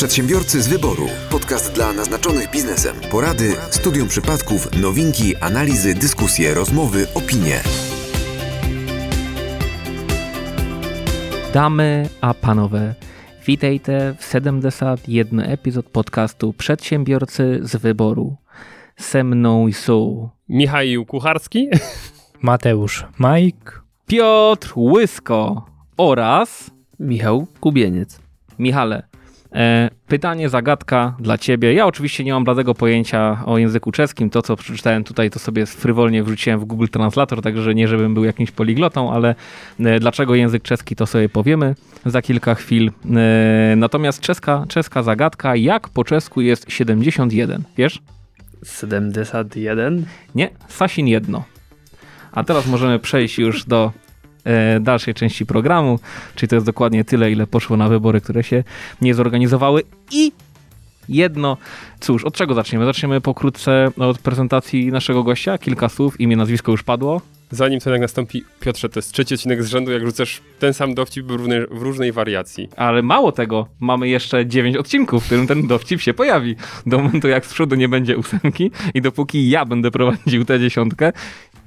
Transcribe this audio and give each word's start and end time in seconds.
Przedsiębiorcy 0.00 0.62
z 0.62 0.68
wyboru. 0.68 1.06
Podcast 1.30 1.74
dla 1.74 1.92
naznaczonych 1.92 2.50
biznesem. 2.50 2.96
Porady, 3.10 3.52
studium 3.70 4.08
przypadków, 4.08 4.80
nowinki, 4.82 5.36
analizy, 5.36 5.94
dyskusje, 5.94 6.54
rozmowy, 6.54 7.06
opinie. 7.14 7.60
Damy 11.54 12.08
a 12.20 12.34
panowie, 12.34 12.94
witajcie 13.46 14.14
w 14.18 14.24
71 14.24 15.40
epizod 15.40 15.86
podcastu 15.86 16.52
Przedsiębiorcy 16.52 17.58
z 17.62 17.76
wyboru. 17.76 18.36
Se 18.96 19.24
mną 19.24 19.72
są 19.72 20.28
Michał 20.48 21.04
Kucharski. 21.08 21.68
Mateusz 22.42 23.06
Majk. 23.18 23.82
Piotr 24.06 24.72
Łysko 24.76 25.66
oraz 25.96 26.70
Michał 27.00 27.46
Kubieniec. 27.60 28.20
Michale. 28.58 29.09
E, 29.54 29.90
pytanie, 30.08 30.48
zagadka 30.48 31.16
dla 31.20 31.38
ciebie. 31.38 31.74
Ja 31.74 31.86
oczywiście 31.86 32.24
nie 32.24 32.32
mam 32.32 32.44
bladego 32.44 32.74
pojęcia 32.74 33.42
o 33.46 33.58
języku 33.58 33.92
czeskim. 33.92 34.30
To, 34.30 34.42
co 34.42 34.56
przeczytałem 34.56 35.04
tutaj, 35.04 35.30
to 35.30 35.38
sobie 35.38 35.66
frywolnie 35.66 36.22
wrzuciłem 36.22 36.60
w 36.60 36.64
Google 36.64 36.86
Translator, 36.86 37.42
także 37.42 37.74
nie, 37.74 37.88
żebym 37.88 38.14
był 38.14 38.24
jakimś 38.24 38.50
poliglotą, 38.50 39.12
ale 39.12 39.34
e, 39.80 40.00
dlaczego 40.00 40.34
język 40.34 40.62
czeski, 40.62 40.96
to 40.96 41.06
sobie 41.06 41.28
powiemy 41.28 41.74
za 42.06 42.22
kilka 42.22 42.54
chwil. 42.54 42.90
E, 43.16 43.76
natomiast 43.76 44.20
czeska, 44.20 44.64
czeska 44.68 45.02
zagadka, 45.02 45.56
jak 45.56 45.88
po 45.88 46.04
czesku 46.04 46.40
jest 46.40 46.70
71, 46.70 47.62
wiesz? 47.76 48.02
71? 48.64 50.06
Nie, 50.34 50.50
Sasin 50.68 51.06
jedno. 51.06 51.44
A 52.32 52.44
teraz 52.44 52.66
możemy 52.66 52.98
przejść 52.98 53.38
już 53.38 53.64
do 53.64 53.92
dalszej 54.80 55.14
części 55.14 55.46
programu, 55.46 55.98
czyli 56.34 56.48
to 56.48 56.56
jest 56.56 56.66
dokładnie 56.66 57.04
tyle, 57.04 57.32
ile 57.32 57.46
poszło 57.46 57.76
na 57.76 57.88
wybory, 57.88 58.20
które 58.20 58.42
się 58.42 58.64
nie 59.00 59.14
zorganizowały 59.14 59.82
i 60.12 60.32
jedno. 61.08 61.56
Cóż, 62.00 62.24
od 62.24 62.34
czego 62.34 62.54
zaczniemy? 62.54 62.84
Zaczniemy 62.84 63.20
pokrótce 63.20 63.90
od 63.96 64.18
prezentacji 64.18 64.92
naszego 64.92 65.22
gościa. 65.22 65.58
Kilka 65.58 65.88
słów, 65.88 66.20
imię, 66.20 66.36
nazwisko 66.36 66.72
już 66.72 66.82
padło. 66.82 67.20
Zanim 67.52 67.80
ten 67.80 67.92
jak 67.92 68.02
nastąpi, 68.02 68.44
Piotrze, 68.60 68.88
to 68.88 68.98
jest 68.98 69.12
trzeci 69.12 69.34
odcinek 69.34 69.62
z 69.62 69.68
rzędu, 69.68 69.92
jak 69.92 70.06
rzucasz 70.06 70.40
ten 70.58 70.74
sam 70.74 70.94
dowcip 70.94 71.26
w 71.26 71.30
różnej, 71.30 71.66
w 71.70 71.82
różnej 71.82 72.12
wariacji. 72.12 72.68
Ale 72.76 73.02
mało 73.02 73.32
tego, 73.32 73.66
mamy 73.80 74.08
jeszcze 74.08 74.46
9 74.46 74.76
odcinków, 74.76 75.22
w 75.22 75.26
którym 75.26 75.46
ten 75.46 75.66
dowcip 75.66 76.00
się 76.00 76.14
pojawi. 76.14 76.56
Do 76.86 76.98
momentu, 76.98 77.28
jak 77.28 77.46
z 77.46 77.52
przodu 77.52 77.74
nie 77.76 77.88
będzie 77.88 78.16
ósemki 78.16 78.70
i 78.94 79.00
dopóki 79.00 79.50
ja 79.50 79.64
będę 79.64 79.90
prowadził 79.90 80.44
tę 80.44 80.60
dziesiątkę, 80.60 81.12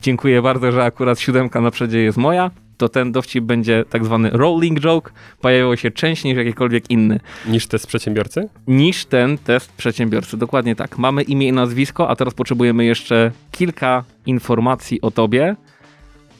dziękuję 0.01 0.41
bardzo, 0.41 0.71
że 0.71 0.83
akurat 0.83 1.19
siódemka 1.19 1.61
na 1.61 1.71
przedzie 1.71 1.99
jest 1.99 2.17
moja, 2.17 2.51
to 2.77 2.89
ten 2.89 3.11
dowcip 3.11 3.43
będzie 3.43 3.85
tak 3.89 4.05
zwany 4.05 4.29
rolling 4.29 4.79
joke, 4.79 5.11
pojawiał 5.41 5.77
się 5.77 5.91
częściej 5.91 6.31
niż 6.31 6.37
jakikolwiek 6.37 6.89
inny. 6.89 7.19
Niż 7.47 7.67
test 7.67 7.87
przedsiębiorcy? 7.87 8.49
Niż 8.67 9.05
ten 9.05 9.37
test 9.37 9.71
przedsiębiorcy, 9.71 10.37
dokładnie 10.37 10.75
tak. 10.75 10.97
Mamy 10.97 11.23
imię 11.23 11.47
i 11.47 11.51
nazwisko, 11.51 12.09
a 12.09 12.15
teraz 12.15 12.33
potrzebujemy 12.33 12.85
jeszcze 12.85 13.31
kilka 13.51 14.03
informacji 14.25 15.01
o 15.01 15.11
tobie. 15.11 15.55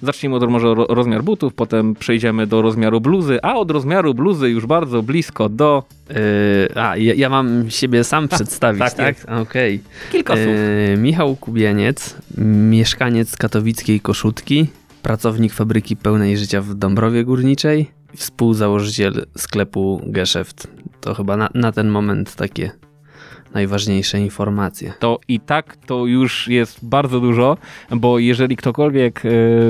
Zacznijmy 0.02 0.36
od 0.36 0.50
może 0.50 0.76
ro 0.76 0.86
rozmiar 0.90 1.24
butów, 1.24 1.54
potem 1.54 1.96
przejdziemy 1.96 2.48
do 2.48 2.62
rozmiaru 2.62 3.02
bluzy, 3.02 3.40
a 3.42 3.56
od 3.56 3.72
rozmiaru 3.72 4.14
bluzy 4.14 4.50
już 4.50 4.66
bardzo 4.66 5.04
blisko 5.04 5.50
do... 5.50 5.84
Yy, 6.10 6.16
a, 6.76 6.98
ja, 6.98 7.14
ja, 7.14 7.30
mam 7.30 7.70
siebie 7.70 8.04
sam 8.04 8.28
przedstawić, 8.28 8.80
tak 8.80 8.94
tak? 8.94 9.16
Okej. 9.42 9.80
Kilka 10.12 10.34
słów. 10.34 10.48
Yy, 10.90 10.98
Michał 10.98 11.36
Kubieniec, 11.36 12.16
mieszkaniec 12.38 13.38
katowickiej 13.38 14.00
Koszutki, 14.00 14.68
pracownik 15.04 15.54
fabryki 15.54 15.96
pełnej 15.96 16.38
życia 16.38 16.62
w 16.62 16.74
Dąbrowie 16.74 17.24
Górniczej, 17.24 17.92
współzałożyciel 18.16 19.26
sklepu 19.38 20.02
Geschäft. 20.06 20.68
To 21.02 21.14
chyba 21.14 21.38
na, 21.38 21.50
na 21.54 21.72
ten 21.72 21.90
moment 21.90 22.36
takie 22.36 22.72
najważniejsze 23.54 24.20
informacje. 24.20 24.94
To 25.00 25.20
i 25.28 25.40
tak 25.40 25.76
to 25.76 26.06
już 26.06 26.48
jest 26.48 26.86
bardzo 26.86 27.20
dużo, 27.20 27.58
bo 27.92 28.20
jeżeli 28.20 28.58
ktokolwiek 28.58 29.24
e, 29.26 29.30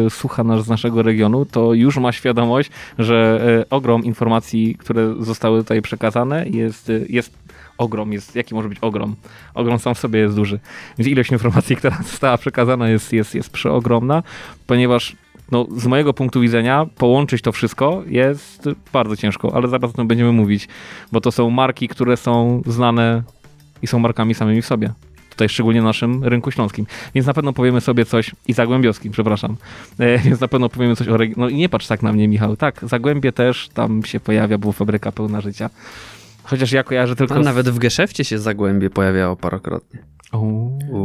słucha 0.10 0.44
nas 0.44 0.66
z 0.66 0.70
naszego 0.70 1.02
regionu, 1.02 1.46
to 1.46 1.74
już 1.74 1.98
ma 1.98 2.12
świadomość, 2.12 2.70
że 3.00 3.42
e, 3.62 3.70
ogrom 3.70 4.04
informacji, 4.04 4.76
które 4.76 5.16
zostały 5.20 5.60
tutaj 5.60 5.82
przekazane 5.82 6.46
jest, 6.50 6.90
e, 6.90 6.94
jest 7.10 7.38
ogrom, 7.78 8.14
jest, 8.14 8.36
jaki 8.36 8.56
może 8.56 8.70
być 8.70 8.80
ogrom? 8.82 9.16
Ogrom 9.54 9.80
sam 9.80 9.96
w 9.96 10.00
sobie 10.00 10.20
jest 10.20 10.36
duży. 10.36 10.60
Więc 10.98 11.08
ilość 11.08 11.32
informacji, 11.32 11.76
która 11.80 11.98
została 12.04 12.38
przekazana 12.38 12.90
jest, 12.90 13.14
jest, 13.14 13.36
jest 13.36 13.50
przeogromna, 13.50 14.24
ponieważ 14.68 15.16
no, 15.52 15.68
z 15.78 15.88
mojego 15.88 16.14
punktu 16.14 16.42
widzenia 16.42 16.86
połączyć 16.98 17.42
to 17.42 17.52
wszystko 17.52 18.04
jest 18.08 18.70
bardzo 18.94 19.16
ciężko, 19.16 19.52
ale 19.56 19.68
zaraz 19.68 19.92
o 19.92 19.94
tym 19.94 20.08
będziemy 20.08 20.32
mówić, 20.32 20.68
bo 21.12 21.22
to 21.22 21.32
są 21.32 21.50
marki, 21.50 21.88
które 21.88 22.18
są 22.18 22.62
znane 22.66 23.24
i 23.82 23.88
są 23.88 24.00
markami 24.00 24.34
samymi 24.34 24.62
w 24.62 24.66
sobie. 24.66 24.94
Tutaj 25.30 25.50
szczególnie 25.50 25.82
na 25.82 25.88
naszym 25.88 26.24
rynku 26.24 26.52
śląskim. 26.52 26.86
Więc 27.16 27.28
na 27.28 27.34
pewno 27.34 27.54
powiemy 27.54 27.82
sobie 27.82 28.06
coś, 28.06 28.32
i 28.48 28.54
Zagłębiowskim, 28.54 29.12
przepraszam. 29.12 29.56
E, 30.00 30.18
więc 30.26 30.40
na 30.40 30.48
pewno 30.48 30.70
powiemy 30.70 30.96
coś 30.96 31.08
o 31.08 31.16
regi- 31.18 31.34
No 31.38 31.50
i 31.50 31.56
nie 31.56 31.70
patrz 31.70 31.88
tak 31.88 32.02
na 32.04 32.14
mnie, 32.14 32.28
Michał. 32.28 32.56
Tak, 32.58 32.80
Zagłębie 32.84 33.32
też 33.32 33.70
tam 33.74 34.06
się 34.06 34.20
pojawia, 34.20 34.58
było 34.58 34.74
fabryka 34.74 35.12
pełna 35.12 35.42
życia. 35.42 35.70
Chociaż 36.44 36.72
ja 36.72 36.84
kojarzę 36.84 37.16
tylko... 37.16 37.36
A 37.36 37.42
z- 37.42 37.46
nawet 37.46 37.70
w 37.70 37.80
Geschäfcie 37.80 38.24
się 38.24 38.38
Zagłębie 38.38 38.90
pojawiało 38.90 39.36
parokrotnie. 39.36 40.00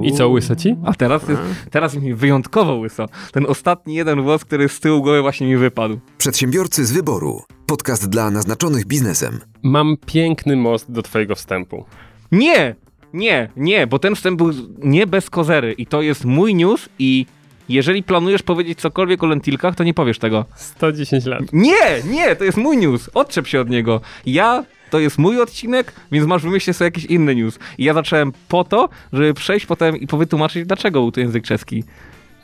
I 0.02 0.12
co, 0.12 0.28
łyso 0.28 0.56
ci? 0.56 0.76
A 0.84 0.94
teraz 0.94 1.28
jest, 1.28 1.42
teraz 1.70 1.96
mi 1.96 2.14
wyjątkowo 2.14 2.74
łyso. 2.74 3.06
Ten 3.32 3.46
ostatni 3.46 3.94
jeden 3.94 4.22
włos, 4.22 4.44
który 4.44 4.68
z 4.68 4.80
tyłu 4.80 5.02
głowy 5.02 5.22
właśnie 5.22 5.46
mi 5.46 5.56
wypadł. 5.56 5.98
Przedsiębiorcy 6.18 6.84
z 6.86 6.92
wyboru. 6.92 7.42
Podcast 7.66 8.08
dla 8.08 8.30
naznaczonych 8.30 8.86
biznesem. 8.86 9.40
Mam 9.62 9.96
piękny 10.06 10.56
most 10.56 10.92
do 10.92 11.02
twojego 11.02 11.34
wstępu. 11.34 11.84
Nie! 12.32 12.74
Nie, 13.12 13.50
nie, 13.56 13.86
bo 13.86 13.98
ten 13.98 14.14
wstęp 14.14 14.38
był 14.38 14.50
nie 14.78 15.06
bez 15.06 15.30
kozery 15.30 15.72
i 15.72 15.86
to 15.86 16.02
jest 16.02 16.24
mój 16.24 16.54
news 16.54 16.88
i 16.98 17.26
jeżeli 17.68 18.02
planujesz 18.02 18.42
powiedzieć 18.42 18.80
cokolwiek 18.80 19.22
o 19.22 19.26
lentilkach, 19.26 19.74
to 19.74 19.84
nie 19.84 19.94
powiesz 19.94 20.18
tego. 20.18 20.44
110 20.56 21.26
lat. 21.26 21.42
Nie, 21.52 22.02
nie, 22.10 22.36
to 22.36 22.44
jest 22.44 22.58
mój 22.58 22.76
news. 22.76 23.10
Odczep 23.14 23.46
się 23.46 23.60
od 23.60 23.70
niego. 23.70 24.00
Ja, 24.26 24.64
to 24.91 24.99
jest 24.99 25.19
mój 25.19 25.41
odcinek, 25.41 25.93
więc 26.12 26.26
masz 26.26 26.43
wymyślić 26.43 26.76
sobie 26.76 26.87
jakiś 26.87 27.04
inny 27.04 27.34
news. 27.34 27.59
I 27.78 27.84
ja 27.84 27.94
zacząłem 27.94 28.32
po 28.49 28.65
to, 28.65 28.88
żeby 29.12 29.34
przejść 29.34 29.66
potem 29.66 29.97
i 29.97 30.06
powytłumaczyć, 30.06 30.66
dlaczego 30.66 31.00
był 31.00 31.12
to 31.12 31.21
język 31.21 31.44
czeski. 31.44 31.84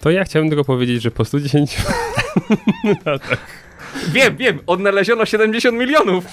To 0.01 0.11
ja 0.11 0.25
chciałem 0.25 0.49
tylko 0.49 0.65
powiedzieć, 0.65 1.03
że 1.03 1.11
po 1.11 1.25
110 1.25 1.77
Wiem, 4.13 4.37
wiem, 4.37 4.59
odnaleziono 4.67 5.27
70 5.27 5.79
milionów. 5.79 6.25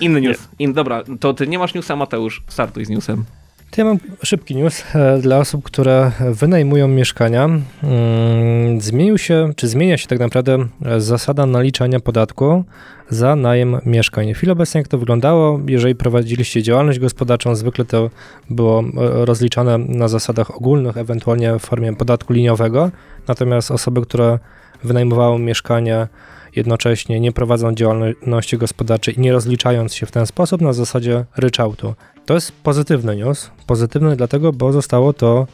Inny 0.00 0.20
news. 0.20 0.48
In, 0.58 0.72
dobra, 0.72 1.02
to 1.20 1.34
ty 1.34 1.46
nie 1.46 1.58
masz 1.58 1.74
newsa, 1.74 1.96
Mateusz. 1.96 2.42
Startuj 2.48 2.84
z 2.84 2.88
newsem. 2.88 3.24
To 3.72 3.80
ja 3.80 3.84
mam 3.84 3.98
szybki 4.22 4.56
news 4.56 4.84
e, 4.94 5.18
dla 5.18 5.38
osób, 5.38 5.64
które 5.64 6.12
wynajmują 6.30 6.88
mieszkania. 6.88 7.44
Mm, 7.44 8.80
Zmienił 8.80 9.18
się, 9.18 9.50
czy 9.56 9.68
zmienia 9.68 9.98
się 9.98 10.06
tak 10.06 10.18
naprawdę 10.18 10.58
e, 10.84 11.00
zasada 11.00 11.46
naliczania 11.46 12.00
podatku 12.00 12.64
za 13.08 13.36
najem 13.36 13.80
mieszkań. 13.86 14.34
W 14.34 14.36
chwili 14.36 14.52
obecnej 14.52 14.80
jak 14.80 14.88
to 14.88 14.98
wyglądało, 14.98 15.60
jeżeli 15.66 15.94
prowadziliście 15.94 16.62
działalność 16.62 16.98
gospodarczą, 16.98 17.54
zwykle 17.54 17.84
to 17.84 18.10
było 18.50 18.80
e, 18.80 18.84
rozliczane 19.24 19.78
na 19.78 20.08
zasadach 20.08 20.56
ogólnych, 20.56 20.96
ewentualnie 20.96 21.58
w 21.58 21.62
formie 21.62 21.96
podatku 21.96 22.32
liniowego. 22.32 22.90
Natomiast 23.28 23.70
osoby, 23.70 24.02
które 24.02 24.38
wynajmowały 24.84 25.38
mieszkanie 25.38 26.08
jednocześnie 26.56 27.20
nie 27.20 27.32
prowadzą 27.32 27.74
działalności 27.74 28.58
gospodarczej 28.58 29.18
i 29.18 29.20
nie 29.20 29.32
rozliczając 29.32 29.94
się 29.94 30.06
w 30.06 30.10
ten 30.10 30.26
sposób 30.26 30.60
na 30.60 30.72
zasadzie 30.72 31.24
ryczałtu. 31.36 31.94
To 32.26 32.34
jest 32.34 32.52
pozytywny 32.52 33.16
news. 33.16 33.50
Pozytywny 33.66 34.16
dlatego, 34.16 34.52
bo 34.52 34.72
zostało 34.72 35.12
to 35.12 35.46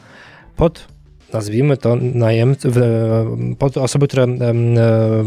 pod, 0.56 0.88
nazwijmy 1.32 1.76
to, 1.76 1.96
najem, 2.00 2.56
w- 2.64 3.54
pod 3.58 3.76
osoby, 3.76 4.08
które 4.08 4.22
e, 4.24 4.28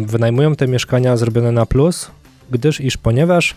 wynajmują 0.05 0.55
te 0.55 0.67
mieszkania 0.67 1.17
zrobione 1.17 1.51
na 1.51 1.65
plus, 1.65 2.11
gdyż 2.51 2.81
iż 2.81 2.97
ponieważ 2.97 3.55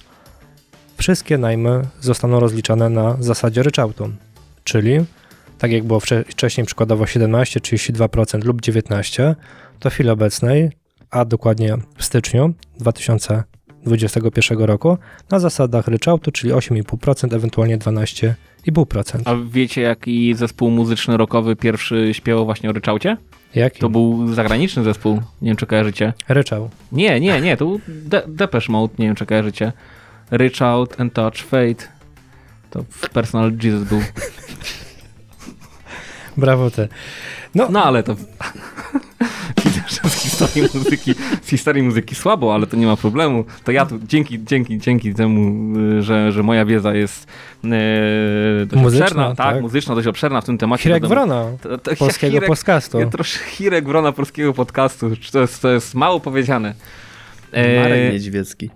wszystkie 0.97 1.39
najmy 1.39 1.83
zostaną 2.01 2.41
rozliczane 2.41 2.91
na 2.91 3.17
zasadzie 3.21 3.63
ryczałtu. 3.63 4.11
Czyli 4.65 5.05
tak 5.59 5.73
jak 5.73 5.85
było 5.85 5.99
wcze- 6.01 6.25
wcześniej 6.25 6.67
przykładowo 6.67 7.07
17, 7.07 7.61
32% 7.61 8.45
lub 8.45 8.63
19%, 8.63 9.35
to 9.79 9.91
w 9.91 9.93
chwili 9.93 10.11
obecnej, 10.11 10.71
a 11.11 11.25
dokładnie 11.25 11.77
w 11.97 12.05
styczniu 12.05 12.55
2021 13.85 14.65
roku, 14.65 14.99
na 15.31 15.39
zasadach 15.39 15.89
ryczałtu, 15.89 16.33
czyli 16.33 16.53
8,5%, 16.53 17.37
ewentualnie 17.37 17.79
12,5%. 17.79 19.21
A 19.25 19.35
wiecie, 19.51 19.81
jaki 19.81 20.35
zespół 20.35 20.71
muzyczny 20.71 21.17
rockowy 21.17 21.57
pierwszy 21.57 22.11
śpiewał 22.13 22.45
właśnie 22.45 22.71
o 22.71 22.73
ryczałcie? 22.73 23.17
Jaki? 23.55 23.81
To 23.81 23.89
był 23.89 24.35
zagraniczny 24.35 24.85
zespół, 24.85 25.15
nie 25.15 25.49
wiem 25.49 25.57
czy 25.57 25.67
kojarzycie. 25.67 26.13
Ryczał. 26.29 26.71
Nie, 26.93 27.21
nie, 27.21 27.41
nie, 27.41 27.57
to 27.57 27.65
był 27.65 27.81
De 27.89 28.23
Depeche 28.29 28.73
Mode, 28.73 28.95
nie 28.99 29.07
wiem 29.07 29.15
czy 29.15 29.27
kojarzycie. 29.27 29.73
Out 30.61 31.01
and 31.01 31.13
Touch 31.13 31.37
Fate. 31.37 31.89
To 32.71 32.85
Personal 33.13 33.53
Jesus 33.63 33.89
był. 33.89 34.01
Brawo 36.37 36.71
ty. 36.71 36.89
No 37.55 37.85
ale 37.85 38.03
to... 38.03 38.17
Historii 40.39 40.69
muzyki, 40.75 41.15
z 41.43 41.49
historii 41.49 41.83
muzyki 41.83 42.15
słabo, 42.15 42.55
ale 42.55 42.67
to 42.67 42.77
nie 42.77 42.87
ma 42.87 42.97
problemu. 42.97 43.45
To 43.65 43.73
ja 43.73 43.87
tu, 43.87 43.99
dzięki, 44.07 44.45
dzięki, 44.45 44.79
dzięki 44.79 45.15
temu, 45.15 45.73
y, 45.99 46.03
że, 46.03 46.33
że 46.33 46.43
moja 46.43 46.65
wiedza 46.65 46.95
jest 46.95 47.27
e, 47.65 47.69
dość 48.67 48.83
Muzyczna, 48.83 49.05
obszerna, 49.07 49.35
tak, 49.35 49.37
tak. 49.55 49.63
muzyczna, 49.63 49.95
dość 49.95 50.07
obszerna 50.09 50.41
w 50.41 50.45
tym 50.45 50.59
temacie. 50.59 50.83
Hirek 50.83 51.03
wiadomo, 51.03 51.15
Wrona 51.27 51.59
to, 51.63 51.79
to, 51.79 51.97
polskiego 51.97 52.39
Hirek- 52.39 52.47
podcastu. 52.47 53.01
ja 53.01 53.07
troszkę 53.07 53.45
Hirek 53.45 53.85
Wrona 53.85 54.13
polskiego 54.13 54.53
podcastu. 54.55 55.11
To 55.33 55.41
jest, 55.41 55.63
to 55.63 55.71
jest 55.71 55.95
mało 55.95 56.21
powiedziane. 56.21 56.75
E, 57.53 57.81
Marek 57.83 58.13
Niedźwiecki. 58.13 58.71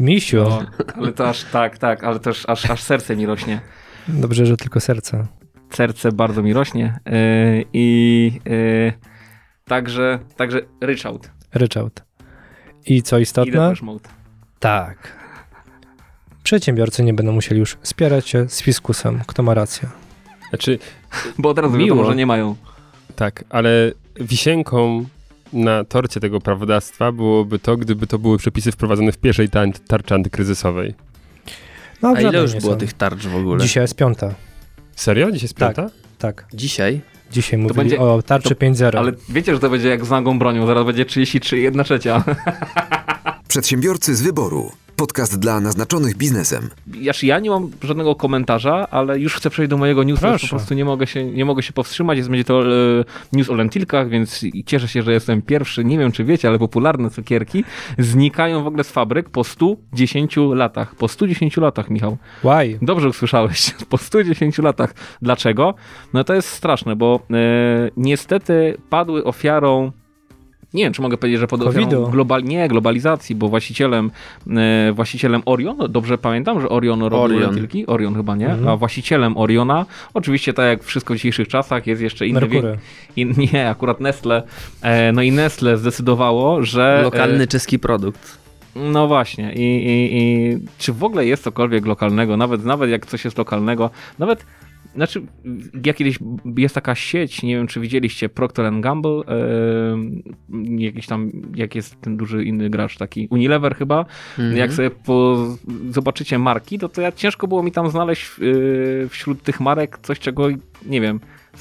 Misiu. 0.00 0.36
no, 0.36 0.62
ale 0.96 1.12
to 1.12 1.28
aż 1.28 1.44
tak, 1.44 1.78
tak, 1.78 2.04
ale 2.04 2.20
też 2.20 2.44
aż, 2.48 2.70
aż 2.70 2.82
serce 2.82 3.16
mi 3.16 3.26
rośnie. 3.26 3.60
Dobrze, 4.08 4.46
że 4.46 4.56
tylko 4.56 4.80
serce. 4.80 5.26
Serce 5.70 6.12
bardzo 6.12 6.42
mi 6.42 6.52
rośnie. 6.52 6.98
E, 7.06 7.12
I 7.72 8.32
e, 8.46 8.92
także, 9.68 10.18
także 10.36 10.60
ryczałt. 10.80 11.30
Ryczałt. 11.54 12.02
I 12.86 13.02
co 13.02 13.18
I 13.18 13.22
istotne? 13.22 13.72
Mode. 13.82 14.08
Tak. 14.60 15.18
Przedsiębiorcy 16.42 17.02
nie 17.04 17.14
będą 17.14 17.32
musieli 17.32 17.60
już 17.60 17.76
spierać 17.82 18.28
się 18.28 18.48
z 18.48 18.62
fiskusem, 18.62 19.20
kto 19.26 19.42
ma 19.42 19.54
rację. 19.54 19.88
Znaczy, 20.48 20.78
Bo 21.38 21.48
od 21.48 21.58
razu 21.58 21.76
Miło. 21.76 21.88
wiadomo, 21.96 22.10
że 22.10 22.16
nie 22.16 22.26
mają. 22.26 22.56
tak, 23.16 23.44
ale 23.50 23.92
wisienką 24.20 25.04
na 25.52 25.84
torcie 25.84 26.20
tego 26.20 26.40
prawodawstwa 26.40 27.12
byłoby 27.12 27.58
to, 27.58 27.76
gdyby 27.76 28.06
to 28.06 28.18
były 28.18 28.38
przepisy 28.38 28.72
wprowadzone 28.72 29.12
w 29.12 29.18
pierwszej 29.18 29.48
tar- 29.48 29.78
tarczy 29.88 30.14
antykryzysowej. 30.14 30.94
No, 32.02 32.08
A 32.16 32.20
ile 32.20 32.42
już 32.42 32.54
było 32.54 32.72
są. 32.72 32.78
tych 32.78 32.92
tarcz 32.92 33.26
w 33.26 33.36
ogóle? 33.36 33.60
Dzisiaj 33.60 33.84
jest 33.84 33.96
piąta. 33.96 34.34
Serio? 34.96 35.30
Dzisiaj 35.30 35.44
jest 35.44 35.54
Tak. 35.56 35.76
piąta? 35.76 35.94
Tak. 36.18 36.46
Dzisiaj? 36.54 37.00
Dzisiaj 37.32 37.58
mówili 37.58 37.76
będzie- 37.76 38.00
o 38.00 38.22
tarczy 38.22 38.48
to- 38.48 38.54
5.0. 38.54 38.98
Ale 38.98 39.12
wiecie, 39.28 39.54
że 39.54 39.60
to 39.60 39.70
będzie 39.70 39.88
jak 39.88 40.04
z 40.04 40.10
nagą 40.10 40.38
bronią. 40.38 40.66
Zaraz 40.66 40.86
będzie 40.86 41.04
33 41.04 41.58
i 41.58 41.62
1 41.62 41.84
trzecia. 41.84 42.24
Przedsiębiorcy 43.48 44.16
z 44.16 44.22
wyboru. 44.22 44.72
Podcast 44.98 45.38
dla 45.38 45.60
naznaczonych 45.60 46.16
biznesem. 46.16 46.70
Aż 47.10 47.22
ja 47.22 47.38
nie 47.38 47.50
mam 47.50 47.70
żadnego 47.82 48.14
komentarza, 48.14 48.88
ale 48.90 49.18
już 49.18 49.34
chcę 49.34 49.50
przejść 49.50 49.70
do 49.70 49.76
mojego 49.76 50.04
newsa. 50.04 50.36
Po 50.40 50.48
prostu 50.48 50.74
nie 50.74 50.84
mogę 50.84 51.06
się, 51.06 51.24
nie 51.24 51.44
mogę 51.44 51.62
się 51.62 51.72
powstrzymać. 51.72 52.18
Jest, 52.18 52.30
będzie 52.30 52.44
to 52.44 52.62
e, 52.62 53.04
news 53.32 53.50
o 53.50 53.54
lentilkach, 53.54 54.08
więc 54.08 54.44
cieszę 54.66 54.88
się, 54.88 55.02
że 55.02 55.12
jestem 55.12 55.42
pierwszy. 55.42 55.84
Nie 55.84 55.98
wiem, 55.98 56.12
czy 56.12 56.24
wiecie, 56.24 56.48
ale 56.48 56.58
popularne 56.58 57.10
cukierki 57.10 57.64
znikają 57.98 58.64
w 58.64 58.66
ogóle 58.66 58.84
z 58.84 58.90
fabryk 58.90 59.30
po 59.30 59.44
110 59.44 60.36
latach. 60.54 60.94
Po 60.94 61.08
110 61.08 61.56
latach, 61.56 61.90
Michał. 61.90 62.16
Why? 62.44 62.78
Dobrze 62.82 63.08
usłyszałeś, 63.08 63.74
po 63.90 63.98
110 63.98 64.58
latach. 64.58 64.94
Dlaczego? 65.22 65.74
No 66.12 66.24
to 66.24 66.34
jest 66.34 66.48
straszne, 66.48 66.96
bo 66.96 67.20
e, 67.30 67.36
niestety 67.96 68.76
padły 68.90 69.24
ofiarą 69.24 69.92
nie 70.74 70.84
wiem, 70.84 70.92
czy 70.92 71.02
mogę 71.02 71.16
powiedzieć, 71.16 71.40
że 71.40 71.46
pod 71.46 71.62
ofiarą 71.62 72.04
global, 72.10 72.44
nie, 72.44 72.68
globalizacji, 72.68 73.34
bo 73.34 73.48
właścicielem, 73.48 74.10
e, 74.56 74.92
właścicielem 74.92 75.42
Orion, 75.46 75.76
dobrze 75.88 76.18
pamiętam, 76.18 76.60
że 76.60 76.68
Orion 76.68 77.00
robił 77.02 77.18
Orion. 77.20 77.40
lentilki, 77.42 77.86
Orion 77.86 78.14
chyba 78.14 78.36
nie, 78.36 78.48
Mhm. 78.48 78.68
a 78.68 78.76
właścicielem 78.76 79.36
Oriona, 79.36 79.86
oczywiście 80.14 80.52
tak 80.54 80.66
jak 80.66 80.84
wszystko 80.84 81.14
w 81.14 81.16
dzisiejszych 81.16 81.48
czasach, 81.48 81.86
jest 81.86 82.02
jeszcze 82.02 82.26
inny 82.26 82.40
wiek, 82.40 82.50
Merkury. 82.52 82.78
in, 83.16 83.34
nie, 83.52 83.68
akurat 83.70 84.00
Nestle, 84.00 84.42
e, 84.82 85.12
no 85.12 85.22
i 85.22 85.32
Nestle 85.32 85.76
zdecydowało, 85.76 86.62
że... 86.64 87.00
Lokalny 87.04 87.46
czeski 87.46 87.78
produkt. 87.78 88.38
No 88.76 89.06
właśnie, 89.08 89.52
I, 89.54 89.60
i, 89.86 90.18
i 90.18 90.58
czy 90.78 90.92
w 90.92 91.04
ogóle 91.04 91.26
jest 91.26 91.44
cokolwiek 91.44 91.86
lokalnego, 91.86 92.36
nawet, 92.36 92.64
nawet 92.64 92.90
jak 92.90 93.06
coś 93.06 93.24
jest 93.24 93.38
lokalnego, 93.38 93.90
nawet, 94.18 94.44
znaczy, 94.98 95.22
ja 95.86 95.94
kiedyś, 95.94 96.18
jest 96.56 96.74
taka 96.74 96.94
sieć, 96.94 97.42
nie 97.42 97.56
wiem 97.56 97.66
czy 97.66 97.80
widzieliście, 97.80 98.28
Procter 98.28 98.80
Gamble, 98.80 99.22
yy, 100.50 100.84
jakiś 100.84 101.06
tam, 101.06 101.30
jak 101.54 101.74
jest 101.74 102.00
ten 102.00 102.16
duży 102.16 102.44
inny 102.44 102.70
gracz, 102.70 102.96
taki 102.96 103.28
Unilever 103.30 103.74
chyba, 103.76 104.04
Mhm. 104.38 104.56
jak 104.56 104.72
sobie 104.72 104.90
po, 104.90 105.46
zobaczycie 105.90 106.38
marki, 106.38 106.78
to, 106.78 106.88
to 106.88 107.00
ja 107.02 107.12
ciężko 107.12 107.48
było 107.48 107.62
mi 107.62 107.72
tam 107.72 107.90
znaleźć 107.90 108.38
yy, 108.38 109.08
wśród 109.08 109.42
tych 109.42 109.60
marek 109.60 109.98
coś, 110.02 110.18
czego, 110.18 110.48
nie 110.86 111.00
wiem, 111.00 111.20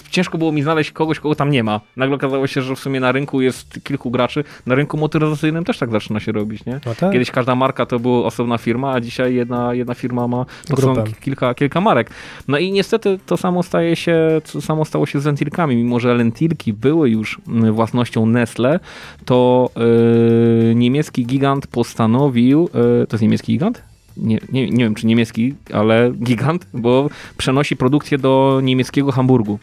ciężko 0.09 0.37
było 0.37 0.51
mi 0.51 0.63
znaleźć 0.63 0.91
kogoś, 0.91 1.19
kogo 1.19 1.35
tam 1.35 1.49
nie 1.49 1.63
ma. 1.63 1.81
Nagle 1.95 2.15
okazało 2.15 2.47
się, 2.47 2.61
że 2.61 2.75
w 2.75 2.79
sumie 2.79 2.99
na 2.99 3.11
rynku 3.11 3.41
jest 3.41 3.83
kilku 3.83 4.11
graczy. 4.11 4.43
Na 4.65 4.75
rynku 4.75 4.97
motoryzacyjnym 4.97 5.63
też 5.63 5.77
tak 5.77 5.91
zaczyna 5.91 6.19
się 6.19 6.31
robić, 6.31 6.65
nie? 6.65 6.79
No 6.85 6.95
tak. 6.95 7.11
Kiedyś 7.11 7.31
każda 7.31 7.55
marka 7.55 7.85
to 7.85 7.99
była 7.99 8.25
osobna 8.25 8.57
firma, 8.57 8.93
a 8.93 9.01
dzisiaj 9.01 9.35
jedna, 9.35 9.73
jedna 9.73 9.93
firma 9.93 10.27
ma 10.27 10.45
to 10.67 10.81
są 10.81 10.95
kilka, 11.21 11.53
kilka 11.53 11.81
marek. 11.81 12.09
No 12.47 12.57
i 12.57 12.71
niestety 12.71 13.19
to 13.25 13.37
samo 13.37 13.63
staje 13.63 13.95
się, 13.95 14.41
to 14.51 14.61
samo 14.61 14.85
stało 14.85 15.05
się 15.05 15.19
z 15.19 15.25
lentilkami. 15.25 15.75
Mimo, 15.75 15.99
że 15.99 16.15
lentilki 16.15 16.73
były 16.73 17.09
już 17.09 17.41
własnością 17.71 18.25
Nestle, 18.25 18.79
to 19.25 19.69
yy, 20.67 20.75
niemiecki 20.75 21.25
gigant 21.25 21.67
postanowił, 21.67 22.61
yy, 22.61 23.07
to 23.07 23.15
jest 23.15 23.21
niemiecki 23.21 23.53
gigant? 23.53 23.83
Nie, 24.17 24.39
nie, 24.51 24.69
nie 24.69 24.83
wiem, 24.83 24.95
czy 24.95 25.07
niemiecki, 25.07 25.53
ale 25.73 26.11
gigant, 26.23 26.67
bo 26.73 27.09
przenosi 27.37 27.75
produkcję 27.75 28.17
do 28.17 28.59
niemieckiego 28.63 29.11
Hamburgu. 29.11 29.59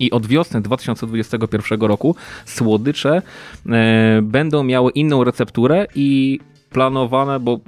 I 0.00 0.10
od 0.10 0.26
wiosny 0.26 0.60
2021 0.60 1.80
roku 1.80 2.16
słodycze 2.44 3.22
e, 3.66 4.20
będą 4.22 4.64
miały 4.64 4.90
inną 4.90 5.24
recepturę 5.24 5.86
i 5.94 6.40
planowane, 6.70 7.40
bo 7.40 7.60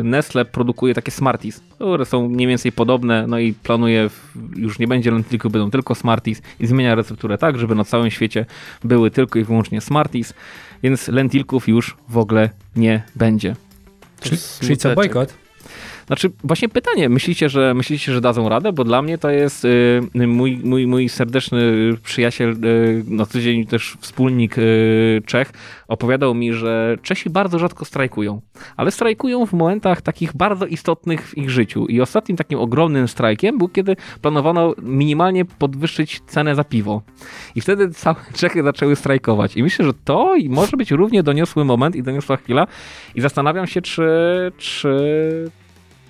y, 0.00 0.04
Nestle 0.04 0.44
produkuje 0.44 0.94
takie 0.94 1.10
Smarties, 1.10 1.60
które 1.60 2.04
są 2.04 2.28
mniej 2.28 2.46
więcej 2.46 2.72
podobne, 2.72 3.26
no 3.26 3.38
i 3.38 3.52
planuje, 3.52 4.08
w, 4.08 4.34
już 4.56 4.78
nie 4.78 4.86
będzie 4.86 5.10
lentilków, 5.10 5.52
będą 5.52 5.70
tylko 5.70 5.94
Smarties 5.94 6.42
i 6.60 6.66
zmienia 6.66 6.94
recepturę 6.94 7.38
tak, 7.38 7.58
żeby 7.58 7.74
na 7.74 7.84
całym 7.84 8.10
świecie 8.10 8.46
były 8.84 9.10
tylko 9.10 9.38
i 9.38 9.44
wyłącznie 9.44 9.80
Smarties, 9.80 10.34
więc 10.82 11.08
lentilków 11.08 11.68
już 11.68 11.96
w 12.08 12.18
ogóle 12.18 12.50
nie 12.76 13.02
będzie. 13.16 13.56
Czyli, 14.20 14.36
czyli 14.60 14.76
co, 14.76 14.94
bojkot? 14.94 15.34
Znaczy, 16.08 16.30
właśnie 16.44 16.68
pytanie, 16.68 17.08
myślicie, 17.08 17.48
że 17.48 17.74
myślicie, 17.74 18.12
że 18.12 18.20
dadzą 18.20 18.48
radę? 18.48 18.72
Bo 18.72 18.84
dla 18.84 19.02
mnie 19.02 19.18
to 19.18 19.30
jest 19.30 19.64
y, 19.64 20.00
mój, 20.14 20.60
mój, 20.64 20.86
mój 20.86 21.08
serdeczny 21.08 21.90
przyjaciel, 22.04 22.64
y, 22.64 23.04
na 23.08 23.26
co 23.26 23.40
dzień 23.40 23.66
też 23.66 23.96
wspólnik 24.00 24.58
y, 24.58 25.22
Czech, 25.26 25.52
opowiadał 25.88 26.34
mi, 26.34 26.52
że 26.52 26.96
Czesi 27.02 27.30
bardzo 27.30 27.58
rzadko 27.58 27.84
strajkują, 27.84 28.40
ale 28.76 28.90
strajkują 28.90 29.46
w 29.46 29.52
momentach 29.52 30.02
takich 30.02 30.36
bardzo 30.36 30.66
istotnych 30.66 31.28
w 31.28 31.38
ich 31.38 31.50
życiu. 31.50 31.86
I 31.86 32.00
ostatnim 32.00 32.36
takim 32.36 32.58
ogromnym 32.58 33.08
strajkiem 33.08 33.58
był, 33.58 33.68
kiedy 33.68 33.96
planowano 34.22 34.74
minimalnie 34.82 35.44
podwyższyć 35.44 36.20
cenę 36.26 36.54
za 36.54 36.64
piwo. 36.64 37.02
I 37.54 37.60
wtedy 37.60 37.90
całe 37.90 38.16
Czechy 38.40 38.62
zaczęły 38.62 38.96
strajkować. 38.96 39.56
I 39.56 39.62
myślę, 39.62 39.84
że 39.84 39.92
to 40.04 40.34
może 40.48 40.76
być 40.76 40.90
równie 40.90 41.22
doniosły 41.22 41.64
moment 41.64 41.96
i 41.96 42.02
doniosła 42.02 42.36
chwila. 42.36 42.66
I 43.14 43.20
zastanawiam 43.20 43.66
się, 43.66 43.82
czy, 43.82 44.08
czy 44.58 45.50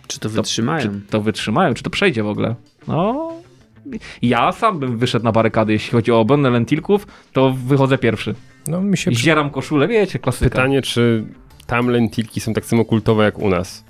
Czy 0.09 0.21
to 0.21 0.29
wytrzymają? 0.29 0.83
czy 0.83 1.01
to 1.11 1.21
wytrzymają, 1.21 1.75
czy 1.75 1.83
to 1.83 1.91
przejdzie 1.91 2.23
w 2.23 2.29
ogóle. 2.29 2.55
No, 2.89 3.33
ja 4.23 4.53
sam 4.53 4.79
bym 4.79 4.99
wyszedł 4.99 5.25
na 5.25 5.33
barykady, 5.33 5.73
jeśli 5.73 5.91
chodzi 5.91 6.13
o 6.13 6.21
obronę 6.21 6.51
lentilków, 6.51 7.07
to 7.33 7.51
wychodzę 7.67 7.99
pierwszy. 7.99 8.35
No 8.67 8.81
mi 8.81 8.97
się 8.97 9.11
przy... 9.11 9.21
zdzieram 9.21 9.51
koszulę, 9.51 9.89
wiecie, 9.89 10.19
klasyka. 10.19 10.51
Pytanie, 10.51 10.83
czy 10.83 11.25
tam 11.67 11.89
lentilki 11.89 12.41
są 12.41 12.55
tak 12.55 12.65
samo 12.65 12.85
kultowe 12.85 13.25
jak 13.25 13.39
u 13.39 13.49
nas? 13.49 13.85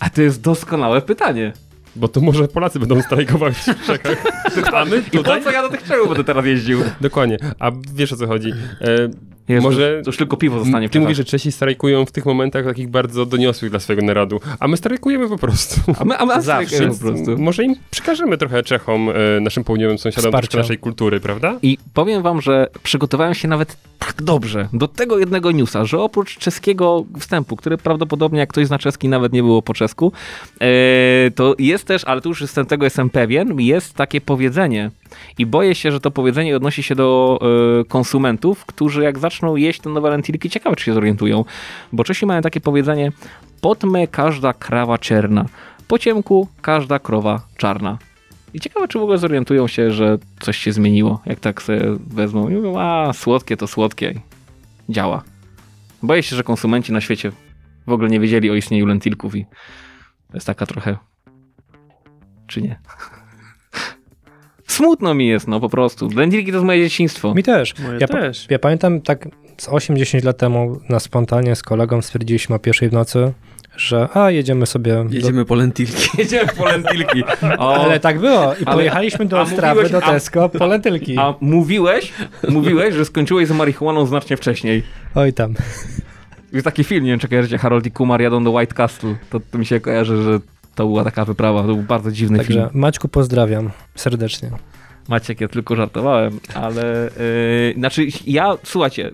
A 0.00 0.10
to 0.10 0.22
jest 0.22 0.42
doskonałe 0.42 1.02
pytanie. 1.02 1.52
Bo 1.96 2.08
to 2.08 2.20
może 2.20 2.48
Polacy 2.48 2.78
będą 2.78 3.02
strajkować 3.02 3.54
w 3.54 3.64
Czechach. 3.86 4.24
A 4.72 4.84
my 4.84 4.98
I 4.98 5.02
po 5.02 5.16
tutaj... 5.16 5.44
co 5.44 5.50
ja 5.50 5.62
do 5.62 5.68
tych 5.68 5.82
Czechów 5.82 6.08
będę 6.08 6.24
teraz 6.24 6.46
jeździł? 6.46 6.80
Dokładnie. 7.00 7.36
A 7.58 7.70
wiesz 7.94 8.12
o 8.12 8.16
co 8.16 8.26
chodzi? 8.26 8.50
E, 8.50 9.08
Jezu, 9.48 9.62
Może- 9.62 10.00
To 10.04 10.08
już 10.08 10.16
tylko 10.16 10.36
piwo 10.36 10.58
zostanie 10.58 10.88
Ty 10.88 11.00
mówisz, 11.00 11.16
że 11.16 11.24
Czesi 11.24 11.52
strajkują 11.52 12.04
w 12.04 12.12
tych 12.12 12.26
momentach 12.26 12.64
takich 12.64 12.88
bardzo 12.88 13.26
doniosłych 13.26 13.70
dla 13.70 13.80
swojego 13.80 14.06
narodu, 14.06 14.40
a 14.60 14.68
my 14.68 14.76
strajkujemy 14.76 15.28
po 15.28 15.38
prostu. 15.38 15.80
A 15.98 16.04
my, 16.04 16.18
a 16.18 16.26
my 16.26 16.42
strajkujemy 16.42 16.94
po 16.94 17.00
prostu. 17.00 17.38
Może 17.38 17.64
im 17.64 17.74
przekażemy 17.90 18.38
trochę 18.38 18.62
Czechom, 18.62 19.10
e, 19.10 19.40
naszym 19.40 19.64
południowym 19.64 19.98
sąsiadom, 19.98 20.32
troszkę 20.32 20.58
naszej 20.58 20.78
kultury, 20.78 21.20
prawda? 21.20 21.58
I 21.62 21.78
powiem 21.94 22.22
wam, 22.22 22.40
że 22.40 22.66
przygotowałem 22.82 23.34
się 23.34 23.48
nawet 23.48 23.76
tak 23.98 24.22
dobrze 24.22 24.68
do 24.72 24.88
tego 24.88 25.18
jednego 25.18 25.52
newsa, 25.52 25.84
że 25.84 26.00
oprócz 26.00 26.38
czeskiego 26.38 27.04
wstępu, 27.18 27.56
który 27.56 27.78
prawdopodobnie 27.78 28.38
jak 28.38 28.48
ktoś 28.48 28.66
zna 28.66 28.78
czeski 28.78 29.08
nawet 29.08 29.32
nie 29.32 29.42
było 29.42 29.62
po 29.62 29.74
czesku, 29.74 30.12
e, 30.60 31.30
to 31.34 31.54
jest 31.58 31.84
też, 31.84 32.04
ale 32.04 32.20
tu 32.20 32.28
już 32.28 32.40
jestem 32.40 32.66
tego 32.66 32.84
jestem 32.86 33.10
pewien, 33.10 33.60
jest 33.60 33.94
takie 33.94 34.20
powiedzenie 34.20 34.90
i 35.38 35.46
boję 35.46 35.74
się, 35.74 35.92
że 35.92 36.00
to 36.00 36.10
powiedzenie 36.10 36.56
odnosi 36.56 36.82
się 36.82 36.94
do 36.94 37.38
e, 37.80 37.84
konsumentów, 37.84 38.66
którzy 38.66 39.02
jak 39.02 39.18
zaczną 39.18 39.35
jeść 39.56 39.80
te 39.80 39.90
nowe 39.90 40.10
lentilki, 40.10 40.50
ciekawe 40.50 40.76
czy 40.76 40.84
się 40.84 40.94
zorientują, 40.94 41.44
bo 41.92 42.04
Czesi 42.04 42.26
mają 42.26 42.42
takie 42.42 42.60
powiedzenie 42.60 43.12
potmę 43.60 44.06
każda 44.06 44.52
krawa 44.52 44.98
czerna, 44.98 45.46
po 45.88 45.98
ciemku 45.98 46.48
każda 46.62 46.98
krowa 46.98 47.40
czarna. 47.56 47.98
I 48.54 48.60
ciekawe, 48.60 48.88
czy 48.88 48.98
w 48.98 49.02
ogóle 49.02 49.18
zorientują 49.18 49.68
się, 49.68 49.90
że 49.90 50.18
coś 50.40 50.56
się 50.56 50.72
zmieniło. 50.72 51.20
Jak 51.26 51.40
tak 51.40 51.62
sobie 51.62 51.80
wezmą 52.06 52.48
i 52.48 52.54
mówią, 52.54 52.78
a 52.78 53.12
słodkie 53.12 53.56
to 53.56 53.66
słodkie. 53.66 54.20
Działa. 54.88 55.22
Boję 56.02 56.22
się, 56.22 56.36
że 56.36 56.42
konsumenci 56.44 56.92
na 56.92 57.00
świecie 57.00 57.32
w 57.86 57.92
ogóle 57.92 58.08
nie 58.08 58.20
wiedzieli 58.20 58.50
o 58.50 58.54
istnieniu 58.54 58.86
lentilków 58.86 59.36
i 59.36 59.44
to 60.28 60.34
jest 60.34 60.46
taka 60.46 60.66
trochę... 60.66 60.96
Czy 62.46 62.62
nie? 62.62 62.78
Smutno 64.66 65.14
mi 65.14 65.26
jest, 65.26 65.48
no 65.48 65.60
po 65.60 65.68
prostu. 65.68 66.08
Lentilki 66.16 66.50
to 66.50 66.56
jest 66.56 66.66
moje 66.66 66.82
dzieciństwo. 66.84 67.34
Mi 67.34 67.42
też. 67.42 67.74
Moje 67.78 67.98
Ja, 68.00 68.08
pa- 68.08 68.20
też. 68.20 68.46
ja 68.50 68.58
pamiętam 68.58 69.00
tak 69.00 69.28
z 69.58 69.68
8-10 69.68 70.24
lat 70.24 70.38
temu 70.38 70.80
na 70.88 71.00
spontanie 71.00 71.56
z 71.56 71.62
kolegą 71.62 72.02
stwierdziliśmy 72.02 72.54
o 72.56 72.58
pierwszej 72.58 72.88
w 72.88 72.92
nocy, 72.92 73.32
że 73.76 74.08
a 74.14 74.30
jedziemy 74.30 74.66
sobie. 74.66 75.04
Jedziemy 75.10 75.44
po 75.44 75.54
lentilki. 75.54 76.08
Jedziemy 76.18 76.48
po 76.56 76.64
lentilki. 76.64 77.22
Do... 77.42 77.58
O, 77.64 77.74
Ale 77.84 78.00
tak 78.00 78.18
było. 78.18 78.54
I 78.54 78.64
Ale- 78.64 78.76
pojechaliśmy 78.76 79.24
do 79.26 79.38
a 79.38 79.42
Ostrawy, 79.42 79.80
mówiłeś- 79.80 79.92
do 79.92 80.04
a- 80.04 80.10
Tesco 80.12 80.48
po 80.48 80.66
lentylki. 80.66 81.18
a 81.18 81.34
mówiłeś, 81.40 82.12
mówiłeś, 82.48 82.94
że 82.94 83.04
skończyłeś 83.04 83.48
z 83.48 83.52
marihuaną 83.52 84.06
znacznie 84.06 84.36
wcześniej. 84.36 84.82
Oj 85.14 85.32
tam. 85.32 85.54
Jest 86.52 86.64
taki 86.64 86.84
film, 86.84 87.04
nie 87.04 87.10
wiem 87.10 87.18
czy 87.20 87.28
kojarzycie, 87.28 87.58
Harold 87.58 87.86
i 87.86 87.90
Kumar 87.90 88.20
jadą 88.22 88.44
do 88.44 88.50
White 88.50 88.74
Castle. 88.74 89.14
To, 89.30 89.40
to 89.50 89.58
mi 89.58 89.66
się 89.66 89.80
kojarzy, 89.80 90.22
że 90.22 90.40
to 90.76 90.86
była 90.86 91.04
taka 91.04 91.24
wyprawa. 91.24 91.60
To 91.60 91.66
był 91.66 91.76
bardzo 91.76 92.12
dziwny 92.12 92.44
film. 92.44 92.60
Także 92.60 92.78
Maćku 92.78 93.08
pozdrawiam 93.08 93.70
serdecznie. 93.94 94.50
Maciek, 95.08 95.40
ja 95.40 95.48
tylko 95.48 95.76
żartowałem, 95.76 96.40
ale 96.54 97.10
yy, 97.66 97.74
znaczy 97.78 98.06
ja, 98.26 98.56
słuchajcie, 98.64 99.10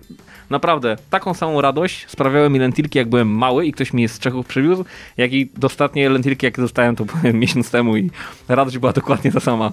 naprawdę 0.49 0.95
taką 1.09 1.33
samą 1.33 1.61
radość 1.61 2.05
sprawiały 2.09 2.49
mi 2.49 2.59
lentilki, 2.59 2.97
jak 2.97 3.09
byłem 3.09 3.29
mały 3.29 3.65
i 3.65 3.71
ktoś 3.71 3.93
mi 3.93 4.07
z 4.07 4.19
Czechów 4.19 4.47
przywiózł, 4.47 4.85
jak 5.17 5.33
i 5.33 5.49
ostatnie 5.63 6.09
lentilki, 6.09 6.45
jakie 6.45 6.61
dostałem, 6.61 6.95
to 6.95 7.05
miesiąc 7.33 7.71
temu 7.71 7.97
i 7.97 8.11
radość 8.47 8.77
była 8.77 8.93
dokładnie 8.93 9.31
ta 9.31 9.39
sama. 9.39 9.71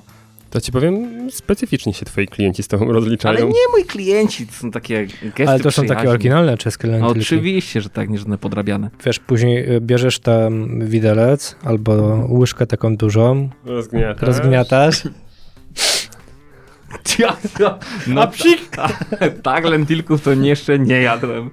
To 0.51 0.61
ci 0.61 0.73
powiem, 0.73 1.09
specyficznie 1.31 1.95
się 1.95 2.05
twoi 2.05 2.27
klienci 2.27 2.63
z 2.63 2.69
tobą 2.69 2.93
rozliczają. 2.93 3.37
Ale 3.37 3.47
nie 3.47 3.69
moi 3.73 3.85
klienci, 3.85 4.47
to 4.47 4.53
są 4.53 4.71
takie 4.71 5.07
gesty 5.07 5.49
Ale 5.49 5.61
to 5.61 5.71
są 5.71 5.87
takie 5.87 6.09
oryginalne 6.11 6.59
czeskie 6.59 6.89
No, 6.89 6.93
lentylki. 6.93 7.21
oczywiście, 7.21 7.81
że 7.81 7.91
tak, 7.91 8.09
nie 8.09 8.19
żadne 8.19 8.39
podrabiane. 8.39 8.91
Wiesz, 9.07 9.19
później 9.19 9.73
y, 9.77 9.81
bierzesz 9.81 10.19
tam 10.19 10.81
widelec 10.89 11.57
albo 11.65 11.93
łyżkę 12.29 12.67
taką 12.67 12.97
dużą, 12.97 13.49
Rozgniatasz. 13.65 14.23
rozgniatasz. 14.29 15.03
No, 18.07 18.29
psik! 18.29 18.77
tak, 19.43 19.65
lentilków 19.65 20.23
to 20.23 20.33
jeszcze 20.33 20.79
nie 20.79 21.01
jadłem. 21.03 21.51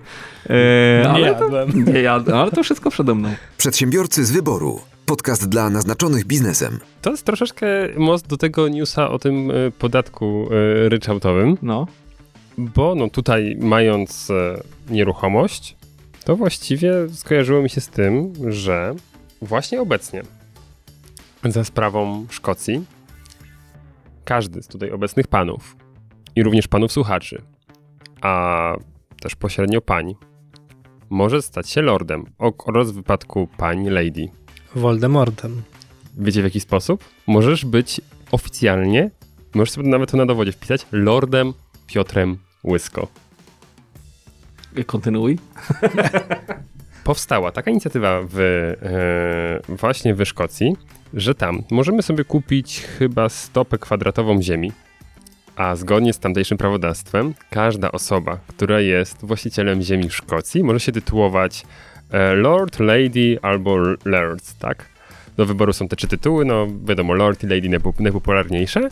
E, 0.50 1.10
ale 1.10 1.36
to, 1.36 1.44
jadłem. 1.44 1.94
nie 1.94 2.01
jadłem, 2.01 2.38
ale 2.38 2.51
to 2.51 2.63
wszystko 2.63 2.89
przede 2.89 3.16
mną. 3.16 3.30
Przedsiębiorcy 3.58 4.25
z 4.25 4.32
wyboru. 4.32 4.82
Podcast 5.08 5.50
dla 5.50 5.70
naznaczonych 5.70 6.26
biznesem. 6.26 6.80
To 7.02 7.12
jest 7.12 7.26
troszeczkę 7.26 7.68
most 7.98 8.28
do 8.28 8.38
tego 8.38 8.68
newsa 8.68 9.10
o 9.10 9.20
tym 9.20 9.52
y, 9.52 9.72
podatku 9.80 10.50
y, 10.86 10.90
ryczałtowym, 10.90 11.58
No. 11.62 11.88
bo 12.58 12.96
no 12.96 13.10
tutaj 13.10 13.58
mając 13.60 14.30
e, 14.30 14.62
nieruchomość, 14.90 15.78
to 16.26 16.36
właściwie 16.36 16.94
skojarzyło 17.14 17.62
mi 17.62 17.70
się 17.70 17.82
z 17.82 17.88
tym, 17.88 18.34
że 18.48 18.96
właśnie 19.42 19.82
obecnie 19.82 20.22
za 21.46 21.64
sprawą 21.64 22.26
Szkocji 22.30 22.86
każdy 24.26 24.64
z 24.64 24.68
tutaj 24.68 24.92
obecnych 24.92 25.28
panów 25.28 25.76
i 26.36 26.44
również 26.44 26.68
panów 26.68 26.92
słuchaczy, 26.92 27.42
a 28.22 28.74
też 29.22 29.36
pośrednio 29.36 29.82
pań, 29.82 30.16
może 31.10 31.42
stać 31.42 31.70
się 31.70 31.82
lordem 31.82 32.26
oraz 32.66 32.92
w 32.92 32.96
wypadku 32.96 33.48
pań 33.58 33.90
lady. 33.90 34.30
Voldemortem. 34.75 35.62
Wiecie 36.17 36.41
w 36.41 36.43
jaki 36.43 36.59
sposób? 36.59 37.03
Możesz 37.27 37.65
być 37.65 38.01
oficjalnie, 38.31 39.12
możesz 39.55 39.71
sobie 39.71 39.89
nawet 39.89 40.12
to 40.12 40.17
na 40.17 40.25
dowodzie 40.25 40.51
wpisać, 40.51 40.86
lordem 40.91 41.53
Piotrem 41.88 42.38
Łysko. 42.63 43.07
Kontynuuj. 44.86 45.39
Powstała 47.03 47.51
taka 47.51 47.71
inicjatywa 47.71 48.21
w, 48.29 48.39
e, 48.39 49.75
właśnie 49.75 50.15
w 50.15 50.25
Szkocji, 50.25 50.75
że 51.13 51.36
tam 51.36 51.63
możemy 51.71 52.01
sobie 52.01 52.24
kupić 52.24 52.81
chyba 52.81 53.29
stopę 53.29 53.77
kwadratową 53.77 54.41
ziemi, 54.41 54.71
a 55.55 55.75
zgodnie 55.75 56.13
z 56.13 56.19
tamtejszym 56.19 56.57
prawodawstwem 56.57 57.33
każda 57.50 57.91
osoba, 57.91 58.38
która 58.47 58.81
jest 58.81 59.25
właścicielem 59.25 59.81
ziemi 59.81 60.09
w 60.09 60.15
Szkocji 60.15 60.63
może 60.63 60.79
się 60.79 60.91
tytułować 60.91 61.65
Lord, 62.36 62.80
Lady 62.80 63.40
albo 63.42 63.78
Lord, 64.06 64.54
tak? 64.60 64.90
Do 65.38 65.46
wyboru 65.46 65.74
są 65.74 65.88
te 65.88 65.96
trzy 65.96 66.08
tytuły, 66.08 66.46
no 66.46 66.68
wiadomo, 66.86 67.14
Lord 67.14 67.44
i 67.44 67.48
Lady 67.48 67.70
najpop- 67.70 68.00
najpopularniejsze. 68.00 68.90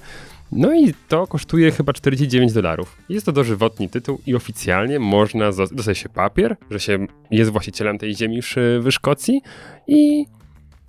No 0.52 0.74
i 0.74 0.94
to 1.08 1.28
kosztuje 1.28 1.72
chyba 1.72 1.94
49 1.94 2.54
dolarów. 2.54 2.98
Jest 3.10 3.26
to 3.26 3.32
dożywotni 3.32 3.90
tytuł 3.90 4.22
i 4.26 4.36
oficjalnie 4.36 5.00
można 5.00 5.52
dostać 5.72 5.98
się 5.98 6.10
papier, 6.10 6.56
że 6.72 6.80
się 6.80 7.08
jest 7.32 7.52
właścicielem 7.52 7.98
tej 7.98 8.16
ziemi 8.16 8.42
w, 8.42 8.56
Szkocji 8.92 9.42
i 9.88 10.26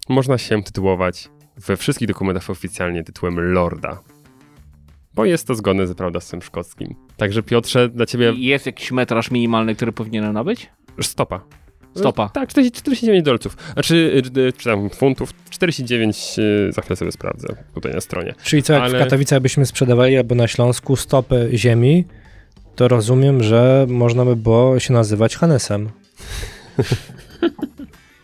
można 0.09 0.39
się 0.39 0.63
tytułować 0.63 1.29
we 1.57 1.77
wszystkich 1.77 2.09
dokumentach 2.09 2.51
oficjalnie 2.51 3.05
tytułem 3.05 3.41
Lorda. 3.53 4.01
Bo 5.15 5.25
jest 5.25 5.47
to 5.47 5.55
zgodne 5.55 5.87
z 5.87 5.95
prawodawstwem 5.95 6.43
szkockim. 6.43 6.95
Także 7.17 7.43
Piotrze, 7.43 7.89
dla 7.89 8.07
ciebie 8.07 8.33
Jest 8.37 8.67
jakiś 8.67 8.93
metraż 8.93 9.31
minimalny, 9.31 9.75
który 9.75 9.93
powinienem 9.93 10.33
nabyć? 10.33 10.71
stopa. 11.03 11.41
Stopa. 11.97 12.29
Tak, 12.29 12.49
40, 12.49 12.81
49 12.83 13.25
dolców. 13.25 13.57
Znaczy, 13.73 14.23
y, 14.37 14.53
czy 14.53 14.65
tam 14.65 14.91
funtów, 14.91 15.31
49, 15.51 16.37
y, 16.39 16.73
za 16.73 16.83
chwilę 16.83 16.97
sobie 16.97 17.13
sprawdzę 17.13 17.49
tutaj 17.75 17.93
na 17.93 18.01
stronie. 18.01 18.35
Czyli 18.43 18.63
co, 18.63 18.73
jak 18.73 18.83
Ale- 18.83 18.99
w 18.99 19.03
Katowicach 19.03 19.41
byśmy 19.41 19.67
sprzedawali 19.67 20.17
albo 20.17 20.35
na 20.35 20.49
Śląsku 20.49 20.97
stopy 20.97 21.51
ziemi, 21.55 22.05
to 22.77 22.89
rozumiem, 22.89 23.43
że 23.43 23.87
można 23.89 24.25
by 24.25 24.37
było 24.37 24.79
się 24.79 24.93
nazywać 24.93 25.37
Hanesem. 25.37 25.89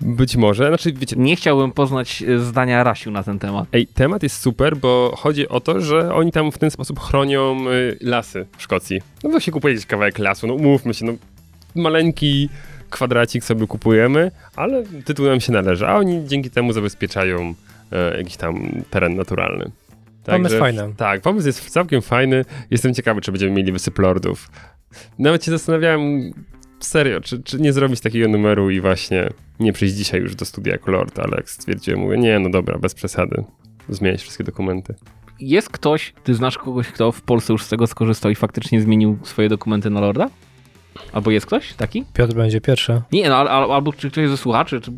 Być 0.00 0.36
może, 0.36 0.68
znaczy 0.68 0.92
wiecie, 0.92 1.16
Nie 1.16 1.36
chciałbym 1.36 1.72
poznać 1.72 2.22
e, 2.22 2.38
zdania 2.38 2.84
Rasiu 2.84 3.10
na 3.10 3.22
ten 3.22 3.38
temat. 3.38 3.68
Ej, 3.72 3.86
temat 3.86 4.22
jest 4.22 4.40
super, 4.40 4.76
bo 4.76 5.14
chodzi 5.16 5.48
o 5.48 5.60
to, 5.60 5.80
że 5.80 6.14
oni 6.14 6.32
tam 6.32 6.52
w 6.52 6.58
ten 6.58 6.70
sposób 6.70 7.00
chronią 7.00 7.70
y, 7.70 7.98
lasy 8.00 8.46
w 8.56 8.62
Szkocji. 8.62 9.00
No 9.24 9.30
to 9.30 9.40
się 9.40 9.52
kupuje 9.52 9.74
gdzieś 9.74 9.86
kawałek 9.86 10.18
lasu, 10.18 10.46
no 10.46 10.54
umówmy 10.54 10.94
się, 10.94 11.04
no 11.04 11.12
maleńki 11.74 12.48
kwadracik 12.92 13.44
sobie 13.44 13.66
kupujemy, 13.66 14.30
ale 14.56 14.84
tytuł 15.04 15.26
nam 15.26 15.40
się 15.40 15.52
należy, 15.52 15.86
a 15.86 15.96
oni 15.96 16.28
dzięki 16.28 16.50
temu 16.50 16.72
zabezpieczają 16.72 17.54
e, 17.92 18.18
jakiś 18.18 18.36
tam 18.36 18.82
teren 18.90 19.16
naturalny. 19.16 19.70
Pomysł 20.24 20.58
fajny. 20.58 20.94
Tak, 20.96 21.20
pomysł 21.20 21.46
jest 21.46 21.70
całkiem 21.70 22.02
fajny. 22.02 22.44
Jestem 22.70 22.94
ciekawy, 22.94 23.20
czy 23.20 23.32
będziemy 23.32 23.52
mieli 23.52 23.72
wysyp 23.72 23.98
lordów. 23.98 24.50
Nawet 25.18 25.44
się 25.44 25.50
zastanawiałem, 25.50 26.32
serio, 26.80 27.20
czy, 27.20 27.42
czy 27.42 27.60
nie 27.60 27.72
zrobić 27.72 28.00
takiego 28.00 28.28
numeru 28.28 28.70
i 28.70 28.80
właśnie 28.80 29.30
nie 29.60 29.72
przyjść 29.72 29.94
dzisiaj 29.94 30.20
już 30.20 30.34
do 30.34 30.44
studia 30.44 30.72
jako 30.72 30.90
lord, 30.90 31.18
ale 31.18 31.36
jak 31.36 31.50
stwierdziłem, 31.50 32.00
mówię, 32.00 32.18
nie, 32.18 32.38
no 32.38 32.50
dobra, 32.50 32.78
bez 32.78 32.94
przesady. 32.94 33.44
Zmieniać 33.88 34.22
wszystkie 34.22 34.44
dokumenty. 34.44 34.94
Jest 35.40 35.68
ktoś, 35.68 36.14
ty 36.24 36.34
znasz 36.34 36.58
kogoś, 36.58 36.88
kto 36.88 37.12
w 37.12 37.20
Polsce 37.20 37.52
już 37.52 37.62
z 37.62 37.68
tego 37.68 37.86
skorzystał 37.86 38.30
i 38.30 38.34
faktycznie 38.34 38.80
zmienił 38.80 39.18
swoje 39.22 39.48
dokumenty 39.48 39.90
na 39.90 40.00
Lorda? 40.00 40.30
Albo 41.12 41.30
jest 41.30 41.46
ktoś 41.46 41.74
taki? 41.74 42.04
Piotr 42.14 42.34
będzie 42.34 42.60
pierwszy. 42.60 43.02
Nie, 43.12 43.28
no 43.28 43.36
al, 43.36 43.48
al, 43.48 43.72
albo 43.72 43.92
czy 43.92 44.10
ktoś 44.10 44.28
ze 44.28 44.36
słuchaczy, 44.36 44.80
czy 44.80 44.92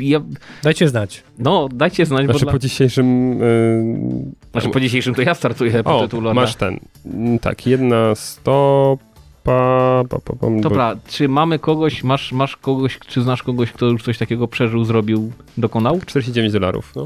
ja, 0.00 0.20
Dajcie 0.62 0.88
znać. 0.88 1.22
no 1.38 1.68
dajcie 1.72 2.06
znać, 2.06 2.24
Znaczy 2.24 2.40
bo 2.44 2.46
po 2.46 2.50
dla, 2.50 2.58
dzisiejszym... 2.68 3.38
Yy... 3.40 4.32
znaczy 4.52 4.68
po 4.68 4.80
dzisiejszym 4.80 5.14
to 5.14 5.22
ja 5.22 5.34
startuję 5.34 5.82
po 5.84 5.98
O, 5.98 6.02
tytuł 6.02 6.20
Lorda. 6.20 6.40
masz 6.40 6.54
ten. 6.56 6.80
Mm, 7.06 7.38
Tak, 7.38 7.66
jedna 7.66 8.14
stopa... 8.14 9.04
Pa, 9.44 10.04
pa, 10.08 10.18
pa, 10.18 10.34
bo- 10.40 10.60
Dobra, 10.60 10.96
czy 11.08 11.28
mamy 11.28 11.58
kogoś, 11.58 12.04
masz, 12.04 12.32
masz 12.32 12.56
kogoś, 12.56 12.98
czy 12.98 13.22
znasz 13.22 13.42
kogoś, 13.42 13.72
kto 13.72 13.86
już 13.86 14.02
coś 14.02 14.18
takiego 14.18 14.48
przeżył, 14.48 14.84
zrobił, 14.84 15.32
dokonał? 15.58 16.00
49 16.06 16.52
dolarów, 16.52 16.92
no. 16.96 17.04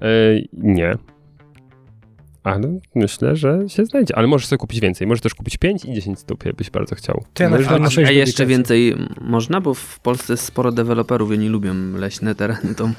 Yy, 0.00 0.48
nie. 0.52 0.94
Ale 2.50 2.78
myślę, 2.94 3.36
że 3.36 3.58
się 3.68 3.84
znajdzie. 3.86 4.16
Ale 4.16 4.26
możesz 4.26 4.46
sobie 4.48 4.58
kupić 4.58 4.80
więcej. 4.80 5.06
Możesz 5.06 5.22
też 5.22 5.34
kupić 5.34 5.56
5 5.56 5.84
i 5.84 5.94
10 5.94 6.18
stóp, 6.18 6.44
jakbyś 6.44 6.70
bardzo 6.70 6.94
chciał. 6.94 7.24
Kupić- 7.34 7.80
muszę 7.80 8.02
iść 8.02 8.10
A 8.10 8.12
do 8.12 8.18
jeszcze 8.18 8.46
więcej 8.46 8.96
można, 9.20 9.60
bo 9.60 9.74
w 9.74 10.00
Polsce 10.00 10.32
jest 10.32 10.44
sporo 10.44 10.72
deweloperów 10.72 11.30
i 11.30 11.34
oni 11.34 11.48
lubią 11.48 11.74
leśne 11.94 12.34
tereny, 12.34 12.74
to 12.74 12.90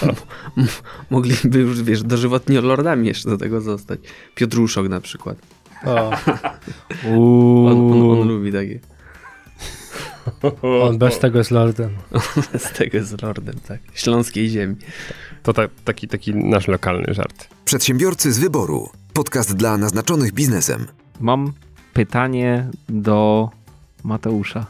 mogliby 1.10 1.58
już, 1.58 1.82
wiesz, 1.82 2.02
dożywotnio 2.02 2.60
lordami 2.60 3.08
jeszcze 3.08 3.30
do 3.30 3.38
tego 3.38 3.60
zostać. 3.60 4.00
Piotruszok 4.34 4.88
na 4.88 5.00
przykład. 5.00 5.36
On, 7.06 7.68
on, 7.68 7.92
on 8.10 8.28
lubi 8.28 8.52
takie. 8.52 8.80
on 10.62 10.98
bez 10.98 11.18
tego 11.18 11.38
jest 11.38 11.50
lordem. 11.50 11.90
Z 12.58 12.72
tego 12.72 12.96
jest 12.98 13.22
lordem, 13.22 13.54
tak. 13.68 13.80
Śląskiej 13.94 14.48
ziemi. 14.48 14.76
To 15.42 15.52
ta, 15.52 15.62
taki, 15.84 16.08
taki 16.08 16.34
nasz 16.34 16.68
lokalny 16.68 17.14
żart. 17.14 17.48
Przedsiębiorcy 17.64 18.32
z 18.32 18.38
wyboru. 18.38 18.88
Podcast 19.12 19.56
dla 19.56 19.76
naznaczonych 19.76 20.32
biznesem. 20.32 20.86
Mam 21.20 21.52
pytanie 21.92 22.66
do 22.88 23.50
Mateusza. 24.04 24.66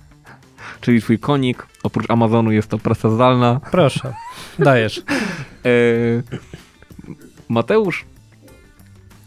Czyli 0.80 1.00
twój 1.02 1.18
konik, 1.18 1.66
oprócz 1.82 2.10
Amazonu 2.10 2.52
jest 2.52 2.68
to 2.68 2.78
praca 2.78 3.10
zdalna. 3.10 3.60
Proszę, 3.70 4.14
dajesz. 4.58 5.02
E, 5.64 5.70
Mateusz, 7.48 8.04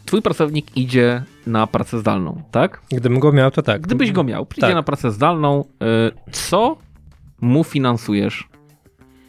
twój 0.06 0.22
pracownik 0.22 0.76
idzie 0.76 1.22
na 1.46 1.66
pracę 1.66 1.98
zdalną, 1.98 2.42
tak? 2.50 2.80
Gdybym 2.90 3.18
go 3.20 3.32
miał, 3.32 3.50
to 3.50 3.62
tak. 3.62 3.82
Gdybyś 3.82 4.12
go 4.12 4.24
miał, 4.24 4.46
idzie 4.52 4.60
Tak. 4.60 4.74
na 4.74 4.82
pracę 4.82 5.10
zdalną, 5.12 5.64
e, 5.82 6.32
co 6.32 6.76
mu 7.40 7.64
finansujesz? 7.64 8.48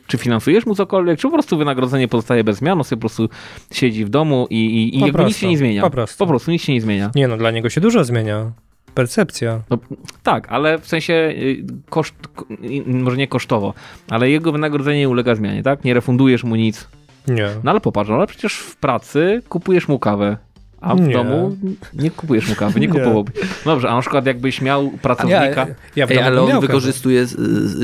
Czy 0.08 0.18
finansujesz 0.18 0.66
mu 0.66 0.76
cokolwiek, 0.76 1.20
czy 1.20 1.28
po 1.28 1.34
prostu 1.34 1.58
wynagrodzenie 1.58 2.08
pozostaje 2.08 2.44
bez 2.44 2.58
zmian, 2.58 2.78
on 2.78 2.84
sobie 2.84 2.98
po 2.98 3.08
prostu 3.08 3.30
siedzi 3.72 4.06
w 4.06 4.10
domu 4.10 4.48
i, 4.50 4.56
i, 4.56 4.96
i 4.98 5.00
jakby 5.00 5.06
nic 5.06 5.14
prostu, 5.14 5.40
się 5.42 5.48
nie 5.48 5.58
zmienia. 5.58 5.82
po 5.82 5.90
prostu. 5.90 6.18
Po 6.18 6.28
prostu 6.28 6.52
nic 6.52 6.62
się 6.62 6.74
nie 6.74 6.82
zmienia. 6.82 7.12
Nie 7.16 7.28
no, 7.28 7.38
dla 7.38 7.52
niego 7.52 7.70
się 7.70 7.82
dużo 7.82 8.04
zmienia. 8.04 8.52
Percepcja. 8.94 9.62
No, 9.70 9.78
tak, 10.24 10.48
ale 10.52 10.78
w 10.80 10.88
sensie 10.88 11.14
y, 11.14 11.64
koszt, 11.90 12.16
ko- 12.36 12.46
może 12.88 13.18
nie 13.18 13.28
kosztowo, 13.28 13.74
ale 14.10 14.30
jego 14.30 14.52
wynagrodzenie 14.52 15.00
nie 15.00 15.10
ulega 15.10 15.36
zmianie, 15.36 15.64
tak? 15.64 15.84
Nie 15.84 15.94
refundujesz 15.94 16.44
mu 16.44 16.56
nic. 16.56 16.88
Nie. 17.28 17.50
No 17.64 17.72
ale 17.72 17.80
popatrz, 17.82 18.10
no, 18.10 18.16
ale 18.16 18.28
przecież 18.28 18.54
w 18.58 18.76
pracy 18.76 19.42
kupujesz 19.50 19.88
mu 19.88 20.00
kawę. 20.00 20.38
A 20.81 20.96
w 20.96 21.01
Nie. 21.01 21.13
domu 21.13 21.57
nie 21.93 22.12
kupujesz 22.12 22.50
mu 22.50 22.55
kawy, 22.55 22.79
nie 22.79 22.88
kupowałbyś. 22.88 23.36
Dobrze, 23.65 23.89
a 23.89 23.96
na 23.96 24.01
przykład 24.01 24.25
jakbyś 24.25 24.62
miał 24.62 24.89
pracownika. 24.89 25.67
Ja, 25.67 25.75
ja 25.96 26.07
Ej, 26.10 26.19
ale 26.19 26.41
on 26.41 26.62
wykorzystuje 26.62 27.25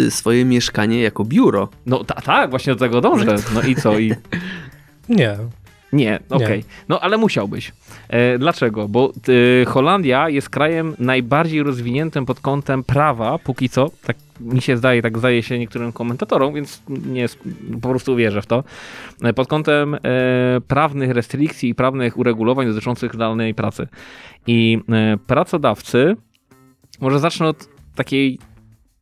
swoje 0.10 0.46
mieszkanie 0.46 1.02
jako 1.02 1.26
biuro. 1.26 1.70
No 1.86 2.04
ta, 2.04 2.22
tak, 2.22 2.50
właśnie 2.50 2.74
do 2.74 2.80
tego 2.80 3.02
dążę. 3.02 3.36
No 3.54 3.62
i 3.62 3.76
co? 3.76 4.00
I... 4.00 4.14
Nie. 5.10 5.38
Nie, 5.94 6.20
okej. 6.30 6.64
No 6.90 7.00
ale 7.00 7.18
musiałbyś. 7.18 7.72
E, 8.10 8.38
dlaczego? 8.38 8.88
Bo 8.88 9.14
e, 9.62 9.66
Holandia 9.66 10.30
jest 10.30 10.50
krajem 10.50 10.96
najbardziej 11.00 11.64
rozwiniętym 11.64 12.26
pod 12.26 12.40
kątem 12.40 12.84
prawa, 12.84 13.38
póki 13.38 13.70
co, 13.70 13.92
tak 14.06 14.18
mi 14.44 14.62
się 14.62 14.78
zdaje, 14.78 15.02
tak 15.02 15.18
zdaje 15.18 15.44
się 15.44 15.60
niektórym 15.60 15.92
komentatorom, 15.92 16.54
więc 16.54 16.84
nie, 16.90 17.26
po 17.82 17.90
prostu 17.90 18.16
wierzę 18.16 18.42
w 18.42 18.46
to, 18.46 18.64
e, 19.24 19.34
pod 19.34 19.48
kątem 19.48 19.96
e, 19.96 20.00
prawnych 20.68 21.12
restrykcji 21.12 21.70
i 21.70 21.76
prawnych 21.76 22.18
uregulowań 22.18 22.68
dotyczących 22.68 23.18
danej 23.18 23.54
pracy. 23.54 23.88
I 24.48 24.80
e, 24.90 25.18
pracodawcy, 25.28 26.16
może 27.02 27.20
zacznę 27.20 27.48
od 27.48 27.70
takiej 27.96 28.40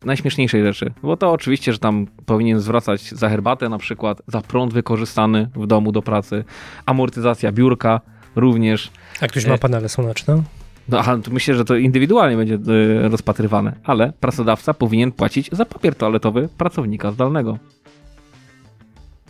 najśmieszniejszej 0.06 0.64
rzeczy, 0.64 0.92
bo 1.04 1.18
to 1.18 1.32
oczywiście, 1.32 1.74
że 1.74 1.80
tam 1.80 2.08
powinien 2.26 2.60
zwracać 2.60 3.02
za 3.02 3.30
herbatę 3.30 3.70
na 3.70 3.78
przykład, 3.78 4.22
za 4.28 4.42
prąd 4.42 4.74
wykorzystany 4.74 5.50
w 5.56 5.68
domu 5.68 5.92
do 5.92 6.02
pracy, 6.02 6.44
amortyzacja 6.86 7.52
biurka 7.52 8.02
również. 8.36 8.92
A 9.22 9.28
ktoś 9.28 9.46
ma 9.46 9.58
panele 9.58 9.90
słoneczne? 9.90 10.44
No, 10.92 11.00
ale 11.00 11.22
to 11.22 11.32
myślę, 11.32 11.56
że 11.56 11.66
to 11.66 11.76
indywidualnie 11.76 12.38
będzie 12.38 12.54
y, 13.06 13.10
rozpatrywane, 13.10 13.74
ale 13.84 14.14
pracodawca 14.20 14.74
powinien 14.74 15.12
płacić 15.12 15.50
za 15.52 15.66
papier 15.66 15.96
toaletowy 15.96 16.50
pracownika 16.58 17.12
zdalnego. 17.12 17.58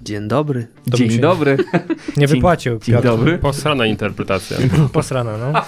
Dzień 0.04 0.28
dobry. 0.28 0.68
To 0.92 0.98
Dzień 0.98 1.12
się- 1.12 1.20
dobry. 1.20 1.58
Nie 2.18 2.28
Dzień- 2.28 2.28
wypłacił. 2.28 2.80
Dzień 2.80 2.96
Piotr. 2.96 3.08
dobry. 3.08 3.38
Posrana 3.38 3.86
interpretacja. 3.86 4.58
Posrana, 4.94 5.32
no. 5.38 5.62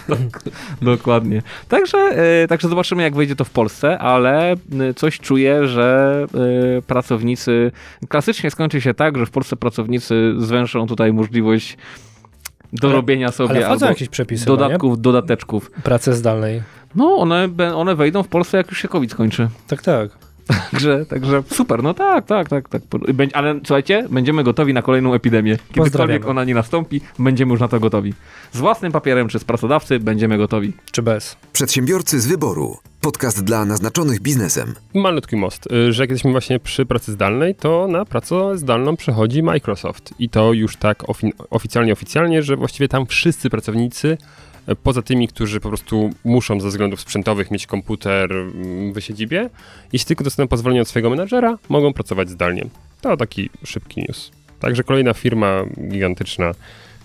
Dokładnie. 0.96 1.42
Także, 1.68 1.98
e, 1.98 2.48
także 2.48 2.70
zobaczymy, 2.70 3.04
jak 3.04 3.16
wyjdzie 3.16 3.36
to 3.36 3.46
w 3.46 3.50
Polsce, 3.50 4.00
ale 4.00 4.52
e, 4.52 4.58
coś 4.96 5.20
czuję, 5.20 5.68
że 5.68 6.26
e, 6.78 6.82
pracownicy. 6.82 7.72
Klasycznie 8.10 8.52
skończy 8.52 8.82
się 8.82 8.94
tak, 8.94 9.18
że 9.18 9.26
w 9.26 9.32
Polsce 9.32 9.56
pracownicy 9.56 10.34
zwęszą 10.38 10.88
tutaj 10.88 11.14
możliwość 11.14 11.78
dorobienia 12.74 13.32
sobie 13.32 13.68
Ale 13.68 13.78
jakieś 13.90 14.10
przepisy, 14.10 14.46
no, 14.50 14.58
dodatków, 14.58 15.02
dodateczków. 15.02 15.72
nie? 15.78 15.84
Pracy 15.84 16.14
zdalnej. 16.14 16.62
No, 16.96 17.16
one, 17.16 17.50
one 17.76 17.96
wejdą 17.96 18.24
w 18.24 18.28
Polsce, 18.28 18.58
jak 18.58 18.70
już 18.70 18.82
się 18.82 18.88
COVID 18.88 19.12
skończy. 19.12 19.48
Tak, 19.68 19.82
tak. 19.82 20.23
Także, 20.72 21.06
także 21.06 21.44
super, 21.52 21.84
no 21.84 21.94
tak, 21.94 22.26
tak, 22.26 22.50
tak. 22.50 22.70
tak. 22.70 22.82
Ale 23.34 23.60
słuchajcie, 23.66 24.08
będziemy 24.10 24.44
gotowi 24.44 24.74
na 24.74 24.82
kolejną 24.82 25.14
epidemię. 25.14 25.58
Kiedykolwiek 25.74 26.26
ona 26.28 26.44
nie 26.44 26.54
nastąpi, 26.54 27.02
będziemy 27.20 27.52
już 27.52 27.60
na 27.62 27.68
to 27.68 27.80
gotowi. 27.80 28.14
Z 28.52 28.60
własnym 28.60 28.92
papierem 28.92 29.28
czy 29.28 29.40
z 29.40 29.44
pracodawcy 29.44 30.00
będziemy 30.00 30.38
gotowi. 30.38 30.74
Czy 30.92 31.02
bez? 31.02 31.38
Przedsiębiorcy 31.54 32.20
z 32.20 32.28
wyboru. 32.28 32.78
Podcast 33.02 33.44
dla 33.44 33.66
naznaczonych 33.66 34.22
biznesem. 34.22 34.74
Malutki 34.94 35.36
most, 35.36 35.72
y, 35.72 35.94
że 35.94 36.04
jak 36.04 36.10
jesteśmy 36.10 36.32
właśnie 36.32 36.60
przy 36.60 36.86
pracy 36.86 37.12
zdalnej, 37.12 37.56
to 37.56 37.88
na 37.88 38.06
pracę 38.06 38.58
zdalną 38.58 38.96
przechodzi 38.96 39.44
Microsoft. 39.44 40.14
I 40.20 40.30
to 40.30 40.54
już 40.54 40.78
tak 40.78 41.04
ofi- 41.04 41.32
oficjalnie, 41.50 41.94
oficjalnie, 41.94 42.44
że 42.44 42.56
właściwie 42.56 42.88
tam 42.88 43.06
wszyscy 43.06 43.50
pracownicy, 43.50 44.18
poza 44.84 45.02
tymi, 45.02 45.28
którzy 45.28 45.60
po 45.60 45.70
prostu 45.70 46.10
muszą 46.24 46.60
ze 46.60 46.68
względów 46.68 47.02
sprzętowych 47.02 47.52
mieć 47.52 47.68
komputer 47.68 48.32
mm, 48.32 48.94
w 48.94 49.02
siedzibie, 49.02 49.50
jeśli 49.94 50.08
tylko 50.08 50.24
dostaną 50.24 50.48
pozwolenie 50.48 50.82
od 50.82 50.88
swojego 50.88 51.10
menadżera, 51.10 51.58
mogą 51.70 51.94
pracować 51.94 52.30
zdalnie. 52.30 52.66
To 53.02 53.18
taki 53.18 53.50
szybki 53.64 54.02
news. 54.02 54.32
Także 54.60 54.84
kolejna 54.84 55.14
firma 55.14 55.64
gigantyczna 55.90 56.52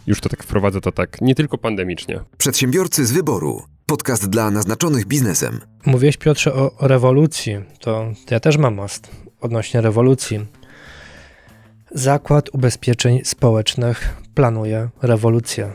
już 0.07 0.21
to 0.21 0.29
tak 0.29 0.43
wprowadza, 0.43 0.81
to 0.81 0.93
tak 0.93 1.21
nie 1.21 1.35
tylko 1.35 1.59
pandemicznie. 1.59 2.21
Przedsiębiorcy 2.39 3.07
z 3.07 3.13
wyboru. 3.13 3.63
Podcast 3.87 4.29
dla 4.29 4.51
naznaczonych 4.51 5.07
biznesem. 5.07 5.61
Mówiłeś, 5.87 6.17
Piotrze, 6.17 6.55
o 6.55 6.73
rewolucji. 6.81 7.57
To 7.81 8.13
ja 8.31 8.41
też 8.41 8.57
mam 8.57 8.75
most 8.75 9.11
odnośnie 9.41 9.81
rewolucji. 9.81 10.47
Zakład 11.91 12.55
Ubezpieczeń 12.55 13.21
Społecznych 13.25 14.17
planuje 14.35 14.89
rewolucję. 15.03 15.71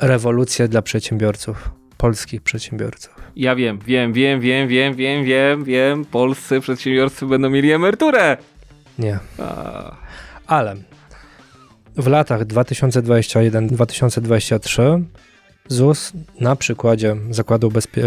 Rewolucję 0.00 0.68
dla 0.68 0.82
przedsiębiorców, 0.82 1.70
polskich 1.96 2.42
przedsiębiorców. 2.42 3.14
Ja 3.36 3.54
wiem, 3.54 3.78
wiem, 3.86 4.12
wiem, 4.12 4.40
wiem, 4.40 4.68
wiem, 4.68 4.94
wiem, 4.94 5.24
wiem, 5.24 5.64
wiem. 5.64 6.04
Polscy 6.04 6.60
przedsiębiorcy 6.60 7.26
będą 7.26 7.50
mieli 7.50 7.72
emeryturę. 7.72 8.36
Nie. 8.98 9.18
A, 9.38 9.96
Ale 10.46 10.76
w 11.96 12.06
latach 12.06 12.44
2021-2023 12.46 15.02
ZUS 15.68 16.12
na 16.40 16.56
przykładzie 16.56 17.16
Zakładu 17.30 17.68
Ubezpie- 17.68 18.02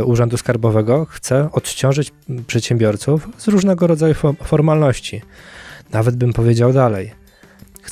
e, 0.00 0.04
Urzędu 0.04 0.36
Skarbowego 0.36 1.06
chce 1.10 1.48
odciążyć 1.52 2.12
przedsiębiorców 2.46 3.28
z 3.38 3.48
różnego 3.48 3.86
rodzaju 3.86 4.14
fo- 4.14 4.44
formalności. 4.44 5.22
Nawet 5.92 6.16
bym 6.16 6.32
powiedział 6.32 6.72
dalej. 6.72 7.10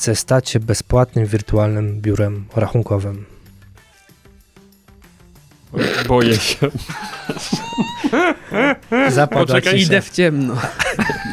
Chce 0.01 0.17
stać 0.17 0.49
się 0.49 0.61
bezpłatnym 0.61 1.27
wirtualnym 1.27 2.01
biurem 2.01 2.45
rachunkowym. 2.57 3.27
Boję 6.09 6.37
się. 6.37 6.71
Zapada 9.09 9.41
Poczekaj, 9.41 9.73
cisza. 9.73 9.87
Idę 9.87 10.03
w 10.03 10.11
ciemno. 10.11 10.55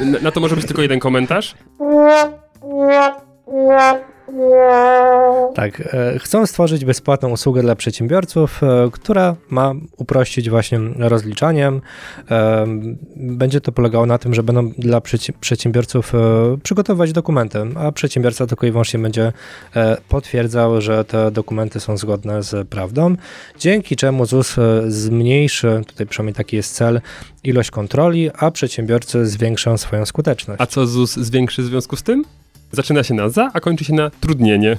Na, 0.05 0.19
na 0.19 0.31
to 0.31 0.39
może 0.39 0.55
być 0.55 0.65
tylko 0.65 0.81
jeden 0.81 0.99
komentarz. 0.99 1.55
Tak, 5.55 5.81
e, 5.93 6.19
chcą 6.19 6.45
stworzyć 6.45 6.85
bezpłatną 6.85 7.29
usługę 7.29 7.61
dla 7.61 7.75
przedsiębiorców, 7.75 8.63
e, 8.63 8.89
która 8.91 9.35
ma 9.49 9.73
uprościć 9.97 10.49
właśnie 10.49 10.79
rozliczanie. 10.97 11.71
E, 12.31 12.65
Będzie 13.15 13.61
to 13.61 13.71
polegało 13.71 14.05
na 14.05 14.17
tym, 14.17 14.33
że 14.33 14.43
będą 14.43 14.69
dla 14.77 14.99
przeci- 14.99 15.33
przedsiębiorców 15.39 16.15
e, 16.15 16.19
przygotowywać 16.63 17.13
dokumenty, 17.13 17.59
a 17.75 17.91
przedsiębiorca 17.91 18.47
tylko 18.47 18.67
i 18.67 18.71
wyłącznie 18.71 18.99
będzie 18.99 19.33
e, 19.75 19.97
potwierdzał, 20.09 20.81
że 20.81 21.05
te 21.05 21.31
dokumenty 21.31 21.79
są 21.79 21.97
zgodne 21.97 22.43
z 22.43 22.67
prawdą, 22.67 23.15
dzięki 23.59 23.95
czemu 23.95 24.25
ZUS 24.25 24.55
zmniejszy, 24.87 25.81
tutaj 25.87 26.07
przynajmniej 26.07 26.35
taki 26.35 26.55
jest 26.55 26.75
cel, 26.75 27.01
ilość 27.43 27.71
kontroli, 27.71 28.29
a 28.37 28.51
przedsiębiorcy 28.51 29.27
zwiększą 29.27 29.77
swoją 29.77 30.05
skuteczność. 30.05 30.61
A 30.61 30.65
co 30.65 30.87
ZUS 30.87 31.13
zwiększy 31.15 31.61
w 31.61 31.65
związku 31.65 31.95
z 31.95 32.03
tym? 32.03 32.23
Zaczyna 32.71 33.03
się 33.03 33.13
na 33.13 33.29
za, 33.29 33.51
a 33.53 33.59
kończy 33.59 33.83
się 33.83 33.93
na 33.93 34.09
trudnienie. 34.09 34.77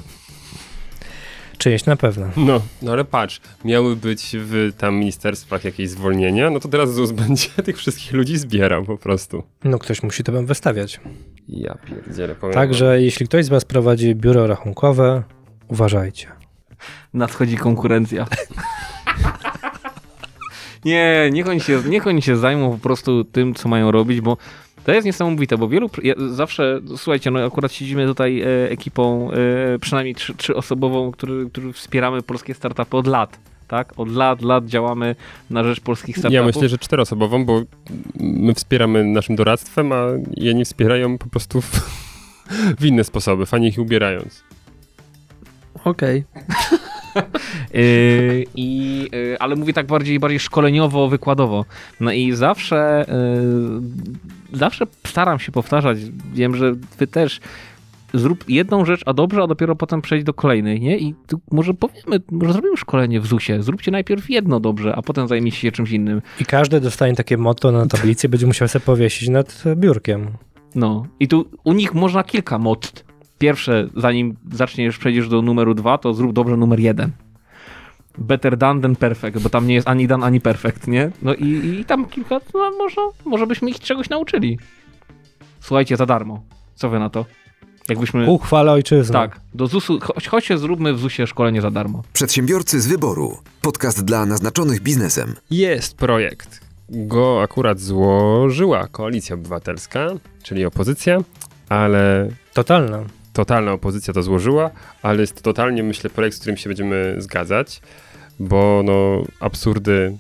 Czyjeś 1.59 1.87
na 1.87 1.97
pewno. 1.97 2.27
No, 2.37 2.61
no 2.83 2.93
ale 2.93 3.05
patrz, 3.05 3.41
miały 3.65 3.97
być 3.97 4.37
w 4.39 4.73
tam 4.79 4.95
ministerstwach 4.95 5.65
jakieś 5.65 5.91
zwolnienia, 5.91 6.51
no 6.51 6.61
to 6.61 6.69
teraz 6.69 6.95
ZUS 6.95 7.13
będzie 7.27 7.49
tych 7.49 7.79
wszystkich 7.79 8.13
ludzi 8.13 8.39
zbierał 8.39 8.85
po 8.85 8.97
prostu. 8.97 9.43
No 9.65 9.79
ktoś 9.79 10.03
musi 10.03 10.25
to 10.25 10.33
wystawiać. 10.33 11.01
Ja 11.49 11.75
pierdzielę, 11.75 12.35
powiem 12.35 12.55
Także 12.55 13.03
jeśli 13.03 13.27
ktoś 13.27 13.45
z 13.45 13.49
Was 13.49 13.65
prowadzi 13.65 14.15
biuro 14.15 14.47
rachunkowe, 14.47 15.23
uważajcie. 15.69 16.29
nadchodzi 17.15 17.57
konkurencja. 17.57 18.27
nie, 20.85 21.31
niech 21.33 21.49
oni, 21.49 21.61
się, 21.61 21.83
niech 21.89 22.07
oni 22.07 22.23
się 22.23 22.37
zajmą 22.37 22.73
po 22.73 22.79
prostu 22.79 23.25
tym, 23.25 23.55
co 23.55 23.69
mają 23.69 23.91
robić, 23.91 24.21
bo 24.21 24.37
to 24.89 24.95
jest 24.95 25.07
niesamowite, 25.07 25.59
bo 25.59 25.69
wielu, 25.69 25.91
ja 26.03 26.15
zawsze, 26.29 26.81
słuchajcie, 26.97 27.31
no 27.31 27.45
akurat 27.45 27.73
siedzimy 27.73 28.07
tutaj 28.07 28.41
e, 28.41 28.71
ekipą, 28.71 29.31
e, 29.33 29.79
przynajmniej 29.79 30.15
trzy, 30.15 30.35
trzyosobową, 30.35 31.13
który, 31.13 31.51
który 31.51 31.73
wspieramy 31.73 32.23
polskie 32.23 32.55
startupy 32.55 32.97
od 32.97 33.07
lat. 33.07 33.39
Tak? 33.69 33.93
Od 33.97 34.13
lat, 34.13 34.43
lat 34.43 34.67
działamy 34.67 35.17
na 35.51 35.65
rzecz 35.65 35.81
polskich 35.81 36.19
startupów. 36.19 36.35
Ja 36.35 36.47
myślę, 36.47 36.69
że 36.69 36.79
czteroosobową, 36.79 37.45
bo 37.45 37.63
my 38.21 38.55
wspieramy 38.55 39.05
naszym 39.05 39.37
doradztwem, 39.37 39.93
a 39.93 40.07
jedni 40.37 40.65
wspierają 40.65 41.19
po 41.19 41.27
prostu 41.27 41.61
w, 41.61 41.71
w 42.81 42.85
inne 42.85 43.05
sposoby, 43.05 43.47
fajnie 43.47 43.69
ich 43.69 43.79
ubierając. 43.79 44.45
Okej. 45.85 46.25
Yy, 46.37 46.79
i, 48.55 49.09
yy, 49.13 49.37
ale 49.39 49.57
mówię 49.57 49.73
tak 49.73 49.87
bardziej, 49.87 50.19
bardziej 50.19 50.41
szkoleniowo, 50.41 51.09
wykładowo. 51.09 51.65
No 52.01 52.13
i 52.13 52.33
zawsze, 52.33 53.07
yy, 54.53 54.59
zawsze 54.59 54.85
staram 55.07 55.39
się 55.39 55.53
powtarzać, 55.53 55.99
wiem, 56.35 56.57
że 56.57 56.73
wy 56.99 57.07
też 57.07 57.41
zrób 58.15 58.45
jedną 58.49 58.85
rzecz, 58.85 59.03
a 59.07 59.13
dobrze, 59.13 59.43
a 59.43 59.47
dopiero 59.47 59.77
potem 59.77 60.03
przejść 60.03 60.25
do 60.25 60.35
kolejnej, 60.35 60.81
nie? 60.81 60.99
I 60.99 61.15
tu 61.27 61.41
może 61.51 61.75
powiemy, 61.75 62.21
może 62.31 62.53
zrobimy 62.53 62.77
szkolenie 62.77 63.21
w 63.21 63.27
ZUS-ie, 63.27 63.63
zróbcie 63.63 63.91
najpierw 63.91 64.31
jedno 64.31 64.61
dobrze, 64.61 64.97
a 64.97 65.03
potem 65.03 65.29
zajmijcie 65.29 65.59
się 65.59 65.73
czymś 65.73 65.91
innym. 65.91 66.23
I 66.41 66.45
każdy 66.45 66.81
dostanie 66.81 67.15
takie 67.15 67.37
motto 67.37 67.73
na 67.73 67.87
tablicy 67.87 68.29
będzie 68.29 68.47
musiał 68.47 68.69
sobie 68.69 68.85
powiesić 68.85 69.29
nad 69.29 69.65
biurkiem. 69.77 70.27
No 70.75 71.07
i 71.21 71.29
tu 71.29 71.51
u 71.65 71.73
nich 71.73 71.95
można 71.95 72.25
kilka 72.25 72.59
mod. 72.59 73.08
Pierwsze, 73.39 73.89
zanim 73.97 74.37
zaczniesz, 74.53 74.99
przejdziesz 74.99 75.29
do 75.29 75.43
numeru 75.43 75.75
dwa, 75.75 75.99
to 75.99 76.15
zrób 76.15 76.33
dobrze 76.33 76.57
numer 76.57 76.81
jeden. 76.81 77.11
Better 78.19 78.57
done 78.57 78.81
than 78.81 78.97
perfect, 78.97 79.39
bo 79.39 79.51
tam 79.51 79.67
nie 79.67 79.75
jest 79.75 79.89
ani 79.89 80.07
done, 80.07 80.27
ani 80.27 80.41
perfect, 80.41 80.87
nie? 80.89 81.11
No 81.23 81.35
i, 81.35 81.79
i 81.81 81.85
tam 81.85 82.05
kilka, 82.09 82.41
no 82.55 82.71
może, 82.79 83.01
może 83.25 83.47
byśmy 83.47 83.71
ich 83.71 83.81
czegoś 83.81 84.09
nauczyli. 84.09 84.59
Słuchajcie, 85.61 85.97
za 85.97 86.07
darmo. 86.07 86.43
Co 86.75 86.89
wy 86.91 86.99
na 86.99 87.11
to? 87.11 87.25
Jakbyśmy... 87.89 88.31
Uchwala 88.31 88.73
ojczyznę. 88.73 89.13
Tak, 89.13 89.41
do 89.55 89.67
ZUS-u, 89.67 89.99
cho- 89.99 90.29
chodźcie 90.31 90.59
zróbmy 90.59 90.95
w 90.95 90.99
ZUS-ie 90.99 91.27
szkolenie 91.27 91.61
za 91.61 91.71
darmo. 91.71 92.03
Przedsiębiorcy 92.13 92.81
z 92.81 92.87
wyboru. 92.87 93.37
Podcast 93.63 94.05
dla 94.05 94.27
naznaczonych 94.27 94.81
biznesem. 94.81 95.35
Jest 95.51 95.97
projekt. 95.97 96.61
Go 96.89 97.43
akurat 97.43 97.81
złożyła 97.81 98.87
Koalicja 98.87 99.35
Obywatelska, 99.35 100.07
czyli 100.43 100.65
opozycja, 100.65 101.19
ale 101.69 102.29
Totalna. 102.55 102.99
Totalna 103.39 103.73
opozycja 103.73 104.15
to 104.15 104.23
złożyła, 104.23 104.71
ale 105.03 105.21
jest 105.21 105.35
to 105.35 105.43
totalnie, 105.43 105.83
myślę, 105.83 106.11
projekt, 106.11 106.37
z 106.37 106.41
którym 106.41 106.57
się 106.57 106.71
będziemy 106.71 107.15
zgadzać, 107.19 107.81
bo 108.41 108.83
no, 108.85 109.25
absurdy 109.41 110.17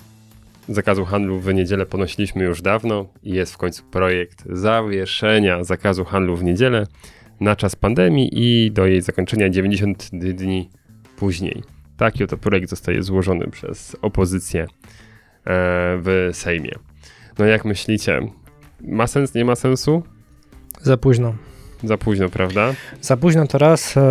zakazu 0.68 1.04
handlu 1.04 1.40
w 1.40 1.54
niedzielę 1.54 1.86
ponosiliśmy 1.86 2.44
już 2.44 2.62
dawno 2.62 3.06
i 3.22 3.32
jest 3.32 3.54
w 3.54 3.56
końcu 3.56 3.82
projekt 3.90 4.44
zawieszenia 4.46 5.64
zakazu 5.64 6.04
handlu 6.04 6.36
w 6.36 6.44
niedzielę 6.44 6.86
na 7.40 7.56
czas 7.56 7.76
pandemii 7.76 8.30
i 8.32 8.70
do 8.70 8.86
jej 8.86 9.02
zakończenia 9.02 9.50
90 9.50 10.10
dni 10.12 10.70
później. 11.16 11.62
Taki 11.96 12.24
oto 12.24 12.36
projekt 12.36 12.70
zostaje 12.70 13.02
złożony 13.02 13.50
przez 13.50 13.96
opozycję 14.02 14.62
e, 14.62 14.66
w 16.02 16.30
Sejmie. 16.32 16.72
No 17.38 17.44
jak 17.44 17.64
myślicie, 17.64 18.20
ma 18.80 19.06
sens, 19.06 19.34
nie 19.34 19.44
ma 19.44 19.56
sensu? 19.56 20.02
Za 20.82 20.96
późno. 20.96 21.34
Za 21.84 21.98
późno, 21.98 22.28
prawda? 22.28 22.74
Za 23.00 23.16
późno 23.16 23.46
to 23.46 23.58
raz. 23.58 23.96
E, 23.96 24.02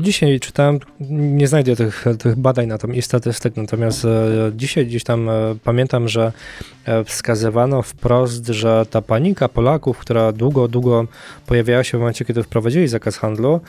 dzisiaj 0.00 0.40
czytałem, 0.40 0.78
nie 1.10 1.48
znajdę 1.48 1.76
tych, 1.76 2.04
tych 2.18 2.36
badań 2.36 2.66
na 2.66 2.78
i 2.94 3.02
statystyk, 3.02 3.56
natomiast 3.56 4.04
e, 4.04 4.08
dzisiaj 4.54 4.86
gdzieś 4.86 5.04
tam 5.04 5.28
e, 5.28 5.32
pamiętam, 5.64 6.08
że 6.08 6.32
wskazywano 7.04 7.82
wprost, 7.82 8.46
że 8.46 8.86
ta 8.90 9.02
panika 9.02 9.48
Polaków, 9.48 9.98
która 9.98 10.32
długo, 10.32 10.68
długo 10.68 11.06
pojawiała 11.46 11.84
się 11.84 11.98
w 11.98 12.00
momencie, 12.00 12.24
kiedy 12.24 12.42
wprowadzili 12.42 12.88
zakaz 12.88 13.16
handlu, 13.16 13.60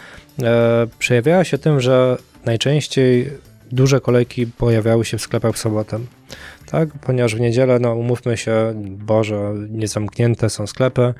przejawiała 0.99 1.43
się 1.43 1.57
tym, 1.57 1.81
że 1.81 2.17
najczęściej 2.45 3.29
duże 3.71 4.01
kolejki 4.01 4.47
pojawiały 4.47 5.05
się 5.05 5.17
w 5.17 5.21
sklepach 5.21 5.55
w 5.55 5.57
sobotę. 5.57 5.99
Tak, 6.71 6.89
ponieważ 7.01 7.35
w 7.35 7.39
niedzielę, 7.39 7.79
no 7.79 7.95
umówmy 7.95 8.37
się, 8.37 8.73
Boże, 8.85 9.53
niezamknięte 9.69 10.49
są 10.49 10.67
sklepy, 10.67 11.13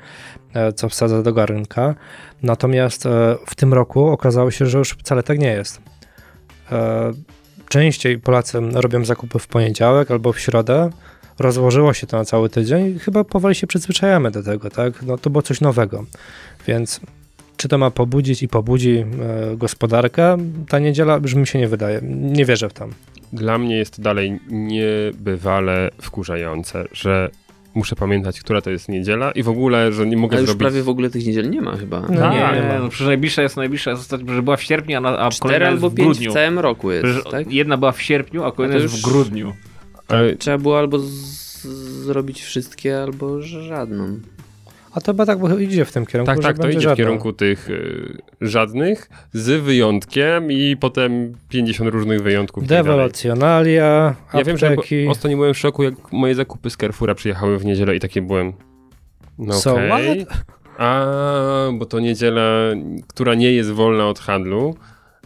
co 0.74 0.88
wsadza 0.88 1.22
do 1.22 1.32
garnka. 1.32 1.94
Natomiast 2.42 3.06
e, 3.06 3.36
w 3.46 3.54
tym 3.54 3.74
roku 3.74 4.06
okazało 4.06 4.50
się, 4.50 4.66
że 4.66 4.78
już 4.78 4.90
wcale 4.90 5.22
tak 5.22 5.38
nie 5.38 5.52
jest. 5.52 5.80
E, 6.72 7.12
Częściej 7.68 8.18
Polacy 8.18 8.60
robią 8.72 9.04
zakupy 9.04 9.38
w 9.38 9.46
poniedziałek 9.46 10.10
albo 10.10 10.32
w 10.32 10.40
środę. 10.40 10.90
Rozłożyło 11.38 11.92
się 11.92 12.06
to 12.06 12.16
na 12.16 12.24
cały 12.24 12.48
tydzień 12.48 12.96
i 12.96 12.98
chyba 12.98 13.24
powoli 13.24 13.54
się 13.54 13.66
przyzwyczajamy 13.66 14.30
do 14.30 14.42
tego, 14.42 14.70
tak? 14.70 15.02
No 15.02 15.18
to 15.18 15.30
było 15.30 15.42
coś 15.42 15.60
nowego. 15.60 16.04
Więc 16.66 17.00
czy 17.56 17.68
to 17.68 17.78
ma 17.78 17.90
pobudzić 17.90 18.42
i 18.42 18.48
pobudzi 18.48 18.98
e, 18.98 19.56
gospodarkę? 19.56 20.36
Ta 20.68 20.78
niedziela 20.78 21.16
już 21.22 21.34
mi 21.34 21.46
się 21.46 21.58
nie 21.58 21.68
wydaje. 21.68 22.00
Nie 22.02 22.44
wierzę 22.44 22.68
w 22.68 22.72
to. 22.72 22.88
Dla 23.32 23.58
mnie 23.58 23.76
jest 23.76 23.96
to 23.96 24.02
dalej 24.02 24.40
niebywale 24.50 25.90
wkurzające, 26.00 26.84
że 26.92 27.30
muszę 27.76 27.96
pamiętać, 27.96 28.40
która 28.40 28.60
to 28.60 28.70
jest 28.70 28.88
niedziela 28.88 29.30
i 29.30 29.42
w 29.42 29.48
ogóle, 29.48 29.92
że 29.92 30.06
nie 30.06 30.16
mogę 30.16 30.36
A 30.36 30.40
już 30.40 30.46
zrobić... 30.48 30.60
prawie 30.60 30.82
w 30.82 30.88
ogóle 30.88 31.10
tych 31.10 31.26
niedziel 31.26 31.50
nie 31.50 31.60
ma 31.60 31.76
chyba. 31.76 32.00
No, 32.00 32.08
nie, 32.08 32.14
nie 32.16 32.60
nie, 32.62 32.68
ma. 32.68 32.78
no 32.78 32.88
przecież 32.88 33.06
najbliższa 33.06 33.42
jest 33.42 33.56
najbliższa, 33.56 33.90
jest, 33.90 34.10
że 34.28 34.42
była 34.42 34.56
w 34.56 34.62
sierpniu, 34.62 34.96
a, 34.96 35.00
na, 35.00 35.18
a 35.18 35.28
kolejna 35.40 35.64
jest 35.70 35.74
albo 35.76 35.90
w 35.90 35.94
pięć 35.94 36.08
grudniu. 36.08 36.30
w 36.30 36.34
całym 36.34 36.58
roku 36.58 36.90
jest, 36.92 37.04
Przecież 37.04 37.24
tak? 37.32 37.52
Jedna 37.52 37.76
była 37.76 37.92
w 37.92 38.02
sierpniu, 38.02 38.44
a 38.44 38.52
kolejna 38.52 38.76
to 38.76 38.82
jest 38.82 38.94
w 38.94 38.98
już- 38.98 39.06
grudniu. 39.12 39.52
Ale 40.08 40.36
Trzeba 40.36 40.58
było 40.58 40.78
albo 40.78 40.98
z- 40.98 41.66
zrobić 42.04 42.42
wszystkie, 42.42 43.02
albo 43.02 43.42
żadną. 43.42 44.18
A 44.96 45.00
to 45.00 45.12
chyba 45.12 45.26
tak 45.26 45.38
idzie 45.60 45.84
w 45.84 45.92
tym 45.92 46.06
kierunku, 46.06 46.32
tak, 46.32 46.42
tak, 46.42 46.58
to 46.58 46.68
idzie 46.68 46.88
w 46.88 46.94
kierunku 46.96 47.32
tych 47.32 47.70
y, 47.70 48.18
żadnych, 48.40 49.08
z 49.32 49.62
wyjątkiem 49.62 50.52
i 50.52 50.76
potem 50.80 51.34
50 51.48 51.90
różnych 51.90 52.22
wyjątków. 52.22 52.62
tak 52.62 52.68
dalej. 52.68 52.84
Dewolacjonalia, 52.84 54.14
Ja 54.34 54.44
wiem, 54.44 54.58
że 54.58 54.68
apteki. 54.68 55.06
ostatnio 55.06 55.36
byłem 55.36 55.54
w 55.54 55.58
szoku, 55.58 55.82
jak 55.82 55.94
moje 56.12 56.34
zakupy 56.34 56.70
z 56.70 56.76
Carrefoura 56.76 57.14
przyjechały 57.14 57.58
w 57.58 57.64
niedzielę 57.64 57.96
i 57.96 58.00
takie 58.00 58.22
byłem. 58.22 58.52
No 59.38 59.54
So 59.54 59.74
okej. 59.74 60.26
A, 60.78 61.06
bo 61.72 61.86
to 61.86 62.00
niedziela, 62.00 62.50
która 63.08 63.34
nie 63.34 63.52
jest 63.52 63.70
wolna 63.70 64.06
od 64.08 64.18
handlu, 64.18 64.76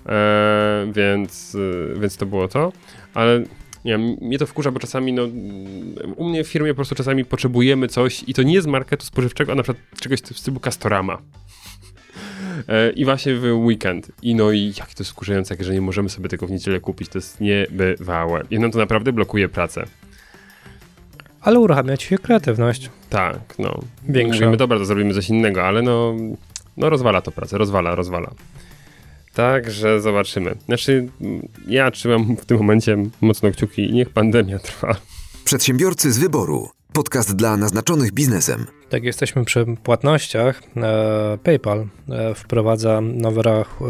e, 0.07 0.87
więc, 0.93 1.55
y, 1.55 1.95
więc 2.01 2.17
to 2.17 2.27
było 2.27 2.49
to. 2.49 2.73
Ale 3.15 3.43
nie 3.85 3.93
wiem, 3.93 4.17
mnie 4.21 4.39
to 4.39 4.47
wkurza, 4.47 4.71
bo 4.71 4.81
czasami 4.81 5.13
no, 5.13 5.23
u 6.17 6.29
mnie 6.29 6.45
w 6.45 6.49
firmie 6.49 6.69
po 6.69 6.75
prostu 6.75 6.95
czasami 6.95 7.25
potrzebujemy 7.25 7.89
coś 7.89 8.25
i 8.27 8.35
to 8.35 8.43
nie 8.43 8.63
z 8.63 8.67
marketu 8.67 9.07
spożywczego, 9.07 9.53
a 9.53 9.55
na 9.55 9.63
przykład 9.63 9.87
czegoś 10.01 10.21
w 10.21 10.39
stylu 10.39 10.61
Castorama. 10.61 11.19
E, 12.69 12.91
I 12.91 13.05
właśnie 13.05 13.35
w 13.35 13.45
weekend. 13.45 14.13
I 14.23 14.35
no 14.35 14.53
i 14.53 14.73
jak 14.79 14.95
to 14.95 15.03
jest 15.03 15.11
wkurzające, 15.11 15.57
że 15.61 15.75
nie 15.75 15.81
możemy 15.81 16.09
sobie 16.09 16.29
tego 16.29 16.47
w 16.47 16.51
niedzielę 16.51 16.81
kupić. 16.81 17.09
To 17.09 17.19
jest 17.19 17.41
niebywałe. 17.41 18.43
I 18.51 18.59
no 18.59 18.71
to 18.71 18.79
naprawdę 18.79 19.13
blokuje 19.13 19.49
pracę. 19.49 19.85
Ale 21.41 21.59
uruchamia 21.59 21.97
ci 21.97 22.07
się 22.07 22.19
kreatywność. 22.19 22.91
Tak, 23.11 23.59
no. 23.59 23.81
Większa. 24.09 24.35
Mówimy, 24.35 24.57
dobra, 24.57 24.79
to 24.79 24.85
zrobimy 24.85 25.15
coś 25.15 25.29
innego, 25.29 25.67
ale 25.67 25.83
no, 25.83 26.15
no 26.77 26.91
rozwala 26.91 27.21
to 27.21 27.31
pracę, 27.31 27.59
rozwala, 27.59 27.95
rozwala. 27.95 28.31
Także 29.41 30.01
zobaczymy. 30.01 30.55
Znaczy, 30.67 31.09
ja 31.67 31.91
trzymam 31.91 32.37
w 32.37 32.45
tym 32.45 32.59
momencie 32.59 32.97
mocno 33.21 33.51
kciuki 33.51 33.91
i 33.91 33.93
niech 33.93 34.11
pandemia 34.11 34.59
trwa. 34.59 34.97
Przedsiębiorcy 35.45 36.13
z 36.13 36.19
wyboru. 36.19 36.69
Podcast 36.93 37.37
dla 37.37 37.57
naznaczonych 37.57 38.13
biznesem. 38.13 38.67
Jak 38.93 39.05
jesteśmy 39.05 39.45
przy 39.45 39.67
płatnościach, 39.83 40.63
e, 40.77 41.39
PayPal 41.43 41.87
e, 42.09 42.35
wprowadza 42.35 43.01
nowy, 43.01 43.43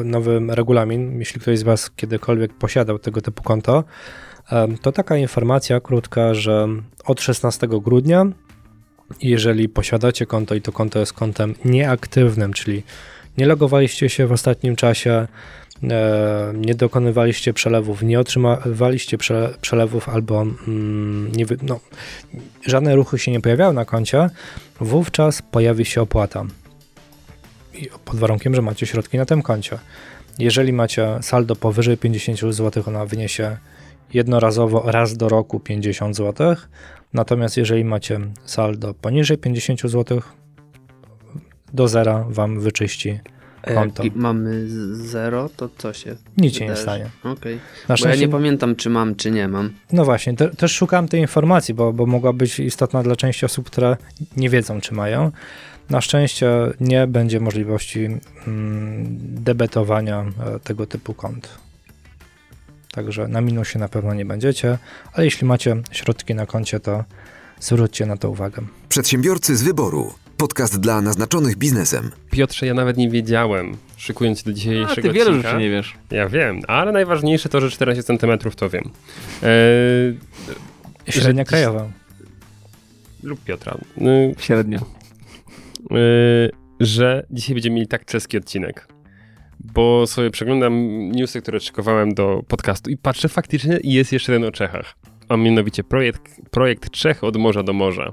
nowy 0.04 0.40
regulamin. 0.48 1.18
Jeśli 1.18 1.40
ktoś 1.40 1.58
z 1.58 1.62
Was 1.62 1.90
kiedykolwiek 1.90 2.54
posiadał 2.54 2.98
tego 2.98 3.20
typu 3.20 3.42
konto, 3.42 3.84
e, 4.52 4.68
to 4.82 4.92
taka 4.92 5.16
informacja 5.16 5.80
krótka, 5.80 6.34
że 6.34 6.68
od 7.04 7.20
16 7.20 7.68
grudnia, 7.80 8.26
jeżeli 9.22 9.68
posiadacie 9.68 10.26
konto 10.26 10.54
i 10.54 10.60
to 10.60 10.72
konto 10.72 10.98
jest 10.98 11.12
kontem 11.12 11.54
nieaktywnym, 11.64 12.52
czyli 12.52 12.82
nie 13.40 13.46
logowaliście 13.46 14.09
się 14.09 14.26
w 14.26 14.33
ostatnim 14.33 14.76
czasie, 14.76 15.26
e, 15.83 16.53
nie 16.55 16.74
dokonywaliście 16.74 17.53
przelewów, 17.53 18.03
nie 18.03 18.20
otrzymywaliście 18.20 19.18
prze, 19.18 19.55
przelewów 19.61 20.09
albo 20.09 20.42
mm, 20.42 21.33
nie, 21.33 21.46
no, 21.62 21.81
żadne 22.66 22.96
ruchy 22.96 23.18
się 23.18 23.33
nie 23.33 23.40
pojawiały 23.40 23.74
na 23.74 23.85
koncie, 23.85 24.31
wówczas 24.81 25.42
pojawi 25.42 25.85
się 25.85 26.03
opłata. 26.03 26.44
Pod 28.05 28.16
warunkiem, 28.16 28.55
że 28.55 28.62
macie 28.62 28.87
środki 28.87 29.18
na 29.18 29.24
tym 29.24 29.42
koncie. 29.42 29.79
Jeżeli 30.38 30.72
macie 30.72 31.18
saldo 31.22 31.57
powyżej 31.57 31.96
50 31.96 32.55
zł, 32.55 32.83
ona 32.87 33.07
wyniesie 33.07 33.57
jednorazowo 34.14 34.83
raz 34.87 35.16
do 35.16 35.29
roku 35.29 35.61
50 35.61 36.16
zł. 36.16 36.57
Natomiast 37.12 37.57
jeżeli 37.57 37.85
macie 37.85 38.20
saldo 38.44 38.94
poniżej 38.94 39.38
50 39.38 39.81
zł, 39.81 40.20
do 41.74 41.88
zera 41.88 42.24
wam 42.28 42.61
wyczyści. 42.61 43.20
A 43.62 43.74
Konto. 43.74 44.04
Jak 44.04 44.14
mamy 44.14 44.66
zero, 44.92 45.48
to 45.56 45.68
co 45.78 45.92
się 45.92 46.16
Nic 46.37 46.54
się 46.54 46.66
nie 46.66 46.76
stanie. 46.76 47.11
Okej. 47.24 47.54
Na 47.54 47.61
Bo 47.88 47.92
ja 47.92 47.96
szczęście, 47.96 48.26
nie 48.26 48.33
pamiętam, 48.33 48.76
czy 48.76 48.90
mam, 48.90 49.16
czy 49.16 49.30
nie 49.30 49.48
mam. 49.48 49.70
no 49.92 50.04
właśnie, 50.04 50.37
te, 50.37 50.48
też 50.48 50.72
szukałem 50.72 51.09
tej 51.09 51.20
informacji, 51.20 51.74
bo, 51.74 51.92
bo 51.92 52.06
mogła 52.06 52.33
być 52.33 52.61
istotna 52.61 53.02
dla 53.02 53.16
części 53.16 53.46
osób, 53.46 53.66
które 53.66 53.96
nie 54.37 54.50
wiedzą, 54.50 54.80
czy 54.80 54.94
mają. 54.94 55.33
Na 55.90 56.00
szczęście 56.00 56.50
nie 56.80 57.06
będzie 57.06 57.40
możliwości 57.40 58.09
mm, 58.46 59.06
debetowania 59.20 60.20
e, 60.20 60.61
tego 60.61 60.87
typu 60.87 61.14
kont. 61.14 61.48
Także 62.92 63.28
na 63.28 63.40
minusie 63.40 63.78
na 63.78 63.88
pewno 63.88 64.14
nie 64.14 64.24
będziecie, 64.24 64.78
ale 65.12 65.24
jeśli 65.24 65.46
macie 65.46 65.76
środki 65.92 66.35
na 66.35 66.46
koncie, 66.46 66.80
to 66.80 67.04
zwróćcie 67.61 68.06
na 68.06 68.16
to 68.16 68.30
uwagę. 68.30 68.62
Przedsiębiorcy 68.88 69.56
z 69.56 69.62
wyboru. 69.62 70.12
Podcast 70.40 70.81
dla 70.81 71.00
naznaczonych 71.00 71.57
biznesem. 71.57 72.11
Piotrze, 72.31 72.66
ja 72.66 72.74
nawet 72.74 72.96
nie 72.96 73.11
wiedziałem, 73.11 73.76
szykując 73.96 74.38
się 74.38 74.44
do 74.44 74.50
A 74.50 74.55
dzisiejszego 74.55 75.09
ty 75.09 75.14
wiele 75.14 75.35
rzeczy 75.42 75.57
nie 75.59 75.70
wiesz. 75.70 75.94
Ja 76.11 76.29
wiem, 76.29 76.61
ale 76.68 76.92
najważniejsze 76.92 77.48
to, 77.48 77.61
że 77.61 77.70
14 77.70 78.03
cm 78.03 78.38
to 78.57 78.70
wiem. 78.70 78.85
Eee, 79.42 80.18
Średnia 81.09 81.42
Że- 81.42 81.48
krajowa. 81.48 81.88
lub 83.22 83.44
Piotra. 83.44 83.79
Yy, 83.96 84.35
Średnio. 84.38 84.79
yy, 85.90 86.50
że 86.81 87.26
dzisiaj 87.31 87.55
będziemy 87.55 87.74
mieli 87.76 87.88
tak 87.88 88.05
czeski 88.05 88.38
odcinek. 88.38 88.88
Bo 89.74 90.07
sobie 90.07 90.31
przeglądam 90.31 90.74
newsy, 91.12 91.42
które 91.42 91.61
szykowałem 91.61 92.14
do 92.14 92.42
podcastu 92.48 92.90
i 92.90 92.96
patrzę, 92.96 93.29
faktycznie 93.29 93.79
jest 93.85 94.12
jeszcze 94.12 94.33
jeden 94.33 94.48
o 94.48 94.53
Czechach. 94.53 94.96
A 95.29 95.37
mianowicie 95.37 95.85
projekt, 95.85 96.22
projekt 96.50 96.90
Czech 96.90 97.24
od 97.24 97.37
morza 97.37 97.62
do 97.62 97.72
morza. 97.72 98.12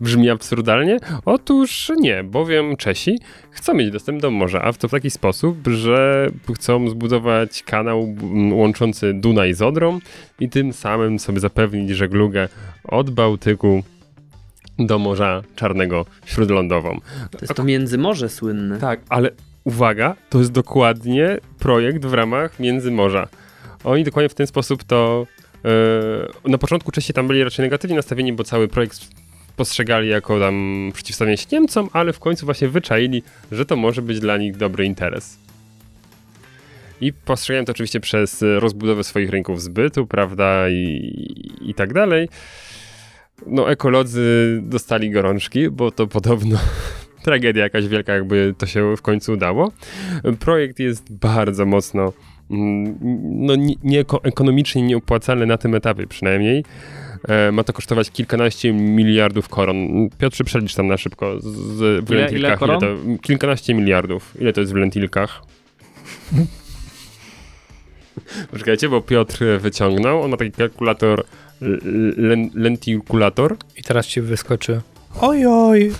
Brzmi 0.00 0.30
absurdalnie? 0.30 0.98
Otóż 1.24 1.92
nie, 1.96 2.24
bowiem 2.24 2.76
Czesi 2.76 3.18
chcą 3.50 3.74
mieć 3.74 3.90
dostęp 3.90 4.20
do 4.22 4.30
morza, 4.30 4.62
a 4.62 4.72
w 4.72 4.78
to 4.78 4.88
w 4.88 4.90
taki 4.90 5.10
sposób, 5.10 5.68
że 5.68 6.30
chcą 6.54 6.88
zbudować 6.88 7.62
kanał 7.62 8.14
łączący 8.52 9.14
Dunaj 9.14 9.54
z 9.54 9.62
Odrą 9.62 9.98
i 10.40 10.48
tym 10.48 10.72
samym 10.72 11.18
sobie 11.18 11.40
zapewnić 11.40 11.90
żeglugę 11.90 12.48
od 12.84 13.10
Bałtyku 13.10 13.82
do 14.78 14.98
Morza 14.98 15.42
Czarnego 15.56 16.06
śródlądową. 16.24 17.00
To 17.30 17.38
jest 17.40 17.54
to 17.54 17.64
Międzymorze 17.64 18.28
słynne. 18.28 18.78
Tak, 18.78 19.00
ale 19.08 19.30
uwaga, 19.64 20.16
to 20.30 20.38
jest 20.38 20.52
dokładnie 20.52 21.38
projekt 21.58 22.06
w 22.06 22.14
ramach 22.14 22.60
Międzymorza. 22.60 23.28
Oni 23.84 24.04
dokładnie 24.04 24.28
w 24.28 24.34
ten 24.34 24.46
sposób 24.46 24.84
to. 24.84 25.26
Yy, 26.44 26.50
na 26.50 26.58
początku 26.58 26.92
Czesi 26.92 27.12
tam 27.12 27.28
byli 27.28 27.44
raczej 27.44 27.62
negatywnie 27.62 27.96
nastawieni, 27.96 28.32
bo 28.32 28.44
cały 28.44 28.68
projekt 28.68 29.00
postrzegali 29.60 30.08
jako 30.08 30.40
tam 30.40 30.90
przeciwstawienie 30.94 31.36
się 31.36 31.46
Niemcom, 31.52 31.88
ale 31.92 32.12
w 32.12 32.18
końcu 32.18 32.46
właśnie 32.46 32.68
wyczaili, 32.68 33.22
że 33.52 33.66
to 33.66 33.76
może 33.76 34.02
być 34.02 34.20
dla 34.20 34.36
nich 34.36 34.56
dobry 34.56 34.84
interes. 34.84 35.38
I 37.00 37.12
postrzegają 37.12 37.64
to 37.64 37.72
oczywiście 37.72 38.00
przez 38.00 38.44
rozbudowę 38.58 39.04
swoich 39.04 39.30
rynków 39.30 39.62
zbytu, 39.62 40.06
prawda, 40.06 40.70
i, 40.70 41.58
i 41.60 41.74
tak 41.74 41.92
dalej. 41.92 42.28
No, 43.46 43.70
ekolodzy 43.70 44.58
dostali 44.62 45.10
gorączki, 45.10 45.70
bo 45.70 45.90
to 45.90 46.06
podobno 46.06 46.58
tragedia 47.24 47.62
jakaś 47.62 47.88
wielka, 47.88 48.12
jakby 48.14 48.54
to 48.58 48.66
się 48.66 48.96
w 48.96 49.02
końcu 49.02 49.32
udało. 49.32 49.72
Projekt 50.38 50.78
jest 50.78 51.12
bardzo 51.12 51.66
mocno 51.66 52.12
mm, 52.50 52.98
no, 53.46 53.56
nie, 53.56 53.74
nie 53.82 54.00
ekonomicznie 54.22 54.82
nieopłacalny 54.82 55.46
na 55.46 55.58
tym 55.58 55.74
etapie 55.74 56.06
przynajmniej. 56.06 56.64
E, 57.28 57.52
ma 57.52 57.64
to 57.64 57.72
kosztować 57.72 58.10
kilkanaście 58.10 58.72
miliardów 58.72 59.48
koron. 59.48 59.76
Piotrze, 60.18 60.44
przelicz 60.44 60.74
tam 60.74 60.86
na 60.86 60.96
szybko 60.96 61.40
z, 61.40 61.46
w 62.04 62.10
Ile- 62.10 62.20
lentilkach. 62.20 62.32
ile 62.32 62.56
koron? 62.56 62.80
to, 62.80 62.86
kilkanaście 63.22 63.74
miliardów. 63.74 64.34
Ile 64.40 64.52
to 64.52 64.60
jest 64.60 64.72
w 64.72 64.76
lentilkach? 64.76 65.42
Poczekajcie, 68.50 68.88
bo 68.88 69.00
Piotr 69.00 69.44
wyciągnął. 69.60 70.22
On 70.22 70.30
ma 70.30 70.36
taki 70.36 70.52
kalkulator, 70.52 71.24
len, 72.16 72.50
lentilkulator. 72.54 73.56
I 73.76 73.82
teraz 73.82 74.06
ci 74.06 74.20
wyskoczy. 74.20 74.80
Oj, 75.20 75.46
oj. 75.46 75.92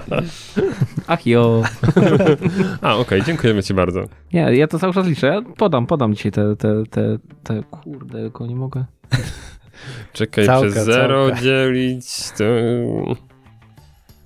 Ach 1.06 1.26
jo. 1.26 1.62
A, 2.82 2.96
okej, 2.96 3.22
dziękujemy 3.22 3.62
ci 3.62 3.74
bardzo. 3.74 4.04
Nie, 4.32 4.40
ja 4.40 4.66
to 4.66 4.78
cały 4.78 4.92
czas 4.94 5.06
liczę. 5.06 5.26
Ja 5.26 5.42
podam, 5.56 5.86
podam 5.86 6.14
dzisiaj 6.14 6.32
te, 6.32 6.56
te, 6.56 6.82
te, 6.90 7.18
te 7.44 7.62
kurde, 7.70 8.18
tylko 8.18 8.46
nie 8.46 8.56
mogę. 8.56 8.84
Czekaj, 10.12 10.46
Całka, 10.46 10.70
przez 10.70 10.84
zero 10.84 11.26
całka. 11.26 11.42
dzielić 11.42 12.06
to... 12.38 12.44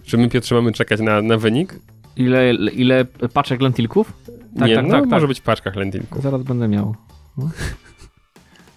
Czy 0.03 0.19
my, 0.19 0.29
Piotrze, 0.29 0.55
mamy 0.55 0.73
czekać 0.73 1.01
na, 1.01 1.23
na 1.23 1.37
wynik? 1.37 1.75
Ile, 2.17 2.55
ile 2.55 3.05
paczek 3.33 3.61
lentilków? 3.61 4.13
Tak, 4.59 4.69
Nie, 4.69 4.75
tak, 4.77 4.85
no, 4.85 4.91
tak, 4.91 5.01
tak. 5.01 5.11
może 5.11 5.29
być 5.29 5.41
w 5.41 5.43
paczkach 5.43 5.77
lentilków. 5.77 6.23
Zaraz 6.23 6.43
będę 6.43 6.69
miał. 6.69 6.95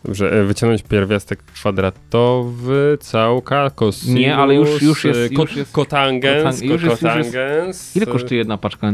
Dobrze, 0.06 0.32
e, 0.32 0.44
wyciągnąć 0.44 0.84
pierwiastek 0.84 1.44
kwadratowy, 1.44 2.98
całka, 3.02 3.70
kosinus... 3.70 4.16
Nie, 4.20 4.36
ale 4.36 4.56
już- 4.56 4.82
już 4.82 5.04
jest- 5.06 5.20
e, 5.20 5.36
ko, 5.36 5.42
już 5.42 5.56
jest- 5.56 5.72
kotangens, 5.72 6.44
kotang- 6.60 6.64
już 6.64 6.84
jest- 6.84 7.02
już 7.02 7.16
jest- 7.16 7.32
kotangens. 7.32 7.96
Ile 7.96 8.06
kosztuje 8.06 8.38
jedna 8.38 8.58
paczka? 8.58 8.92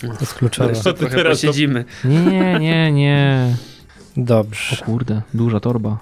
To 0.00 0.06
jest 0.20 0.34
kluczowe. 0.34 0.74
Ty 0.94 1.06
teraz 1.10 1.40
posiedzimy. 1.40 1.84
Nie, 2.04 2.58
nie, 2.60 2.92
nie. 2.92 3.56
Dobrze. 4.16 4.76
O 4.82 4.84
kurde, 4.84 5.22
duża 5.34 5.60
torba. 5.60 5.98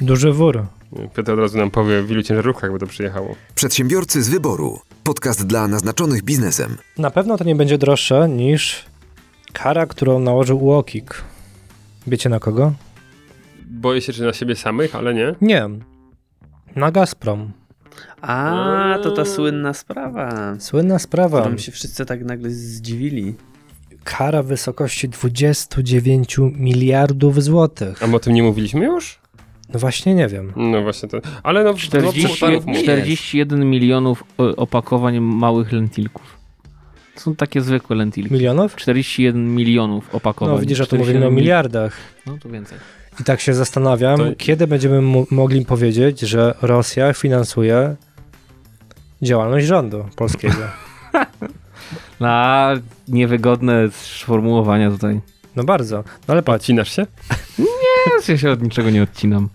Duży 0.00 0.32
wór. 0.32 0.66
Piotr 1.16 1.32
od 1.32 1.38
razu 1.38 1.58
nam 1.58 1.70
powie, 1.70 2.02
w 2.02 2.10
ilu 2.10 2.22
ciężarówkach 2.22 2.72
by 2.72 2.78
to 2.78 2.86
przyjechało. 2.86 3.36
Przedsiębiorcy 3.54 4.22
z 4.22 4.28
wyboru. 4.28 4.80
Podcast 5.04 5.46
dla 5.46 5.68
naznaczonych 5.68 6.22
biznesem. 6.22 6.76
Na 6.98 7.10
pewno 7.10 7.38
to 7.38 7.44
nie 7.44 7.54
będzie 7.54 7.78
droższe 7.78 8.28
niż 8.28 8.84
kara, 9.52 9.86
którą 9.86 10.20
nałożył 10.20 10.64
UOKiK. 10.64 11.24
Wiecie 12.06 12.28
na 12.28 12.40
kogo? 12.40 12.72
Boję 13.70 14.00
się, 14.00 14.12
czy 14.12 14.22
na 14.22 14.32
siebie 14.32 14.56
samych, 14.56 14.94
ale 14.94 15.14
nie. 15.14 15.34
Nie. 15.40 15.68
Na 16.76 16.90
Gazprom. 16.90 17.52
A, 18.22 18.98
to 19.02 19.10
ta 19.10 19.24
słynna 19.24 19.74
sprawa. 19.74 20.54
Słynna 20.58 20.98
sprawa. 20.98 21.40
Którą 21.40 21.58
się 21.58 21.72
wszyscy 21.72 22.06
tak 22.06 22.24
nagle 22.24 22.50
zdziwili. 22.50 23.34
Kara 24.04 24.42
w 24.42 24.46
wysokości 24.46 25.08
29 25.08 26.36
miliardów 26.38 27.42
złotych. 27.42 28.02
A 28.02 28.06
my 28.06 28.16
o 28.16 28.18
tym 28.20 28.34
nie 28.34 28.42
mówiliśmy 28.42 28.84
już? 28.84 29.18
No 29.74 29.80
właśnie 29.80 30.14
nie 30.14 30.28
wiem. 30.28 30.52
No 30.56 30.82
właśnie 30.82 31.08
to. 31.08 31.18
Ale 31.42 31.64
no, 31.64 31.74
40, 31.74 32.22
no 32.22 32.28
przykładów 32.28 32.66
mów. 32.66 32.78
41 32.78 33.70
milionów 33.70 34.24
o- 34.38 34.56
opakowań 34.56 35.20
małych 35.20 35.72
lentilków. 35.72 36.36
To 37.14 37.20
są 37.20 37.34
takie 37.36 37.60
zwykłe 37.60 37.96
lentilki. 37.96 38.34
Milionów? 38.34 38.76
41 38.76 39.54
milionów 39.54 40.14
opakowań. 40.14 40.54
No 40.54 40.60
widzisz, 40.60 40.78
że 40.78 40.84
to 40.86 40.96
41 40.96 41.06
mówimy 41.14 41.26
o 41.26 41.30
mil- 41.30 41.34
miliardach. 41.42 41.96
No 42.26 42.38
to 42.42 42.48
więcej. 42.48 42.78
I 43.20 43.24
tak 43.24 43.40
się 43.40 43.54
zastanawiam, 43.54 44.18
To- 44.18 44.24
kiedy 44.38 44.66
będziemy 44.66 45.02
mogli 45.30 45.64
powiedzieć, 45.64 46.20
że 46.20 46.54
Rosja 46.62 47.12
finansuje 47.12 47.96
działalność 49.22 49.66
rządu 49.66 50.04
polskiego. 50.16 50.54
Na 52.20 52.74
niewygodne 53.08 53.90
sformułowania 53.90 54.90
tutaj. 54.90 55.20
No 55.56 55.64
bardzo. 55.64 55.96
No 55.96 56.32
ale 56.34 56.42
patrz, 56.42 56.62
Odcinasz 56.62 56.96
się? 56.96 57.06
Ja 58.28 58.36
się 58.38 58.50
od 58.50 58.62
niczego 58.62 58.90
nie 58.90 59.02
odcinam. 59.02 59.48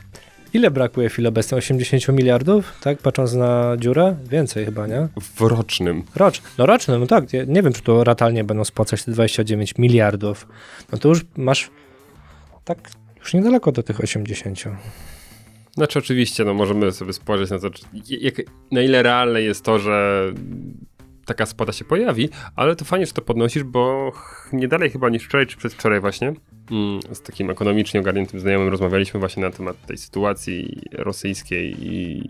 ile 0.54 0.72
brakuje 0.72 1.10
chwilę 1.10 1.30
obecnie? 1.30 1.58
80 1.58 2.08
miliardów? 2.18 2.74
Tak, 2.82 2.98
patrząc 2.98 3.34
na 3.34 3.78
dziurę? 3.78 4.16
Więcej 4.30 4.66
chyba, 4.66 4.88
nie? 4.88 5.08
W 5.36 5.42
rocznym. 5.42 6.04
Rocz, 6.16 6.42
no 6.58 6.66
roczny, 6.66 7.00
no 7.00 7.08
tak. 7.08 7.34
Nie, 7.34 7.46
nie 7.46 7.64
wiem, 7.64 7.74
czy 7.74 7.82
to 7.82 8.04
ratalnie 8.04 8.44
będą 8.44 8.64
spłacać 8.64 9.04
te 9.04 9.12
29 9.12 9.78
miliardów. 9.78 10.48
No 10.92 10.98
to 10.98 11.10
już 11.10 11.22
masz 11.38 11.70
tak 12.64 12.78
już 13.20 13.34
niedaleko 13.34 13.72
do 13.72 13.84
tych 13.84 14.00
80. 14.00 14.64
Znaczy 15.76 16.00
oczywiście, 16.00 16.46
no 16.46 16.54
możemy 16.54 16.92
sobie 16.92 17.14
spojrzeć 17.14 17.50
na 17.50 17.60
to, 17.60 17.70
czy, 17.70 17.84
jak, 18.22 18.36
na 18.72 18.82
ile 18.82 19.04
realne 19.04 19.42
jest 19.42 19.66
to, 19.66 19.80
że 19.80 20.26
taka 21.26 21.46
spłata 21.46 21.74
się 21.74 21.86
pojawi, 21.86 22.30
ale 22.56 22.76
to 22.76 22.86
fajnie, 22.86 23.06
że 23.06 23.14
to 23.14 23.22
podnosisz, 23.22 23.64
bo 23.64 24.12
nie 24.54 24.68
dalej 24.68 24.90
chyba 24.90 25.10
niż 25.10 25.24
wczoraj 25.24 25.48
czy 25.48 25.58
przedwczoraj 25.58 26.00
właśnie 26.00 26.34
mm, 26.72 27.00
z 27.14 27.22
takim 27.22 27.50
ekonomicznie 27.50 28.00
ogarniętym 28.00 28.40
znajomym 28.40 28.70
rozmawialiśmy 28.70 29.20
właśnie 29.20 29.44
na 29.44 29.52
temat 29.52 29.86
tej 29.86 29.98
sytuacji 29.98 30.82
rosyjskiej 30.92 31.76
i, 31.80 32.24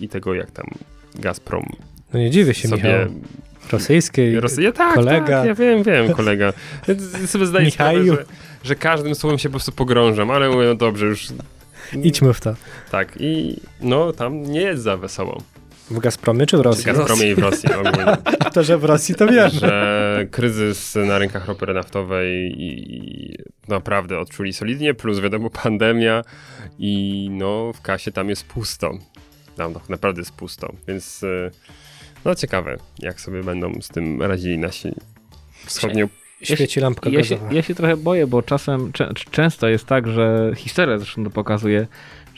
i 0.00 0.08
tego, 0.08 0.34
jak 0.34 0.50
tam 0.50 0.66
Gazprom 1.14 1.66
No 2.12 2.18
nie 2.18 2.30
dziwię 2.30 2.54
się, 2.54 2.68
sobie... 2.68 2.82
Michał. 2.82 3.20
Rosyjskiej. 3.72 4.40
Rosja, 4.40 4.72
tak, 4.72 4.94
kolega. 4.94 5.26
tak, 5.26 5.46
ja 5.46 5.54
wiem, 5.54 5.82
wiem, 5.82 6.12
kolega. 6.12 6.52
Ja 6.88 6.94
sobie 7.26 7.46
zdaję 7.46 7.70
sprawę, 7.70 8.04
że, 8.04 8.24
że 8.64 8.74
każdym 8.74 9.14
słowem 9.14 9.38
się 9.38 9.48
po 9.48 9.52
prostu 9.52 9.72
pogrążam, 9.72 10.30
ale 10.30 10.50
mówię, 10.50 10.66
no 10.66 10.74
dobrze, 10.74 11.06
już 11.06 11.28
Idźmy 12.02 12.34
w 12.34 12.40
to. 12.40 12.54
tak, 12.90 13.12
i 13.20 13.56
no 13.80 14.12
tam 14.12 14.42
nie 14.42 14.60
jest 14.60 14.82
za 14.82 14.96
wesoło. 14.96 15.42
W 15.90 15.98
Gazpromie 15.98 16.46
czy 16.46 16.56
w 16.56 16.60
W 16.60 16.62
Rosji? 16.62 16.84
Gazpromie 16.84 17.30
i 17.30 17.34
w 17.34 17.38
Rosji 17.38 17.68
ogólnie. 17.72 18.16
To, 18.54 18.62
że 18.64 18.78
w 18.78 18.84
Rosji 18.84 19.14
to 19.14 19.26
wiesz. 19.26 19.52
Że 19.52 20.26
kryzys 20.30 20.94
na 20.94 21.18
rynkach 21.18 21.48
ropy 21.48 21.66
naftowej 21.66 22.62
i 22.62 23.38
naprawdę 23.68 24.18
odczuli 24.18 24.52
solidnie, 24.52 24.94
plus 24.94 25.20
wiadomo 25.20 25.50
pandemia 25.50 26.22
i 26.78 27.28
no 27.30 27.72
w 27.72 27.80
kasie 27.80 28.12
tam 28.12 28.28
jest 28.28 28.44
pusto. 28.46 28.90
Tam 29.56 29.72
no, 29.72 29.80
naprawdę 29.88 30.20
jest 30.20 30.32
pusto, 30.32 30.72
więc 30.88 31.22
e, 31.24 31.50
no 32.24 32.34
ciekawe, 32.34 32.76
jak 32.98 33.20
sobie 33.20 33.42
będą 33.42 33.72
z 33.82 33.88
tym 33.88 34.22
radzili 34.22 34.58
nasi 34.58 34.92
wschodnio 35.66 36.08
Świeci 36.42 36.80
lampka 36.80 37.10
Ja 37.10 37.24
się, 37.24 37.34
gazowa. 37.34 37.54
ja 37.54 37.62
się 37.62 37.74
trochę 37.74 37.96
boję, 37.96 38.26
bo 38.26 38.42
czasem, 38.42 38.92
często 39.30 39.68
jest 39.68 39.86
tak, 39.86 40.06
że 40.08 40.52
historia 40.56 40.98
zresztą 40.98 41.24
to 41.24 41.30
pokazuje, 41.30 41.86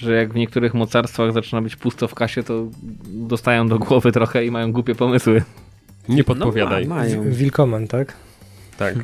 że 0.00 0.12
jak 0.14 0.32
w 0.32 0.36
niektórych 0.36 0.74
mocarstwach 0.74 1.32
zaczyna 1.32 1.62
być 1.62 1.76
pusto 1.76 2.08
w 2.08 2.14
kasie, 2.14 2.42
to 2.42 2.66
dostają 3.06 3.68
do 3.68 3.78
głowy 3.78 4.12
trochę 4.12 4.44
i 4.44 4.50
mają 4.50 4.72
głupie 4.72 4.94
pomysły. 4.94 5.42
nie 6.08 6.24
podpowiadaj. 6.24 6.88
No, 6.88 6.94
ma, 6.94 7.00
mają. 7.00 7.30
Wilkoman, 7.30 7.88
tak? 7.88 8.12
Tak, 8.78 8.94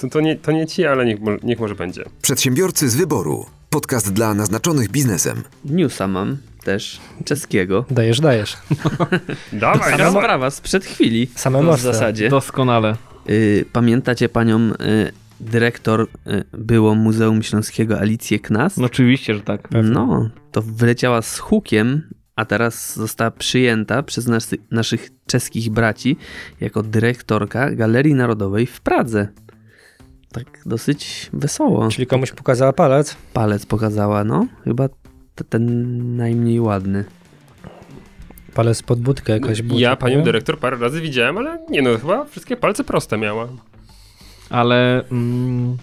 to, 0.00 0.08
to, 0.08 0.20
nie, 0.20 0.36
to 0.36 0.52
nie 0.52 0.66
ci, 0.66 0.86
ale 0.86 1.04
niech, 1.04 1.18
niech 1.42 1.58
może 1.60 1.74
będzie. 1.74 2.04
Przedsiębiorcy 2.22 2.88
z 2.88 2.96
wyboru. 2.96 3.46
Podcast 3.70 4.12
dla 4.12 4.34
naznaczonych 4.34 4.90
biznesem. 4.90 5.42
Newsa 5.64 6.08
mam 6.08 6.36
też, 6.64 7.00
czeskiego. 7.24 7.84
Dajesz, 7.90 8.20
dajesz. 8.20 8.56
Dawaj, 9.52 9.90
Sama 9.90 9.96
dawaj. 9.96 10.22
sprawa 10.22 10.50
sprzed 10.50 10.84
chwili. 10.84 11.28
Same 11.34 11.76
w 11.76 11.80
zasadzie. 11.80 12.28
Doskonale. 12.28 12.96
Y, 13.30 13.64
pamiętacie 13.72 14.28
panią 14.28 14.58
y, 14.60 15.12
dyrektor 15.42 16.00
y, 16.00 16.44
było 16.52 16.94
Muzeum 16.94 17.42
Śląskiego 17.42 17.98
Alicję 17.98 18.38
Knas? 18.38 18.76
No 18.76 18.86
oczywiście, 18.86 19.34
że 19.34 19.40
tak. 19.40 19.68
pewnie. 19.68 19.90
No, 19.90 20.30
to 20.52 20.62
wyleciała 20.62 21.22
z 21.22 21.38
hukiem, 21.38 22.02
a 22.36 22.44
teraz 22.44 22.96
została 22.96 23.30
przyjęta 23.30 24.02
przez 24.02 24.26
nas, 24.26 24.54
naszych 24.70 25.10
czeskich 25.26 25.70
braci 25.70 26.16
jako 26.60 26.82
dyrektorka 26.82 27.70
Galerii 27.70 28.14
Narodowej 28.14 28.66
w 28.66 28.80
Pradze. 28.80 29.28
Tak 30.32 30.46
dosyć 30.66 31.30
wesoło. 31.32 31.88
Czyli 31.88 32.06
komuś 32.06 32.32
pokazała 32.32 32.72
palec. 32.72 33.16
Palec 33.32 33.66
pokazała, 33.66 34.24
no. 34.24 34.46
Chyba 34.64 34.88
ten 35.48 36.16
najmniej 36.16 36.60
ładny. 36.60 37.04
Palec 38.54 38.82
pod 38.82 39.00
budkę 39.00 39.32
jakaś 39.32 39.62
buta, 39.62 39.80
Ja 39.80 39.96
panią 39.96 40.22
dyrektor 40.22 40.58
parę 40.58 40.76
razy 40.76 41.00
widziałem, 41.00 41.38
ale 41.38 41.58
nie 41.70 41.82
no, 41.82 41.98
chyba 41.98 42.24
wszystkie 42.24 42.56
palce 42.56 42.84
proste 42.84 43.18
miała. 43.18 43.48
Ale... 44.52 45.02
Mm, 45.12 45.76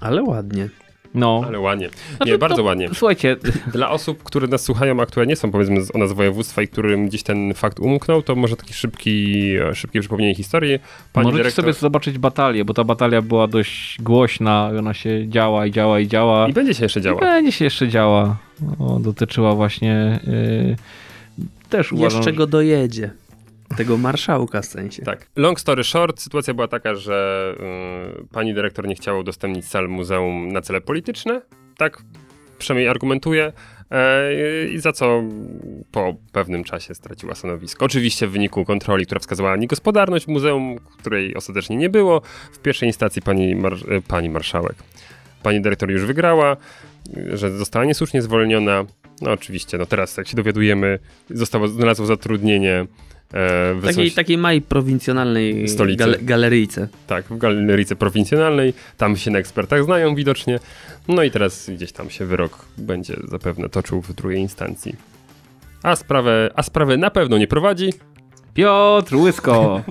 Ale 0.00 0.22
ładnie. 0.22 0.68
no... 1.14 1.42
Ale 1.46 1.60
ładnie. 1.60 1.88
Znaczy, 2.16 2.32
Nie, 2.32 2.38
bardzo 2.38 2.56
to- 2.56 2.62
ładnie. 2.62 2.88
Słuchajcie, 2.94 3.36
Dla 3.72 3.90
osób, 3.90 4.22
które 4.22 4.46
nas 4.46 4.62
słuchają, 4.62 5.00
a 5.00 5.06
które 5.06 5.26
nie 5.26 5.36
są 5.36 5.50
powiedzmy 5.50 5.82
z- 5.84 5.94
o 5.96 5.98
nas 5.98 6.12
województwa 6.12 6.62
i 6.62 6.68
którym 6.68 7.08
gdzieś 7.08 7.22
ten 7.22 7.54
fakt 7.54 7.80
umknął, 7.80 8.22
to 8.22 8.34
może 8.36 8.56
taki 8.56 8.74
szybki, 8.74 9.36
e, 9.56 9.74
szybkie 9.74 10.00
przypomnienie 10.00 10.34
historii. 10.34 10.78
Pani 11.12 11.24
możecie 11.26 11.42
dyrektor... 11.42 11.64
sobie 11.64 11.72
zobaczyć 11.72 12.18
batalię, 12.18 12.64
bo 12.64 12.74
ta 12.74 12.84
batalia 12.84 13.22
była 13.22 13.46
dość 13.46 14.02
głośna, 14.02 14.70
i 14.74 14.78
ona 14.78 14.94
się 14.94 15.28
działa 15.28 15.66
i 15.66 15.70
działa 15.72 16.00
i 16.00 16.08
działa. 16.08 16.48
I 16.48 16.52
będzie 16.52 16.74
się 16.74 16.82
jeszcze 16.84 17.00
I 17.00 17.02
działa. 17.02 17.20
będzie 17.20 17.52
się 17.52 17.64
jeszcze 17.64 17.88
działa. 17.88 18.36
O, 18.78 18.98
dotyczyła 19.00 19.54
właśnie... 19.54 20.20
Yy, 20.26 20.76
też 21.70 21.92
uważam, 21.92 22.18
Jeszcze 22.18 22.32
go 22.32 22.46
dojedzie. 22.46 23.10
Tego 23.76 23.96
marszałka 23.96 24.62
w 24.62 24.66
sensie. 24.66 25.02
Tak. 25.02 25.26
Long 25.36 25.60
story 25.60 25.84
short, 25.84 26.20
sytuacja 26.20 26.54
była 26.54 26.68
taka, 26.68 26.94
że 26.94 27.54
y, 28.20 28.26
pani 28.32 28.54
dyrektor 28.54 28.88
nie 28.88 28.94
chciała 28.94 29.18
udostępnić 29.18 29.68
sal 29.68 29.88
muzeum 29.88 30.52
na 30.52 30.62
cele 30.62 30.80
polityczne. 30.80 31.42
Tak 31.76 32.02
przynajmniej 32.58 32.88
argumentuje. 32.88 33.52
E, 33.90 34.68
I 34.68 34.78
za 34.78 34.92
co 34.92 35.22
po 35.92 36.14
pewnym 36.32 36.64
czasie 36.64 36.94
straciła 36.94 37.34
stanowisko. 37.34 37.84
Oczywiście 37.84 38.26
w 38.26 38.30
wyniku 38.30 38.64
kontroli, 38.64 39.06
która 39.06 39.18
wskazywała 39.18 39.56
niegospodarność 39.56 40.26
muzeum, 40.26 40.78
której 40.98 41.34
ostatecznie 41.34 41.76
nie 41.76 41.90
było. 41.90 42.22
W 42.52 42.58
pierwszej 42.58 42.88
instancji 42.88 43.22
pani, 43.22 43.56
mar 43.56 43.72
e, 43.72 44.00
pani 44.00 44.30
marszałek, 44.30 44.76
pani 45.42 45.60
dyrektor 45.60 45.90
już 45.90 46.04
wygrała, 46.04 46.56
y, 47.16 47.36
że 47.36 47.58
została 47.58 47.84
niesłusznie 47.84 48.22
zwolniona. 48.22 48.84
No 49.22 49.30
oczywiście, 49.30 49.78
no 49.78 49.86
teraz 49.86 50.16
jak 50.16 50.28
się 50.28 50.36
dowiadujemy, 50.36 50.98
zostało, 51.30 51.68
znalazło 51.68 52.06
zatrudnienie 52.06 52.86
e, 53.32 53.74
w 53.74 53.82
Takiej, 53.84 54.10
sąsi- 54.10 54.14
takiej 54.16 54.38
małej 54.38 54.62
prowincjonalnej 54.62 55.68
Stolicy. 55.68 55.98
Gal 55.98 56.16
galeryjce. 56.22 56.88
tak, 57.06 57.24
w 57.24 57.38
galeryce 57.38 57.96
prowincjonalnej. 57.96 58.74
Tam 58.96 59.16
się 59.16 59.30
na 59.30 59.38
ekspertach 59.38 59.84
znają 59.84 60.14
widocznie. 60.14 60.60
No 61.08 61.22
i 61.22 61.30
teraz 61.30 61.70
gdzieś 61.70 61.92
tam 61.92 62.10
się 62.10 62.26
wyrok 62.26 62.64
będzie 62.78 63.16
zapewne 63.28 63.68
toczył 63.68 64.02
w 64.02 64.12
drugiej 64.12 64.40
instancji. 64.40 64.96
A 65.82 65.96
sprawę, 65.96 66.50
a 66.54 66.62
sprawę 66.62 66.96
na 66.96 67.10
pewno 67.10 67.38
nie 67.38 67.46
prowadzi. 67.46 67.92
Piotr 68.54 69.16
Łysko! 69.16 69.82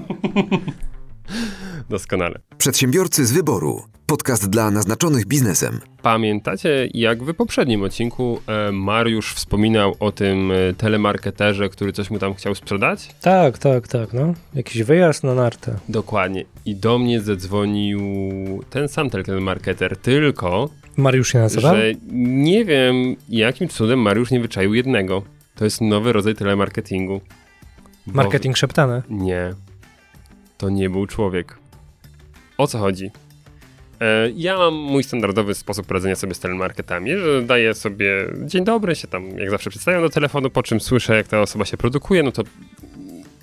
Doskonale. 1.89 2.39
Przedsiębiorcy 2.57 3.25
z 3.25 3.31
wyboru. 3.31 3.83
Podcast 4.05 4.49
dla 4.49 4.71
naznaczonych 4.71 5.25
biznesem. 5.25 5.79
Pamiętacie, 6.01 6.89
jak 6.93 7.23
w 7.23 7.33
poprzednim 7.33 7.83
odcinku 7.83 8.39
e, 8.47 8.71
Mariusz 8.71 9.33
wspominał 9.33 9.95
o 9.99 10.11
tym 10.11 10.51
e, 10.51 10.73
telemarketerze, 10.73 11.69
który 11.69 11.93
coś 11.93 12.09
mu 12.09 12.19
tam 12.19 12.33
chciał 12.33 12.55
sprzedać? 12.55 13.15
Tak, 13.21 13.57
tak, 13.57 13.87
tak, 13.87 14.13
no. 14.13 14.33
Jakiś 14.53 14.83
wyjazd 14.83 15.23
na 15.23 15.35
nartę. 15.35 15.79
Dokładnie. 15.89 16.45
I 16.65 16.75
do 16.75 16.99
mnie 16.99 17.21
zadzwonił 17.21 18.01
ten 18.69 18.87
sam 18.87 19.09
telemarketer, 19.09 19.97
tylko 19.97 20.69
Mariusz 20.97 21.31
się 21.31 21.39
nazywa? 21.39 21.75
że 21.75 21.91
nie 22.11 22.65
wiem, 22.65 23.15
jakim 23.29 23.67
cudem 23.69 23.99
Mariusz 23.99 24.31
nie 24.31 24.39
wyczaił 24.39 24.73
jednego. 24.73 25.23
To 25.55 25.65
jest 25.65 25.81
nowy 25.81 26.13
rodzaj 26.13 26.35
telemarketingu. 26.35 27.21
Bo- 28.07 28.13
Marketing 28.13 28.57
szeptany. 28.57 29.01
Nie. 29.09 29.53
To 30.57 30.69
nie 30.69 30.89
był 30.89 31.07
człowiek. 31.07 31.57
O 32.57 32.67
co 32.67 32.79
chodzi? 32.79 33.11
E, 34.03 34.29
Ja 34.35 34.57
mam 34.57 34.73
mój 34.73 35.03
standardowy 35.03 35.53
sposób 35.53 35.91
radzenia 35.91 36.15
sobie 36.15 36.33
z 36.33 36.39
telemarketami, 36.39 37.17
że 37.17 37.41
daję 37.41 37.73
sobie 37.73 38.27
dzień 38.45 38.63
dobry, 38.63 38.95
się 38.95 39.07
tam 39.07 39.37
jak 39.37 39.49
zawsze 39.49 39.69
przedstawiam 39.69 40.01
do 40.01 40.09
telefonu, 40.09 40.49
po 40.49 40.63
czym 40.63 40.79
słyszę, 40.79 41.15
jak 41.15 41.27
ta 41.27 41.41
osoba 41.41 41.65
się 41.65 41.77
produkuje, 41.77 42.23
no 42.23 42.31
to 42.31 42.43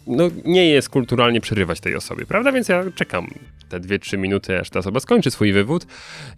no, 0.07 0.31
nie 0.45 0.71
jest 0.71 0.89
kulturalnie 0.89 1.41
przerywać 1.41 1.81
tej 1.81 1.97
osobie, 1.97 2.27
prawda? 2.27 2.53
Więc 2.53 2.69
ja 2.69 2.85
czekam 2.95 3.27
te 3.69 3.81
2-3 3.81 4.19
minuty, 4.19 4.61
aż 4.61 4.71
ta 4.71 4.79
osoba 4.79 5.01
skończy 5.01 5.31
swój 5.31 5.53
wywód 5.53 5.87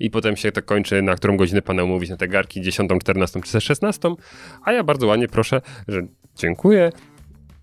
i 0.01 0.11
potem 0.11 0.37
się 0.37 0.53
to 0.53 0.63
kończy, 0.63 1.03
na 1.03 1.15
którą 1.15 1.37
godzinę 1.37 1.63
pana 1.63 1.85
umówić 1.85 2.11
na 2.11 2.17
te 2.17 2.29
garki, 2.29 2.61
10, 2.61 2.91
14 3.01 3.41
czy 3.41 3.61
16, 3.61 4.15
a 4.65 4.73
ja 4.73 4.85
bardzo 4.85 5.07
ładnie 5.07 5.29
proszę, 5.29 5.61
że 5.89 6.03
dziękuję, 6.37 6.93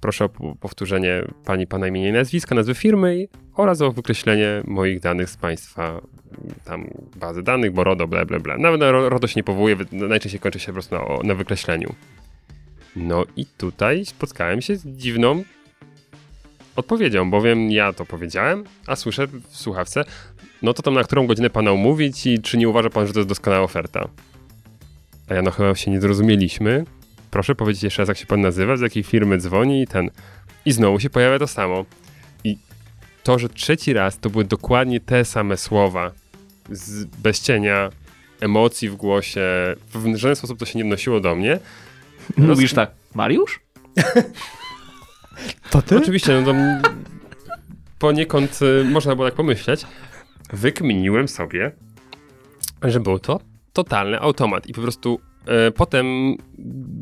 proszę 0.01 0.25
o 0.25 0.29
powtórzenie 0.59 1.23
pani, 1.45 1.67
pana 1.67 1.87
imienia 1.87 2.09
i 2.09 2.13
nazwiska, 2.13 2.55
nazwy 2.55 2.75
firmy 2.75 3.27
oraz 3.55 3.81
o 3.81 3.91
wykreślenie 3.91 4.61
moich 4.67 4.99
danych 4.99 5.29
z 5.29 5.37
państwa 5.37 6.01
tam 6.65 6.87
bazy 7.15 7.43
danych, 7.43 7.71
bo 7.71 7.83
RODO, 7.83 8.07
bla, 8.07 8.25
bla, 8.25 8.39
bla. 8.39 8.57
Nawet 8.57 8.79
na 8.79 8.91
ro- 8.91 9.09
RODO 9.09 9.27
się 9.27 9.33
nie 9.35 9.43
powołuje, 9.43 9.75
najczęściej 9.91 10.39
kończy 10.41 10.59
się 10.59 10.67
po 10.67 10.73
prostu 10.73 10.95
na, 10.95 11.01
na 11.23 11.35
wykreśleniu. 11.35 11.93
No 12.95 13.25
i 13.35 13.45
tutaj 13.45 14.05
spotkałem 14.05 14.61
się 14.61 14.75
z 14.75 14.87
dziwną 14.87 15.43
odpowiedzią, 16.75 17.31
bowiem 17.31 17.71
ja 17.71 17.93
to 17.93 18.05
powiedziałem, 18.05 18.63
a 18.87 18.95
słyszę 18.95 19.27
w 19.27 19.57
słuchawce, 19.57 20.05
no 20.61 20.73
to 20.73 20.83
tam 20.83 20.93
na 20.93 21.03
którą 21.03 21.27
godzinę 21.27 21.49
pana 21.49 21.71
umówić 21.71 22.25
i 22.25 22.41
czy 22.41 22.57
nie 22.57 22.69
uważa 22.69 22.89
pan, 22.89 23.07
że 23.07 23.13
to 23.13 23.19
jest 23.19 23.29
doskonała 23.29 23.63
oferta? 23.63 24.09
A 25.29 25.33
ja 25.33 25.41
no 25.41 25.51
chyba 25.51 25.75
się 25.75 25.91
nie 25.91 26.01
zrozumieliśmy. 26.01 26.85
Proszę 27.31 27.55
powiedzieć 27.55 27.83
jeszcze 27.83 28.01
raz, 28.01 28.09
jak 28.09 28.17
się 28.17 28.25
pan 28.25 28.41
nazywa, 28.41 28.77
z 28.77 28.81
jakiej 28.81 29.03
firmy 29.03 29.37
dzwoni 29.37 29.81
i 29.81 29.87
ten. 29.87 30.09
I 30.65 30.71
znowu 30.71 30.99
się 30.99 31.09
pojawia 31.09 31.39
to 31.39 31.47
samo. 31.47 31.85
I 32.43 32.57
to, 33.23 33.39
że 33.39 33.49
trzeci 33.49 33.93
raz 33.93 34.19
to 34.19 34.29
były 34.29 34.43
dokładnie 34.43 34.99
te 34.99 35.25
same 35.25 35.57
słowa, 35.57 36.11
z, 36.71 37.05
bez 37.05 37.41
cienia 37.41 37.89
emocji 38.41 38.89
w 38.89 38.95
głosie, 38.95 39.75
w 39.93 40.15
żaden 40.15 40.35
sposób 40.35 40.59
to 40.59 40.65
się 40.65 40.79
nie 40.79 40.85
odnosiło 40.85 41.19
do 41.19 41.35
mnie. 41.35 41.59
Mówisz 42.37 42.73
tak, 42.73 42.91
Mariusz? 43.15 43.59
To 45.69 45.81
ty? 45.81 45.97
Oczywiście, 45.97 46.41
no 46.41 46.53
to 46.53 46.59
poniekąd 47.99 48.59
y, 48.61 48.83
można 48.83 49.15
było 49.15 49.27
tak 49.27 49.35
pomyśleć. 49.35 49.85
Wykminiłem 50.53 51.27
sobie, 51.27 51.71
że 52.83 52.99
był 52.99 53.19
to 53.19 53.39
totalny 53.73 54.19
automat 54.19 54.67
i 54.67 54.73
po 54.73 54.81
prostu 54.81 55.19
potem 55.75 56.35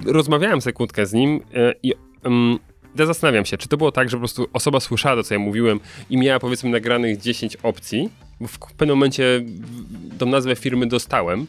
rozmawiałem 0.05 0.61
sekundkę 0.61 1.05
z 1.05 1.13
nim 1.13 1.41
e, 1.53 1.73
i 1.83 1.93
em, 2.23 2.59
ja 2.95 3.05
zastanawiam 3.05 3.45
się, 3.45 3.57
czy 3.57 3.67
to 3.67 3.77
było 3.77 3.91
tak, 3.91 4.09
że 4.09 4.17
po 4.17 4.21
prostu 4.21 4.47
osoba 4.53 4.79
słyszała 4.79 5.15
to, 5.15 5.23
co 5.23 5.33
ja 5.33 5.39
mówiłem 5.39 5.79
i 6.09 6.17
miała 6.17 6.39
powiedzmy 6.39 6.69
nagranych 6.69 7.17
10 7.17 7.55
opcji, 7.55 8.09
bo 8.41 8.47
w 8.47 8.59
pewnym 8.59 8.97
momencie 8.97 9.41
tą 10.17 10.25
nazwę 10.25 10.55
firmy 10.55 10.87
dostałem, 10.87 11.47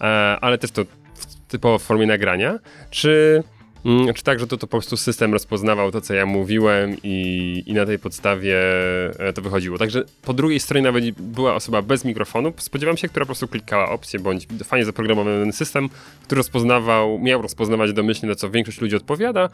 e, 0.00 0.04
ale 0.40 0.58
też 0.58 0.70
to 0.70 0.82
typowo 1.48 1.78
w 1.78 1.82
formie 1.82 2.06
nagrania, 2.06 2.58
czy 2.90 3.42
Mm, 3.42 3.53
Czy 4.14 4.22
tak, 4.22 4.40
że 4.40 4.46
to, 4.46 4.56
to 4.56 4.66
po 4.66 4.70
prostu 4.70 4.96
system 4.96 5.32
rozpoznawał 5.32 5.90
to, 5.90 6.00
co 6.00 6.14
ja 6.14 6.26
mówiłem 6.26 6.96
i, 7.02 7.62
i 7.66 7.74
na 7.74 7.86
tej 7.86 7.98
podstawie 7.98 8.58
e, 9.18 9.32
to 9.32 9.42
wychodziło. 9.42 9.78
Także 9.78 10.04
po 10.22 10.32
drugiej 10.32 10.60
stronie 10.60 10.82
nawet 10.82 11.10
była 11.10 11.54
osoba 11.54 11.82
bez 11.82 12.04
mikrofonu, 12.04 12.52
spodziewam 12.56 12.96
się, 12.96 13.08
która 13.08 13.24
po 13.24 13.26
prostu 13.26 13.48
klikała 13.48 13.88
opcję, 13.90 14.20
bądź 14.20 14.46
fajnie 14.64 14.84
zaprogramowany 14.84 15.52
system, 15.52 15.88
który 16.22 16.38
rozpoznawał, 16.38 17.18
miał 17.18 17.42
rozpoznawać 17.42 17.92
domyślnie, 17.92 18.28
na 18.28 18.34
co 18.34 18.50
większość 18.50 18.80
ludzi 18.80 18.96
odpowiada 18.96 19.48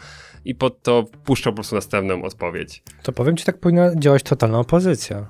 i 0.44 0.54
pod 0.54 0.82
to 0.82 1.04
puszczał 1.24 1.52
po 1.52 1.54
prostu 1.54 1.74
następną 1.74 2.22
odpowiedź. 2.22 2.82
To 3.02 3.12
powiem 3.12 3.36
ci, 3.36 3.44
tak 3.44 3.58
powinna 3.58 3.96
działać 3.96 4.22
totalna 4.22 4.58
opozycja. 4.58 5.26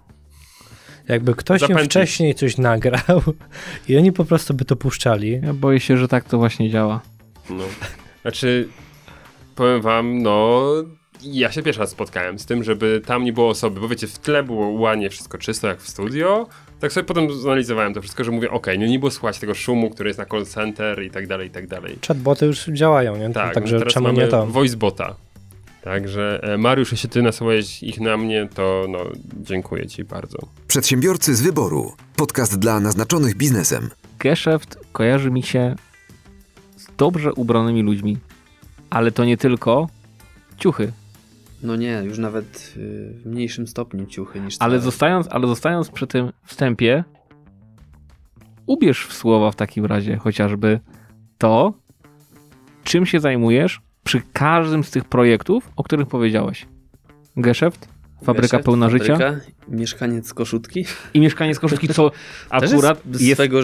Jakby 1.08 1.34
ktoś 1.34 1.60
im 1.60 1.68
Zapętlić. 1.68 1.90
wcześniej 1.90 2.34
coś 2.34 2.58
nagrał 2.58 3.22
i 3.88 3.96
oni 3.96 4.12
po 4.12 4.24
prostu 4.24 4.54
by 4.54 4.64
to 4.64 4.76
puszczali. 4.76 5.40
Ja 5.42 5.54
boję 5.54 5.80
się, 5.80 5.96
że 5.96 6.08
tak 6.08 6.24
to 6.24 6.38
właśnie 6.38 6.70
działa. 6.70 7.00
No. 7.50 7.64
Znaczy, 8.22 8.68
powiem 9.54 9.80
wam, 9.80 10.22
no, 10.22 10.62
ja 11.22 11.52
się 11.52 11.62
pierwszy 11.62 11.80
raz 11.80 11.90
spotkałem 11.90 12.38
z 12.38 12.46
tym, 12.46 12.64
żeby 12.64 13.02
tam 13.06 13.24
nie 13.24 13.32
było 13.32 13.48
osoby, 13.48 13.80
bo 13.80 13.88
wiecie, 13.88 14.06
w 14.06 14.18
tle 14.18 14.42
było 14.42 14.68
ładnie 14.68 15.10
wszystko 15.10 15.38
czysto 15.38 15.68
jak 15.68 15.80
w 15.80 15.88
studio. 15.88 16.46
Tak 16.80 16.92
sobie 16.92 17.04
potem 17.04 17.40
zanalizowałem 17.40 17.94
to 17.94 18.00
wszystko, 18.00 18.24
że 18.24 18.30
mówię, 18.30 18.50
okej, 18.50 18.78
no 18.78 18.86
nie 18.86 18.98
było 18.98 19.10
słychać 19.10 19.38
tego 19.38 19.54
szumu, 19.54 19.90
który 19.90 20.10
jest 20.10 20.18
na 20.18 20.26
call 20.26 20.46
center 20.46 21.02
i 21.02 21.10
tak 21.10 21.26
dalej, 21.26 21.48
i 21.48 21.50
tak 21.50 21.66
dalej. 21.66 21.98
Chatboty 22.08 22.46
już 22.46 22.66
działają, 22.66 23.16
nie? 23.16 23.30
Tak, 23.30 23.54
Także 23.54 23.74
no 23.74 23.78
teraz 23.78 23.94
czemu 23.94 24.06
mamy 24.06 24.18
nie 24.18 24.28
to? 24.28 24.46
voicebota. 24.46 25.14
Także 25.82 26.40
e, 26.42 26.58
Mariusz, 26.58 26.92
jeśli 26.92 27.08
ty 27.08 27.22
nasłałeś 27.22 27.82
ich 27.82 28.00
na 28.00 28.16
mnie, 28.16 28.48
to 28.54 28.86
no, 28.88 28.98
dziękuję 29.40 29.86
ci 29.86 30.04
bardzo. 30.04 30.38
Przedsiębiorcy 30.68 31.34
z 31.34 31.42
wyboru. 31.42 31.92
Podcast 32.16 32.58
dla 32.58 32.80
naznaczonych 32.80 33.36
biznesem. 33.36 33.90
Geszeft 34.18 34.78
kojarzy 34.92 35.30
mi 35.30 35.42
się 35.42 35.74
z 36.76 36.86
dobrze 36.96 37.32
ubranymi 37.32 37.82
ludźmi. 37.82 38.18
Ale 38.90 39.12
to 39.12 39.24
nie 39.24 39.36
tylko 39.36 39.88
ciuchy. 40.56 40.92
No 41.62 41.76
nie, 41.76 42.02
już 42.04 42.18
nawet 42.18 42.74
y, 42.76 43.14
w 43.14 43.26
mniejszym 43.26 43.66
stopniu 43.66 44.06
ciuchy 44.06 44.40
niż 44.40 44.56
Ale 44.58 44.70
całe. 44.70 44.80
zostając, 44.80 45.28
ale 45.30 45.46
zostając 45.46 45.90
przy 45.90 46.06
tym 46.06 46.32
wstępie, 46.44 47.04
ubierz 48.66 49.06
w 49.06 49.12
słowa 49.12 49.50
w 49.50 49.56
takim 49.56 49.84
razie 49.86 50.16
chociażby 50.16 50.80
to, 51.38 51.72
czym 52.84 53.06
się 53.06 53.20
zajmujesz 53.20 53.80
przy 54.04 54.22
każdym 54.32 54.84
z 54.84 54.90
tych 54.90 55.04
projektów, 55.04 55.70
o 55.76 55.82
których 55.82 56.08
powiedziałeś. 56.08 56.66
Geszeft, 57.36 57.88
Fabryka 58.24 58.58
pełna 58.58 58.86
fabryka, 58.86 59.04
życia 59.14 59.40
Mieszkaniec 59.68 60.34
koszutki. 60.34 60.84
i 61.14 61.20
mieszkanie 61.20 61.54
z 61.54 61.58
koszulki, 61.58 61.88
co 61.88 62.10
akurat 62.50 63.06
jest 63.06 63.20
jest 63.20 63.34
swego 63.34 63.60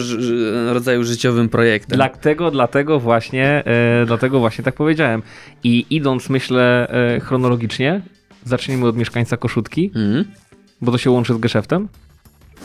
rodzaju 0.73 1.03
życiowym 1.03 1.49
projektem. 1.49 1.95
Dlatego, 1.95 2.51
dlatego 2.51 2.99
właśnie, 2.99 3.63
e, 3.65 4.03
dlatego 4.05 4.39
właśnie 4.39 4.63
tak 4.63 4.75
powiedziałem. 4.75 5.21
I 5.63 5.85
idąc, 5.89 6.29
myślę, 6.29 6.87
e, 7.15 7.19
chronologicznie, 7.19 8.01
zaczniemy 8.45 8.85
od 8.87 8.97
mieszkańca 8.97 9.37
Koszutki, 9.37 9.91
Mhm. 9.95 10.25
bo 10.81 10.91
to 10.91 10.97
się 10.97 11.11
łączy 11.11 11.33
z 11.33 11.37
geszeftem, 11.37 11.87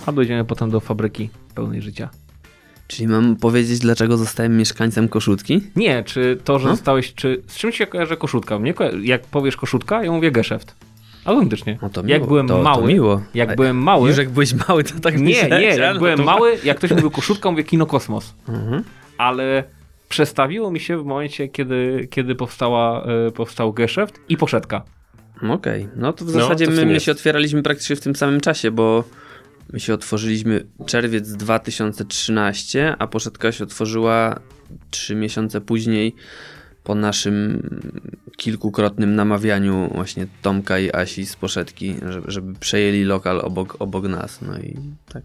a 0.06 0.12
dojdziemy 0.12 0.44
potem 0.44 0.70
do 0.70 0.80
fabryki 0.80 1.30
pełnej 1.54 1.82
życia. 1.82 2.08
Czyli 2.88 3.08
mam 3.08 3.36
powiedzieć, 3.36 3.78
dlaczego 3.78 4.16
zostałem 4.16 4.56
mieszkańcem 4.56 5.08
koszutki? 5.08 5.60
Nie, 5.76 6.04
czy 6.04 6.38
to, 6.44 6.58
że 6.58 6.68
No. 6.68 6.74
zostałeś, 6.76 7.14
czy 7.14 7.42
z 7.46 7.56
czym 7.56 7.72
się 7.72 7.86
kojarzy 7.86 8.16
Koszutka? 8.16 8.58
Mnie 8.58 8.74
jak 9.02 9.22
powiesz 9.22 9.56
Koszutka, 9.56 10.04
ja 10.04 10.10
mówię 10.12 10.30
geszeft. 10.30 10.74
Autentycznie. 11.24 11.78
No 11.82 11.88
to 11.90 12.00
jak 12.06 12.18
miło, 12.20 12.26
byłem 12.26 12.48
to, 12.48 12.62
mały, 12.62 12.82
to 12.82 12.88
miło. 12.88 13.22
jak 13.34 13.50
A- 13.50 13.54
byłem 13.56 13.76
mały, 13.82 14.08
Już 14.08 14.18
jak 14.18 14.30
byłeś 14.30 14.54
mały, 14.68 14.84
to 14.84 15.00
tak 15.00 15.18
nie, 15.18 15.42
nie, 15.48 15.58
jak 15.76 15.94
no 15.94 15.98
byłem 15.98 16.16
to- 16.18 16.24
mały, 16.24 16.58
jak 16.64 16.76
ktoś 16.78 16.90
mówił 16.90 17.10
Koszutka, 17.10 17.50
mówię 17.50 17.64
Kino 17.64 17.86
Kosmos. 17.86 18.34
Mhm. 18.48 18.84
ale 19.18 19.64
przestawiło 20.08 20.70
mi 20.70 20.80
się 20.80 20.98
w 20.98 21.04
momencie, 21.04 21.48
kiedy, 21.48 22.08
kiedy 22.10 22.34
powstała, 22.34 23.04
e, 23.04 23.30
powstał 23.30 23.72
Geszeft 23.72 24.20
i 24.28 24.36
Poszetka. 24.36 24.82
Okej, 25.50 25.88
no 25.96 26.12
to 26.12 26.24
w 26.24 26.28
No, 26.28 26.32
zasadzie 26.40 26.66
to 26.66 26.72
w 26.72 26.74
my, 26.74 26.86
my 26.86 27.00
się 27.00 27.12
otwieraliśmy 27.12 27.62
praktycznie 27.62 27.96
w 27.96 28.00
tym 28.00 28.16
samym 28.16 28.40
czasie, 28.40 28.70
bo 28.70 29.04
my 29.72 29.80
się 29.80 29.94
otworzyliśmy 29.94 30.66
czerwiec 30.86 31.32
2013, 31.32 32.94
a 32.98 33.06
Poszetka 33.06 33.52
się 33.52 33.64
otworzyła 33.64 34.40
trzy 34.90 35.14
miesiące 35.14 35.60
później 35.60 36.14
po 36.84 36.94
naszym 36.94 37.62
kilkukrotnym 38.36 39.14
namawianiu 39.14 39.90
właśnie 39.94 40.26
Tomka 40.42 40.78
i 40.78 40.92
Asi 40.92 41.26
z 41.26 41.36
Poszetki, 41.36 41.94
żeby, 42.10 42.30
żeby 42.30 42.54
przejęli 42.58 43.04
lokal 43.04 43.40
obok, 43.40 43.76
obok 43.78 44.04
nas. 44.08 44.38
No 44.42 44.58
i 44.58 44.76
tak. 45.12 45.22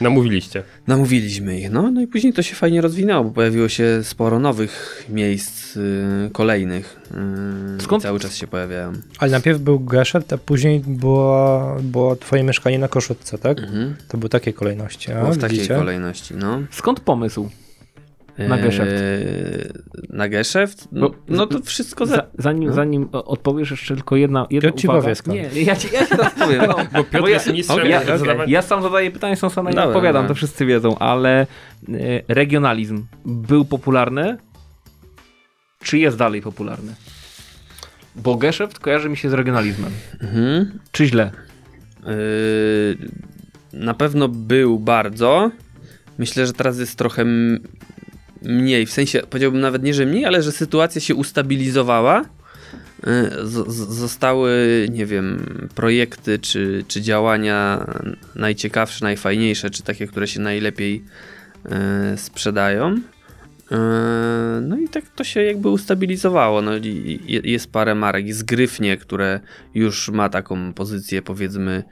Namówiliście. 0.00 0.62
Namówiliśmy 0.86 1.60
ich, 1.60 1.70
no, 1.70 1.90
no 1.90 2.00
i 2.00 2.06
później 2.06 2.32
to 2.32 2.42
się 2.42 2.54
fajnie 2.54 2.80
rozwinęło, 2.80 3.24
bo 3.24 3.30
pojawiło 3.30 3.68
się 3.68 4.00
sporo 4.02 4.38
nowych 4.38 5.04
miejsc 5.08 5.76
y, 5.76 6.30
kolejnych. 6.32 7.00
y, 7.78 7.82
Skąd- 7.82 8.02
Cały 8.02 8.20
czas 8.20 8.36
się 8.36 8.46
pojawiają. 8.46 8.92
Ale 9.18 9.30
najpierw 9.30 9.58
był 9.60 9.80
Geszeft, 9.80 10.32
a 10.32 10.38
później 10.38 10.80
było, 10.86 11.76
było 11.82 12.16
twoje 12.16 12.42
mieszkanie 12.42 12.78
na 12.78 12.88
Koszutce, 12.88 13.38
tak? 13.38 13.58
Mhm. 13.58 13.94
To 14.08 14.18
były 14.18 14.28
takie 14.28 14.52
kolejności, 14.52 15.12
a 15.12 15.20
Było 15.20 15.32
w 15.32 15.38
takiej 15.38 15.56
widzicie? 15.58 15.74
kolejności, 15.74 16.34
no. 16.34 16.62
Skąd 16.70 17.00
pomysł? 17.00 17.50
Na 18.38 18.58
geszeft. 18.58 18.90
Eee, 18.92 19.68
na 20.08 20.28
geszeft? 20.28 20.88
No, 20.92 21.08
Bo- 21.10 21.16
no 21.28 21.46
to 21.46 21.62
wszystko 21.62 22.06
za... 22.06 22.16
Za, 22.16 22.26
zanim, 22.38 22.68
no. 22.68 22.74
zanim 22.74 23.08
odpowiesz 23.12 23.70
jeszcze 23.70 23.94
tylko 23.94 24.16
jedna, 24.16 24.46
jedna 24.50 24.68
Piotr 24.70 24.80
ci 24.80 24.86
uwaga. 24.86 25.02
powie 25.02 25.14
skąd. 25.14 25.36
Nie, 25.54 25.62
ja 25.62 25.76
ci, 25.76 25.88
ja 25.92 26.02
ci 26.06 26.08
teraz 26.10 26.34
powiem. 26.44 26.62
No, 26.68 26.76
Bo 26.92 27.04
Piotr 27.04 27.24
ja, 27.28 27.34
jest 27.34 27.52
mistrzem 27.52 27.86
ja, 27.90 28.02
okej. 28.02 28.18
zadawania- 28.18 28.50
ja 28.52 28.62
sam 28.62 28.82
zadaję 28.82 29.10
pytania, 29.10 29.36
sam 29.36 29.50
sam 29.50 29.64
na 29.64 29.70
nie 29.70 29.82
odpowiadam, 29.82 30.22
dobra. 30.22 30.28
to 30.28 30.34
wszyscy 30.34 30.66
wiedzą, 30.66 30.98
ale 30.98 31.40
e, 31.40 31.46
regionalizm 32.28 33.06
był 33.26 33.64
popularny? 33.64 34.36
Czy 35.82 35.98
jest 35.98 36.16
dalej 36.16 36.42
popularny? 36.42 36.94
Bo 38.16 38.36
Geszeft 38.36 38.78
kojarzy 38.78 39.08
mi 39.08 39.16
się 39.16 39.30
z 39.30 39.32
regionalizmem. 39.32 39.90
Mhm. 40.20 40.78
Czy 40.92 41.06
źle? 41.06 41.30
Eee, 42.06 42.12
na 43.72 43.94
pewno 43.94 44.28
był 44.28 44.78
bardzo. 44.78 45.50
Myślę, 46.18 46.46
że 46.46 46.52
teraz 46.52 46.78
jest 46.78 46.96
trochę 46.98 47.24
mniej. 48.42 48.86
W 48.86 48.92
sensie, 48.92 49.20
powiedziałbym 49.30 49.60
nawet 49.60 49.82
nie, 49.82 49.94
że 49.94 50.06
mniej, 50.06 50.24
ale 50.24 50.42
że 50.42 50.52
sytuacja 50.52 51.00
się 51.00 51.14
ustabilizowała. 51.14 52.24
Eee, 53.06 53.30
z- 53.44 53.88
Zostały, 53.98 54.86
nie 54.90 55.06
wiem, 55.06 55.46
projekty 55.74 56.38
czy, 56.38 56.84
czy 56.88 57.02
działania 57.02 57.86
najciekawsze, 58.34 59.04
najfajniejsze, 59.04 59.70
czy 59.70 59.82
takie, 59.82 60.06
które 60.06 60.26
się 60.28 60.40
najlepiej 60.40 61.04
e, 61.70 62.16
sprzedają. 62.16 62.96
E, 63.72 63.78
No 64.62 64.78
i 64.78 64.88
tak 64.88 65.04
to 65.16 65.24
się 65.24 65.42
jakby 65.42 65.68
ustabilizowało. 65.68 66.62
No, 66.62 66.76
i- 66.76 67.40
jest 67.44 67.72
parę 67.72 67.94
marek. 67.94 68.26
Jest 68.26 68.44
Gryfnie, 68.44 68.96
które 68.96 69.40
już 69.74 70.08
ma 70.08 70.28
taką 70.28 70.72
pozycję, 70.72 71.22
powiedzmy, 71.22 71.82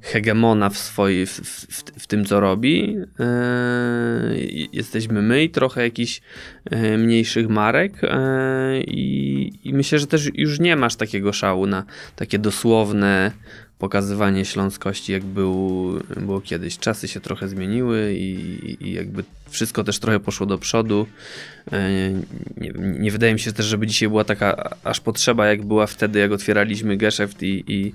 hegemona 0.00 0.70
w, 0.70 0.78
swojej, 0.78 1.26
w, 1.26 1.40
w, 1.40 1.82
w 2.02 2.06
tym, 2.06 2.24
co 2.24 2.40
robi. 2.40 2.96
E, 3.20 4.34
Jesteśmy 4.72 5.22
my 5.22 5.44
i 5.44 5.50
trochę 5.50 5.82
jakichś 5.82 6.20
e, 6.64 6.98
mniejszych 6.98 7.48
marek. 7.48 7.92
e, 8.02 8.80
I, 8.80 9.72
myślę, 9.72 9.98
że 9.98 10.06
też 10.06 10.30
już 10.34 10.60
nie 10.60 10.76
masz 10.76 10.96
takiego 10.96 11.32
szału 11.32 11.66
na 11.66 11.84
takie 12.16 12.38
dosłowne 12.38 13.32
pokazywanie 13.78 14.44
śląskości, 14.44 15.12
jak 15.12 15.24
był, 15.24 15.92
było 16.16 16.40
kiedyś. 16.40 16.78
Czasy 16.78 17.08
się 17.08 17.20
trochę 17.20 17.48
zmieniły 17.48 18.14
i, 18.14 18.76
i 18.80 18.92
jakby 18.92 19.24
wszystko 19.50 19.84
też 19.84 19.98
trochę 19.98 20.20
poszło 20.20 20.46
do 20.46 20.58
przodu. 20.58 21.06
Nie, 22.56 22.72
nie 22.76 23.10
wydaje 23.10 23.32
mi 23.32 23.40
się 23.40 23.52
też, 23.52 23.66
żeby 23.66 23.86
dzisiaj 23.86 24.08
była 24.08 24.24
taka 24.24 24.76
aż 24.84 25.00
potrzeba, 25.00 25.46
jak 25.46 25.64
była 25.64 25.86
wtedy, 25.86 26.18
jak 26.18 26.32
otwieraliśmy 26.32 26.96
Geszeft 26.96 27.42
i, 27.42 27.64
i, 27.68 27.94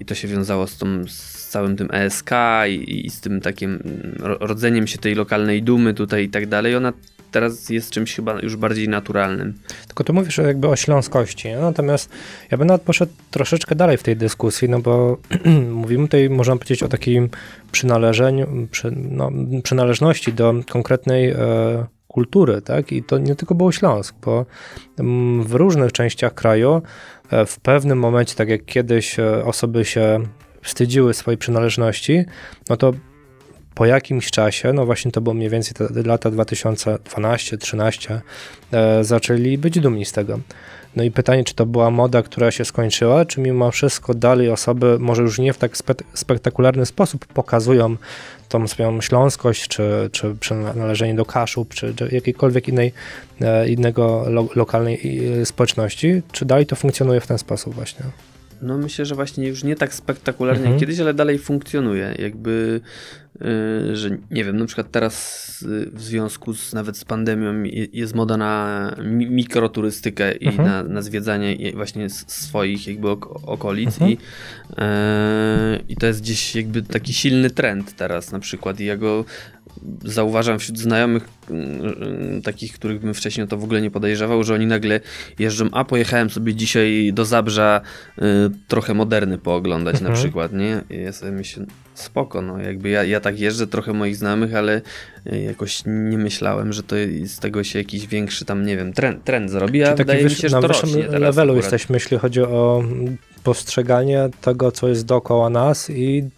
i 0.00 0.04
to 0.04 0.14
się 0.14 0.28
wiązało 0.28 0.66
z, 0.66 0.78
tą, 0.78 1.08
z 1.08 1.48
całym 1.48 1.76
tym 1.76 1.88
ESK 1.92 2.30
i, 2.68 3.06
i 3.06 3.10
z 3.10 3.20
tym 3.20 3.40
takim 3.40 3.78
ro- 4.18 4.38
rodzeniem 4.40 4.86
się 4.86 4.98
tej 4.98 5.14
lokalnej 5.14 5.62
dumy 5.62 5.94
tutaj 5.94 6.24
i 6.24 6.28
tak 6.28 6.46
dalej. 6.46 6.76
Ona 6.76 6.92
teraz 7.34 7.70
jest 7.70 7.90
czymś 7.90 8.14
chyba 8.14 8.40
już 8.40 8.56
bardziej 8.56 8.88
naturalnym. 8.88 9.54
Tylko 9.86 10.04
tu 10.04 10.12
mówisz 10.14 10.38
jakby 10.38 10.68
o 10.68 10.76
śląskości, 10.76 11.48
nie? 11.48 11.58
natomiast 11.58 12.10
ja 12.50 12.58
bym 12.58 12.66
nawet 12.66 12.82
poszedł 12.82 13.12
troszeczkę 13.30 13.74
dalej 13.74 13.96
w 13.96 14.02
tej 14.02 14.16
dyskusji, 14.16 14.68
no 14.68 14.80
bo 14.80 15.18
mówimy 15.82 16.04
tutaj, 16.04 16.30
można 16.30 16.56
powiedzieć, 16.56 16.82
o 16.82 16.88
takim 16.88 17.28
przynależeniu, 17.72 18.68
przy, 18.70 18.92
no, 19.10 19.30
przynależności 19.62 20.32
do 20.32 20.54
konkretnej 20.70 21.30
e, 21.30 21.36
kultury, 22.08 22.62
tak? 22.62 22.92
I 22.92 23.02
to 23.02 23.18
nie 23.18 23.34
tylko 23.36 23.54
było 23.54 23.72
Śląsk, 23.72 24.14
bo 24.24 24.46
mm, 24.98 25.42
w 25.42 25.54
różnych 25.54 25.92
częściach 25.92 26.34
kraju 26.34 26.74
e, 26.74 27.23
w 27.46 27.60
pewnym 27.60 27.98
momencie, 27.98 28.34
tak 28.34 28.48
jak 28.48 28.64
kiedyś 28.64 29.18
e, 29.18 29.44
osoby 29.44 29.84
się 29.84 30.20
wstydziły 30.62 31.14
swojej 31.14 31.38
przynależności, 31.38 32.24
no 32.68 32.76
to 32.76 32.92
po 33.74 33.86
jakimś 33.86 34.30
czasie, 34.30 34.72
no 34.72 34.86
właśnie 34.86 35.12
to 35.12 35.20
było 35.20 35.34
mniej 35.34 35.50
więcej 35.50 35.74
te 35.74 36.02
lata 36.02 36.30
2012-13, 36.30 38.18
e, 38.72 39.04
zaczęli 39.04 39.58
być 39.58 39.80
dumni 39.80 40.04
z 40.04 40.12
tego. 40.12 40.40
No 40.96 41.02
i 41.02 41.10
pytanie, 41.10 41.44
czy 41.44 41.54
to 41.54 41.66
była 41.66 41.90
moda, 41.90 42.22
która 42.22 42.50
się 42.50 42.64
skończyła, 42.64 43.24
czy 43.24 43.40
mimo 43.40 43.70
wszystko 43.70 44.14
dalej 44.14 44.50
osoby, 44.50 44.96
może 45.00 45.22
już 45.22 45.38
nie 45.38 45.52
w 45.52 45.58
tak 45.58 45.76
spe 45.76 45.94
spektakularny 46.14 46.86
sposób 46.86 47.26
pokazują 47.26 47.96
tą 48.48 48.68
swoją 48.68 49.00
śląskość, 49.00 49.68
czy, 49.68 50.08
czy 50.12 50.34
przynależenie 50.40 51.14
do 51.14 51.24
Kaszub, 51.24 51.74
czy, 51.74 51.94
czy 51.94 52.08
jakiejkolwiek 52.12 52.68
innej, 52.68 52.92
e, 53.40 53.68
innego 53.68 54.24
lo 54.28 54.48
lokalnej 54.54 55.20
e, 55.40 55.46
społeczności, 55.46 56.22
czy 56.32 56.44
dalej 56.44 56.66
to 56.66 56.76
funkcjonuje 56.76 57.20
w 57.20 57.26
ten 57.26 57.38
sposób 57.38 57.74
właśnie? 57.74 58.00
No 58.62 58.78
myślę, 58.78 59.04
że 59.06 59.14
właśnie 59.14 59.48
już 59.48 59.64
nie 59.64 59.76
tak 59.76 59.94
spektakularnie 59.94 60.58
Mhm. 60.60 60.72
jak 60.74 60.80
kiedyś, 60.80 61.00
ale 61.00 61.14
dalej 61.14 61.38
funkcjonuje. 61.38 62.14
Jakby, 62.18 62.80
yy, 63.40 63.96
że 63.96 64.10
nie 64.30 64.44
wiem, 64.44 64.56
na 64.56 64.66
przykład 64.66 64.90
teraz 64.90 65.44
yy, 65.68 65.90
w 65.92 66.02
związku 66.02 66.54
z 66.54 66.72
nawet 66.72 66.96
z 66.96 67.04
pandemią 67.04 67.62
je- 67.62 67.86
jest 67.92 68.14
moda 68.14 68.36
na 68.36 68.96
mi 69.04 69.30
mikroturystykę 69.30 70.32
i 70.34 70.46
Mhm. 70.48 70.68
na, 70.68 70.82
na 70.94 71.02
zwiedzanie 71.02 71.72
właśnie 71.72 72.10
swoich 72.10 72.86
jakby 72.86 73.10
ok 73.10 73.26
okolic 73.48 73.88
Mhm. 73.88 74.10
i, 74.10 74.14
yy, 74.14 75.84
i 75.88 75.96
to 75.96 76.06
jest 76.06 76.20
gdzieś 76.20 76.56
jakby 76.56 76.82
taki 76.82 77.12
silny 77.12 77.50
trend 77.50 77.96
teraz 77.96 78.32
na 78.32 78.38
przykład 78.38 78.80
i 78.80 78.84
ja 78.84 78.96
go 78.96 79.24
zauważam 80.04 80.58
wśród 80.58 80.78
znajomych 80.78 81.28
yy, 81.50 82.42
takich, 82.44 82.72
których 82.72 83.00
bym 83.00 83.14
wcześniej 83.14 83.48
to 83.48 83.56
w 83.56 83.64
ogóle 83.64 83.80
nie 83.82 83.90
podejrzewał, 83.90 84.44
że 84.44 84.54
oni 84.54 84.66
nagle 84.66 85.00
jeżdżą, 85.38 85.68
a 85.72 85.84
pojechałem 85.84 86.30
sobie 86.30 86.54
dzisiaj 86.54 87.10
do 87.14 87.24
Zabrza 87.24 87.80
y, 88.18 88.22
trochę 88.68 88.94
moderny 88.94 89.38
pooglądać 89.38 89.94
na 89.94 90.08
Mhm. 90.08 90.14
przykład, 90.24 90.52
nie? 90.52 90.80
I 90.90 91.02
ja 91.02 91.12
sobie 91.12 91.32
myślę, 91.32 91.66
spoko, 91.94 92.42
no 92.42 92.60
jakby 92.60 92.88
ja, 92.88 93.04
ja 93.04 93.20
tak 93.20 93.40
jeżdżę, 93.40 93.66
trochę 93.66 93.92
moich 93.92 94.16
znajomych, 94.16 94.54
ale 94.54 94.80
y, 95.32 95.40
jakoś 95.40 95.82
nie 95.86 96.18
myślałem, 96.18 96.72
że 96.72 96.82
to 96.82 96.96
z 97.24 97.38
tego 97.38 97.64
się 97.64 97.78
jakiś 97.78 98.06
większy 98.06 98.44
tam, 98.44 98.66
nie 98.66 98.76
wiem, 98.76 98.92
trend, 98.92 99.24
trend 99.24 99.50
zrobi, 99.50 99.82
a 99.82 99.86
Czy 99.86 99.90
taki 99.92 99.98
wydaje 99.98 100.24
mi 100.24 100.30
się, 100.30 100.48
że 100.48 100.56
na 100.56 100.62
to 100.62 100.68
rośnie 100.68 101.02
teraz 101.04 101.20
levelu 101.20 101.52
akurat. 101.52 101.64
jesteśmy, 101.72 101.96
jeśli 101.96 102.18
chodzi 102.18 102.40
o 102.42 102.82
mm, 102.84 103.16
postrzeganie 103.44 104.28
tego, 104.40 104.72
co 104.72 104.88
jest 104.88 105.06
dookoła 105.06 105.50
nas 105.50 105.90
i 105.90 106.30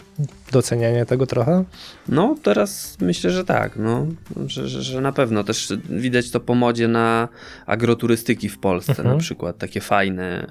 docenianie 0.53 1.07
tego 1.07 1.27
trochę? 1.27 1.65
No, 2.09 2.35
teraz 2.43 2.97
myślę, 3.01 3.31
że 3.31 3.45
tak, 3.45 3.77
no, 3.77 4.07
że, 4.47 4.69
że, 4.69 4.83
że 4.83 5.01
na 5.01 5.13
pewno 5.13 5.45
też 5.45 5.73
widać 5.91 6.31
to 6.31 6.41
po 6.41 6.55
modzie 6.55 6.89
na 6.89 7.29
agroturystyki 7.67 8.49
w 8.49 8.59
Polsce 8.59 8.93
Mhm. 8.93 9.09
na 9.09 9.17
przykład, 9.17 9.59
takie 9.59 9.81
fajne, 9.81 10.47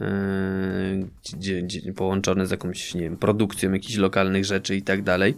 yy, 0.99 1.37
gdzie, 1.37 1.61
gdzie 1.61 1.93
połączone 1.93 2.47
z 2.47 2.51
jakąś, 2.51 2.93
nie 2.93 3.01
wiem, 3.01 3.17
produkcją 3.17 3.71
jakichś 3.71 3.95
lokalnych 3.95 4.45
rzeczy 4.45 4.75
i 4.75 4.81
tak 4.81 5.03
dalej, 5.03 5.35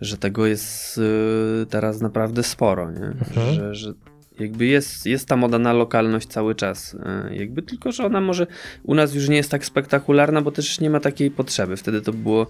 że 0.00 0.18
tego 0.18 0.46
jest 0.46 0.96
yy, 0.96 1.66
teraz 1.70 2.00
naprawdę 2.00 2.42
sporo, 2.42 2.90
nie? 2.90 3.06
Mhm. 3.06 3.54
Że, 3.54 3.74
że 3.74 3.94
Jakby 4.40 4.66
jest, 4.66 5.06
jest 5.06 5.28
ta 5.28 5.36
moda 5.36 5.58
na 5.58 5.72
lokalność 5.72 6.28
cały 6.28 6.54
czas. 6.54 6.96
E, 7.28 7.36
jakby 7.36 7.62
tylko, 7.62 7.92
że 7.92 8.04
ona 8.04 8.20
może 8.20 8.46
u 8.82 8.94
nas 8.94 9.14
już 9.14 9.28
nie 9.28 9.36
jest 9.36 9.50
tak 9.50 9.64
spektakularna, 9.64 10.42
bo 10.42 10.52
też 10.52 10.80
nie 10.80 10.90
ma 10.90 11.00
takiej 11.00 11.30
potrzeby. 11.30 11.76
Wtedy 11.76 12.02
to 12.02 12.12
było 12.12 12.46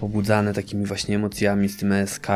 pobudzane 0.00 0.54
takimi 0.54 0.86
właśnie 0.86 1.16
emocjami 1.16 1.68
z 1.68 1.76
tym 1.76 1.92
ESK 1.92 2.26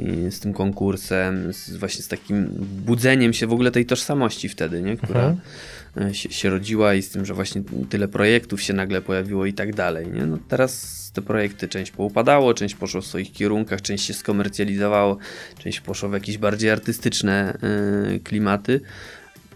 i 0.00 0.30
z 0.30 0.40
tym 0.40 0.52
konkursem, 0.52 1.52
z, 1.52 1.76
właśnie 1.76 2.02
z 2.02 2.08
takim 2.08 2.48
budzeniem 2.86 3.32
się 3.32 3.46
w 3.46 3.52
ogóle 3.52 3.70
tej 3.70 3.86
tożsamości 3.86 4.48
wtedy, 4.48 4.82
nie? 4.82 4.96
która 4.96 5.20
mhm. 5.20 5.40
E, 6.00 6.14
się, 6.14 6.30
się, 6.30 6.50
rodziła 6.50 6.94
i 6.94 7.02
z 7.02 7.10
tym, 7.10 7.24
że 7.24 7.34
właśnie 7.34 7.62
tyle 7.90 8.08
projektów 8.08 8.62
się 8.62 8.72
nagle 8.72 9.02
pojawiło 9.02 9.46
i 9.46 9.52
tak 9.52 9.74
dalej. 9.74 10.06
Nie? 10.12 10.26
No 10.26 10.38
teraz 10.48 11.04
te 11.14 11.22
projekty 11.22 11.68
część 11.68 11.90
poupadało, 11.90 12.54
część 12.54 12.74
poszło 12.74 13.00
w 13.00 13.06
swoich 13.06 13.32
kierunkach, 13.32 13.82
część 13.82 14.04
się 14.04 14.14
skomercjalizowało, 14.14 15.18
część 15.58 15.80
poszło 15.80 16.08
w 16.08 16.12
jakieś 16.12 16.38
bardziej 16.38 16.70
artystyczne 16.70 17.58
y, 18.14 18.20
klimaty 18.20 18.80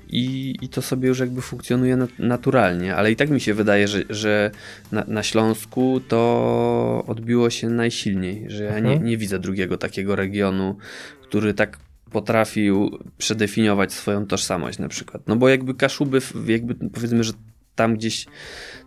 i, 0.08 0.56
i 0.62 0.68
to 0.68 0.82
sobie 0.82 1.08
już 1.08 1.18
jakby 1.18 1.42
funkcjonuje 1.42 1.98
naturalnie, 2.18 2.96
ale 2.96 3.12
i 3.12 3.16
tak 3.16 3.30
mi 3.30 3.40
się 3.40 3.54
wydaje, 3.54 3.88
że, 3.88 4.02
że 4.10 4.50
na, 4.92 5.04
na 5.08 5.22
Śląsku 5.22 6.00
to 6.08 7.04
odbiło 7.06 7.50
się 7.50 7.70
najsilniej, 7.70 8.44
że 8.46 8.64
ja 8.64 8.78
nie, 8.78 8.92
mhm. 8.92 9.04
nie 9.04 9.16
widzę 9.16 9.38
drugiego 9.38 9.78
takiego 9.78 10.16
regionu, 10.16 10.76
który 11.22 11.54
tak 11.54 11.78
potrafił 12.10 12.98
przedefiniować 13.18 13.92
swoją 13.92 14.26
tożsamość 14.26 14.78
na 14.78 14.88
przykład. 14.88 15.22
No 15.26 15.36
bo 15.36 15.48
jakby 15.48 15.74
Kaszuby, 15.74 16.20
jakby 16.46 16.74
powiedzmy, 16.74 17.24
że 17.24 17.32
tam 17.74 17.96
gdzieś 17.96 18.26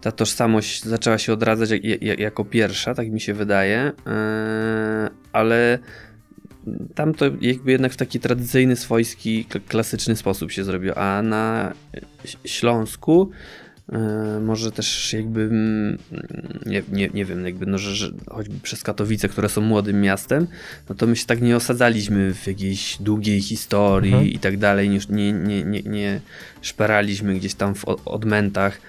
ta 0.02 0.12
tożsamość 0.12 0.84
zaczęła 0.84 1.18
się 1.18 1.34
odradzać 1.34 1.70
jak, 1.70 2.02
jak, 2.02 2.20
jako 2.20 2.46
pierwsza, 2.46 2.94
tak 2.94 3.12
mi 3.12 3.22
się 3.22 3.34
wydaje, 3.34 3.92
yy, 4.06 4.12
ale 5.32 5.80
tam 6.96 7.14
to 7.14 7.26
jakby 7.42 7.72
jednak 7.72 7.94
w 7.94 7.98
taki 7.98 8.20
tradycyjny, 8.20 8.76
swojski, 8.76 9.46
klasyczny 9.68 10.16
sposób 10.16 10.52
się 10.52 10.64
zrobiło, 10.64 10.98
a 10.98 11.22
na 11.22 11.74
Śląsku 12.46 13.32
e, 13.32 13.71
może 14.42 14.72
też 14.72 15.14
jakby 15.14 15.42
mm, 15.42 15.98
nie, 16.66 16.84
nie, 16.92 17.10
nie 17.14 17.26
wiem, 17.26 17.46
jakby 17.46 17.66
no, 17.66 17.78
że, 17.78 17.96
że 17.96 18.12
choćby 18.30 18.60
przez 18.60 18.84
Katowice, 18.84 19.30
które 19.30 19.50
są 19.50 19.62
młodym 19.62 20.02
miastem, 20.02 20.48
no 20.90 20.96
to 20.96 21.08
my 21.08 21.16
się 21.16 21.26
tak 21.26 21.42
nie 21.42 21.56
osadzaliśmy 21.56 22.34
w 22.34 22.48
jakiejś 22.48 22.98
długiej 23.00 23.42
historii 23.42 24.14
mhm. 24.14 24.30
i 24.32 24.40
tak 24.40 24.58
dalej, 24.58 24.90
nie, 24.90 25.00
nie, 25.34 25.64
nie, 25.64 25.82
nie 25.82 26.22
szperaliśmy 26.62 27.34
gdzieś 27.34 27.54
tam 27.54 27.76
w 27.76 27.86
odmętach 28.06 28.82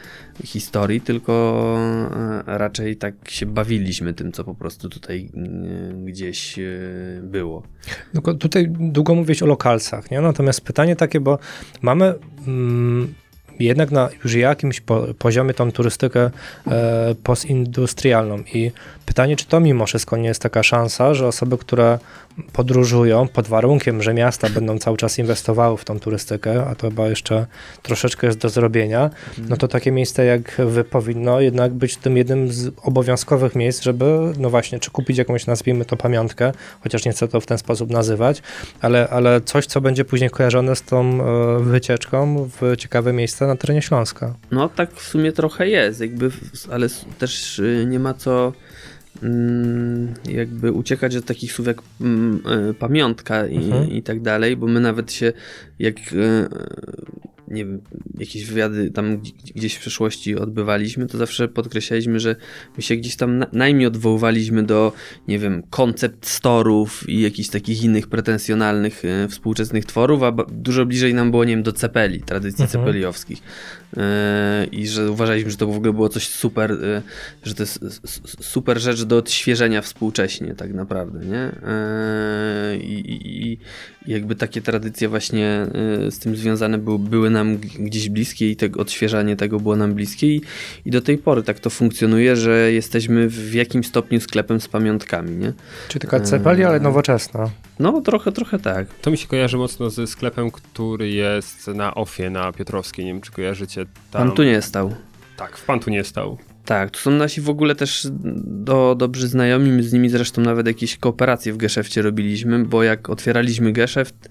historii, 0.44 1.00
tylko 1.00 1.76
e, 2.46 2.58
raczej 2.58 2.96
tak 2.96 3.14
się 3.28 3.46
bawiliśmy 3.46 4.14
tym, 4.14 4.32
co 4.32 4.44
po 4.44 4.54
prostu 4.54 4.88
tutaj 4.88 5.30
e, 5.34 6.04
gdzieś 6.04 6.58
e, 6.58 6.62
było. 7.22 7.62
No, 8.14 8.34
tutaj 8.34 8.68
długo 8.68 9.14
mówić 9.14 9.42
o 9.42 9.46
lokalcach, 9.46 10.10
nie? 10.10 10.20
natomiast 10.20 10.60
pytanie 10.60 10.96
takie, 10.96 11.20
bo 11.20 11.38
mamy 11.82 12.14
mm, 12.46 13.14
jednak 13.60 13.90
na 13.90 14.08
już 14.24 14.34
jakimś 14.34 14.80
po, 14.80 15.06
poziomie 15.18 15.54
tą 15.54 15.72
turystykę 15.72 16.30
e, 16.66 17.14
postindustrialną 17.22 18.38
i 18.38 18.70
pytanie, 19.06 19.36
czy 19.36 19.46
to 19.46 19.60
mimo 19.60 19.86
wszystko 19.86 20.16
nie 20.16 20.28
jest 20.28 20.42
taka 20.42 20.62
szansa, 20.62 21.14
że 21.14 21.26
osoby, 21.26 21.58
które 21.58 21.98
podróżują 22.52 23.28
pod 23.28 23.48
warunkiem, 23.48 24.02
że 24.02 24.14
miasta 24.14 24.48
będą 24.48 24.78
cały 24.78 24.96
czas 24.96 25.18
inwestowały 25.18 25.76
w 25.76 25.84
tą 25.84 26.00
turystykę, 26.00 26.66
a 26.66 26.74
to 26.74 26.88
chyba 26.88 27.08
jeszcze 27.08 27.46
troszeczkę 27.82 28.26
jest 28.26 28.38
do 28.38 28.48
zrobienia, 28.48 29.04
mhm. 29.04 29.48
no 29.48 29.56
to 29.56 29.68
takie 29.68 29.92
miejsce 29.92 30.24
jak 30.24 30.60
wy 30.66 30.84
powinno 30.84 31.40
jednak 31.40 31.72
być 31.72 31.96
tym 31.96 32.16
jednym 32.16 32.52
z 32.52 32.70
obowiązkowych 32.82 33.54
miejsc, 33.54 33.82
żeby 33.82 34.32
no 34.38 34.50
właśnie, 34.50 34.80
czy 34.80 34.90
kupić 34.90 35.18
jakąś, 35.18 35.46
nazwijmy 35.46 35.84
to 35.84 35.96
pamiątkę, 35.96 36.52
chociaż 36.80 37.04
nie 37.04 37.12
chcę 37.12 37.28
to 37.28 37.40
w 37.40 37.46
ten 37.46 37.58
sposób 37.58 37.90
nazywać, 37.90 38.42
ale, 38.80 39.08
ale 39.08 39.40
coś, 39.40 39.66
co 39.66 39.80
będzie 39.80 40.04
później 40.04 40.30
kojarzone 40.30 40.76
z 40.76 40.82
tą 40.82 41.00
e, 41.00 41.60
wycieczką 41.60 42.48
w 42.60 42.76
ciekawe 42.76 43.12
miejsce 43.12 43.46
na 43.46 43.56
terenie 43.56 43.82
Śląska. 43.82 44.34
No 44.50 44.68
tak 44.68 44.94
w 44.94 45.08
sumie 45.08 45.32
trochę 45.32 45.68
jest, 45.68 46.00
jakby, 46.00 46.30
ale 46.70 46.88
też 47.18 47.58
y, 47.58 47.84
nie 47.88 47.98
ma 47.98 48.14
co 48.14 48.52
jakby 50.30 50.72
uciekać 50.72 51.16
od 51.16 51.24
takich 51.24 51.52
słów 51.52 51.66
jak 51.66 51.82
mm, 52.00 52.42
e, 52.70 52.74
pamiątka 52.74 53.46
i, 53.46 53.56
mhm. 53.56 53.90
i 53.90 54.02
tak 54.02 54.20
dalej, 54.20 54.56
bo 54.56 54.66
my 54.66 54.80
nawet 54.80 55.12
się 55.12 55.32
jak 55.78 55.96
e, 55.98 56.48
nie 57.52 57.64
wiem, 57.64 57.80
jakieś 58.18 58.44
wywiady 58.44 58.90
tam 58.90 59.22
gdzieś 59.54 59.74
w 59.74 59.80
przeszłości 59.80 60.36
odbywaliśmy, 60.36 61.06
to 61.06 61.18
zawsze 61.18 61.48
podkreślaliśmy, 61.48 62.20
że 62.20 62.36
my 62.76 62.82
się 62.82 62.96
gdzieś 62.96 63.16
tam 63.16 63.44
najmniej 63.52 63.86
odwoływaliśmy 63.86 64.62
do, 64.62 64.92
nie 65.28 65.38
wiem, 65.38 65.62
koncept 65.70 66.26
storów 66.26 67.08
i 67.08 67.20
jakichś 67.20 67.48
takich 67.48 67.82
innych 67.82 68.06
pretensjonalnych 68.06 69.04
e, 69.04 69.28
współczesnych 69.28 69.84
tworów, 69.84 70.22
a 70.22 70.32
dużo 70.48 70.86
bliżej 70.86 71.14
nam 71.14 71.30
było, 71.30 71.44
nie 71.44 71.54
wiem, 71.54 71.62
do 71.62 71.72
cepeli, 71.72 72.20
tradycji 72.20 72.64
mhm. 72.64 72.84
cepeliowskich. 72.84 73.42
E, 73.96 74.66
I 74.72 74.88
że 74.88 75.10
uważaliśmy, 75.10 75.50
że 75.50 75.56
to 75.56 75.66
w 75.66 75.76
ogóle 75.76 75.92
było 75.92 76.08
coś 76.08 76.28
super, 76.28 76.72
e, 76.72 77.02
że 77.44 77.54
to 77.54 77.62
jest 77.62 77.80
super 78.40 78.80
rzecz 78.80 79.02
do 79.02 79.16
odświeżenia 79.16 79.82
współcześnie, 79.82 80.54
tak 80.54 80.74
naprawdę, 80.74 81.26
nie? 81.26 81.38
E, 81.38 82.76
I, 82.76 83.12
i, 83.12 83.52
i 83.52 83.58
jakby 84.06 84.34
takie 84.34 84.62
tradycje 84.62 85.08
właśnie 85.08 85.66
z 86.10 86.18
tym 86.18 86.36
związane 86.36 86.78
były, 86.78 86.98
były 86.98 87.30
nam 87.30 87.56
gdzieś 87.58 88.08
bliskie 88.08 88.50
i 88.50 88.56
tego, 88.56 88.80
odświeżanie 88.80 89.36
tego 89.36 89.60
było 89.60 89.76
nam 89.76 89.94
bliskie 89.94 90.26
i, 90.26 90.42
i 90.84 90.90
do 90.90 91.00
tej 91.00 91.18
pory 91.18 91.42
tak 91.42 91.60
to 91.60 91.70
funkcjonuje, 91.70 92.36
że 92.36 92.72
jesteśmy 92.72 93.28
w 93.28 93.54
jakimś 93.54 93.86
stopniu 93.86 94.20
sklepem 94.20 94.60
z 94.60 94.68
pamiątkami, 94.68 95.36
nie? 95.36 95.52
Czyli 95.88 96.00
taka 96.00 96.20
cepelia, 96.20 96.68
ale 96.68 96.80
nowoczesna. 96.80 97.50
No, 97.82 98.00
trochę, 98.00 98.32
trochę 98.32 98.58
tak. 98.58 98.86
To 98.94 99.10
mi 99.10 99.18
się 99.18 99.28
kojarzy 99.28 99.56
mocno 99.56 99.90
ze 99.90 100.06
sklepem, 100.06 100.50
który 100.50 101.10
jest 101.10 101.66
na 101.66 101.94
Ofie, 101.94 102.30
na 102.30 102.52
Piotrowskiej. 102.52 103.04
Nie 103.04 103.12
wiem, 103.12 103.20
czy 103.20 103.32
kojarzycie 103.32 103.86
tam. 104.10 104.26
Pan 104.26 104.36
tu 104.36 104.42
nie 104.42 104.62
stał. 104.62 104.94
Tak, 105.36 105.56
w 105.56 105.64
Pan 105.64 105.80
tu 105.80 105.90
nie 105.90 106.04
stał. 106.04 106.38
Tak, 106.64 106.90
to 106.90 106.98
są 106.98 107.10
nasi 107.10 107.40
w 107.40 107.50
ogóle 107.50 107.74
też 107.74 108.06
do, 108.44 108.94
dobrzy 108.94 109.28
znajomi, 109.28 109.70
my 109.70 109.82
z 109.82 109.92
nimi 109.92 110.08
zresztą 110.08 110.42
nawet 110.42 110.66
jakieś 110.66 110.96
kooperacje 110.96 111.52
w 111.52 111.56
Geszefcie 111.56 112.02
robiliśmy, 112.02 112.64
bo 112.64 112.82
jak 112.82 113.10
otwieraliśmy 113.10 113.72
Geszeft, 113.72 114.28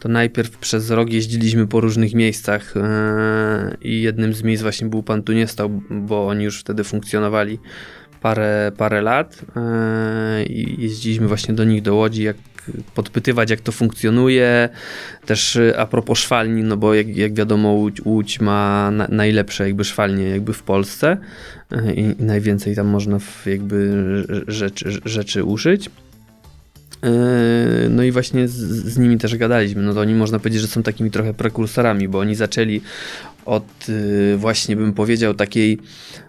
to 0.00 0.08
najpierw 0.08 0.58
przez 0.58 0.90
rok 0.90 1.10
jeździliśmy 1.10 1.66
po 1.66 1.80
różnych 1.80 2.14
miejscach 2.14 2.74
yy, 2.76 3.76
i 3.90 4.02
jednym 4.02 4.34
z 4.34 4.42
miejsc 4.42 4.62
właśnie 4.62 4.88
był 4.88 5.02
Pan 5.02 5.22
tu 5.22 5.32
nie 5.32 5.46
stał, 5.46 5.70
bo 5.90 6.26
oni 6.26 6.44
już 6.44 6.60
wtedy 6.60 6.84
funkcjonowali 6.84 7.58
parę, 8.20 8.72
parę 8.76 9.02
lat 9.02 9.42
yy, 10.36 10.44
i 10.44 10.82
jeździliśmy 10.82 11.28
właśnie 11.28 11.54
do 11.54 11.64
nich 11.64 11.82
do 11.82 11.94
Łodzi, 11.94 12.22
jak 12.22 12.36
podpytywać, 12.94 13.50
jak 13.50 13.60
to 13.60 13.72
funkcjonuje. 13.72 14.68
Też 15.26 15.56
y, 15.56 15.78
a 15.78 15.86
propos 15.86 16.18
szwalni, 16.18 16.62
no 16.62 16.76
bo 16.76 16.94
jak, 16.94 17.16
jak 17.16 17.34
wiadomo, 17.34 17.68
Łódź, 17.68 18.00
Łódź 18.04 18.40
ma 18.40 18.90
na, 18.90 19.08
najlepsze 19.08 19.66
jakby 19.66 19.84
szwalnie 19.84 20.28
jakby 20.28 20.52
w 20.52 20.62
Polsce 20.62 21.16
y, 21.72 21.94
i, 21.94 22.22
i 22.22 22.24
najwięcej 22.24 22.76
tam 22.76 22.86
można 22.86 23.18
jakby 23.46 23.94
rzeczy, 24.48 25.00
rzeczy 25.04 25.44
użyć. 25.44 25.86
Y, 25.86 25.90
no 27.90 28.02
i 28.02 28.10
właśnie 28.10 28.48
z, 28.48 28.54
z, 28.54 28.98
nimi 28.98 29.18
też 29.18 29.36
gadaliśmy. 29.36 29.82
No 29.82 29.94
to 29.94 30.00
oni 30.00 30.14
można 30.14 30.38
powiedzieć, 30.38 30.60
że 30.60 30.68
są 30.68 30.82
takimi 30.82 31.10
trochę 31.10 31.34
prekursorami, 31.34 32.08
bo 32.08 32.18
oni 32.18 32.34
zaczęli 32.34 32.80
od 33.44 33.86
właśnie 34.36 34.76
bym 34.76 34.92
powiedział 34.92 35.34
takiej 35.34 35.78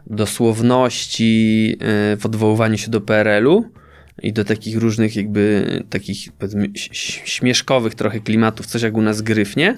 dosłowności 0.08 1.78
w 2.20 2.26
odwoływaniu 2.26 2.78
się 2.78 2.92
do 2.92 3.02
PRL-u 3.02 3.66
i 4.22 4.34
do 4.34 4.46
takich 4.46 4.78
różnych 4.78 5.16
jakby 5.16 5.66
takich 5.90 6.30
śmieszkowych 7.26 7.96
trochę 7.96 8.20
klimatów, 8.20 8.66
coś 8.66 8.82
jak 8.82 8.98
u 8.98 9.02
nas 9.02 9.22
gryfnie, 9.22 9.78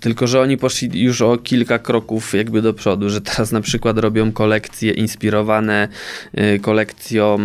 tylko, 0.00 0.26
że 0.26 0.40
oni 0.40 0.56
poszli 0.56 1.02
już 1.02 1.22
o 1.22 1.38
kilka 1.38 1.78
kroków 1.78 2.34
jakby 2.34 2.62
do 2.62 2.74
przodu, 2.74 3.10
że 3.10 3.20
teraz 3.20 3.52
na 3.52 3.60
przykład 3.60 3.98
robią 3.98 4.32
kolekcje 4.32 4.92
inspirowane 4.92 5.88
y, 6.38 6.58
kolekcją 6.58 7.38
y, 7.38 7.40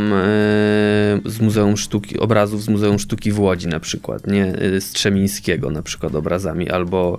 z 1.25 1.39
Muzeum 1.41 1.77
Sztuki, 1.77 2.19
obrazów 2.19 2.63
z 2.63 2.69
Muzeum 2.69 2.99
Sztuki 2.99 3.31
w 3.31 3.39
Łodzi 3.39 3.67
na 3.67 3.79
przykład, 3.79 4.27
nie? 4.27 4.61
Y, 4.61 4.81
Strzemińskiego 4.81 5.71
na 5.71 5.81
przykład 5.81 6.15
obrazami, 6.15 6.69
albo 6.69 7.17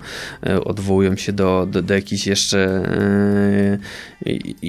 odwołują 0.64 1.16
się 1.16 1.32
do, 1.32 1.66
do, 1.70 1.82
do 1.82 1.94
jakichś 1.94 2.26
jeszcze 2.26 2.90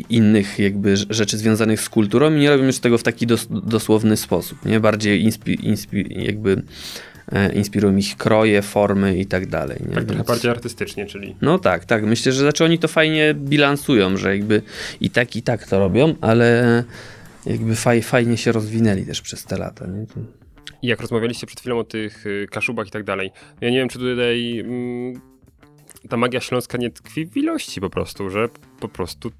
innych 0.09 0.59
jakby 0.59 0.97
rzeczy 1.09 1.37
związanych 1.37 1.81
z 1.81 1.89
kulturą 1.89 2.33
i 2.33 2.39
nie 2.39 2.49
robią 2.49 2.63
już 2.63 2.79
tego 2.79 2.97
w 2.97 3.03
taki 3.03 3.27
dos, 3.27 3.47
dosłowny 3.49 4.17
sposób, 4.17 4.65
nie? 4.65 4.79
Bardziej 4.79 5.23
inspi, 5.23 5.67
inspi, 5.67 6.05
jakby 6.09 6.61
inspirują 7.53 7.95
ich 7.95 8.17
kroje, 8.17 8.61
formy 8.61 9.17
i 9.17 9.25
tak 9.25 9.47
dalej. 9.47 9.77
Nie? 9.79 9.95
Tak, 9.95 10.03
trochę 10.03 10.15
Więc... 10.15 10.27
bardziej 10.27 10.51
artystycznie, 10.51 11.05
czyli. 11.05 11.35
No 11.41 11.59
tak, 11.59 11.85
tak. 11.85 12.03
Myślę, 12.03 12.31
że 12.31 12.41
znaczy 12.41 12.63
oni 12.63 12.79
to 12.79 12.87
fajnie 12.87 13.33
bilansują, 13.33 14.17
że 14.17 14.37
jakby 14.37 14.61
i 15.01 15.09
tak, 15.09 15.35
i 15.35 15.41
tak 15.41 15.67
to 15.67 15.79
robią, 15.79 16.15
ale 16.21 16.83
jakby 17.45 17.75
faj, 17.75 18.01
fajnie 18.01 18.37
się 18.37 18.51
rozwinęli 18.51 19.05
też 19.05 19.21
przez 19.21 19.43
te 19.43 19.57
lata. 19.57 19.87
Nie? 19.87 20.05
I 20.81 20.87
jak 20.87 21.01
rozmawialiście 21.01 21.47
przed 21.47 21.59
chwilą 21.59 21.79
o 21.79 21.83
tych 21.83 22.25
y, 22.27 22.47
kaszubach 22.51 22.87
i 22.87 22.91
tak 22.91 23.03
dalej, 23.03 23.31
ja 23.61 23.69
nie 23.69 23.77
wiem, 23.77 23.89
czy 23.89 23.99
tutaj 23.99 24.59
mm, 24.59 25.21
ta 26.09 26.17
magia 26.17 26.39
śląska 26.39 26.77
nie 26.77 26.91
tkwi 26.91 27.25
w 27.25 27.37
ilości 27.37 27.81
po 27.81 27.89
prostu, 27.89 28.29
że 28.29 28.49
po 28.79 28.87
prostu 28.87 29.31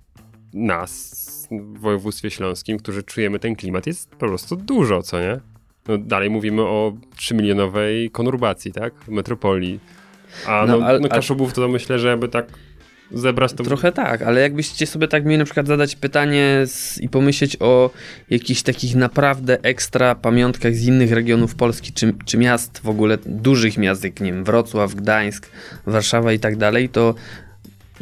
nas 0.54 1.28
w 1.52 1.80
województwie 1.80 2.32
śląskim, 2.32 2.78
którzy 2.78 3.04
czujemy 3.04 3.40
ten 3.40 3.56
klimat, 3.56 3.88
jest 3.88 4.10
po 4.10 4.18
prostu 4.18 4.56
dużo, 4.56 5.04
co 5.04 5.20
nie? 5.20 5.40
No 5.88 5.98
dalej 5.98 6.30
mówimy 6.30 6.62
o 6.62 6.94
3-milionowej 7.18 8.12
konurbacji, 8.12 8.72
tak? 8.72 8.94
Metropolii. 9.08 9.80
A 10.48 10.66
No, 10.68 10.80
no, 10.80 10.86
ale- 10.86 11.00
no 11.00 11.10
Kaszubów 11.10 11.54
to 11.54 11.68
myślę, 11.68 12.00
że 12.00 12.08
jakby 12.08 12.28
tak 12.30 12.46
zebrać 13.12 13.54
to... 13.54 13.64
Trochę 13.64 13.92
tak, 13.92 14.22
ale 14.22 14.42
jakbyście 14.42 14.88
sobie 14.88 15.08
tak 15.08 15.26
mieli 15.26 15.38
na 15.38 15.46
przykład 15.46 15.68
zadać 15.68 15.96
pytanie 15.96 16.62
z, 16.66 16.98
i 17.02 17.10
pomyśleć 17.10 17.58
o 17.60 17.90
jakichś 18.30 18.62
takich 18.62 18.96
naprawdę 18.96 19.58
ekstra 19.64 20.16
pamiątkach 20.16 20.76
z 20.76 20.88
innych 20.88 21.12
regionów 21.12 21.56
Polski, 21.56 21.94
czy, 21.94 22.14
czy 22.26 22.38
miast 22.38 22.80
w 22.84 22.90
ogóle, 22.90 23.18
dużych 23.26 23.78
miast, 23.78 24.04
jak 24.04 24.20
nie 24.22 24.34
wiem, 24.34 24.44
Wrocław, 24.44 24.96
Gdańsk, 24.96 25.50
Warszawa 25.86 26.34
i 26.34 26.40
tak 26.40 26.56
dalej, 26.58 26.90
to 26.90 27.16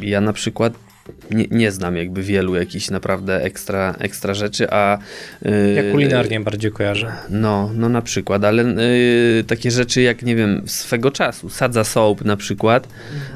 ja 0.00 0.20
na 0.20 0.32
przykład 0.32 0.85
nie, 1.30 1.46
nie 1.50 1.72
znam 1.72 1.96
jakby 1.96 2.22
wielu 2.22 2.54
jakichś 2.54 2.90
naprawdę 2.90 3.42
ekstra, 3.42 3.94
ekstra 3.98 4.34
rzeczy, 4.34 4.70
a... 4.70 4.98
yy, 5.42 5.72
Ja 5.76 5.92
kulinarnie 5.92 6.40
bardziej 6.40 6.72
kojarzę. 6.72 7.12
No, 7.30 7.70
no 7.74 7.88
na 7.88 8.02
przykład, 8.02 8.44
ale 8.44 8.62
yy, 8.62 9.44
takie 9.44 9.70
rzeczy 9.70 10.02
jak, 10.02 10.22
nie 10.22 10.36
wiem, 10.36 10.62
swego 10.66 11.10
czasu, 11.10 11.48
sadza 11.50 11.84
soap 11.84 12.24
na 12.24 12.36
przykład, 12.36 12.88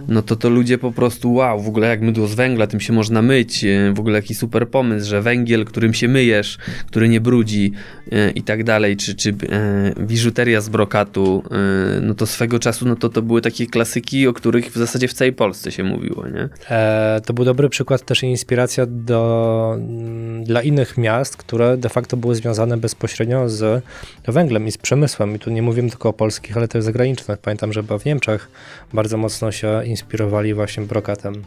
no 0.08 0.22
to 0.22 0.36
to 0.36 0.50
ludzie 0.50 0.78
po 0.78 0.92
prostu, 0.92 1.34
wow, 1.34 1.60
w 1.60 1.68
ogóle 1.68 1.88
jak 1.88 2.00
mydło 2.00 2.26
z 2.26 2.34
węgla, 2.34 2.66
tym 2.66 2.80
się 2.80 2.92
można 2.92 3.22
myć, 3.22 3.62
yy, 3.62 3.92
w 3.92 4.00
ogóle 4.00 4.18
jaki 4.18 4.34
super 4.34 4.68
pomysł, 4.68 5.10
że 5.10 5.22
węgiel, 5.22 5.64
którym 5.64 5.94
się 5.94 6.08
myjesz, 6.08 6.58
który 6.86 7.08
nie 7.08 7.20
brudzi 7.20 7.72
yy, 8.10 8.30
i 8.30 8.42
tak 8.42 8.64
dalej, 8.64 8.96
czy, 8.96 9.14
czy 9.14 9.28
yy, 9.28 10.04
biżuteria 10.06 10.60
z 10.60 10.68
brokatu, 10.68 11.42
yy, 11.50 12.00
no 12.00 12.14
to 12.14 12.26
swego 12.26 12.58
czasu, 12.58 12.88
no 12.88 12.96
to 12.96 13.08
to 13.08 13.22
były 13.22 13.40
takie 13.40 13.66
klasyki, 13.66 14.26
o 14.26 14.32
których 14.32 14.66
w 14.66 14.76
zasadzie 14.76 15.08
w 15.08 15.12
całej 15.12 15.32
Polsce 15.32 15.72
się 15.72 15.84
mówiło, 15.84 16.28
nie? 16.28 16.48
E, 16.70 17.20
to 17.26 17.32
był 17.32 17.44
dobry 17.44 17.59
przykład 17.68 18.04
też 18.04 18.22
i 18.22 18.26
inspiracja 18.26 18.86
do, 18.88 19.72
mm, 19.76 20.44
dla 20.44 20.62
innych 20.62 20.98
miast, 20.98 21.36
które 21.36 21.76
de 21.76 21.88
facto 21.88 22.16
były 22.16 22.34
związane 22.34 22.76
bezpośrednio 22.76 23.48
z 23.48 23.84
węglem 24.28 24.66
i 24.66 24.72
z 24.72 24.78
przemysłem. 24.78 25.36
I 25.36 25.38
tu 25.38 25.50
nie 25.50 25.62
mówimy 25.62 25.90
tylko 25.90 26.08
o 26.08 26.12
polskich, 26.12 26.56
ale 26.56 26.68
też 26.68 26.84
zagranicznych. 26.84 27.38
Pamiętam, 27.38 27.72
że 27.72 27.82
w 27.82 28.04
Niemczech 28.04 28.50
bardzo 28.92 29.16
mocno 29.16 29.52
się 29.52 29.84
inspirowali 29.84 30.54
właśnie 30.54 30.82
brokatem. 30.82 31.44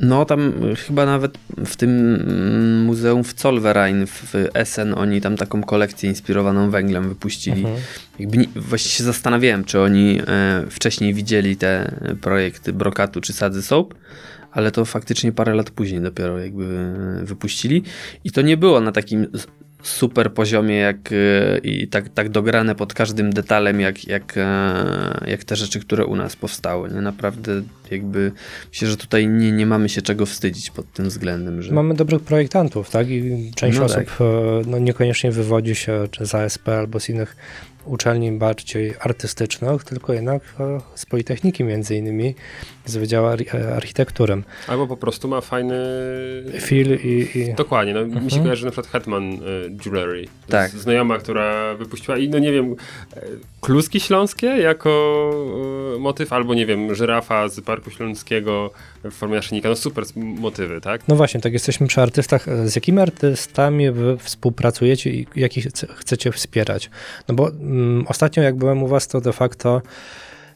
No, 0.00 0.24
tam 0.24 0.52
chyba 0.86 1.06
nawet 1.06 1.38
w 1.66 1.76
tym 1.76 1.90
mm, 2.14 2.84
muzeum 2.84 3.24
w 3.24 3.40
Zollverein 3.40 4.06
w 4.06 4.34
Essen 4.54 4.94
oni 4.94 5.20
tam 5.20 5.36
taką 5.36 5.62
kolekcję 5.62 6.08
inspirowaną 6.08 6.70
węglem 6.70 7.08
wypuścili. 7.08 7.60
Mhm. 7.60 7.80
Jakby 8.18 8.38
nie, 8.38 8.46
właściwie 8.56 8.94
się 8.94 9.04
zastanawiałem, 9.04 9.64
czy 9.64 9.80
oni 9.80 10.20
e, 10.26 10.64
wcześniej 10.70 11.14
widzieli 11.14 11.56
te 11.56 11.94
projekty 12.20 12.72
brokatu 12.72 13.20
czy 13.20 13.32
sadzy 13.32 13.62
soap, 13.62 13.94
ale 14.52 14.70
to 14.70 14.84
faktycznie 14.84 15.32
parę 15.32 15.54
lat 15.54 15.70
później 15.70 16.00
dopiero 16.00 16.38
jakby 16.38 16.64
e, 16.64 17.24
wypuścili. 17.24 17.82
I 18.24 18.30
to 18.30 18.42
nie 18.42 18.56
było 18.56 18.80
na 18.80 18.92
takim 18.92 19.26
super 19.82 20.34
poziomie 20.34 20.76
jak 20.76 21.12
e, 21.12 21.58
i 21.58 21.88
tak, 21.88 22.08
tak 22.08 22.28
dograne 22.28 22.74
pod 22.74 22.94
każdym 22.94 23.32
detalem 23.32 23.80
jak, 23.80 24.08
jak, 24.08 24.34
e, 24.36 25.24
jak 25.26 25.44
te 25.44 25.56
rzeczy, 25.56 25.80
które 25.80 26.06
u 26.06 26.16
nas 26.16 26.36
powstały. 26.36 26.90
Nie? 26.90 27.00
Naprawdę 27.00 27.62
jakby 27.90 28.32
myślę, 28.72 28.88
że 28.88 28.96
tutaj 28.96 29.28
nie, 29.28 29.52
nie 29.52 29.66
mamy 29.66 29.88
się 29.88 30.02
czego 30.02 30.26
wstydzić 30.26 30.70
pod 30.70 30.92
tym 30.92 31.08
względem, 31.08 31.62
że 31.62 31.72
Mamy 31.72 31.94
dobrych 31.94 32.22
projektantów, 32.22 32.90
tak? 32.90 33.10
I 33.10 33.50
część 33.54 33.78
No 33.78 33.84
osób 33.84 33.96
tak. 33.96 34.18
no, 34.66 34.78
niekoniecznie 34.78 35.32
wywodzi 35.32 35.74
się 35.74 36.08
czy 36.10 36.26
z 36.26 36.34
ASP 36.34 36.68
albo 36.68 37.00
z 37.00 37.08
innych 37.08 37.36
uczelni 37.84 38.32
bardziej 38.32 38.94
artystycznych, 39.00 39.84
tylko 39.84 40.12
jednak 40.12 40.42
z 40.94 41.06
Politechniki 41.06 41.64
między 41.64 41.96
innymi, 41.96 42.34
z 42.84 42.96
Wydziału 42.96 43.26
Ar- 43.26 43.42
e, 43.54 43.74
Architektury. 43.76 44.42
Albo 44.68 44.86
po 44.86 44.96
prostu 44.96 45.28
ma 45.28 45.40
fajny... 45.40 45.74
Phil 46.60 46.94
i, 47.04 47.28
i 47.38 47.54
Dokładnie, 47.54 47.94
no 47.94 48.04
mi 48.06 48.12
się 48.12 48.18
Mhm. 48.20 48.42
kojarzy 48.42 48.64
na 48.64 48.70
przykład 48.70 48.92
Hetman 48.92 49.32
y, 49.32 49.38
Jewelry. 49.86 50.24
Tak. 50.48 50.70
Znajoma, 50.70 51.18
która 51.18 51.74
wypuściła 51.74 52.18
i 52.18 52.28
no 52.28 52.38
nie 52.38 52.52
wiem, 52.52 52.74
e, 53.16 53.20
kluski 53.60 54.00
śląskie 54.00 54.46
jako 54.46 55.30
y, 55.96 55.98
motyw, 55.98 56.32
albo 56.32 56.54
nie 56.54 56.66
wiem, 56.66 56.94
żyrafa 56.94 57.48
z 57.48 57.60
Parku 57.60 57.90
Śląskiego 57.90 58.70
w 59.04 59.10
formie 59.12 59.36
naszyjnika. 59.36 59.68
No 59.68 59.76
super 59.76 60.04
motywy, 60.16 60.80
tak? 60.80 61.00
No 61.08 61.16
właśnie, 61.16 61.40
tak 61.40 61.52
jesteśmy 61.52 61.86
przy 61.86 62.00
artystach. 62.00 62.46
Z 62.68 62.74
jakimi 62.76 63.00
artystami 63.00 63.90
wy 63.90 64.16
współpracujecie 64.18 65.10
i 65.10 65.26
jakich 65.36 65.66
chce- 65.66 65.86
chcecie 65.94 66.32
wspierać? 66.32 66.90
No 67.28 67.34
bo 67.34 67.48
mm, 67.48 68.04
ostatnio 68.08 68.42
jak 68.42 68.56
byłem 68.56 68.82
u 68.82 68.86
was, 68.88 69.08
to 69.08 69.20
de 69.20 69.32
facto 69.32 69.82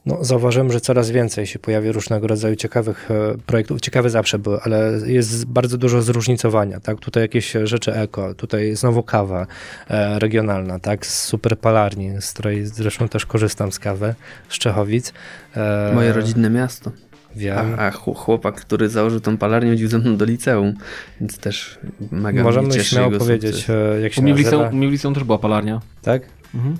no, 0.06 0.24
zauważyłem, 0.24 0.72
że 0.72 0.80
coraz 0.80 1.10
więcej 1.10 1.46
się 1.46 1.58
pojawia 1.58 1.92
różnego 1.92 2.26
rodzaju 2.26 2.56
ciekawych 2.56 3.10
e, 3.10 3.34
projektów. 3.46 3.80
Ciekawe 3.80 4.10
zawsze 4.10 4.38
były, 4.38 4.60
ale 4.62 4.92
jest 5.06 5.44
bardzo 5.44 5.78
dużo 5.78 6.02
zróżnicowania, 6.02 6.80
tak? 6.80 7.00
Tutaj 7.00 7.22
jakieś 7.22 7.52
rzeczy 7.64 7.94
eko, 7.94 8.34
tutaj 8.34 8.76
znowu 8.76 9.02
kawa 9.02 9.46
e, 9.88 10.18
regionalna, 10.18 10.78
tak? 10.78 11.06
Z 11.06 11.24
super 11.24 11.58
palarni, 11.58 12.10
z 12.20 12.32
której 12.32 12.66
zresztą 12.66 13.08
też 13.08 13.26
korzystam 13.26 13.72
z 13.72 13.78
kawy, 13.78 14.14
z 14.48 14.58
Czechowic. 14.58 15.12
E, 15.56 15.90
moje 15.94 16.12
rodzinne 16.12 16.50
miasto. 16.50 16.90
Wiem. 17.36 17.58
A, 17.78 17.82
a 17.86 17.90
chł- 17.90 18.14
chłopak, 18.16 18.54
który 18.54 18.88
założył 18.88 19.20
tą 19.20 19.36
palarnię, 19.36 19.70
chodził 19.70 19.88
ze 19.88 19.98
mną 19.98 20.16
do 20.16 20.24
liceum, 20.24 20.74
więc 21.20 21.38
też 21.38 21.78
mega 22.10 22.42
Możemy 22.42 22.84
śmiało 22.84 23.06
jego 23.12 23.18
powiedzieć, 23.24 23.56
sukces. 23.56 24.02
jak 24.02 24.12
się 24.12 24.20
U 24.20 24.24
mnie, 24.24 24.34
w 24.34 24.38
liceum, 24.38 24.68
u 24.72 24.76
mnie 24.76 24.88
w 24.88 24.90
liceum 24.90 25.14
też 25.14 25.24
była 25.24 25.38
palarnia. 25.38 25.80
Tak? 26.02 26.22
Mhm. 26.54 26.76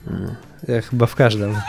Ja 0.69 0.81
chyba 0.81 1.07
w 1.07 1.15
każdym. 1.15 1.55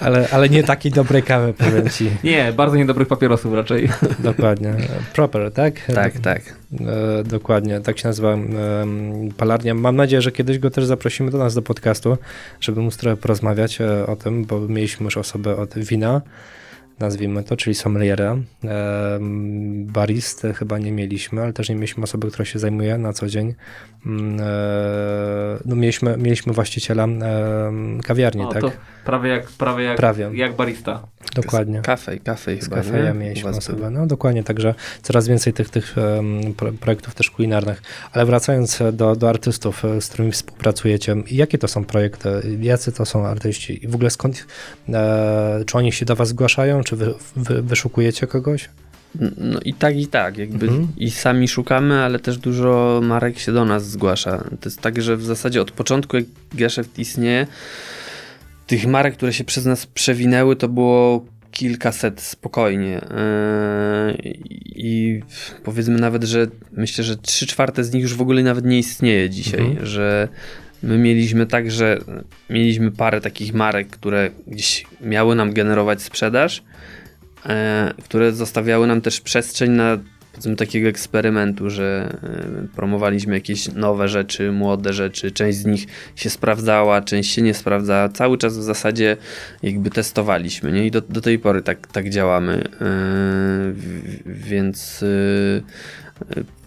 ale, 0.00 0.28
ale 0.32 0.48
nie 0.48 0.62
takiej 0.62 0.92
dobrej 0.92 1.22
kawy, 1.22 1.54
powiem 1.54 1.88
ci. 1.88 2.10
Nie, 2.24 2.52
bardzo 2.52 2.76
niedobrych 2.76 3.08
papierosów 3.08 3.54
raczej. 3.54 3.88
Dokładnie. 4.18 4.74
Proper, 5.12 5.52
tak? 5.52 5.74
Tak, 5.94 6.18
tak. 6.18 6.42
E, 6.80 7.24
dokładnie, 7.24 7.80
tak 7.80 7.98
się 7.98 8.08
nazywa 8.08 8.32
em, 8.32 9.28
palarnia. 9.36 9.74
Mam 9.74 9.96
nadzieję, 9.96 10.22
że 10.22 10.32
kiedyś 10.32 10.58
go 10.58 10.70
też 10.70 10.84
zaprosimy 10.84 11.30
do 11.30 11.38
nas 11.38 11.54
do 11.54 11.62
podcastu, 11.62 12.18
żeby 12.60 12.80
móc 12.80 12.96
trochę 12.96 13.16
porozmawiać 13.16 13.80
e, 13.80 14.06
o 14.06 14.16
tym, 14.16 14.44
bo 14.44 14.60
mieliśmy 14.60 15.04
już 15.04 15.16
osobę 15.16 15.56
od 15.56 15.78
wina, 15.78 16.20
nazwijmy 17.00 17.44
to, 17.44 17.56
czyli 17.56 17.74
sommeliera. 17.74 18.36
Baristy 19.86 20.54
chyba 20.54 20.78
nie 20.78 20.92
mieliśmy, 20.92 21.42
ale 21.42 21.52
też 21.52 21.68
nie 21.68 21.74
mieliśmy 21.74 22.04
osoby, 22.04 22.28
która 22.28 22.44
się 22.44 22.58
zajmuje 22.58 22.98
na 22.98 23.12
co 23.12 23.26
dzień. 23.26 23.54
Mm, 24.06 24.40
e, 24.40 24.44
No 25.64 25.76
mieliśmy, 25.76 26.16
mieliśmy 26.16 26.52
właściciela 26.52 27.06
kawiarni, 28.04 28.42
O, 28.42 28.48
tak? 28.48 28.62
to 28.62 28.72
prawie 29.04 29.30
jak, 29.30 29.46
prawie 29.46 29.84
jak, 29.84 29.96
Prawie. 29.96 30.30
jak 30.32 30.56
barista. 30.56 31.06
Dokładnie. 31.34 31.80
Kafej, 31.82 32.20
kafej 32.20 32.62
Z 32.62 32.68
kafeja 32.68 33.14
mieliśmy 33.14 33.50
osobę. 33.50 33.90
No 33.90 34.06
dokładnie, 34.06 34.42
także 34.44 34.74
coraz 35.02 35.28
więcej 35.28 35.52
tych, 35.52 35.70
tych 35.70 35.94
projektów 36.80 37.14
też 37.14 37.30
kulinarnych. 37.30 37.82
Ale 38.12 38.26
wracając 38.26 38.82
do, 38.92 39.16
do 39.16 39.28
artystów, 39.28 39.84
e, 39.84 40.00
z 40.00 40.08
którymi 40.08 40.32
współpracujecie, 40.32 41.16
jakie 41.30 41.58
to 41.58 41.68
są 41.68 41.84
projekty, 41.84 42.28
jacy 42.60 42.92
to 42.92 43.04
są 43.04 43.26
artyści 43.26 43.84
i 43.84 43.88
w 43.88 43.94
ogóle 43.94 44.10
skąd, 44.10 44.46
e, 44.88 45.60
czy 45.66 45.78
oni 45.78 45.92
się 45.92 46.06
do 46.06 46.16
was 46.16 46.28
zgłaszają, 46.28 46.82
czy 46.90 46.96
wy, 46.96 47.14
wy, 47.36 47.62
wyszukujecie 47.62 48.26
kogoś? 48.26 48.68
No 49.38 49.60
i 49.64 49.74
tak, 49.74 49.96
i 49.96 50.06
tak. 50.06 50.38
Jakby 50.38 50.66
Mhm. 50.66 50.88
I 50.96 51.10
sami 51.10 51.48
szukamy, 51.48 52.00
ale 52.00 52.18
też 52.18 52.38
dużo 52.38 53.00
marek 53.04 53.38
się 53.38 53.52
do 53.52 53.64
nas 53.64 53.90
zgłasza. 53.90 54.38
To 54.38 54.68
jest 54.68 54.80
tak, 54.80 55.02
że 55.02 55.16
w 55.16 55.24
zasadzie 55.24 55.62
od 55.62 55.70
początku, 55.70 56.16
jak 56.16 56.24
Geszeft 56.54 56.98
istnieje, 56.98 57.46
tych 58.66 58.86
marek, 58.86 59.14
które 59.14 59.32
się 59.32 59.44
przez 59.44 59.64
nas 59.66 59.86
przewinęły, 59.86 60.56
to 60.56 60.68
było 60.68 61.24
kilkaset 61.50 62.20
spokojnie. 62.20 63.00
Yy, 64.14 64.32
I 64.64 65.20
powiedzmy 65.64 65.98
nawet, 65.98 66.24
że 66.24 66.46
myślę, 66.72 67.04
że 67.04 67.16
trzy 67.16 67.46
czwarte 67.46 67.84
z 67.84 67.92
nich 67.92 68.02
już 68.02 68.14
w 68.14 68.22
ogóle 68.22 68.42
nawet 68.42 68.64
nie 68.64 68.78
istnieje 68.78 69.30
dzisiaj, 69.30 69.60
Mhm. 69.60 69.86
że 69.86 70.28
my 70.82 70.98
mieliśmy 70.98 71.46
tak, 71.46 71.70
że 71.70 71.98
mieliśmy 72.50 72.90
parę 72.90 73.20
takich 73.20 73.54
marek, 73.54 73.88
które 73.88 74.30
gdzieś 74.46 74.86
miały 75.00 75.34
nam 75.34 75.52
generować 75.52 76.02
sprzedaż, 76.02 76.62
e, 77.46 77.94
które 78.04 78.32
zostawiały 78.32 78.86
nam 78.86 79.00
też 79.00 79.20
przestrzeń 79.20 79.70
na 79.70 79.98
takiego 80.56 80.88
eksperymentu, 80.88 81.70
że 81.70 82.18
e, 82.22 82.76
promowaliśmy 82.76 83.34
jakieś 83.34 83.72
nowe 83.72 84.08
rzeczy, 84.08 84.52
młode 84.52 84.92
rzeczy, 84.92 85.30
część 85.30 85.58
z 85.58 85.66
nich 85.66 85.86
się 86.16 86.30
sprawdzała, 86.30 87.02
część 87.02 87.30
się 87.34 87.42
nie 87.42 87.54
sprawdzała, 87.54 88.08
cały 88.08 88.38
czas 88.38 88.58
w 88.58 88.62
zasadzie 88.62 89.16
jakby 89.62 89.90
testowaliśmy, 89.90 90.72
nie? 90.72 90.86
I 90.86 90.90
do, 90.90 91.00
do 91.00 91.20
tej 91.20 91.38
pory 91.38 91.62
tak, 91.62 91.86
tak 91.86 92.10
działamy, 92.10 92.64
w- 92.80 94.20
więc 94.26 95.04
e, 96.36 96.59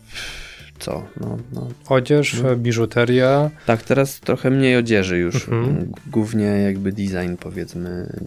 co, 0.84 1.04
no, 1.20 1.38
no, 1.54 1.68
Odzież, 1.90 2.42
No. 2.44 2.56
biżuteria, 2.56 3.50
tak, 3.66 3.82
teraz 3.84 4.20
trochę 4.20 4.50
mniej 4.50 4.76
odzieży 4.78 5.18
już. 5.18 5.36
Mhm. 5.36 5.92
Głównie 6.12 6.46
jakby 6.46 6.92
design, 6.92 7.36
powiedzmy, 7.40 8.20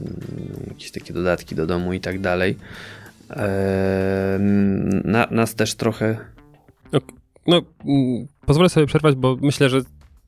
jakieś 0.69 0.91
takie 0.91 1.13
dodatki 1.13 1.55
do 1.55 1.67
domu 1.67 1.93
i 1.93 2.01
tak 2.01 2.21
dalej. 2.21 2.57
Ehm, 3.31 5.01
Na, 5.05 5.27
nas 5.31 5.55
też 5.55 5.75
trochę. 5.75 6.17
No, 7.47 7.63
mm, 7.87 8.27
pozwolę 8.47 8.69
sobie 8.69 8.87
przerwać, 8.87 9.15
bo 9.15 9.37
myślę, 9.43 9.69
że 9.69 9.81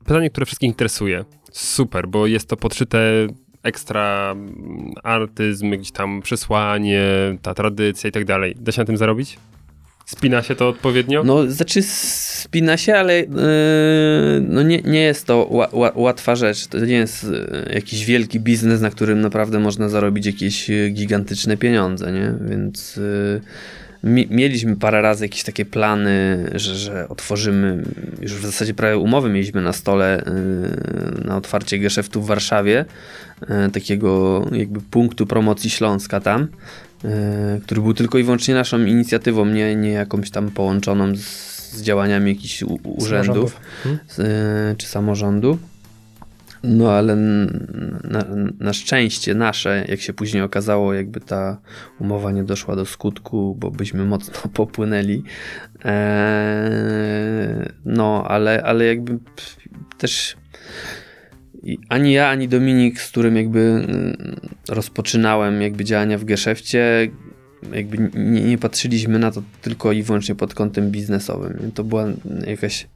pytanie, 0.05 0.29
które 0.29 0.45
wszystkich 0.45 0.67
interesuje. 0.67 1.25
Super, 1.51 2.07
bo 2.07 2.27
jest 2.27 2.49
to 2.49 2.57
podszyte 2.57 3.27
ekstra 3.63 4.31
mm, 4.31 4.93
artyzm, 5.03 5.71
gdzieś 5.71 5.91
tam 5.91 6.21
przesłanie, 6.21 7.03
ta 7.41 7.53
tradycja 7.53 8.07
i 8.09 8.11
tak 8.11 8.25
dalej. 8.25 8.55
Da 8.59 8.71
się 8.71 8.81
na 8.81 8.85
tym 8.85 8.97
zarobić? 8.97 9.39
Spina 10.09 10.43
się 10.43 10.55
to 10.55 10.69
odpowiednio? 10.69 11.23
No, 11.23 11.51
znaczy 11.51 11.81
spina 11.81 12.77
się, 12.77 12.95
ale 12.95 13.19
yy, 13.19 13.27
no 14.41 14.63
nie, 14.63 14.81
nie 14.81 15.01
jest 15.01 15.25
to 15.25 15.47
ła, 15.49 15.67
ła, 15.71 15.91
łatwa 15.95 16.35
rzecz. 16.35 16.67
To 16.67 16.79
nie 16.79 16.93
jest 16.95 17.23
yy, 17.23 17.71
jakiś 17.73 18.05
wielki 18.05 18.39
biznes, 18.39 18.81
na 18.81 18.89
którym 18.89 19.21
naprawdę 19.21 19.59
można 19.59 19.89
zarobić 19.89 20.25
jakieś 20.25 20.69
yy, 20.69 20.89
gigantyczne 20.89 21.57
pieniądze, 21.57 22.11
nie? 22.11 22.33
Więc 22.49 22.95
yy, 22.95 23.41
mi, 24.03 24.27
mieliśmy 24.29 24.75
parę 24.75 25.01
razy 25.01 25.25
jakieś 25.25 25.43
takie 25.43 25.65
plany, 25.65 26.45
że, 26.55 26.75
że 26.75 27.09
otworzymy, 27.09 27.83
już 28.21 28.33
w 28.33 28.45
zasadzie 28.45 28.73
prawie 28.73 28.97
umowy 28.97 29.29
mieliśmy 29.29 29.61
na 29.61 29.73
stole 29.73 30.23
yy, 30.25 31.25
na 31.25 31.37
otwarcie 31.37 31.79
geszeftu 31.79 32.21
w 32.21 32.27
Warszawie, 32.27 32.85
takiego 33.73 34.45
jakby 34.51 34.81
punktu 34.81 35.25
promocji 35.25 35.69
Śląska 35.69 36.19
tam. 36.19 36.47
E, 37.05 37.59
który 37.63 37.81
był 37.81 37.93
tylko 37.93 38.17
i 38.17 38.23
wyłącznie 38.23 38.53
naszą 38.53 38.79
inicjatywą, 38.79 39.45
nie, 39.45 39.75
nie 39.75 39.91
jakąś 39.91 40.31
tam 40.31 40.51
połączoną 40.51 41.15
z, 41.15 41.19
z 41.71 41.81
działaniami 41.81 42.31
jakichś 42.31 42.63
u, 42.63 42.79
urzędów 42.83 43.59
hmm? 43.83 44.75
czy 44.77 44.87
samorządu. 44.87 45.57
No 46.63 46.91
ale 46.91 47.15
na, 48.03 48.25
na, 48.59 48.73
szczęście 48.73 49.35
nasze, 49.35 49.85
jak 49.87 50.01
się 50.01 50.13
później 50.13 50.43
okazało, 50.43 50.93
jakby 50.93 51.19
ta 51.19 51.57
umowa 51.99 52.31
nie 52.31 52.43
doszła 52.43 52.75
do 52.75 52.85
skutku, 52.85 53.55
bo 53.59 53.71
byśmy 53.71 54.05
mocno 54.05 54.49
popłynęli. 54.53 55.23
Eee, 55.83 57.71
no, 57.85 58.23
ale, 58.27 58.63
ale 58.63 58.85
jakby 58.85 59.19
też 59.97 60.37
i 61.63 61.77
ani 61.89 62.13
ja, 62.13 62.29
ani 62.29 62.47
Dominik, 62.47 63.01
z 63.01 63.11
którym 63.11 63.35
jakby 63.35 63.59
mm, 63.59 64.39
rozpoczynałem 64.69 65.61
jakby 65.61 65.85
działania 65.85 66.17
w 66.17 66.25
geszefcie, 66.25 67.09
jakby 67.73 68.09
nie, 68.13 68.41
nie, 68.41 68.57
patrzyliśmy 68.57 69.19
na 69.19 69.31
to 69.31 69.43
tylko 69.61 69.91
i 69.91 70.03
wyłącznie 70.03 70.35
pod 70.35 70.53
kątem 70.53 70.91
biznesowym. 70.91 71.71
To 71.75 71.83
była 71.83 72.05
jakaś 72.47 72.87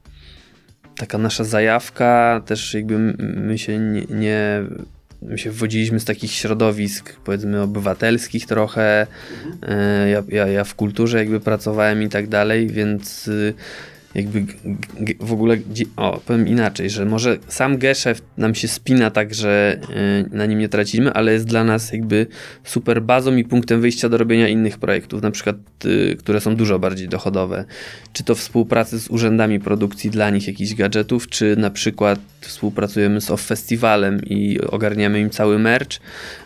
taka 0.96 1.18
nasza 1.18 1.44
zajawka, 1.44 2.42
też 2.46 2.74
jakby 2.74 2.98
my 3.18 3.58
się 3.58 3.78
nie, 3.78 4.00
nie 4.10 4.62
my 5.22 5.38
się 5.38 5.50
wwodziliśmy 5.50 6.00
z 6.00 6.04
takich 6.04 6.32
środowisk, 6.32 7.16
powiedzmy, 7.24 7.62
obywatelskich 7.62 8.46
trochę. 8.46 9.06
E, 9.62 10.08
ja, 10.08 10.22
ja, 10.28 10.46
ja 10.46 10.64
w 10.64 10.74
kulturze 10.74 11.18
jakby 11.18 11.40
pracowałem 11.40 12.02
i 12.02 12.08
tak 12.08 12.28
dalej, 12.28 12.66
więc 12.66 13.28
y, 13.28 13.54
jakby 14.14 14.44
w 15.20 15.32
ogóle, 15.32 15.56
o, 15.96 16.20
powiem 16.26 16.48
inaczej, 16.48 16.90
że 16.90 17.04
może 17.04 17.38
sam 17.48 17.78
geszeft 17.78 18.24
nam 18.36 18.54
się 18.54 18.68
spina 18.68 19.10
tak, 19.10 19.34
że 19.34 19.80
y, 20.30 20.36
na 20.36 20.46
nim 20.46 20.58
nie 20.58 20.68
tracimy, 20.68 21.12
ale 21.12 21.32
jest 21.32 21.46
dla 21.46 21.64
nas 21.64 21.92
jakby 21.92 22.26
super 22.64 23.02
bazą 23.02 23.36
i 23.36 23.44
punktem 23.44 23.80
wyjścia 23.80 24.08
do 24.08 24.18
robienia 24.18 24.48
innych 24.48 24.78
projektów, 24.78 25.22
na 25.22 25.30
przykład, 25.30 25.56
y, 25.84 26.16
które 26.18 26.40
są 26.40 26.56
dużo 26.56 26.78
bardziej 26.78 27.08
dochodowe. 27.08 27.64
Czy 28.12 28.24
to 28.24 28.34
współpracy 28.34 29.00
z 29.00 29.10
urzędami 29.10 29.60
produkcji 29.60 30.10
dla 30.10 30.30
nich 30.30 30.46
jakichś 30.46 30.74
gadżetów, 30.74 31.28
czy 31.28 31.56
na 31.56 31.70
przykład 31.70 32.20
współpracujemy 32.40 33.20
z 33.20 33.30
Off 33.30 33.46
Festiwalem 33.46 34.20
i 34.24 34.60
ogarniamy 34.60 35.20
im 35.20 35.30
cały 35.30 35.58
merch, 35.58 35.98
E, 35.98 36.43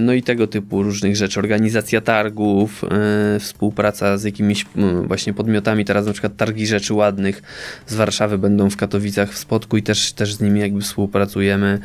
no 0.00 0.12
i 0.12 0.22
tego 0.22 0.46
typu 0.46 0.82
różnych 0.82 1.16
rzeczy, 1.16 1.40
organizacja 1.40 2.00
targów, 2.00 2.84
e, 2.84 3.40
współpraca 3.40 4.18
z 4.18 4.24
jakimiś 4.24 4.66
właśnie 5.06 5.34
podmiotami, 5.34 5.84
teraz 5.84 6.06
na 6.06 6.12
przykład 6.12 6.36
targi 6.36 6.66
rzeczy 6.66 6.94
ładnych 6.94 7.42
z 7.86 7.94
Warszawy 7.94 8.38
będą 8.38 8.70
w 8.70 8.76
Katowicach 8.76 9.32
w 9.32 9.38
Spodku 9.38 9.76
i 9.76 9.82
też, 9.82 10.12
też 10.12 10.34
z 10.34 10.40
nimi 10.40 10.60
jakby 10.60 10.80
współpracujemy. 10.80 11.78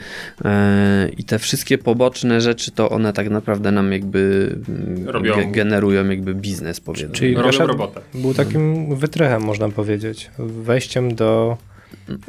E, 0.46 1.10
i 1.18 1.24
te 1.24 1.40
wszystkie 1.40 1.78
poboczne 1.78 2.42
rzeczy 2.42 2.72
to 2.72 2.90
one 2.90 3.14
tak 3.14 3.30
naprawdę 3.30 3.72
nam 3.72 3.92
jakby 3.92 4.56
ge 5.22 5.52
generują 5.52 6.10
jakby 6.10 6.36
biznes 6.36 6.80
powiedzmy. 6.80 7.16
Czyli 7.16 7.36
robią 7.36 7.68
robotę. 7.68 8.02
Był 8.14 8.34
takim 8.34 8.96
wytrychem 8.96 9.42
można 9.42 9.70
powiedzieć, 9.70 10.32
wejściem 10.40 11.16
do 11.16 11.58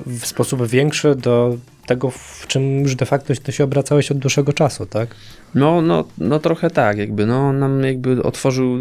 w 0.06 0.26
sposób 0.26 0.66
większy 0.66 1.14
do 1.14 1.56
tego, 1.86 2.10
w 2.10 2.44
czym 2.46 2.80
już 2.80 2.94
de 2.94 3.06
facto 3.06 3.34
ty 3.42 3.52
się 3.52 3.64
obracałeś 3.64 4.10
od 4.10 4.18
dłuższego 4.18 4.52
czasu, 4.52 4.86
tak? 4.86 5.14
No, 5.54 5.80
no, 5.82 6.04
no 6.18 6.38
trochę 6.38 6.70
tak, 6.70 6.98
jakby, 6.98 7.26
no 7.26 7.52
nam 7.52 7.84
jakby 7.84 8.22
otworzył 8.22 8.78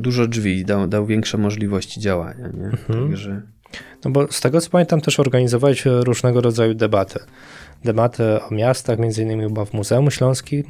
dużo 0.00 0.26
drzwi, 0.26 0.64
dał, 0.64 0.88
dał 0.88 1.06
większe 1.06 1.38
możliwości 1.38 2.00
działania, 2.00 2.48
nie? 2.48 2.64
Mhm. 2.64 3.08
Także... 3.08 3.42
No 4.04 4.10
bo 4.10 4.32
z 4.32 4.40
tego 4.40 4.60
co 4.60 4.70
pamiętam 4.70 5.00
też 5.00 5.20
organizowałeś 5.20 5.84
różnego 5.84 6.40
rodzaju 6.40 6.74
debaty. 6.74 7.18
Debaty 7.84 8.24
o 8.50 8.54
miastach, 8.54 8.98
między 8.98 9.22
innymi 9.22 9.42
chyba 9.42 9.64
w 9.64 9.72
Muzeum 9.72 10.10
Śląskim. 10.10 10.64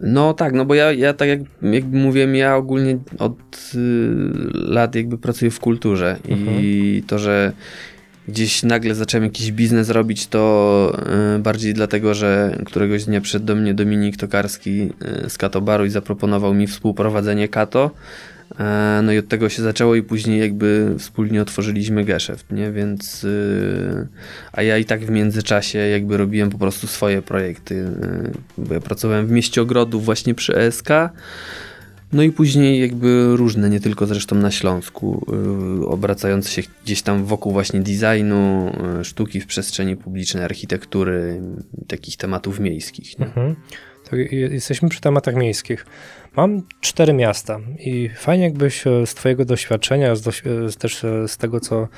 No 0.00 0.34
tak, 0.34 0.52
no 0.52 0.64
bo 0.64 0.74
ja, 0.74 0.92
ja 0.92 1.12
tak 1.12 1.28
jak, 1.28 1.40
jak 1.62 1.84
mówiłem, 1.84 2.34
ja 2.34 2.56
ogólnie 2.56 2.98
od 3.18 3.72
y, 3.74 3.78
lat 4.54 4.94
jakby 4.94 5.18
pracuję 5.18 5.50
w 5.50 5.60
kulturze 5.60 6.16
mhm. 6.28 6.60
i 6.60 7.02
to, 7.06 7.18
że 7.18 7.52
gdzieś 8.28 8.62
nagle 8.62 8.94
zacząłem 8.94 9.24
jakiś 9.24 9.52
biznes 9.52 9.90
robić, 9.90 10.26
to 10.26 10.92
e, 11.36 11.38
bardziej 11.38 11.74
dlatego, 11.74 12.14
że 12.14 12.58
któregoś 12.64 13.04
dnia 13.04 13.20
przyszedł 13.20 13.46
do 13.46 13.54
mnie 13.54 13.74
Dominik 13.74 14.16
Tokarski 14.16 14.92
e, 15.00 15.30
z 15.30 15.38
Kato 15.38 15.60
Baru 15.60 15.84
i 15.84 15.90
zaproponował 15.90 16.54
mi 16.54 16.66
współprowadzenie 16.66 17.48
Kato. 17.48 17.90
E, 18.60 19.00
no 19.02 19.12
i 19.12 19.18
od 19.18 19.28
tego 19.28 19.48
się 19.48 19.62
zaczęło 19.62 19.94
i 19.94 20.02
później 20.02 20.40
jakby 20.40 20.94
wspólnie 20.98 21.42
otworzyliśmy 21.42 22.04
geszeft, 22.04 22.52
nie? 22.52 22.72
Więc 22.72 23.26
a 24.52 24.62
ja 24.62 24.78
i 24.78 24.84
tak 24.84 25.00
w 25.00 25.10
międzyczasie 25.10 25.78
jakby 25.78 26.16
robiłem 26.16 26.50
po 26.50 26.58
prostu 26.58 26.86
swoje 26.86 27.22
projekty, 27.22 27.84
bo 28.58 28.74
ja 28.74 28.80
pracowałem 28.80 29.26
w 29.26 29.30
mieście 29.30 29.62
ogrodów 29.62 30.04
właśnie 30.04 30.34
przy 30.34 30.56
ESK, 30.56 30.88
no 32.12 32.22
i 32.22 32.32
później 32.32 32.80
jakby 32.80 33.36
różne, 33.36 33.70
nie 33.70 33.80
tylko 33.80 34.06
zresztą 34.06 34.36
na 34.36 34.50
Śląsku, 34.50 35.26
yy, 35.78 35.86
obracające 35.86 36.50
się 36.50 36.62
gdzieś 36.84 37.02
tam 37.02 37.24
wokół 37.24 37.52
właśnie 37.52 37.80
designu, 37.80 38.72
yy, 38.96 39.04
sztuki 39.04 39.40
w 39.40 39.46
przestrzeni 39.46 39.96
publicznej, 39.96 40.44
architektury, 40.44 41.42
takich 41.88 42.16
tematów 42.16 42.60
miejskich. 42.60 43.20
Mhm. 43.20 43.56
To 44.10 44.16
jesteśmy 44.16 44.88
przy 44.88 45.00
tematach 45.00 45.34
miejskich. 45.34 45.86
Mam 46.36 46.62
cztery 46.80 47.12
miasta 47.12 47.60
i 47.78 48.10
fajnie 48.16 48.44
jakbyś 48.44 48.86
e, 48.86 49.06
z 49.06 49.14
twojego 49.14 49.44
doświadczenia, 49.44 50.16
z 50.16 50.28
e, 50.28 50.32
też 50.78 51.04
e, 51.04 51.28
z 51.28 51.36
tego 51.36 51.60
co 51.60 51.88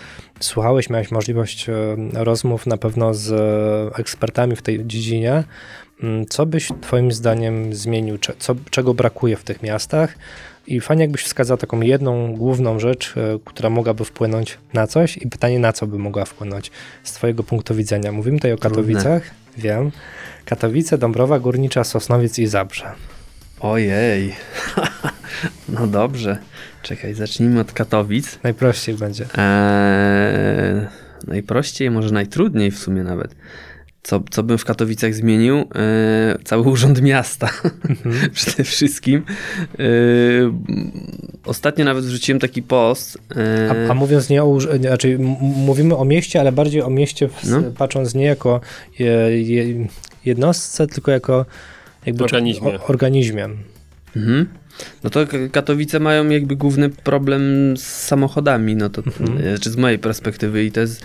słuchałeś, 0.41 0.91
miałeś 0.91 1.11
możliwość 1.11 1.67
rozmów 2.13 2.67
na 2.67 2.77
pewno 2.77 3.15
z 3.15 3.33
ekspertami 3.99 4.57
w 4.57 4.63
tej 4.63 4.87
dziedzinie, 4.87 5.45
co 6.29 6.47
byś 6.47 6.69
Twoim 6.81 7.13
zdaniem 7.13 7.75
zmienił? 7.75 8.19
Co, 8.39 8.55
czego 8.71 8.95
brakuje 8.95 9.37
w 9.37 9.45
tych 9.45 9.63
miastach? 9.63 10.15
I 10.67 10.81
fajnie, 10.81 11.03
jakbyś 11.05 11.23
wskazał 11.23 11.57
taką 11.57 11.81
jedną 11.81 12.35
główną 12.37 12.79
rzecz, 12.79 13.15
e, 13.17 13.39
która 13.45 13.71
mogłaby 13.71 14.05
wpłynąć 14.05 14.59
na 14.73 14.87
coś, 14.87 15.17
i 15.17 15.29
pytanie, 15.29 15.59
na 15.59 15.73
co 15.73 15.87
by 15.87 15.99
mogła 15.99 16.25
wpłynąć 16.25 16.71
z 17.05 17.13
Twojego 17.13 17.43
punktu 17.43 17.75
widzenia. 17.75 18.13
Mówimy 18.13 18.39
tutaj 18.39 18.53
o 18.53 18.59
Katowicach, 18.59 19.23
Trudne. 19.23 19.63
wiem. 19.63 19.91
Katowice, 20.45 20.99
Dąbrowa 20.99 21.39
Górnicza, 21.39 21.85
Sosnowiec 21.85 22.39
i 22.39 22.47
Zabrze. 22.47 22.93
Ojej. 23.61 24.35
no 25.69 25.87
dobrze. 25.87 26.39
Czekaj, 26.83 27.15
zacznijmy 27.15 27.61
od 27.61 27.73
Katowic. 27.73 28.39
Najprościej 28.43 28.95
będzie. 28.95 29.27
Eee, 29.39 30.87
najprościej, 31.27 31.91
może 31.91 32.11
najtrudniej 32.11 32.71
w 32.71 32.79
sumie 32.79 33.03
nawet 33.03 33.35
co, 34.09 34.23
co 34.31 34.43
bym 34.43 34.59
w 34.59 34.65
Katowicach 34.65 35.15
zmienił? 35.15 35.57
Yy, 35.57 35.65
cały 36.45 36.63
urząd 36.63 37.03
miasta 37.03 37.51
mhm. 37.89 38.31
przede 38.35 38.65
wszystkim. 38.65 39.23
Yy, 39.79 40.53
ostatnio 41.45 41.85
nawet 41.85 42.05
wrzuciłem 42.05 42.41
taki 42.41 42.63
post. 42.63 43.19
Yy, 43.37 43.87
a, 43.89 43.91
a, 43.91 43.95
mówiąc 43.95 44.29
nie 44.29 44.45
o, 44.45 44.61
znaczy 44.61 45.19
mówimy 45.41 45.97
o 45.97 46.05
mieście, 46.05 46.41
ale 46.41 46.53
bardziej 46.53 46.83
o 46.83 46.91
mieście 46.91 47.29
w, 47.29 47.45
no. 47.45 47.63
patrząc 47.79 48.15
nie 48.15 48.25
jako 48.25 48.61
je, 48.99 49.43
je, 49.43 49.87
jednostce, 50.25 50.87
tylko 50.87 51.11
jako 51.11 51.47
jakby 52.07 52.25
organizmie. 52.25 52.69
O, 52.69 52.87
organizmie. 52.87 53.49
Mhm. 54.17 54.47
No 55.05 55.11
to 55.11 55.21
Katowice 55.53 56.01
mają 56.01 56.29
jakby 56.29 56.57
główny 56.57 56.91
problem 56.91 57.43
z 57.77 57.83
samochodami, 57.83 58.77
no 58.77 58.89
to, 58.89 59.03
mhm. 59.07 59.43
znaczy 59.43 59.71
z 59.71 59.77
mojej 59.77 59.99
perspektywy 59.99 60.65
i 60.65 60.73
to 60.73 60.81
jest 60.81 61.05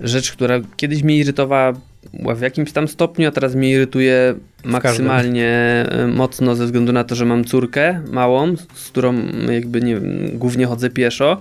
rzecz, 0.00 0.32
która 0.32 0.60
kiedyś 0.76 1.02
mnie 1.02 1.16
irytowała 1.16 1.72
w 2.12 2.40
jakimś 2.40 2.72
tam 2.72 2.88
stopniu, 2.88 3.28
a 3.28 3.30
teraz 3.30 3.54
mnie 3.54 3.70
irytuje 3.70 4.34
maksymalnie 4.64 5.48
e, 5.88 6.06
mocno 6.06 6.56
ze 6.56 6.64
względu 6.64 6.92
na 6.92 7.04
to, 7.04 7.14
że 7.14 7.24
mam 7.24 7.44
córkę 7.44 8.00
małą, 8.10 8.56
z 8.74 8.88
którą 8.88 9.14
jakby 9.52 9.80
nie 9.80 10.00
głównie 10.34 10.66
chodzę 10.66 10.90
pieszo 10.90 11.40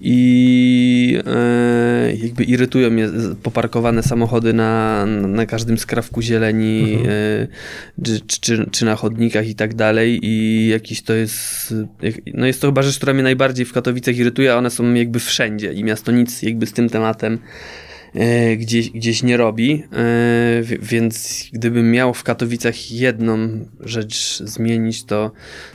i 0.00 1.18
e, 1.26 2.16
jakby 2.16 2.44
irytują 2.44 2.90
mnie 2.90 3.08
poparkowane 3.42 4.02
samochody 4.02 4.52
na, 4.52 5.06
na 5.06 5.46
każdym 5.46 5.78
skrawku 5.78 6.22
zieleni 6.22 6.94
mhm. 6.94 7.10
e, 7.10 8.04
czy, 8.04 8.40
czy, 8.40 8.66
czy, 8.70 8.84
na 8.84 8.96
chodnikach 8.96 9.48
i 9.48 9.54
tak 9.54 9.74
dalej 9.74 10.20
i 10.22 10.66
jakiś 10.68 11.02
to 11.02 11.14
jest 11.14 11.74
no 12.34 12.46
jest 12.46 12.60
to 12.60 12.68
chyba 12.68 12.82
rzecz, 12.82 12.96
która 12.96 13.14
mnie 13.14 13.22
najbardziej 13.22 13.66
w 13.66 13.72
Katowicach 13.72 14.16
irytuje, 14.16 14.52
a 14.52 14.56
one 14.56 14.70
są 14.70 14.94
jakby 14.94 15.20
wszędzie 15.20 15.72
i 15.72 15.84
miasto 15.84 16.12
nic 16.12 16.42
jakby 16.42 16.66
z 16.66 16.72
tym 16.72 16.88
tematem 16.88 17.38
gdzieś, 18.56 18.90
gdzieś 18.90 19.22
nie 19.22 19.36
robi, 19.36 19.82
e, 19.92 20.62
więc 20.62 21.44
gdybym 21.52 21.90
miał 21.90 22.14
w 22.14 22.22
Katowicach 22.22 22.90
jedną 22.90 23.66
rzecz 23.80 24.42
zmienić, 24.44 25.04
to, 25.04 25.30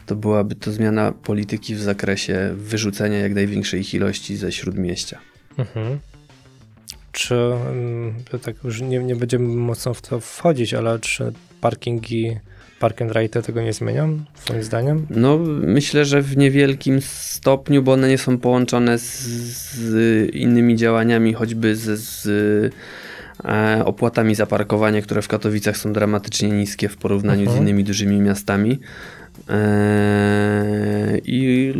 to 0.05 0.15
byłaby 0.15 0.55
to 0.55 0.71
zmiana 0.71 1.11
polityki 1.11 1.75
w 1.75 1.81
zakresie 1.81 2.53
wyrzucenia 2.55 3.17
jak 3.17 3.33
największej 3.33 3.95
ilości 3.95 4.35
ze 4.35 4.51
śródmieścia. 4.51 5.19
Mhm. 5.57 5.99
Czy, 7.11 7.35
mm, 7.35 8.13
tak 8.41 8.55
już 8.63 8.81
nie, 8.81 8.99
nie 8.99 9.15
będziemy 9.15 9.47
mocno 9.47 9.93
w 9.93 10.01
to 10.01 10.19
wchodzić, 10.19 10.73
ale 10.73 10.99
czy 10.99 11.33
parkingi 11.61 12.37
park 12.81 13.01
and 13.01 13.11
ride 13.15 13.41
tego 13.41 13.61
nie 13.61 13.73
zmienią, 13.73 14.19
twoim 14.35 14.63
zdaniem? 14.63 15.07
No, 15.09 15.37
myślę, 15.61 16.05
że 16.05 16.21
w 16.21 16.37
niewielkim 16.37 17.01
stopniu, 17.01 17.83
bo 17.83 17.93
one 17.93 18.09
nie 18.09 18.17
są 18.17 18.37
połączone 18.37 18.97
z, 18.97 19.23
z 19.75 20.35
innymi 20.35 20.75
działaniami, 20.75 21.33
choćby 21.33 21.75
z, 21.75 21.99
z 21.99 22.27
e, 23.45 23.85
opłatami 23.85 24.35
za 24.35 24.45
parkowanie, 24.45 25.01
które 25.01 25.21
w 25.21 25.27
Katowicach 25.27 25.77
są 25.77 25.93
dramatycznie 25.93 26.49
niskie 26.49 26.89
w 26.89 26.97
porównaniu 26.97 27.45
z 27.45 27.47
mhm. 27.47 27.63
innymi 27.63 27.83
dużymi 27.83 28.19
miastami. 28.19 28.79
Eee, 29.49 31.21
I 31.25 31.73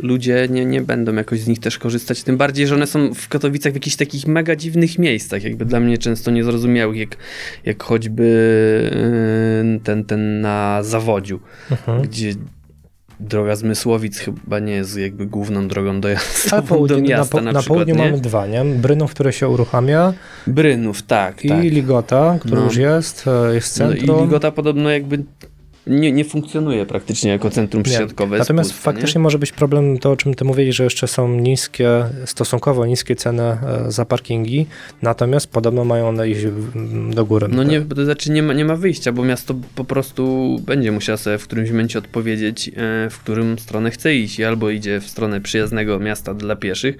ludzie 0.00 0.48
nie, 0.50 0.64
nie 0.64 0.80
będą 0.80 1.14
jakoś 1.14 1.40
z 1.40 1.48
nich 1.48 1.58
też 1.58 1.78
korzystać. 1.78 2.22
Tym 2.22 2.36
bardziej, 2.36 2.66
że 2.66 2.74
one 2.74 2.86
są 2.86 3.14
w 3.14 3.28
Katowicach 3.28 3.72
w 3.72 3.76
jakichś 3.76 3.96
takich 3.96 4.26
mega 4.26 4.56
dziwnych 4.56 4.98
miejscach, 4.98 5.44
jakby 5.44 5.64
dla 5.64 5.80
mnie 5.80 5.98
często 5.98 6.30
niezrozumiałych, 6.30 6.98
jak, 6.98 7.16
jak 7.64 7.82
choćby 7.82 8.26
eee, 8.92 9.80
ten, 9.80 10.04
ten 10.04 10.40
na 10.40 10.82
zawodziu, 10.82 11.40
mhm. 11.70 12.02
gdzie 12.02 12.32
droga 13.20 13.56
z 13.56 13.62
Mysłowic 13.62 14.18
chyba 14.18 14.58
nie 14.58 14.72
jest 14.72 14.98
jakby 14.98 15.26
główną 15.26 15.68
drogą 15.68 16.00
dojazdową 16.00 16.86
do 16.86 17.00
miasta 17.00 17.36
na, 17.36 17.42
na, 17.42 17.52
na 17.52 17.60
przykład, 17.60 17.78
południu 17.78 17.94
nie? 17.94 18.10
mamy 18.10 18.20
dwa, 18.20 18.46
nie? 18.46 18.64
Brynów, 18.64 19.10
które 19.10 19.32
się 19.32 19.48
uruchamia. 19.48 20.12
Brynów, 20.46 21.02
tak. 21.02 21.44
I 21.44 21.48
tak. 21.48 21.62
Ligota, 21.62 22.36
który 22.40 22.56
no. 22.56 22.64
już 22.64 22.76
jest, 22.76 23.24
e, 23.26 23.54
jest 23.54 23.74
centrum. 23.74 24.06
No 24.06 24.18
I 24.18 24.22
Ligota 24.22 24.50
podobno 24.50 24.90
jakby 24.90 25.24
nie, 25.86 26.12
nie 26.12 26.24
funkcjonuje 26.24 26.86
praktycznie 26.86 27.30
jako 27.30 27.50
centrum 27.50 27.82
przesiadkowe. 27.82 28.38
Natomiast 28.38 28.72
faktycznie 28.72 29.18
nie? 29.18 29.22
może 29.22 29.38
być 29.38 29.52
problem 29.52 29.98
to, 29.98 30.10
o 30.10 30.16
czym 30.16 30.34
ty 30.34 30.44
mówiłeś, 30.44 30.76
że 30.76 30.84
jeszcze 30.84 31.08
są 31.08 31.28
niskie, 31.28 32.04
stosunkowo 32.24 32.86
niskie 32.86 33.16
ceny 33.16 33.42
e, 33.42 33.58
za 33.88 34.04
parkingi, 34.04 34.66
natomiast 35.02 35.46
podobno 35.50 35.84
mają 35.84 36.08
one 36.08 36.28
iść 36.28 36.40
do 37.10 37.24
góry. 37.24 37.48
No 37.50 37.62
nie, 37.62 37.80
to 37.80 38.04
znaczy 38.04 38.30
nie 38.30 38.42
ma, 38.42 38.52
nie 38.52 38.64
ma 38.64 38.76
wyjścia, 38.76 39.12
bo 39.12 39.24
miasto 39.24 39.54
po 39.74 39.84
prostu 39.84 40.56
będzie 40.66 40.92
musiało 40.92 41.18
sobie 41.18 41.38
w 41.38 41.44
którymś 41.44 41.70
momencie 41.70 41.98
odpowiedzieć, 41.98 42.68
e, 42.68 42.72
w 43.10 43.18
którym 43.18 43.58
stronę 43.58 43.90
chce 43.90 44.14
iść. 44.14 44.38
I 44.38 44.44
albo 44.44 44.70
idzie 44.70 45.00
w 45.00 45.08
stronę 45.08 45.40
przyjaznego 45.40 45.98
miasta 45.98 46.34
dla 46.34 46.56
pieszych, 46.56 46.96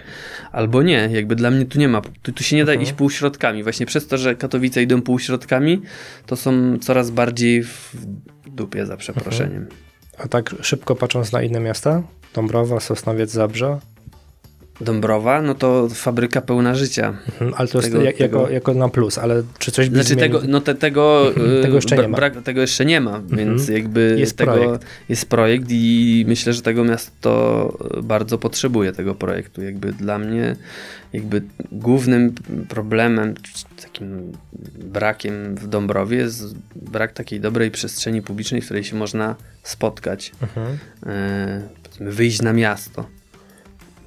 albo 0.52 0.82
nie. 0.82 1.08
Jakby 1.12 1.36
dla 1.36 1.50
mnie 1.50 1.64
tu 1.64 1.78
nie 1.78 1.88
ma, 1.88 2.02
tu, 2.22 2.32
tu 2.32 2.44
się 2.44 2.56
nie 2.56 2.64
da 2.64 2.72
mhm. 2.72 2.82
iść 2.82 2.92
półśrodkami. 2.92 3.62
Właśnie 3.62 3.86
przez 3.86 4.06
to, 4.06 4.18
że 4.18 4.34
Katowice 4.34 4.82
idą 4.82 5.02
półśrodkami, 5.02 5.80
to 6.26 6.36
są 6.36 6.78
coraz 6.78 7.10
bardziej 7.10 7.62
w 7.62 7.96
dupie 8.46 8.86
za 8.86 8.96
przeproszeniem. 8.96 9.62
Mhm. 9.62 9.76
A 10.18 10.28
tak 10.28 10.54
szybko 10.60 10.96
patrząc 10.96 11.32
na 11.32 11.42
inne 11.42 11.60
miasta? 11.60 12.02
Dąbrowa, 12.34 12.80
Sosnowiec, 12.80 13.30
Zabrze? 13.30 13.78
Dąbrowa, 14.80 15.42
no 15.42 15.54
to 15.54 15.88
fabryka 15.88 16.40
pełna 16.40 16.74
życia. 16.74 17.16
Mhm, 17.26 17.54
ale 17.56 17.68
to 17.68 17.80
tego, 17.80 18.02
jest 18.02 18.20
jako, 18.20 18.50
jako 18.50 18.74
na 18.74 18.88
plus, 18.88 19.18
ale 19.18 19.42
czy 19.58 19.72
coś 19.72 19.88
by 19.88 19.96
Znaczy 19.96 20.16
tego, 20.16 20.40
no 20.48 20.60
te, 20.60 20.74
tego, 20.74 21.28
mhm, 21.28 21.62
tego 21.62 21.74
jeszcze 21.74 21.96
nie 21.96 22.08
ma. 22.08 22.16
Brak, 22.16 22.42
tego 22.42 22.60
jeszcze 22.60 22.84
nie 22.84 23.00
ma, 23.00 23.16
mhm. 23.16 23.36
więc 23.36 23.68
jakby 23.68 24.16
jest 24.18 24.36
tego, 24.36 24.52
projekt. 24.52 24.86
jest 25.08 25.28
projekt 25.28 25.66
i 25.70 26.24
myślę, 26.28 26.52
że 26.52 26.62
tego 26.62 26.84
miasto 26.84 27.72
bardzo 28.02 28.38
potrzebuje 28.38 28.92
tego 28.92 29.14
projektu. 29.14 29.62
Jakby 29.62 29.92
dla 29.92 30.18
mnie 30.18 30.56
jakby 31.12 31.42
głównym 31.72 32.34
problemem, 32.68 33.34
takim 33.82 34.32
brakiem 34.78 35.54
w 35.54 35.66
Dąbrowie 35.66 36.16
jest 36.16 36.54
brak 36.76 37.12
takiej 37.12 37.40
dobrej 37.40 37.70
przestrzeni 37.70 38.22
publicznej, 38.22 38.60
w 38.60 38.64
której 38.64 38.84
się 38.84 38.96
można 38.96 39.34
spotkać, 39.62 40.32
mhm. 40.42 40.78
e, 41.06 41.62
wyjść 42.00 42.42
na 42.42 42.52
miasto. 42.52 43.06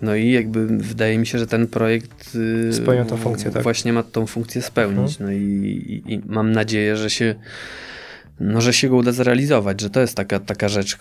No 0.01 0.15
i 0.15 0.31
jakby 0.31 0.67
wydaje 0.67 1.17
mi 1.17 1.27
się, 1.27 1.39
że 1.39 1.47
ten 1.47 1.67
projekt 1.67 2.35
y, 2.35 2.73
spełnia 2.73 3.05
tą 3.05 3.17
funkcję, 3.17 3.51
tak? 3.51 3.63
Właśnie 3.63 3.93
ma 3.93 4.03
tą 4.03 4.25
funkcję 4.25 4.61
spełnić. 4.61 5.11
Mhm. 5.11 5.29
No 5.29 5.31
i, 5.31 6.03
i, 6.07 6.13
i, 6.13 6.21
mam 6.25 6.51
nadzieję, 6.51 6.97
że 6.97 7.09
się 7.09 7.35
no, 8.39 8.61
że 8.61 8.73
się 8.73 8.89
go 8.89 8.95
uda 8.95 9.11
zrealizować, 9.11 9.81
że 9.81 9.89
to 9.89 10.01
jest 10.01 10.15
taka, 10.15 10.39
taka 10.39 10.69
rzecz, 10.69 10.97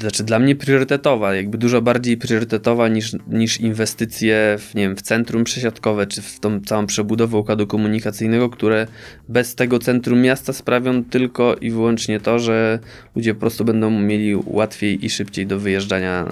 znaczy 0.00 0.24
dla 0.24 0.38
mnie 0.38 0.56
priorytetowa, 0.56 1.34
jakby 1.34 1.58
dużo 1.58 1.82
bardziej 1.82 2.16
priorytetowa 2.16 2.88
niż, 2.88 3.16
niż 3.28 3.60
inwestycje 3.60 4.56
w, 4.58 4.74
nie 4.74 4.82
wiem, 4.82 4.96
w 4.96 5.02
centrum 5.02 5.44
przesiadkowe, 5.44 6.06
czy 6.06 6.22
w 6.22 6.40
tą 6.40 6.60
całą 6.60 6.86
przebudowę 6.86 7.38
układu 7.38 7.66
komunikacyjnego, 7.66 8.50
które 8.50 8.86
bez 9.28 9.54
tego 9.54 9.78
centrum 9.78 10.20
miasta 10.20 10.52
sprawią 10.52 11.04
tylko 11.04 11.54
i 11.54 11.70
wyłącznie 11.70 12.20
to, 12.20 12.38
że 12.38 12.78
ludzie 13.16 13.34
po 13.34 13.40
prostu 13.40 13.64
będą 13.64 13.90
mieli 13.90 14.36
łatwiej 14.46 15.04
i 15.04 15.10
szybciej 15.10 15.46
do 15.46 15.58
wyjeżdżania 15.58 16.26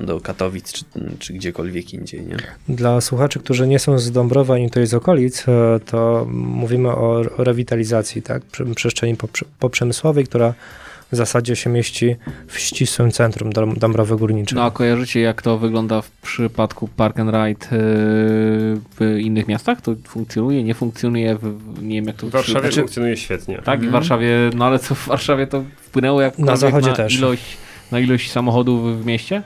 e, 0.00 0.04
do 0.04 0.20
Katowic, 0.20 0.72
czy, 0.72 0.84
czy 1.18 1.32
gdziekolwiek 1.32 1.94
indziej, 1.94 2.26
nie? 2.26 2.36
Dla 2.68 3.00
słuchaczy, 3.00 3.38
którzy 3.38 3.68
nie 3.68 3.78
są 3.78 3.98
z 3.98 4.12
Dąbrowa 4.12 4.54
ani 4.54 4.68
tutaj 4.68 4.86
z 4.86 4.94
okolic, 4.94 5.48
e, 5.48 5.80
to 5.86 6.26
mówimy 6.32 6.88
o, 6.88 7.22
rewitalizacji, 7.22 8.22
tak, 8.22 8.42
przestrzeni 8.74 9.16
poprzez 9.58 9.77
przemysłowej, 9.78 10.24
która 10.24 10.54
w 11.12 11.16
zasadzie 11.16 11.56
się 11.56 11.70
mieści 11.70 12.16
w 12.46 12.58
ścisłym 12.58 13.10
centrum 13.10 13.52
Dąbrowy 13.52 14.16
Górniczej. 14.16 14.56
No 14.56 14.64
a 14.64 14.70
kojarzycie 14.70 15.20
jak 15.20 15.42
to 15.42 15.58
wygląda 15.58 16.02
w 16.02 16.10
przypadku 16.10 16.88
Park 16.88 17.18
and 17.20 17.30
Ride 17.30 17.66
yy, 17.70 17.78
w 19.00 19.18
innych 19.20 19.48
miastach? 19.48 19.80
To 19.80 19.94
funkcjonuje, 20.04 20.64
nie 20.64 20.74
funkcjonuje? 20.74 21.36
W, 21.36 21.82
nie 21.82 21.94
wiem 21.94 22.06
jak 22.06 22.16
to... 22.16 22.26
W 22.26 22.30
Warszawie 22.30 22.60
znaczy, 22.60 22.80
funkcjonuje 22.80 23.16
świetnie. 23.16 23.56
Tak, 23.56 23.74
mhm. 23.74 23.88
w 23.88 23.92
Warszawie, 23.92 24.50
no 24.54 24.64
ale 24.64 24.78
co 24.78 24.94
w 24.94 25.06
Warszawie 25.06 25.46
to 25.46 25.64
wpłynęło 25.76 26.20
jak 26.20 26.38
na 26.38 26.56
zachodzie 26.56 26.90
na 26.90 26.96
też. 26.96 27.18
Ilość, 27.18 27.56
na 27.92 28.00
ilość 28.00 28.30
samochodów 28.30 29.02
w 29.02 29.06
mieście? 29.06 29.42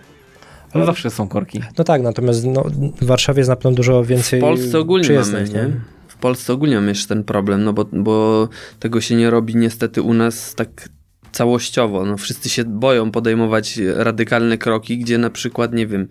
Ale 0.73 0.87
zawsze 0.87 1.11
są 1.11 1.29
korki. 1.29 1.61
No 1.79 1.85
tak, 1.85 2.03
natomiast 2.03 2.45
no, 2.45 2.65
w 3.01 3.05
Warszawie 3.07 3.41
jest 3.41 3.51
na 3.51 3.57
pewno 3.57 3.73
dużo 3.73 4.05
więcej 4.05 4.41
W 4.41 4.43
Polsce 4.43 4.79
ogólnie 4.79 5.21
mamy, 5.21 5.45
nie? 5.55 5.71
W 6.23 6.29
Polsce 6.31 6.53
ogólnie 6.53 6.75
mamy 6.75 6.89
jeszcze 6.89 7.09
ten 7.09 7.25
problem, 7.25 7.65
no 7.65 7.73
bo, 7.73 7.85
bo 7.93 8.49
tego 8.79 9.01
się 9.01 9.15
nie 9.15 9.31
robi 9.31 9.57
niestety 9.57 10.03
u 10.03 10.15
nas 10.15 10.55
tak 10.55 10.89
całościowo. 11.33 12.07
No, 12.07 12.17
wszyscy 12.17 12.49
się 12.49 12.65
boją 12.65 13.11
podejmować 13.11 13.81
radykalne 13.97 14.59
kroki, 14.59 14.99
gdzie 14.99 15.19
na 15.19 15.31
przykład, 15.31 15.73
nie 15.73 15.87
wiem, 15.87 16.09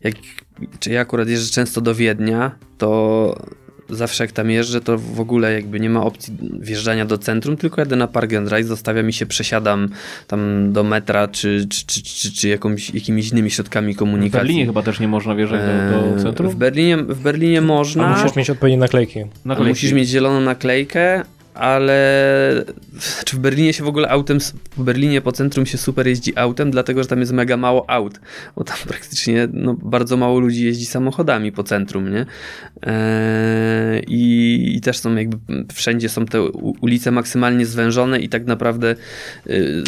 jak, 0.00 0.14
czy 0.80 0.90
ja 0.90 1.00
akurat 1.00 1.28
jeżdżę 1.28 1.52
często 1.52 1.80
do 1.80 1.94
Wiednia, 1.94 2.58
to 2.78 3.50
zawsze 3.90 4.24
jak 4.24 4.32
tam 4.32 4.50
jeżdżę, 4.50 4.80
to 4.80 4.98
w 4.98 5.20
ogóle 5.20 5.52
jakby 5.52 5.80
nie 5.80 5.90
ma 5.90 6.04
opcji 6.04 6.34
wjeżdżania 6.60 7.04
do 7.04 7.18
centrum, 7.18 7.56
tylko 7.56 7.80
jadę 7.80 7.96
na 7.96 8.06
Park 8.06 8.32
and 8.32 8.52
Ride, 8.52 8.68
zostawiam 8.68 9.08
i 9.08 9.12
się 9.12 9.26
przesiadam 9.26 9.88
tam 10.26 10.72
do 10.72 10.84
metra, 10.84 11.28
czy, 11.28 11.66
czy, 11.70 11.86
czy, 11.86 12.02
czy, 12.02 12.32
czy 12.32 12.48
jakąś, 12.48 12.94
jakimiś 12.94 13.30
innymi 13.30 13.50
środkami 13.50 13.94
komunikacji. 13.94 14.38
W 14.38 14.42
Berlinie 14.42 14.66
chyba 14.66 14.82
też 14.82 15.00
nie 15.00 15.08
można 15.08 15.34
wjeżdżać 15.34 15.60
do, 15.60 15.98
do 16.00 16.16
eee, 16.16 16.22
centrum? 16.22 16.48
W 16.48 16.54
Berlinie, 16.54 16.96
w 16.96 17.20
Berlinie 17.20 17.60
można. 17.60 18.06
A 18.06 18.18
musisz 18.18 18.36
mieć 18.36 18.50
odpowiednie 18.50 18.78
naklejki. 18.78 19.24
naklejki. 19.44 19.68
Musisz 19.70 19.92
mieć 19.92 20.08
zieloną 20.08 20.40
naklejkę, 20.40 21.24
ale 21.58 22.64
czy 23.24 23.36
w 23.36 23.38
Berlinie 23.38 23.72
się 23.72 23.84
w 23.84 23.88
ogóle 23.88 24.08
autem, 24.08 24.38
w 24.76 24.82
Berlinie 24.82 25.20
po 25.20 25.32
centrum 25.32 25.66
się 25.66 25.78
super 25.78 26.06
jeździ 26.06 26.32
autem, 26.36 26.70
dlatego 26.70 27.02
że 27.02 27.08
tam 27.08 27.20
jest 27.20 27.32
mega 27.32 27.56
mało 27.56 27.90
aut, 27.90 28.20
bo 28.56 28.64
tam 28.64 28.76
praktycznie 28.88 29.48
no, 29.52 29.74
bardzo 29.82 30.16
mało 30.16 30.40
ludzi 30.40 30.64
jeździ 30.64 30.86
samochodami 30.86 31.52
po 31.52 31.64
centrum, 31.64 32.12
nie? 32.12 32.26
Eee, 32.82 34.04
i, 34.06 34.76
i, 34.76 34.80
też 34.80 34.98
są 34.98 35.14
jakby, 35.14 35.36
wszędzie 35.74 36.08
są 36.08 36.26
te 36.26 36.42
ulice 36.80 37.10
maksymalnie 37.10 37.66
zwężone 37.66 38.20
i 38.20 38.28
tak 38.28 38.46
naprawdę 38.46 38.94
y, 39.46 39.82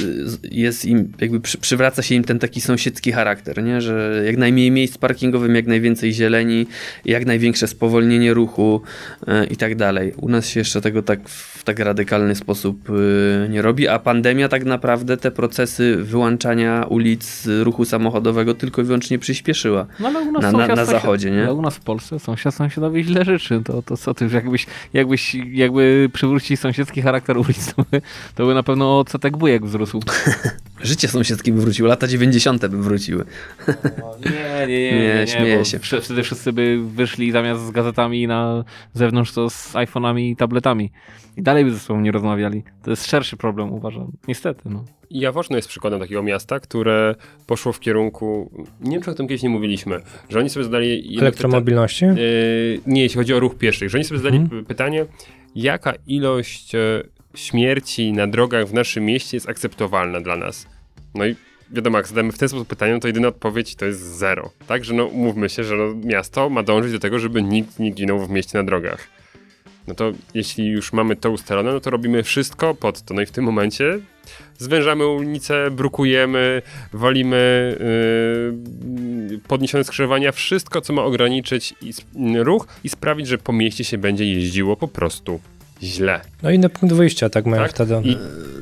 jest 0.51 0.85
im, 0.85 1.13
jakby 1.21 1.41
przy, 1.41 1.59
przywraca 1.59 2.03
się 2.03 2.15
im 2.15 2.25
ten 2.25 2.39
taki 2.39 2.61
sąsiedzki 2.61 3.13
charakter, 3.13 3.63
nie? 3.63 3.81
Że 3.81 4.23
jak 4.27 4.37
najmniej 4.37 4.71
miejsc 4.71 4.99
parkingowych, 4.99 5.55
jak 5.55 5.67
najwięcej 5.67 6.13
zieleni, 6.13 6.67
jak 7.05 7.27
największe 7.27 7.67
spowolnienie 7.67 8.35
ruchu 8.35 8.83
y, 9.23 9.47
i 9.47 9.57
tak 9.57 9.75
dalej. 9.75 10.13
U 10.17 10.29
nas 10.29 10.49
się 10.49 10.61
jeszcze 10.61 10.81
tego 10.81 11.03
tak 11.03 11.29
w 11.29 11.60
tak 11.65 11.79
radykalny 11.79 12.35
sposób 12.35 12.91
y, 12.91 13.49
nie 13.51 13.63
robi, 13.63 13.89
a 13.89 13.99
pandemia 13.99 14.49
tak 14.49 14.65
naprawdę 14.65 15.17
te 15.17 15.31
procesy 15.31 15.97
wyłączania 15.97 16.85
ulic 16.89 17.49
ruchu 17.63 17.85
samochodowego 17.85 18.55
tylko 18.55 18.83
i 18.83 18.85
wyłącznie 18.85 19.19
przyspieszyła 19.19 19.87
no, 20.01 20.09
ale 20.09 20.21
u 20.21 20.33
nas 20.33 20.43
na, 20.43 20.67
na, 20.67 20.75
na 20.75 20.85
zachodzie. 20.85 21.31
Nie? 21.31 21.43
Ale 21.43 21.55
u 21.55 21.63
nas 21.63 21.77
w 21.77 21.81
Polsce 21.81 22.19
sąsiad 22.19 22.55
sąsiadowi 22.55 23.05
źle 23.05 23.25
życzy. 23.25 23.63
To, 23.65 23.83
to 23.83 23.97
co 23.97 24.15
ty, 24.15 24.29
jakbyś, 24.33 24.67
jakbyś 24.93 25.35
jakby 25.35 26.11
przywrócić 26.13 26.61
sąsiedzki 26.61 27.03
charakter 27.03 27.39
ulic, 27.39 27.75
to 27.75 27.85
by, 27.91 28.03
to 28.35 28.47
by 28.47 28.55
na 28.55 28.63
pewno 28.63 28.99
odsetek 28.99 29.37
bujek 29.37 29.67
wzrósł. 29.67 30.01
Życie 30.83 31.09
sąsiedzkie 31.09 31.53
by 31.53 31.61
wróciło, 31.61 31.89
lata 31.89 32.07
90. 32.07 32.67
by 32.67 32.83
wróciły. 32.83 33.25
Nie, 34.25 34.67
nie, 34.69 34.83
nie, 34.83 34.93
Nie, 34.93 35.09
nie, 35.09 35.15
nie 35.21 35.27
śmieję 35.27 35.65
się. 35.65 35.79
Wtedy 35.79 36.23
wszyscy 36.23 36.53
by 36.53 36.79
wyszli 36.95 37.33
zamiast 37.33 37.67
z 37.67 37.71
gazetami 37.71 38.27
na 38.27 38.65
zewnątrz, 38.95 39.33
to 39.33 39.51
z 39.51 39.73
iPhone'ami 39.73 40.21
i 40.21 40.37
tabletami. 40.37 40.91
I 41.37 41.43
dalej 41.43 41.65
by 41.65 41.73
ze 41.73 41.79
sobą 41.79 42.01
nie 42.01 42.13
rozmawiali. 42.13 42.63
To 42.83 42.91
jest 42.91 43.07
szerszy 43.07 43.37
problem, 43.37 43.73
uważam. 43.73 44.13
Niestety, 44.29 44.63
no. 44.65 44.85
Jaworzno 45.11 45.57
jest 45.57 45.69
przykładem 45.69 46.01
takiego 46.01 46.23
miasta, 46.23 46.61
które 46.61 47.15
poszło 47.47 47.73
w 47.73 47.81
kierunku, 47.81 48.51
nie 48.81 48.91
wiem 48.93 49.03
czy 49.03 49.11
o 49.11 49.15
tym 49.15 49.29
kiedyś 49.29 49.43
nie 49.43 49.49
mówiliśmy, 49.49 50.01
że 50.29 50.39
oni 50.39 50.51
sobie 50.51 50.65
zadali... 50.65 51.19
Elektromobilności? 51.21 52.05
pyta- 52.05 52.21
Yy, 52.21 52.81
nie, 52.87 53.03
jeśli 53.03 53.17
chodzi 53.19 53.35
o 53.35 53.41
ruch 53.41 53.55
pieszych, 53.59 53.91
że 53.91 53.99
oni 53.99 54.05
sobie 54.05 54.19
zadali 54.19 54.37
Mhm. 54.37 54.65
pytanie, 54.65 55.07
jaka 55.55 55.93
ilość 56.07 56.75
e, 56.75 56.79
śmierci 57.35 58.13
na 58.13 58.27
drogach 58.27 58.67
w 58.67 58.73
naszym 58.73 59.05
mieście 59.05 59.37
jest 59.37 59.49
akceptowalna 59.49 60.21
dla 60.21 60.37
nas. 60.37 60.67
No 61.15 61.27
i 61.27 61.37
wiadomo, 61.71 61.99
jak 61.99 62.09
zadamy 62.09 62.33
w 62.33 62.39
ten 62.39 62.49
sposób 62.49 62.69
pytanie, 62.69 62.93
no 62.93 63.01
to 63.01 63.07
jedyna 63.07 63.29
odpowiedź 63.29 63.75
to 63.75 63.87
jest 63.87 64.01
zero. 64.01 64.51
Także 64.67 64.95
no 64.95 65.05
umówmy 65.05 65.49
się, 65.49 65.65
że 65.65 65.77
no, 65.77 65.95
miasto 66.05 66.51
ma 66.51 66.63
dążyć 66.63 66.93
do 66.93 66.99
tego, 66.99 67.19
żeby 67.19 67.43
nikt 67.43 67.79
nie 67.79 67.91
ginął 67.91 68.27
w 68.27 68.31
mieście 68.31 68.59
na 68.59 68.65
drogach. 68.65 69.09
No 69.87 69.95
to 69.95 70.13
jeśli 70.35 70.67
już 70.67 70.93
mamy 70.93 71.17
to 71.17 71.31
ustalone, 71.31 71.73
no 71.73 71.81
to 71.81 71.91
robimy 71.91 72.23
wszystko 72.23 72.75
pod 72.75 73.03
to. 73.03 73.15
No 73.15 73.23
i 73.23 73.27
w 73.27 73.31
tym 73.31 73.45
momencie 73.45 73.99
zwężamy 74.59 75.07
ulice, 75.07 75.71
brukujemy, 75.71 76.63
walimy 76.93 77.77
yy, 79.31 79.39
podniesione 79.39 79.85
skrzyżowania, 79.85 80.33
wszystko, 80.33 80.81
co 80.81 80.93
ma 80.93 81.03
ograniczyć 81.03 81.75
i, 81.83 81.93
ruch 82.43 82.67
i 82.85 82.89
sprawić, 82.89 83.27
że 83.27 83.39
po 83.39 83.53
mieście 83.53 83.85
się 83.85 83.99
będzie 83.99 84.25
jeździło 84.25 84.77
po 84.77 84.89
prostu 84.89 85.41
źle. 85.83 86.21
No 86.43 86.51
inny 86.51 86.69
punkt 86.69 86.95
wyjścia, 86.95 87.29
tak 87.29 87.47
mają 87.47 87.63
Tak? 87.63 87.71
wtedy. 87.71 87.95
I 88.05 88.17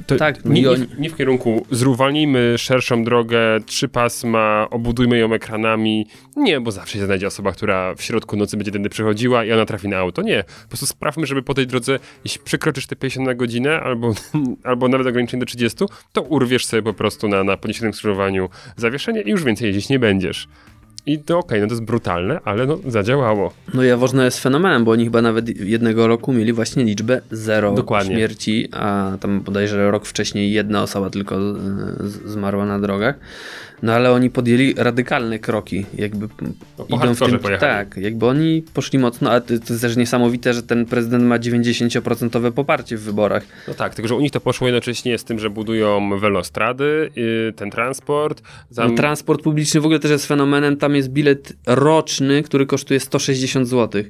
to 0.07 0.16
tak, 0.16 0.45
nie, 0.45 0.61
i 0.61 0.62
nie, 0.62 0.71
oni- 0.71 0.87
w, 0.87 0.99
nie 0.99 1.11
w 1.11 1.16
kierunku 1.16 1.66
zwalnijmy 1.71 2.55
szerszą 2.59 3.05
drogę, 3.05 3.39
trzy 3.66 3.89
pasma, 3.89 4.66
obudujmy 4.71 5.19
ją 5.19 5.33
ekranami. 5.33 6.07
Nie, 6.37 6.61
bo 6.61 6.71
zawsze 6.73 6.99
się 6.99 7.05
znajdzie 7.07 7.27
osoba, 7.27 7.53
która 7.53 7.95
w 7.95 8.03
środku 8.03 8.37
nocy 8.37 8.57
będzie 8.57 8.73
tędy 8.73 8.89
przychodziła 8.89 9.45
i 9.45 9.53
ona 9.53 9.66
trafi 9.66 9.89
na 9.89 9.97
auto. 9.99 10.23
Nie, 10.23 10.45
po 10.62 10.69
prostu 10.69 10.87
sprawmy, 10.87 11.27
żeby 11.27 11.43
po 11.43 11.55
tej 11.55 11.66
drodze, 11.66 11.99
jeśli 12.25 12.41
przekroczysz 12.45 12.87
te 12.87 12.97
50 12.97 13.27
na 13.27 13.35
godzinę 13.35 13.81
albo, 13.81 14.14
albo 14.64 14.89
nawet 14.89 15.07
ograniczenie 15.07 15.41
do 15.41 15.47
30, 15.47 15.85
to 16.12 16.23
urwiesz 16.23 16.66
sobie 16.66 16.83
po 16.83 16.95
prostu 16.95 17.29
na, 17.29 17.45
na 17.45 17.57
podniesionym 17.57 17.93
skrzyżowaniu 17.95 18.49
zawieszenie 18.77 19.21
i 19.21 19.31
już 19.31 19.45
więcej 19.45 19.66
jeździć 19.66 19.89
nie 19.89 19.99
będziesz. 19.99 20.49
I 21.09 21.19
to 21.19 21.39
okej, 21.39 21.61
no 21.61 21.67
to 21.67 21.73
jest 21.73 21.85
brutalne, 21.85 22.41
ale 22.45 22.67
no 22.67 22.79
zadziałało. 22.87 23.53
No 23.75 23.83
Jaworzno 23.83 24.25
jest 24.25 24.41
fenomenem, 24.41 24.85
bo 24.85 24.91
oni 24.91 25.05
chyba 25.05 25.23
nawet 25.23 25.61
jednego 25.61 26.07
roku 26.07 26.33
mieli 26.33 26.53
właśnie 26.53 26.85
liczbę 26.85 27.21
zero 27.31 27.73
Dokładnie. 27.73 28.15
śmierci, 28.15 28.69
a 28.73 29.17
tam 29.21 29.41
bodajże 29.41 29.91
rok 29.91 30.07
wcześniej 30.07 30.53
jedna 30.53 30.83
osoba 30.83 31.11
tylko 31.11 31.37
zmarła 32.25 32.67
na 32.67 32.79
drogach. 32.79 33.19
No 33.83 33.93
ale 33.93 34.12
oni 34.12 34.31
podjęli 34.31 34.74
radykalne 34.76 35.39
kroki, 35.39 35.87
jakby 35.95 36.29
No, 36.79 36.85
po 36.85 36.97
hardkorze 36.97 37.39
pojechali. 37.39 37.72
Tak, 37.72 37.97
jakby 37.97 38.26
oni 38.26 38.62
poszli 38.74 38.99
mocno, 38.99 39.31
a 39.31 39.41
to, 39.41 39.47
to 39.47 39.72
jest 39.72 39.81
też 39.81 39.97
niesamowite, 39.97 40.55
że 40.55 40.62
ten 40.62 40.87
prezydent 40.87 41.24
ma 41.24 41.39
90% 41.39 42.53
poparcie 42.53 42.97
w 42.97 43.01
wyborach. 43.01 43.43
No 43.68 43.74
tak, 43.74 43.95
tylko 43.95 44.09
że 44.09 44.14
u 44.14 44.20
nich 44.20 44.31
to 44.31 44.41
poszło 44.41 44.66
jednocześnie 44.66 45.18
z 45.18 45.24
tym, 45.24 45.39
że 45.39 45.51
budują 45.51 46.18
welostrady, 46.18 47.11
yy, 47.16 47.53
ten 47.57 47.70
transport. 47.70 48.43
Tam... 48.76 48.91
No, 48.91 48.97
transport 48.97 49.43
publiczny 49.43 49.81
w 49.81 49.85
ogóle 49.85 49.99
też 49.99 50.11
jest 50.11 50.26
fenomenem. 50.26 50.76
Tam 50.76 50.95
jest 50.95 51.09
bilet 51.09 51.53
roczny, 51.66 52.43
który 52.43 52.66
kosztuje 52.66 53.01
160 53.01 53.68
zł. 53.68 54.03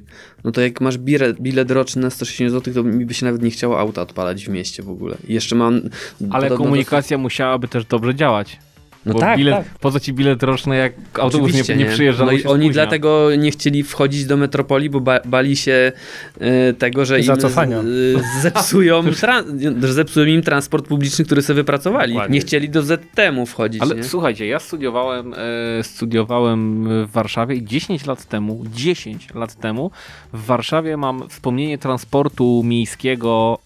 No 0.43 0.51
to 0.51 0.61
jak 0.61 0.81
masz 0.81 0.97
bilet, 0.97 1.41
bilet 1.41 1.71
roczny 1.71 2.01
na 2.01 2.09
160 2.09 2.51
zł, 2.51 2.73
to 2.73 2.83
mi 2.83 3.05
by 3.05 3.13
się 3.13 3.25
nawet 3.25 3.41
nie 3.41 3.51
chciało 3.51 3.79
auta 3.79 4.01
odpalać 4.01 4.45
w 4.45 4.49
mieście 4.49 4.83
w 4.83 4.89
ogóle. 4.89 5.17
Jeszcze 5.27 5.55
mam. 5.55 5.81
Ale 6.29 6.49
komunikacja 6.49 7.17
musiałaby 7.17 7.67
też 7.67 7.85
dobrze 7.85 8.15
działać. 8.15 8.59
No 9.09 9.13
bo 9.13 9.19
tak, 9.19 9.37
bilet, 9.37 9.55
tak. 9.55 9.79
po 9.79 9.91
co 9.91 9.99
ci 9.99 10.13
bilet 10.13 10.43
roczny, 10.43 10.77
jak 10.77 10.93
autobus 11.19 11.33
nie, 11.33 11.61
Oczywiście, 11.61 11.75
nie 11.75 11.85
przyjeżdża? 11.85 12.25
No 12.25 12.31
i 12.31 12.35
oni 12.35 12.43
spóźnia. 12.43 12.73
dlatego 12.73 13.35
nie 13.35 13.51
chcieli 13.51 13.83
wchodzić 13.83 14.25
do 14.25 14.37
metropolii, 14.37 14.89
bo 14.89 14.99
ba 14.99 15.19
bali 15.25 15.55
się 15.55 15.91
e, 16.39 16.73
tego, 16.73 17.05
że 17.05 17.19
im 17.19 17.25
Zacofania. 17.25 17.81
z, 17.81 17.85
e, 17.85 18.41
zepsują, 18.41 19.03
że 19.81 19.93
zepsują 19.93 20.25
im 20.25 20.41
transport 20.41 20.87
publiczny, 20.87 21.25
który 21.25 21.41
sobie 21.41 21.55
wypracowali. 21.55 22.13
Dokładnie. 22.13 22.33
Nie 22.33 22.41
chcieli 22.41 22.69
do 22.69 22.83
ZTM-u 22.83 23.45
wchodzić. 23.45 23.81
Ale 23.81 23.95
nie? 23.95 24.03
słuchajcie, 24.03 24.47
ja 24.47 24.59
studiowałem, 24.59 25.33
e, 25.33 25.83
studiowałem 25.83 26.87
w 27.07 27.11
Warszawie 27.11 27.55
i 27.55 27.65
10 27.65 28.05
lat 28.05 28.25
temu, 28.25 28.63
10 28.73 29.33
lat 29.33 29.55
temu 29.55 29.91
w 30.33 30.45
Warszawie 30.45 30.97
mam 30.97 31.29
wspomnienie 31.29 31.77
transportu 31.77 32.61
miejskiego 32.65 33.59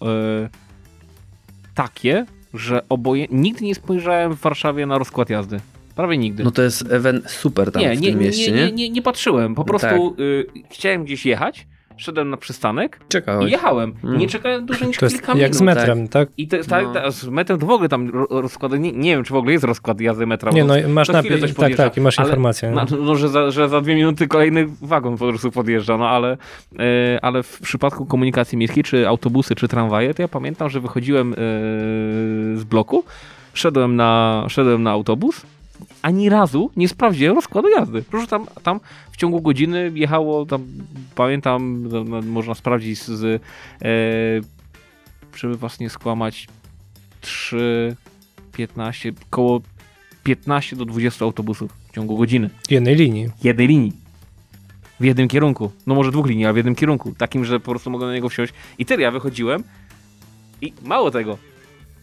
takie, 1.74 2.26
że 2.54 2.88
oboje 2.88 3.26
nigdy 3.30 3.64
nie 3.64 3.74
spojrzałem 3.74 4.32
w 4.36 4.40
Warszawie 4.40 4.86
na 4.86 4.98
rozkład 4.98 5.30
jazdy. 5.30 5.60
Prawie 5.94 6.18
nigdy. 6.18 6.44
No 6.44 6.50
to 6.50 6.62
jest 6.62 6.92
event 6.92 7.30
super 7.30 7.72
tam 7.72 7.82
nie, 7.82 7.96
w 7.96 8.00
nie, 8.00 8.10
tym 8.10 8.20
mieście, 8.20 8.52
nie, 8.52 8.64
nie? 8.66 8.72
nie, 8.72 8.90
nie, 8.90 9.02
patrzyłem. 9.02 9.54
Po 9.54 9.64
prostu 9.64 10.16
y, 10.18 10.46
chciałem 10.70 11.04
gdzieś 11.04 11.26
jechać, 11.26 11.66
szedłem 11.96 12.30
na 12.30 12.36
przystanek 12.36 13.00
Czekałeś. 13.08 13.48
i 13.48 13.52
jechałem. 13.52 13.94
Mm. 14.04 14.18
Nie 14.18 14.28
czekałem 14.28 14.66
dłużej 14.66 14.88
niż 14.88 14.96
To 14.98 15.06
jest 15.06 15.16
kilka 15.16 15.32
jak 15.32 15.38
minut. 15.40 15.54
z 15.56 15.60
metrem, 15.60 16.08
tak? 16.08 16.28
I 16.36 16.48
to 16.48 16.56
tak, 16.68 16.86
No. 16.94 17.12
z 17.12 17.24
metrem 17.28 17.58
to 17.58 17.66
w 17.66 17.70
ogóle 17.70 17.88
tam 17.88 18.10
ro- 18.10 18.26
rozkład, 18.30 18.72
nie, 18.72 18.92
nie 18.92 19.14
wiem 19.16 19.24
czy 19.24 19.32
w 19.32 19.36
ogóle 19.36 19.52
jest 19.52 19.64
rozkład 19.64 20.00
jazdy 20.00 20.26
metra. 20.26 20.52
Nie, 20.52 20.64
no 20.64 20.74
masz 20.88 21.08
napis, 21.08 21.40
tak, 21.40 21.54
podjeżdża. 21.54 21.84
tak, 21.84 21.96
i 21.96 22.00
masz 22.00 22.18
Ale- 22.18 22.28
informację. 22.28 22.70
No, 22.70 22.84
no, 23.00 23.16
że, 23.16 23.28
za, 23.28 23.50
że 23.50 23.68
za 23.68 23.80
dwie 23.80 23.94
minuty 23.94 24.28
kolejny 24.28 24.66
wagon 24.82 25.16
po 25.18 25.28
prostu 25.28 25.50
podjeżdża, 25.50 25.96
no 25.96 26.08
ale, 26.08 26.36
e, 26.78 27.18
ale 27.22 27.42
w 27.42 27.60
przypadku 27.60 28.06
komunikacji 28.06 28.58
miejskiej, 28.58 28.84
czy 28.84 29.08
autobusy, 29.08 29.54
czy 29.54 29.68
tramwaje, 29.68 30.14
to 30.14 30.22
ja 30.22 30.28
pamiętam, 30.28 30.70
że 30.70 30.80
wychodziłem 30.80 31.32
e, 31.32 31.36
z 32.58 32.64
bloku, 32.64 33.04
szedłem 33.54 33.96
na, 33.96 34.44
szedłem 34.48 34.82
na 34.82 34.90
autobus, 34.90 35.42
ani 36.04 36.28
razu 36.28 36.70
nie 36.76 36.88
sprawdziłem 36.88 37.36
rozkładu 37.36 37.68
jazdy. 37.68 38.02
Proszę 38.02 38.26
tam, 38.26 38.46
tam 38.62 38.80
w 39.12 39.16
ciągu 39.16 39.40
godziny 39.40 39.92
jechało, 39.94 40.46
tam 40.46 40.66
pamiętam, 41.14 41.88
no, 41.88 42.04
no, 42.04 42.22
można 42.22 42.54
sprawdzić 42.54 42.98
z, 42.98 43.06
z 43.06 43.42
e, 43.82 43.88
żeby 45.36 45.56
was 45.56 45.80
nie 45.80 45.90
skłamać, 45.90 46.48
3, 47.20 47.96
15, 48.52 49.12
koło 49.30 49.60
15 50.22 50.76
do 50.76 50.84
20 50.84 51.24
autobusów 51.24 51.72
w 51.88 51.94
ciągu 51.94 52.16
godziny. 52.16 52.50
Jednej 52.70 52.96
linii. 52.96 53.28
Jednej 53.44 53.66
linii. 53.66 53.92
W 55.00 55.04
jednym 55.04 55.28
kierunku. 55.28 55.70
No 55.86 55.94
może 55.94 56.10
dwóch 56.10 56.26
linii, 56.26 56.44
ale 56.44 56.54
w 56.54 56.56
jednym 56.56 56.74
kierunku. 56.74 57.14
Takim, 57.18 57.44
że 57.44 57.60
po 57.60 57.70
prostu 57.70 57.90
mogę 57.90 58.06
na 58.06 58.14
niego 58.14 58.28
wsiąść. 58.28 58.52
I 58.78 58.86
tyle, 58.86 59.02
ja 59.02 59.10
wychodziłem 59.10 59.64
i 60.60 60.72
mało 60.82 61.10
tego. 61.10 61.38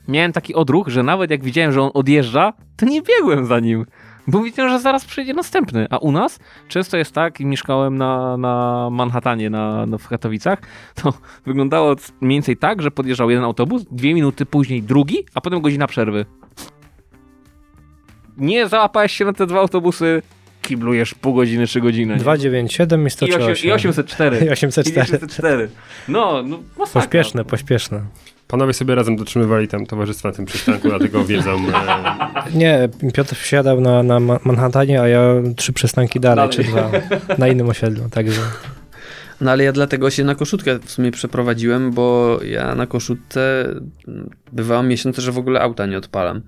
Miałem 0.08 0.32
taki 0.32 0.56
odruch, 0.56 0.88
że 0.88 1.04
nawet 1.04 1.32
jak 1.32 1.44
widziałem, 1.44 1.72
że 1.72 1.82
on 1.82 1.92
odjeżdża, 1.94 2.54
to 2.78 2.86
nie 2.86 3.02
biegłem 3.02 3.46
za 3.46 3.60
nim. 3.60 3.86
Bo 4.28 4.44
wiedziałem, 4.44 4.72
że 4.72 4.80
zaraz 4.80 5.06
przyjdzie 5.06 5.34
następny. 5.34 5.88
A 5.90 5.98
u 5.98 6.12
nas 6.12 6.40
często 6.68 6.98
jest 6.98 7.12
tak, 7.12 7.40
i 7.40 7.46
mieszkałem 7.46 7.98
na, 7.98 8.38
na 8.38 8.88
Manhattanie, 8.92 9.50
na, 9.50 9.86
na, 9.86 9.98
w 9.98 10.08
Katowicach, 10.08 10.60
to 10.96 11.14
wyglądało 11.46 11.96
mniej 12.22 12.36
więcej 12.36 12.58
tak, 12.58 12.82
że 12.82 12.92
podjeżdżał 12.92 13.30
jeden 13.30 13.46
autobus, 13.46 13.84
dwie 13.92 14.14
minuty 14.14 14.46
później 14.46 14.84
drugi, 14.84 15.26
a 15.34 15.42
potem 15.42 15.62
godzina 15.62 15.88
przerwy. 15.88 16.26
Nie 18.38 18.68
załapałeś 18.68 19.12
się 19.12 19.26
na 19.26 19.34
te 19.34 19.48
dwa 19.48 19.60
autobusy, 19.60 20.22
kiblujesz 20.62 21.14
pół 21.14 21.34
godziny, 21.34 21.68
trzy 21.68 21.82
godziny. 21.82 22.14
nie? 22.14 22.20
297 22.20 23.02
i 23.02 23.68
I, 23.68 23.72
osiem, 23.72 23.94
103. 23.94 24.38
I 24.46 24.46
804. 24.46 24.46
I 24.46 24.50
804. 24.50 25.04
804. 25.04 25.70
No, 26.08 26.44
no 26.44 26.60
masakra. 26.78 27.02
Pośpieszne, 27.02 27.46
pośpieszne. 27.46 28.02
Panowie 28.52 28.74
sobie 28.74 28.96
razem 28.96 29.16
dotrzymywali 29.16 29.68
tam 29.68 29.86
towarzystwa 29.86 30.30
na 30.30 30.36
tym 30.36 30.46
przystanku, 30.46 30.88
dlatego 30.90 31.26
wiedzą. 31.32 31.52
E, 31.52 32.52
Nie, 32.54 32.90
Piotr 33.14 33.36
wsiadał 33.36 33.82
na, 33.82 34.04
na 34.04 34.20
Ma- 34.20 34.40
Manhattanie, 34.44 35.02
a 35.02 35.08
ja 35.08 35.22
trzy 35.56 35.74
przystanki 35.74 36.20
dalej, 36.20 36.36
Dalej. 36.50 36.52
czy 36.56 36.64
dwa, 36.72 36.92
na 37.38 37.48
innym 37.48 37.70
osiedlu, 37.70 38.10
także 38.10 38.42
No 39.42 39.52
ale 39.52 39.64
ja 39.64 39.72
dlatego 39.72 40.10
się 40.10 40.24
na 40.24 40.36
koszutkę 40.36 40.80
w 40.80 40.92
sumie 40.92 41.12
przeprowadziłem, 41.12 41.92
bo 41.92 42.40
ja 42.44 42.76
na 42.76 42.88
koszutce 42.88 43.66
bywało 44.52 44.84
miesiące, 44.84 45.22
że 45.22 45.32
w 45.32 45.38
ogóle 45.38 45.62
auta 45.62 45.86
nie 45.86 45.98
odpalam. 45.98 46.42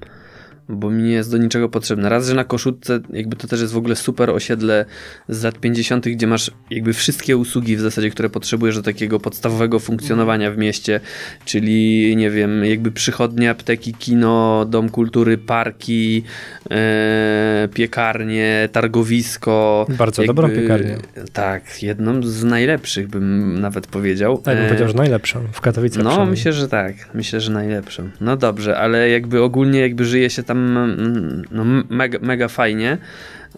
Bo 0.70 0.90
mi 0.90 1.04
nie 1.04 1.12
jest 1.12 1.32
do 1.32 1.38
niczego 1.38 1.70
potrzebne. 1.70 2.10
Raz, 2.10 2.28
że 2.28 2.34
na 2.36 2.44
koszutce 2.44 3.00
jakby 3.14 3.36
to 3.36 3.48
też 3.48 3.62
jest 3.62 3.74
w 3.74 3.78
ogóle 3.78 3.96
super 3.96 4.30
osiedle 4.30 4.86
z 5.30 5.44
lat 5.44 5.60
50., 5.60 6.06
gdzie 6.10 6.28
masz 6.28 6.52
jakby 6.70 6.94
wszystkie 6.94 7.38
usługi 7.38 7.76
w 7.78 7.80
zasadzie, 7.82 8.10
które 8.10 8.30
potrzebujesz 8.30 8.76
do 8.76 8.82
takiego 8.82 9.20
podstawowego 9.20 9.80
funkcjonowania 9.80 10.52
w 10.52 10.58
mieście, 10.58 11.00
czyli 11.46 12.16
nie 12.16 12.30
wiem, 12.30 12.66
jakby 12.66 12.92
przychodnie, 12.92 13.50
apteki, 13.50 13.94
kino, 13.94 14.66
dom 14.70 14.90
kultury, 14.90 15.38
parki, 15.38 16.24
e, 16.72 17.70
piekarnie, 17.74 18.70
targowisko. 18.72 19.86
bardzo 19.90 20.24
dobrą 20.24 20.50
piekarnię. 20.50 20.98
Tak, 21.34 21.84
jedną 21.84 22.24
z 22.24 22.44
najlepszych 22.44 23.08
bym 23.08 23.60
nawet 23.62 23.88
powiedział. 23.88 24.42
Ja 24.48 24.54
bym 24.56 24.64
E, 24.64 24.68
powiedział, 24.68 24.88
że 24.88 24.94
najlepszą 24.94 25.40
w 25.52 25.62
Katowicach 25.62 26.04
No, 26.04 26.26
myślę, 26.26 26.54
że 26.54 26.68
tak. 26.68 26.94
Myślę, 27.14 27.42
że 27.42 27.52
najlepszą. 27.52 28.10
No 28.22 28.38
dobrze, 28.38 28.78
ale 28.78 29.10
jakby 29.10 29.42
ogólnie 29.42 29.80
jakby 29.80 30.06
żyje 30.06 30.30
się 30.30 30.44
tam 30.44 30.53
mm, 30.58 31.44
no, 31.52 31.64
mega, 31.90 32.20
mega 32.22 32.48
fajnie. 32.48 32.98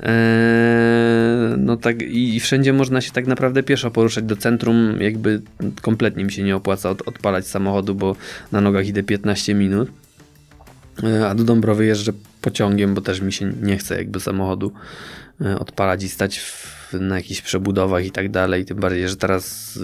Eee, 0.04 1.58
no 1.58 1.78
tak 1.78 2.02
i, 2.02 2.40
wszędzie 2.40 2.74
można 2.74 3.02
się 3.02 3.12
tak 3.12 3.28
naprawdę 3.28 3.64
pieszo 3.64 3.92
poruszać 3.92 4.24
do 4.24 4.36
centrum, 4.36 5.02
jakby 5.02 5.42
kompletnie 5.82 6.26
mi 6.26 6.32
się 6.32 6.44
nie 6.44 6.56
opłaca 6.56 6.90
od, 6.90 7.08
odpalać 7.08 7.48
samochodu, 7.48 7.96
bo 7.96 8.16
na 8.52 8.62
nogach 8.62 8.88
idę 8.88 9.04
15 9.04 9.54
minut. 9.54 9.90
E, 11.04 11.28
a 11.30 11.36
do 11.36 11.44
Dąbrowy 11.44 11.86
jeżdżę 11.86 12.12
pociągiem, 12.42 12.94
bo 12.94 13.02
też 13.02 13.22
mi 13.22 13.34
się 13.34 13.54
nie 13.62 13.78
chce 13.78 13.98
jakby 13.98 14.20
samochodu 14.20 14.72
e, 15.42 15.60
odpalać 15.60 16.04
i 16.04 16.10
stać 16.10 16.40
w, 16.40 16.75
na 16.94 17.16
jakichś 17.16 17.42
przebudowach 17.42 18.06
i 18.06 18.12
tak 18.12 18.30
dalej. 18.30 18.66
Tym 18.66 18.78
bardziej, 18.78 19.10
że 19.10 19.16
teraz 19.16 19.80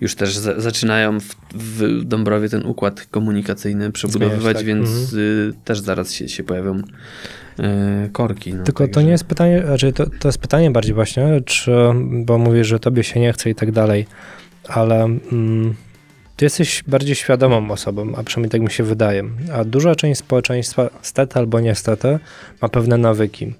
już 0.00 0.14
też 0.14 0.36
za, 0.36 0.60
zaczynają 0.60 1.20
w, 1.20 1.34
w, 1.54 2.04
Dąbrowie 2.04 2.48
ten 2.48 2.66
układ 2.66 3.06
komunikacyjny 3.10 3.92
przebudowywać, 3.92 4.40
Zmieniać, 4.40 4.56
tak. 4.56 4.64
więc 4.64 4.88
mhm. 4.88 5.54
też 5.64 5.80
zaraz 5.80 6.12
się, 6.12 6.28
się 6.28 6.44
pojawią 6.44 6.82
e, 7.58 8.08
korki. 8.12 8.54
No, 8.54 8.64
Tylko 8.64 8.88
to 8.88 9.02
nie 9.02 9.10
jest 9.10 9.24
pytanie, 9.24 9.62
znaczy 9.66 9.92
to, 9.92 10.06
to 10.20 10.28
jest 10.28 10.38
pytanie 10.38 10.70
bardziej 10.70 10.94
właśnie, 10.94 11.40
czy, 11.44 11.72
bo 12.12 12.38
mówisz, 12.38 12.66
że 12.66 12.80
tobie 12.80 13.04
się 13.04 13.20
nie 13.20 13.32
chce 13.32 13.50
i 13.50 13.54
tak 13.54 13.72
dalej, 13.72 14.06
ale... 14.68 15.04
Mm, 15.32 15.74
ty 16.36 16.44
jesteś 16.44 16.84
bardziej 16.86 17.14
świadomą 17.14 17.70
osobą, 17.70 18.12
a 18.16 18.22
przynajmniej 18.22 18.50
tak 18.50 18.60
mi 18.60 18.70
się 18.70 18.84
wydaje. 18.84 19.24
A 19.52 19.64
duża 19.64 19.94
część 19.94 20.20
społeczeństwa, 20.20 20.90
stety 21.02 21.38
albo 21.38 21.60
niestety, 21.60 22.18
ma 22.62 22.68
pewne 22.68 22.98
nawyki. 22.98 23.54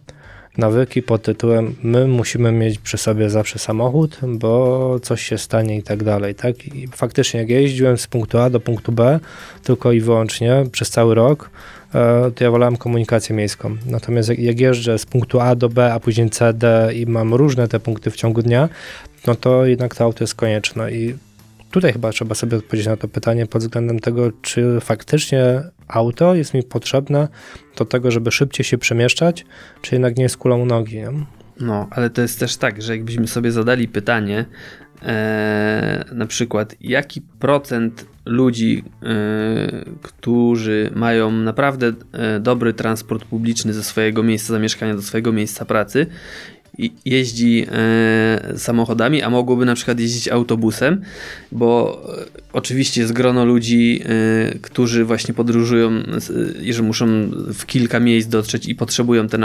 Nawyki 0.58 1.02
pod 1.02 1.22
tytułem 1.22 1.74
my 1.82 2.06
musimy 2.06 2.52
mieć 2.52 2.78
przy 2.78 2.98
sobie 2.98 3.30
zawsze 3.30 3.58
samochód, 3.58 4.18
bo 4.28 5.00
coś 5.02 5.22
się 5.22 5.38
stanie 5.38 5.78
i 5.78 5.82
tak 5.82 6.04
dalej. 6.04 6.34
Tak? 6.34 6.66
I 6.66 6.88
faktycznie, 6.88 7.40
jak 7.40 7.50
ja 7.50 7.60
jeździłem 7.60 7.98
z 7.98 8.06
punktu 8.06 8.38
A 8.38 8.50
do 8.50 8.60
punktu 8.60 8.92
B 8.92 9.20
tylko 9.62 9.92
i 9.92 10.00
wyłącznie 10.00 10.64
przez 10.72 10.90
cały 10.90 11.14
rok, 11.14 11.50
e, 11.94 12.30
to 12.34 12.44
ja 12.44 12.50
wolałem 12.50 12.76
komunikację 12.76 13.36
miejską. 13.36 13.76
Natomiast 13.86 14.28
jak, 14.28 14.38
jak 14.38 14.60
jeżdżę 14.60 14.98
z 14.98 15.06
punktu 15.06 15.40
A 15.40 15.54
do 15.54 15.68
B, 15.68 15.92
a 15.92 16.00
później 16.00 16.30
C, 16.30 16.52
D 16.52 16.90
i 16.94 17.06
mam 17.06 17.34
różne 17.34 17.68
te 17.68 17.80
punkty 17.80 18.10
w 18.10 18.16
ciągu 18.16 18.42
dnia, 18.42 18.68
no 19.26 19.34
to 19.34 19.66
jednak 19.66 19.94
to 19.94 20.04
auto 20.04 20.24
jest 20.24 20.34
konieczne. 20.34 20.92
I 20.92 21.14
Tutaj 21.74 21.92
chyba 21.92 22.10
trzeba 22.10 22.34
sobie 22.34 22.56
odpowiedzieć 22.56 22.86
na 22.86 22.96
to 22.96 23.08
pytanie 23.08 23.46
pod 23.46 23.62
względem 23.62 24.00
tego, 24.00 24.30
czy 24.42 24.78
faktycznie 24.80 25.62
auto 25.88 26.34
jest 26.34 26.54
mi 26.54 26.62
potrzebne 26.62 27.28
do 27.76 27.84
tego, 27.84 28.10
żeby 28.10 28.30
szybciej 28.30 28.64
się 28.64 28.78
przemieszczać, 28.78 29.46
czy 29.82 29.94
jednak 29.94 30.16
nie 30.16 30.22
jest 30.22 30.36
kulą 30.36 30.66
nogi. 30.66 30.96
Nie? 30.96 31.10
No, 31.60 31.88
ale 31.90 32.10
to 32.10 32.22
jest 32.22 32.40
też 32.40 32.56
tak, 32.56 32.82
że 32.82 32.96
jakbyśmy 32.96 33.26
sobie 33.26 33.52
zadali 33.52 33.88
pytanie, 33.88 34.44
e, 35.02 36.04
na 36.12 36.26
przykład, 36.26 36.74
jaki 36.80 37.20
procent 37.20 38.06
ludzi, 38.24 38.84
e, 39.02 39.06
którzy 40.02 40.90
mają 40.94 41.30
naprawdę 41.30 41.92
e, 42.12 42.40
dobry 42.40 42.74
transport 42.74 43.24
publiczny 43.24 43.72
ze 43.72 43.82
swojego 43.82 44.22
miejsca 44.22 44.52
zamieszkania 44.52 44.94
do 44.94 45.02
swojego 45.02 45.32
miejsca 45.32 45.64
pracy, 45.64 46.06
jeździ 47.04 47.66
e, 47.72 48.58
samochodami, 48.58 49.22
a 49.22 49.30
mogłoby 49.30 49.64
na 49.64 49.74
przykład 49.74 50.00
jeździć 50.00 50.28
autobusem, 50.28 51.02
bo 51.52 52.02
e, 52.18 52.24
oczywiście 52.52 53.00
jest 53.00 53.12
grono 53.12 53.44
ludzi, 53.44 54.00
e, 54.04 54.58
którzy 54.58 55.04
właśnie 55.04 55.34
podróżują, 55.34 55.90
e, 56.68 56.72
że 56.72 56.82
muszą 56.82 57.06
w 57.54 57.66
kilka 57.66 58.00
miejsc 58.00 58.28
dotrzeć 58.28 58.68
i 58.68 58.74
potrzebują 58.74 59.28
ten, 59.28 59.44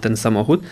ten 0.00 0.16
samochód, 0.16 0.62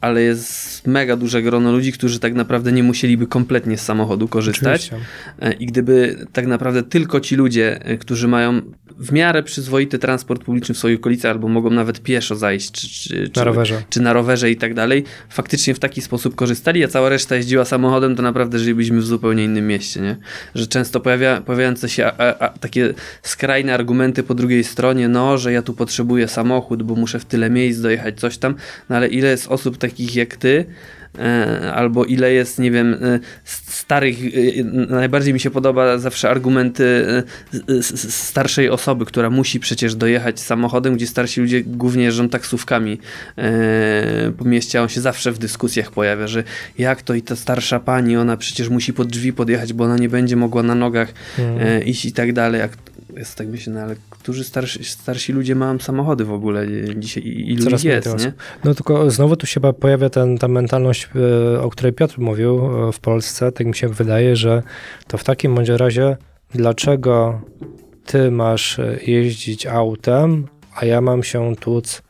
ale 0.00 0.22
jest 0.22 0.86
mega 0.86 1.16
duże 1.16 1.42
grono 1.42 1.72
ludzi, 1.72 1.92
którzy 1.92 2.20
tak 2.20 2.34
naprawdę 2.34 2.72
nie 2.72 2.82
musieliby 2.82 3.26
kompletnie 3.26 3.78
z 3.78 3.82
samochodu 3.82 4.28
korzystać. 4.28 4.90
Oczywiście. 4.92 5.58
I 5.58 5.66
gdyby 5.66 6.26
tak 6.32 6.46
naprawdę 6.46 6.82
tylko 6.82 7.20
ci 7.20 7.36
ludzie, 7.36 7.80
którzy 8.00 8.28
mają 8.28 8.62
w 8.98 9.12
miarę 9.12 9.42
przyzwoity 9.42 9.98
transport 9.98 10.44
publiczny 10.44 10.74
w 10.74 10.78
swojej 10.78 10.96
okolicy, 10.96 11.30
albo 11.30 11.48
mogą 11.48 11.70
nawet 11.70 12.02
pieszo 12.02 12.36
zajść, 12.36 12.70
czy, 12.72 13.30
czy, 13.30 13.40
na, 13.40 13.44
rowerze. 13.44 13.82
czy 13.90 14.00
na 14.00 14.12
rowerze 14.12 14.50
i 14.50 14.56
tak 14.56 14.74
dalej, 14.74 15.04
faktycznie 15.28 15.74
w 15.74 15.78
taki 15.78 16.00
sposób 16.00 16.34
korzystali, 16.34 16.84
a 16.84 16.88
cała 16.88 17.08
reszta 17.08 17.36
jeździła 17.36 17.64
samochodem, 17.64 18.16
to 18.16 18.22
naprawdę 18.22 18.58
żylibyśmy 18.58 19.00
w 19.00 19.06
zupełnie 19.06 19.44
innym 19.44 19.66
mieście, 19.66 20.00
nie? 20.00 20.16
Że 20.54 20.66
często 20.66 21.00
pojawia, 21.00 21.40
pojawiające 21.40 21.88
się 21.88 22.06
a, 22.06 22.38
a, 22.38 22.48
takie 22.48 22.94
skrajne 23.22 23.74
argumenty 23.74 24.22
po 24.22 24.34
drugiej 24.34 24.64
stronie, 24.64 25.08
no, 25.08 25.38
że 25.38 25.52
ja 25.52 25.62
tu 25.62 25.74
potrzebuję 25.74 26.28
samochód, 26.28 26.82
bo 26.82 26.94
muszę 26.94 27.18
w 27.18 27.24
tyle 27.24 27.50
miejsc 27.50 27.80
dojechać, 27.80 28.20
coś 28.20 28.38
tam, 28.38 28.54
no 28.88 28.96
ale 28.96 29.08
ile 29.08 29.28
jest 29.28 29.48
osób 29.48 29.78
takich 29.78 30.16
jak 30.16 30.36
ty, 30.36 30.66
albo 31.74 32.04
ile 32.04 32.32
jest, 32.32 32.58
nie 32.58 32.70
wiem, 32.70 32.94
e, 32.94 33.18
starych, 33.44 34.16
e, 34.24 34.64
najbardziej 34.88 35.34
mi 35.34 35.40
się 35.40 35.50
podoba 35.50 35.98
zawsze 35.98 36.30
argumenty 36.30 37.04
starszej 37.82 38.70
osoby, 38.70 39.06
która 39.06 39.30
musi 39.30 39.60
przecież 39.60 39.94
dojechać 39.94 40.40
samochodem, 40.40 40.96
gdzie 40.96 41.06
starsi 41.06 41.40
ludzie 41.40 41.62
głównie 41.62 42.04
jeżdżą 42.04 42.28
taksówkami 42.28 42.98
po 44.38 44.44
mieście, 44.44 44.78
a 44.78 44.82
on 44.82 44.88
się 44.88 45.00
zawsze 45.00 45.32
w 45.32 45.38
dyskusjach 45.38 45.90
pojawia, 45.90 46.26
że 46.26 46.44
jak 46.78 47.02
to 47.02 47.14
i 47.14 47.22
ta 47.22 47.36
starsza 47.36 47.80
pani, 47.80 48.16
ona 48.16 48.36
przecież 48.36 48.68
musi 48.68 48.92
pod 48.92 49.08
drzwi 49.08 49.32
podjechać, 49.32 49.72
bo 49.72 49.84
ona 49.84 49.96
nie 49.96 50.08
będzie 50.08 50.36
mogła 50.36 50.62
na 50.62 50.74
nogach 50.74 51.12
hmm. 51.36 51.84
iść 51.84 52.04
i 52.04 52.12
tak 52.12 52.32
dalej. 52.32 52.60
Jest 53.16 53.38
tak 53.38 53.48
myślę, 53.48 53.72
no 53.72 53.80
ale 53.80 53.96
którzy 54.10 54.44
starsi, 54.44 54.84
starsi 54.84 55.32
ludzie 55.32 55.54
mają 55.54 55.78
samochody 55.78 56.24
w 56.24 56.32
ogóle 56.32 56.66
dzisiaj? 56.96 57.22
Ilu 57.26 57.64
Coraz 57.64 57.84
jest, 57.84 58.18
nie? 58.18 58.32
No 58.64 58.74
tylko 58.74 59.10
znowu 59.10 59.36
tu 59.36 59.46
się 59.46 59.60
pojawia 59.60 60.10
ten, 60.10 60.38
ta 60.38 60.48
mentalność, 60.48 61.08
e, 61.54 61.60
o 61.60 61.70
której 61.70 61.92
Piotr 61.92 62.18
mówił 62.18 62.60
e, 62.88 62.92
w 62.92 63.00
Polsce. 63.00 63.52
Tak 63.52 63.66
mi 63.66 63.74
się 63.74 63.88
wydaje, 63.88 64.36
że 64.36 64.62
to 65.06 65.18
w 65.18 65.24
takim 65.24 65.54
bądź 65.54 65.68
razie 65.68 66.16
dlaczego 66.54 67.40
ty 68.06 68.30
masz 68.30 68.78
e, 68.78 68.98
jeździć 69.06 69.66
autem, 69.66 70.46
a 70.74 70.84
ja 70.84 71.00
mam 71.00 71.22
się 71.22 71.56
tłuc 71.56 72.02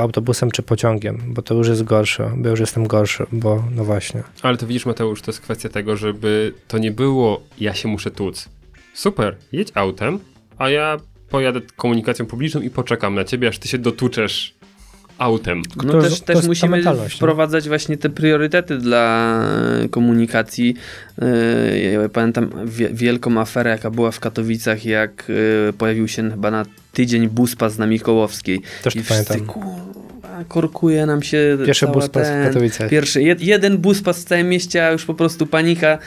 autobusem 0.00 0.50
czy 0.50 0.62
pociągiem, 0.62 1.22
bo 1.26 1.42
to 1.42 1.54
już 1.54 1.68
jest 1.68 1.82
gorsze, 1.82 2.30
bo 2.36 2.48
już 2.48 2.60
jestem 2.60 2.86
gorszy, 2.86 3.26
bo 3.32 3.64
no 3.74 3.84
właśnie. 3.84 4.22
Ale 4.42 4.56
to 4.56 4.66
widzisz 4.66 4.86
Mateusz, 4.86 5.22
to 5.22 5.30
jest 5.30 5.40
kwestia 5.40 5.68
tego, 5.68 5.96
żeby 5.96 6.54
to 6.68 6.78
nie 6.78 6.90
było 6.90 7.42
ja 7.60 7.74
się 7.74 7.88
muszę 7.88 8.10
tłuc. 8.10 8.48
Super, 8.94 9.36
jedź 9.52 9.68
autem, 9.74 10.18
a 10.58 10.70
ja 10.70 10.96
pojadę 11.28 11.60
komunikacją 11.76 12.26
publiczną 12.26 12.60
i 12.60 12.70
poczekam 12.70 13.14
na 13.14 13.24
ciebie, 13.24 13.48
aż 13.48 13.58
ty 13.58 13.68
się 13.68 13.78
dotuczesz 13.78 14.54
autem. 15.18 15.62
No 15.76 15.92
to 15.92 16.02
też, 16.02 16.20
też 16.20 16.46
musimy 16.46 16.82
wprowadzać 17.08 17.68
właśnie 17.68 17.96
te 17.96 18.10
priorytety 18.10 18.78
dla 18.78 19.38
komunikacji. 19.90 20.74
E, 21.22 21.78
ja 21.78 22.08
pamiętam 22.08 22.50
wielką 22.92 23.40
aferę, 23.40 23.70
jaka 23.70 23.90
była 23.90 24.10
w 24.10 24.20
Katowicach, 24.20 24.84
jak 24.84 25.30
e, 25.68 25.72
pojawił 25.72 26.08
się 26.08 26.30
chyba 26.30 26.50
na 26.50 26.64
tydzień 26.92 27.28
buspas 27.28 27.78
na 27.78 27.86
Mikołowskiej. 27.86 28.60
Też 28.82 28.94
to 28.94 29.00
I 29.00 29.02
wszyscy, 29.02 29.24
pamiętam 29.24 29.62
korkuje 30.48 31.06
nam 31.06 31.22
się. 31.22 31.58
Pierwszy 31.66 31.86
bus 31.86 32.08
pas 32.08 32.28
w 32.28 32.46
Katowicach. 32.46 32.90
Pierwszy, 32.90 33.22
jed, 33.22 33.40
jeden 33.40 33.78
bus 33.78 34.02
pas 34.02 34.20
w 34.20 34.24
całym 34.24 34.48
mieście, 34.48 34.86
a 34.86 34.90
już 34.90 35.04
po 35.04 35.14
prostu 35.14 35.46
panika 35.46 35.98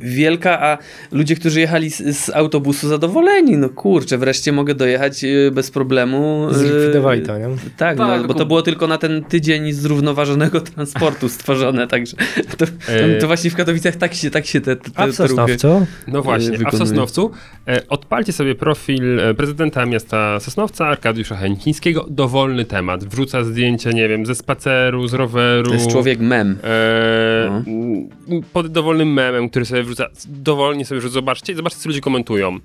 wielka, 0.00 0.60
a 0.60 0.78
ludzie, 1.12 1.36
którzy 1.36 1.60
jechali 1.60 1.90
z, 1.90 2.16
z, 2.16 2.30
autobusu 2.30 2.88
zadowoleni. 2.88 3.56
No 3.56 3.68
kurczę, 3.68 4.18
wreszcie 4.18 4.52
mogę 4.52 4.74
dojechać 4.74 5.24
y, 5.24 5.50
bez 5.50 5.70
problemu. 5.70 6.48
Y, 6.50 6.54
Zlikwidowali 6.54 7.22
to, 7.22 7.38
nie? 7.38 7.48
Tak, 7.76 7.98
no, 7.98 8.06
tak 8.06 8.26
bo 8.26 8.34
to 8.34 8.46
było 8.46 8.62
tylko 8.62 8.86
na 8.86 8.98
ten 8.98 9.24
tydzień 9.24 9.72
zrównoważonego 9.72 10.60
transportu 10.74 11.28
stworzone, 11.28 11.86
także 11.86 12.16
to, 12.58 12.64
e, 12.88 13.18
to, 13.18 13.26
właśnie 13.26 13.50
w 13.50 13.54
Katowicach 13.54 13.96
tak 13.96 14.14
się, 14.14 14.30
tak 14.30 14.46
się 14.46 14.60
te, 14.60 14.76
te, 14.76 14.90
A 14.94 15.06
w 15.06 15.12
Sosnowcu? 15.12 15.86
No 16.08 16.22
właśnie, 16.22 16.58
wykonuje. 16.58 16.68
a 16.68 16.70
w 16.70 16.78
Sosnowcu 16.78 17.30
e, 17.68 17.88
odpalcie 17.88 18.32
sobie 18.32 18.54
profil 18.54 19.20
e, 19.20 19.34
prezydenta 19.34 19.86
miasta 19.86 20.40
Sosnowca, 20.40 20.86
Arkadiusza 20.86 21.36
Chęcińskiego, 21.36 22.06
dowolny 22.10 22.64
temat. 22.64 23.04
Wrzuca 23.04 23.44
zdjęcia, 23.60 23.90
nie 23.90 24.08
wiem, 24.08 24.26
ze 24.26 24.34
spaceru, 24.34 25.08
z 25.08 25.14
roweru. 25.14 25.68
To 25.68 25.74
jest 25.74 25.90
człowiek 25.90 26.18
mem. 26.18 26.58
E, 26.64 27.62
no. 27.66 28.40
Pod 28.52 28.66
dowolnym 28.66 29.12
memem, 29.12 29.48
który 29.48 29.64
sobie 29.64 29.82
wrzuca. 29.82 30.06
Dowolnie 30.26 30.84
sobie 30.84 31.00
wrzuca. 31.00 31.12
Zobaczcie, 31.14 31.56
zobaczcie, 31.56 31.80
co 31.80 31.88
ludzie 31.88 32.00
komentują. 32.00 32.58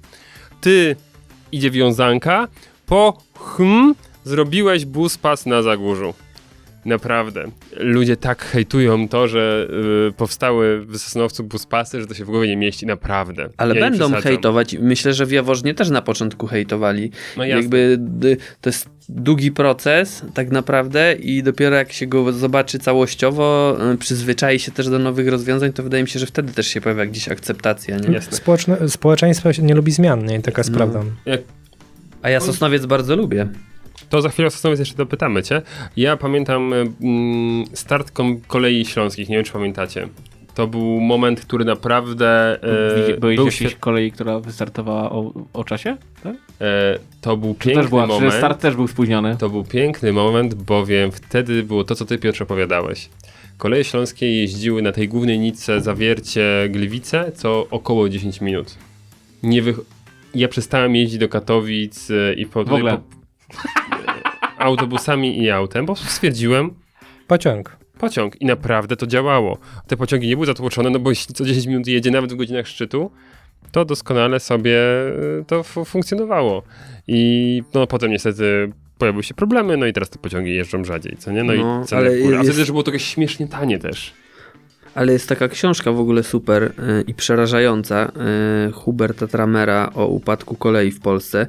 Ty 0.61 0.95
idzie 1.51 1.71
wiązanka, 1.71 2.47
po 2.85 3.17
hm 3.57 3.95
zrobiłeś 4.23 4.85
bus 4.85 5.17
pas 5.17 5.45
na 5.45 5.61
Zagórzu. 5.61 6.13
Naprawdę. 6.85 7.45
Ludzie 7.77 8.17
tak 8.17 8.45
hejtują 8.45 9.07
to, 9.07 9.27
że 9.27 9.67
y, 10.09 10.11
powstały 10.11 10.85
w 10.85 10.97
Sosnowcu 10.97 11.43
buspasy, 11.43 12.01
że 12.01 12.07
to 12.07 12.13
się 12.13 12.25
w 12.25 12.27
głowie 12.27 12.47
nie 12.47 12.57
mieści. 12.57 12.85
Naprawdę. 12.85 13.49
Ale 13.57 13.75
ja 13.75 13.89
będą 13.89 14.11
hejtować. 14.13 14.75
Myślę, 14.79 15.13
że 15.13 15.25
w 15.25 15.31
Jaworznie 15.31 15.73
też 15.73 15.89
na 15.89 16.01
początku 16.01 16.47
hejtowali. 16.47 17.11
No 17.37 17.45
Jakby 17.45 17.99
to 18.61 18.69
jest 18.69 18.89
długi 19.09 19.51
proces 19.51 20.21
tak 20.33 20.51
naprawdę 20.51 21.13
i 21.13 21.43
dopiero 21.43 21.75
jak 21.75 21.91
się 21.91 22.07
go 22.07 22.33
zobaczy 22.33 22.79
całościowo, 22.79 23.77
y, 23.93 23.97
przyzwyczai 23.97 24.59
się 24.59 24.71
też 24.71 24.89
do 24.89 24.99
nowych 24.99 25.27
rozwiązań, 25.27 25.73
to 25.73 25.83
wydaje 25.83 26.03
mi 26.03 26.09
się, 26.09 26.19
że 26.19 26.25
wtedy 26.25 26.53
też 26.53 26.67
się 26.67 26.81
pojawia 26.81 27.05
gdzieś 27.05 27.29
akceptacja. 27.29 27.97
Nie? 27.97 28.21
Społeczne, 28.21 28.89
społeczeństwo 28.89 29.49
nie 29.61 29.75
lubi 29.75 29.91
zmian, 29.91 30.25
nie? 30.25 30.41
Taka 30.41 30.59
jest 30.59 30.71
no. 30.71 30.77
prawda. 30.77 31.03
Jak... 31.25 31.41
A 32.21 32.29
ja 32.29 32.39
Sosnowiec 32.39 32.85
bardzo 32.85 33.15
lubię. 33.15 33.47
To 34.09 34.21
za 34.21 34.29
chwilę 34.29 34.49
o 34.63 34.69
jeszcze 34.69 34.95
dopytamy 34.95 35.43
cię. 35.43 35.61
Ja 35.97 36.17
pamiętam 36.17 36.73
mm, 36.73 37.65
start 37.73 38.11
kolei 38.47 38.85
śląskich, 38.85 39.29
nie 39.29 39.35
wiem 39.35 39.45
czy 39.45 39.53
pamiętacie. 39.53 40.07
To 40.55 40.67
był 40.67 40.99
moment, 41.01 41.41
który 41.41 41.65
naprawdę. 41.65 42.59
E, 42.63 43.17
Byłeś 43.19 43.37
był 43.37 43.45
jakiejś 43.45 43.75
kolei, 43.75 44.11
która 44.11 44.39
wystartowała 44.39 45.11
o, 45.11 45.33
o 45.53 45.63
czasie? 45.63 45.97
Tak? 46.23 46.35
E, 46.61 46.99
to 47.21 47.37
był 47.37 47.53
piękny 47.53 47.89
była, 47.89 48.07
moment. 48.07 48.33
start 48.33 48.61
też 48.61 48.75
był 48.75 48.87
spóźniony. 48.87 49.37
To 49.39 49.49
był 49.49 49.63
piękny 49.63 50.13
moment, 50.13 50.53
bowiem 50.53 51.11
wtedy 51.11 51.63
było 51.63 51.83
to, 51.83 51.95
co 51.95 52.05
ty 52.05 52.17
Piotr 52.17 52.43
opowiadałeś. 52.43 53.09
Koleje 53.57 53.83
śląskie 53.83 54.41
jeździły 54.41 54.81
na 54.81 54.91
tej 54.91 55.07
głównej 55.07 55.39
nitce 55.39 55.81
zawiercie 55.81 56.67
Gliwice 56.69 57.31
co 57.31 57.67
około 57.71 58.09
10 58.09 58.41
minut. 58.41 58.75
Nie 59.43 59.61
wy... 59.61 59.73
Ja 60.35 60.47
przestałem 60.47 60.95
jeździć 60.95 61.19
do 61.19 61.29
Katowic 61.29 62.11
e, 62.11 62.33
i 62.33 62.45
po, 62.45 62.63
w 62.63 62.73
ogóle. 62.73 62.97
po, 62.97 63.24
autobusami 64.57 65.39
i 65.43 65.49
autem, 65.51 65.85
bo 65.85 65.95
stwierdziłem, 65.95 66.71
Pociąg. 67.27 67.77
pociąg 67.97 68.41
i 68.41 68.45
naprawdę 68.45 68.95
to 68.95 69.07
działało. 69.07 69.57
Te 69.87 69.97
pociągi 69.97 70.27
nie 70.27 70.35
były 70.35 70.45
zatłoczone, 70.45 70.89
no 70.89 70.99
bo 70.99 71.09
jeśli 71.09 71.33
co 71.35 71.45
10 71.45 71.65
minut 71.65 71.87
jedzie, 71.87 72.11
nawet 72.11 72.33
w 72.33 72.35
godzinach 72.35 72.67
szczytu, 72.67 73.11
to 73.71 73.85
doskonale 73.85 74.39
sobie 74.39 74.77
y, 75.41 75.45
to 75.47 75.63
fu- 75.63 75.85
funkcjonowało. 75.85 76.63
I 77.07 77.61
no 77.73 77.87
potem 77.87 78.11
niestety 78.11 78.71
pojawiły 78.97 79.23
się 79.23 79.33
problemy, 79.33 79.77
no 79.77 79.85
i 79.85 79.93
teraz 79.93 80.09
te 80.09 80.19
pociągi 80.19 80.55
jeżdżą 80.55 80.83
rzadziej, 80.83 81.17
co 81.17 81.31
nie? 81.31 81.43
No, 81.43 81.53
No, 81.53 81.81
i 81.83 81.85
ceny 81.85 82.01
ale 82.01 82.17
górę. 82.17 82.35
A 82.35 82.39
jest- 82.39 82.49
wtedy 82.49 82.61
też 82.61 82.71
było 82.71 82.83
to 82.83 82.91
jakieś 82.91 83.07
śmiesznie 83.07 83.47
tanie 83.47 83.79
też. 83.79 84.13
Ale 84.95 85.13
jest 85.13 85.29
taka 85.29 85.47
książka 85.47 85.91
w 85.91 85.99
ogóle 85.99 86.23
super 86.23 86.63
y, 86.63 86.71
i 87.07 87.13
przerażająca 87.13 88.11
y, 88.69 88.71
Huberta 88.71 89.27
Tramera 89.27 89.91
o 89.95 90.07
upadku 90.07 90.55
kolei 90.55 90.91
w 90.91 90.99
Polsce, 90.99 91.47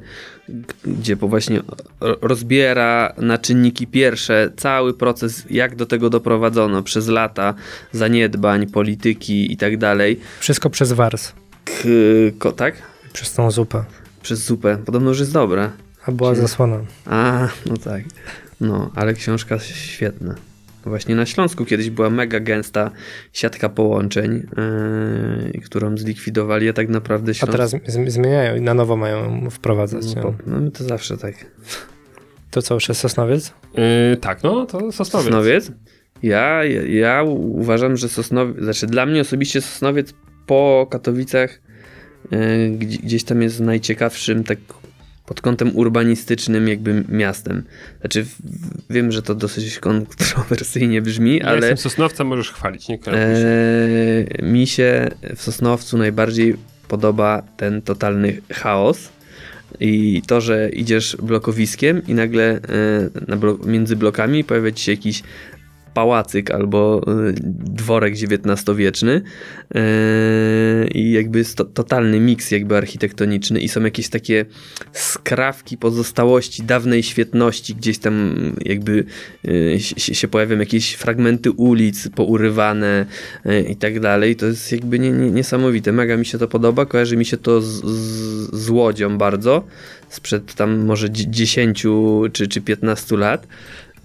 gdzie 0.84 1.16
po 1.16 1.28
właśnie 1.28 1.60
ro- 2.00 2.16
rozbiera 2.22 3.12
na 3.18 3.38
czynniki 3.38 3.86
pierwsze 3.86 4.50
cały 4.56 4.94
proces, 4.94 5.44
jak 5.50 5.76
do 5.76 5.86
tego 5.86 6.10
doprowadzono 6.10 6.82
przez 6.82 7.08
lata 7.08 7.54
zaniedbań, 7.92 8.66
polityki 8.66 9.52
i 9.52 9.56
tak 9.56 9.76
dalej. 9.76 10.20
Wszystko 10.40 10.70
przez 10.70 10.92
wars. 10.92 11.32
K- 11.64 11.72
ko, 12.38 12.52
tak? 12.52 12.74
Przez 13.12 13.32
tą 13.32 13.50
zupę. 13.50 13.84
Przez 14.22 14.44
zupę. 14.44 14.78
Podobno, 14.86 15.14
że 15.14 15.22
jest 15.22 15.32
dobre. 15.32 15.70
A 16.06 16.12
była 16.12 16.34
Czy- 16.34 16.40
zasłona. 16.40 16.78
A, 17.06 17.48
no 17.66 17.76
tak. 17.76 18.04
No, 18.60 18.90
ale 18.94 19.14
książka 19.14 19.58
świetna. 19.58 20.34
Właśnie 20.86 21.14
na 21.16 21.26
Śląsku 21.26 21.64
kiedyś 21.64 21.90
była 21.90 22.10
mega 22.10 22.40
gęsta 22.40 22.90
siatka 23.32 23.68
połączeń, 23.68 24.46
yy, 25.52 25.60
którą 25.60 25.96
zlikwidowali, 25.96 26.68
a 26.68 26.72
tak 26.72 26.88
naprawdę 26.88 27.30
A 27.30 27.34
Śląsk... 27.34 27.52
teraz 27.52 27.70
z- 27.70 28.12
zmieniają 28.12 28.56
i 28.56 28.60
na 28.60 28.74
nowo 28.74 28.96
mają 28.96 29.42
ją 29.42 29.50
wprowadzać. 29.50 30.14
no, 30.14 30.34
no 30.46 30.60
my 30.60 30.70
to 30.70 30.84
zawsze 30.84 31.16
tak. 31.18 31.34
To 32.50 32.62
co, 32.62 32.74
już 32.74 32.88
jest 32.88 33.00
Sosnowiec? 33.00 33.52
Yy, 34.10 34.16
tak, 34.16 34.42
no 34.42 34.66
to 34.66 34.92
Sosnowiec. 34.92 35.24
Sosnowiec? 35.26 35.72
Ja, 36.22 36.64
ja, 36.64 36.82
ja 36.82 37.22
uważam, 37.38 37.96
że 37.96 38.08
Sosnowiec, 38.08 38.64
znaczy 38.64 38.86
dla 38.86 39.06
mnie 39.06 39.20
osobiście 39.20 39.60
Sosnowiec 39.60 40.14
po 40.46 40.86
Katowicach 40.90 41.60
yy, 42.30 42.38
gdzie- 42.78 42.98
gdzieś 42.98 43.24
tam 43.24 43.42
jest 43.42 43.60
najciekawszym 43.60 44.44
tak 44.44 44.58
pod 45.26 45.40
kątem 45.40 45.76
urbanistycznym 45.76 46.68
jakby 46.68 47.04
miastem. 47.08 47.62
Znaczy 48.00 48.24
w- 48.24 48.36
wiem, 48.90 49.12
że 49.12 49.22
to 49.22 49.34
dosyć 49.34 49.78
kontrowersyjnie 49.78 51.02
brzmi, 51.02 51.36
Ja 51.36 51.44
ale... 51.46 51.56
jestem 51.56 51.76
Sosnowca, 51.76 52.24
możesz 52.24 52.50
chwalić, 52.52 52.88
nie. 52.88 52.98
Eee, 53.06 54.42
mi 54.42 54.66
się 54.66 55.08
w 55.36 55.42
Sosnowcu 55.42 55.98
najbardziej 55.98 56.56
podoba 56.88 57.42
ten 57.56 57.82
totalny 57.82 58.40
chaos 58.52 59.08
i 59.80 60.22
to, 60.26 60.40
że 60.40 60.68
idziesz 60.70 61.16
blokowiskiem 61.22 62.02
i 62.06 62.14
nagle 62.14 62.44
e, 62.44 62.60
między 63.66 63.96
blokami 63.96 64.44
pojawia 64.44 64.72
ci 64.72 64.84
się 64.84 64.92
jakiś 64.92 65.22
pałacyk 65.96 66.50
albo 66.50 67.00
e, 67.06 67.32
dworek 67.52 68.14
XIX-wieczny 68.14 69.22
e, 69.74 69.80
i 70.94 71.12
jakby 71.12 71.38
jest 71.38 71.56
to, 71.56 71.64
totalny 71.64 72.20
miks 72.20 72.50
jakby 72.50 72.76
architektoniczny 72.76 73.60
i 73.60 73.68
są 73.68 73.84
jakieś 73.84 74.08
takie 74.08 74.44
skrawki 74.92 75.76
pozostałości 75.78 76.62
dawnej 76.62 77.02
świetności, 77.02 77.74
gdzieś 77.74 77.98
tam 77.98 78.34
jakby 78.64 79.04
e, 79.74 79.80
się, 79.80 80.28
pojawią 80.28 80.58
jakieś 80.58 80.94
fragmenty 80.94 81.50
ulic 81.50 82.08
pourywane 82.08 83.06
i 83.68 83.76
tak 83.76 84.00
dalej. 84.00 84.36
To 84.36 84.46
jest 84.46 84.72
jakby 84.72 84.98
nie, 84.98 85.10
nie, 85.10 85.30
niesamowite. 85.30 85.92
Mega 85.92 86.16
mi 86.16 86.26
się 86.26 86.38
to 86.38 86.48
podoba. 86.48 86.86
Kojarzy 86.86 87.16
mi 87.16 87.24
się 87.24 87.36
to 87.36 87.60
z, 87.60 87.66
z, 87.66 88.64
z 88.64 88.70
Łodzią 88.70 89.18
bardzo. 89.18 89.64
Sprzed 90.08 90.54
tam 90.54 90.84
może 90.84 91.10
dzie- 91.10 91.30
10 91.30 91.86
czy, 92.32 92.48
czy 92.48 92.60
15 92.60 93.16
lat. 93.16 93.46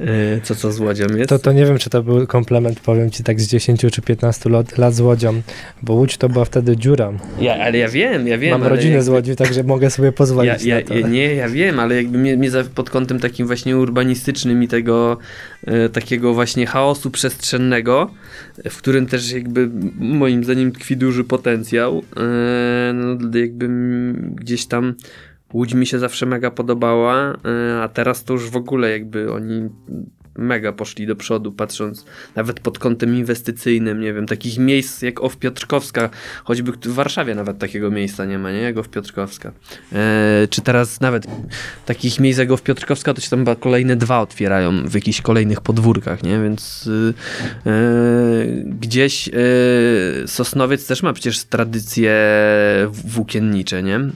E, 0.07 0.41
Co 0.43 0.55
co 0.55 0.71
z 0.71 0.79
Łodzią 0.79 1.05
jest? 1.17 1.29
To, 1.29 1.39
to 1.39 1.51
nie 1.51 1.65
wiem, 1.65 1.77
czy 1.77 1.89
to 1.89 2.03
był 2.03 2.27
komplement, 2.27 2.79
powiem 2.79 3.09
ci 3.11 3.23
tak 3.23 3.41
z 3.41 3.47
10 3.47 3.81
czy 3.91 4.01
15 4.01 4.49
lat, 4.49 4.77
lat 4.77 4.93
z 4.93 4.99
Łodzią, 5.01 5.41
bo 5.81 5.93
Łódź 5.93 6.17
to 6.17 6.29
była 6.29 6.45
wtedy 6.45 6.77
dziura. 6.77 7.11
Ja, 7.39 7.55
ale 7.55 7.77
ja 7.77 7.89
wiem, 7.89 8.27
ja 8.27 8.37
wiem. 8.37 8.51
Mam 8.59 8.69
rodzinę 8.69 8.89
jakby- 8.91 9.03
z 9.05 9.09
Łodzi, 9.09 9.35
także 9.35 9.63
mogę 9.63 9.89
sobie 9.89 10.05
Ja, 10.05 10.11
pozwolić 10.11 10.63
ja, 10.63 10.75
na 10.75 10.81
to. 10.85 10.93
ja, 10.93 11.07
nie, 11.07 11.35
ja 11.35 11.49
wiem, 11.49 11.79
ale 11.79 11.95
jakby 11.95 12.17
mnie, 12.17 12.37
mnie 12.37 12.49
pod 12.75 12.89
kątem 12.89 13.19
takim 13.19 13.47
właśnie 13.47 13.77
urbanistycznym 13.77 14.63
i 14.63 14.67
tego 14.67 15.17
e, 15.67 15.89
takiego 15.89 16.33
właśnie 16.33 16.65
chaosu 16.65 17.11
przestrzennego, 17.11 18.11
w 18.69 18.77
którym 18.77 19.05
też 19.05 19.31
jakby 19.31 19.69
moim 19.99 20.43
zdaniem 20.43 20.71
tkwi 20.71 20.97
duży 20.97 21.23
potencjał, 21.23 22.01
e, 22.17 22.93
no 22.93 23.37
jakby 23.39 23.67
gdzieś 24.35 24.65
tam 24.65 24.93
Łódź 25.53 25.73
mi 25.73 25.85
się 25.85 25.99
zawsze 25.99 26.25
mega 26.25 26.51
podobała, 26.51 27.37
e, 27.45 27.81
a 27.81 27.87
teraz 27.87 28.23
to 28.23 28.33
już 28.33 28.49
w 28.49 28.55
ogóle 28.55 28.91
jakby 28.91 29.33
oni 29.33 29.69
mega 30.37 30.71
poszli 30.71 31.07
do 31.07 31.15
przodu, 31.15 31.51
patrząc 31.51 32.05
nawet 32.35 32.59
pod 32.59 32.79
kątem 32.79 33.15
inwestycyjnym, 33.15 34.01
nie 34.01 34.13
wiem, 34.13 34.25
takich 34.25 34.57
miejsc 34.57 35.01
jak 35.01 35.23
Ow 35.23 35.37
Piotrkowska, 35.37 36.09
choćby 36.43 36.71
w 36.71 36.93
Warszawie 36.93 37.35
nawet 37.35 37.57
takiego 37.57 37.91
miejsca 37.91 38.25
nie 38.25 38.39
ma, 38.39 38.51
nie? 38.51 38.61
Jak 38.61 38.77
Ow 38.77 38.89
Piotrkowska. 38.89 39.51
E, 39.93 40.47
czy 40.49 40.61
teraz 40.61 41.01
nawet 41.01 41.27
takich 41.85 42.19
miejsc 42.19 42.39
jak 42.39 42.51
Ow 42.51 42.61
Piotrkowska, 42.61 43.13
to 43.13 43.21
się 43.21 43.29
tam 43.29 43.39
chyba 43.39 43.55
kolejne 43.55 43.95
dwa 43.95 44.19
otwierają 44.19 44.87
w 44.87 44.93
jakichś 44.93 45.21
kolejnych 45.21 45.61
podwórkach, 45.61 46.23
nie? 46.23 46.39
Więc 46.43 46.87
y, 46.87 47.13
e, 47.65 47.71
gdzieś 48.65 49.27
e, 49.27 49.31
Sosnowiec 50.27 50.87
też 50.87 51.03
ma 51.03 51.13
przecież 51.13 51.43
tradycje 51.43 52.11
włókiennicze, 53.05 53.83
nie? 53.83 53.95
Mm, 53.95 54.13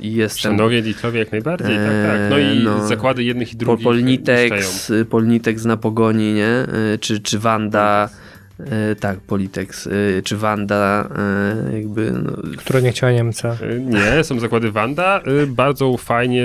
I 0.00 0.12
jest 0.12 0.42
tam 0.42 0.52
Szanowie, 0.52 0.82
Litwowie 0.82 1.18
jak 1.18 1.32
najbardziej, 1.32 1.76
tak, 1.76 2.06
tak. 2.06 2.20
No 2.30 2.38
i 2.38 2.64
no. 2.64 2.88
zakłady 2.88 3.24
jednych 3.24 3.52
i 3.52 3.56
drugich 3.56 3.84
Polnitex, 3.84 4.66
niszczają. 4.74 5.04
Polnitex 5.48 5.64
na 5.64 5.76
pogoni, 5.76 6.34
nie? 6.34 6.66
Y, 6.94 6.98
Czy, 6.98 7.20
czy 7.20 7.38
Wanda, 7.38 8.08
y, 8.60 8.96
tak, 8.96 9.20
Politex, 9.20 9.86
y, 9.86 10.22
czy 10.24 10.36
Wanda, 10.36 11.08
jakby, 11.72 12.12
no, 12.12 12.32
Która 12.56 12.80
nie 12.80 12.92
chciała 12.92 13.12
Niemca. 13.12 13.56
Nie, 13.80 14.24
są 14.24 14.40
zakłady 14.40 14.72
Wanda, 14.72 15.22
bardzo 15.46 15.96
fajnie 15.96 16.44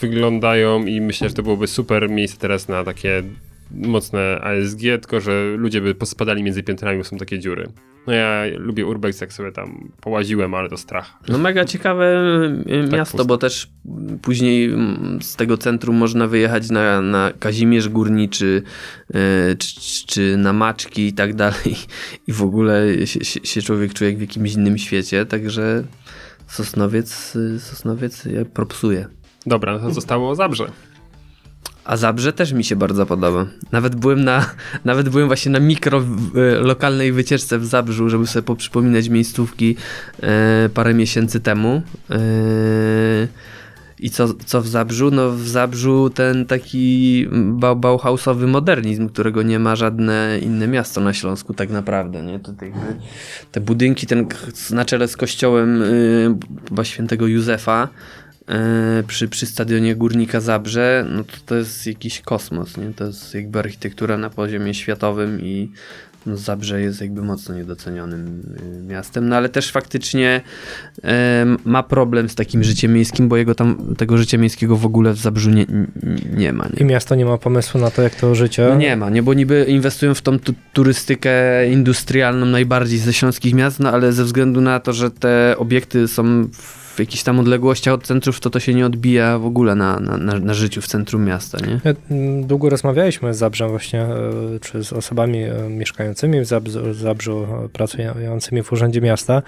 wyglądają 0.00 0.86
i 0.86 1.00
myślę, 1.00 1.28
że 1.28 1.34
to 1.34 1.42
byłoby 1.42 1.66
super 1.66 2.10
miejsce 2.10 2.38
teraz 2.38 2.68
na 2.68 2.84
takie 2.84 3.22
mocne 3.70 4.40
ASG, 4.40 4.80
tylko 4.80 5.20
że 5.20 5.54
ludzie 5.56 5.80
by 5.80 5.94
pospadali 5.94 6.42
między 6.42 6.62
piętrami, 6.62 6.98
bo 6.98 7.04
są 7.04 7.16
takie 7.16 7.38
dziury. 7.38 7.68
No 8.06 8.12
ja 8.12 8.42
lubię 8.58 8.86
Urbex, 8.86 9.20
jak 9.20 9.32
sobie 9.32 9.52
tam 9.52 9.88
połaziłem, 10.00 10.54
ale 10.54 10.68
to 10.68 10.76
strach. 10.76 11.12
no 11.28 11.38
mega 11.38 11.64
ciekawe 11.64 12.04
y, 12.66 12.88
miasto, 12.92 13.12
pusto. 13.18 13.24
bo 13.24 13.38
też 13.38 13.70
później 14.22 14.64
mm, 14.64 15.18
z 15.22 15.36
tego 15.36 15.58
centrum 15.58 15.96
można 15.96 16.26
wyjechać 16.26 16.70
na, 16.70 17.00
na 17.00 17.32
Kazimierz 17.38 17.88
Górniczy, 17.88 18.62
y, 19.50 19.56
czy, 19.56 20.06
czy- 20.06 20.36
na 20.36 20.52
Maczki 20.52 21.06
i 21.06 21.12
tak 21.12 21.34
dalej 21.34 21.76
i 22.26 22.32
w 22.32 22.42
ogóle 22.42 23.06
się, 23.06 23.24
się, 23.44 23.62
człowiek 23.62 23.94
czuje 23.94 24.10
jak 24.10 24.18
w 24.18 24.20
jakimś 24.20 24.52
innym 24.54 24.78
świecie, 24.78 25.26
także 25.26 25.84
Sosnowiec, 26.46 27.36
y, 27.36 27.60
Sosnowiec 27.60 28.24
ja 28.24 28.44
propsuję. 28.44 29.06
Dobra, 29.46 29.72
no 29.72 29.78
to 29.78 29.90
zostało 29.90 30.34
Zabrze. 30.34 30.70
A 31.86 31.96
Zabrze 31.96 32.32
też 32.32 32.52
mi 32.52 32.64
się 32.64 32.76
bardzo 32.76 33.06
podoba. 33.06 33.46
Nawet 33.72 33.96
byłem 33.96 34.24
na, 34.24 34.46
nawet 34.84 35.08
byłem 35.08 35.26
właśnie 35.26 35.52
na 35.52 35.60
mikro 35.60 36.02
lokalnej 36.60 37.12
wycieczce 37.12 37.58
w 37.58 37.66
Zabrzu, 37.66 38.08
żeby 38.08 38.26
sobie 38.26 38.42
poprzypominać 38.42 39.08
miejscówki 39.08 39.76
e, 40.22 40.68
parę 40.74 40.94
miesięcy 40.94 41.40
temu. 41.40 41.82
E, 42.10 42.18
I 43.98 44.10
co, 44.10 44.34
co 44.34 44.60
w 44.60 44.68
Zabrzu? 44.68 45.10
No 45.10 45.30
w 45.30 45.48
Zabrzu 45.48 46.10
ten 46.10 46.46
taki 46.46 47.28
ba 47.32 47.74
bauhausowy 47.74 48.46
modernizm, 48.46 49.08
którego 49.08 49.42
nie 49.42 49.58
ma 49.58 49.76
żadne 49.76 50.38
inne 50.42 50.68
miasto 50.68 51.00
na 51.00 51.12
Śląsku 51.12 51.54
tak 51.54 51.70
naprawdę, 51.70 52.22
nie? 52.22 52.38
To 52.38 52.52
te 53.52 53.60
budynki, 53.60 54.06
ten 54.06 54.26
na 54.70 54.84
czele 54.84 55.08
z 55.08 55.16
kościołem 55.16 55.82
y, 55.82 56.34
chyba 56.68 56.84
świętego 56.84 57.26
Józefa 57.26 57.88
przy, 59.06 59.28
przy 59.28 59.46
stadionie 59.46 59.96
Górnika 59.96 60.40
Zabrze, 60.40 61.06
no 61.10 61.24
to, 61.24 61.32
to 61.46 61.54
jest 61.54 61.86
jakiś 61.86 62.20
kosmos, 62.20 62.76
nie? 62.76 62.92
To 62.96 63.04
jest 63.04 63.34
jakby 63.34 63.58
architektura 63.58 64.16
na 64.16 64.30
poziomie 64.30 64.74
światowym 64.74 65.40
i 65.40 65.70
no 66.26 66.36
Zabrze 66.36 66.80
jest 66.80 67.00
jakby 67.00 67.22
mocno 67.22 67.54
niedocenionym 67.54 68.42
y, 68.80 68.82
miastem, 68.82 69.28
no 69.28 69.36
ale 69.36 69.48
też 69.48 69.70
faktycznie 69.70 70.40
em, 71.02 71.56
ma 71.64 71.82
problem 71.82 72.28
z 72.28 72.34
takim 72.34 72.64
życiem 72.64 72.92
miejskim, 72.92 73.28
bo 73.28 73.36
jego 73.36 73.54
tam, 73.54 73.94
tego 73.98 74.18
życia 74.18 74.38
miejskiego 74.38 74.76
w 74.76 74.86
ogóle 74.86 75.12
w 75.12 75.18
Zabrzu 75.18 75.50
nie, 75.50 75.66
nie, 76.36 76.52
ma. 76.52 76.64
Nie? 76.64 76.80
I 76.80 76.84
miasto 76.84 77.14
nie 77.14 77.24
ma 77.24 77.38
pomysłu 77.38 77.80
na 77.80 77.90
to, 77.90 78.02
jak 78.02 78.14
to 78.14 78.34
życie. 78.34 78.66
No 78.68 78.76
nie 78.76 78.96
ma, 78.96 79.10
nie, 79.10 79.22
bo 79.22 79.34
niby 79.34 79.64
inwestują 79.68 80.14
w 80.14 80.22
tą 80.22 80.38
tu 80.38 80.54
turystykę 80.72 81.32
industrialną 81.70 82.46
najbardziej 82.46 82.98
ze 82.98 83.12
śląskich 83.12 83.54
miast, 83.54 83.80
no 83.80 83.92
ale 83.92 84.12
ze 84.12 84.24
względu 84.24 84.60
na 84.60 84.80
to, 84.80 84.92
że 84.92 85.10
te 85.10 85.54
obiekty 85.58 86.08
są 86.08 86.48
w 86.52 86.85
jakichś 86.98 87.22
tam 87.22 87.40
odległościach 87.40 87.94
od 87.94 88.06
centrów, 88.06 88.40
to 88.40 88.50
to 88.50 88.60
się 88.60 88.74
nie 88.74 88.86
odbija 88.86 89.38
w 89.38 89.46
ogóle 89.46 89.74
na, 89.74 90.00
na, 90.00 90.16
na, 90.16 90.38
na 90.38 90.54
życiu 90.54 90.80
w 90.80 90.86
centrum 90.86 91.24
miasta, 91.24 91.58
nie? 91.66 91.80
Ja, 91.84 91.94
mm, 92.10 92.46
Długo 92.46 92.70
rozmawialiśmy 92.70 93.34
z 93.34 93.38
Zabrzem 93.38 93.68
właśnie, 93.68 94.02
e, 94.02 94.10
czy 94.60 94.84
z 94.84 94.92
osobami 94.92 95.42
e, 95.42 95.68
mieszkającymi 95.70 96.40
w 96.40 96.46
Zabrzu, 96.46 96.94
Zabrzu 96.94 97.46
pracującymi 97.72 98.62
w 98.62 98.72
Urzędzie 98.72 99.00
Miasta 99.00 99.42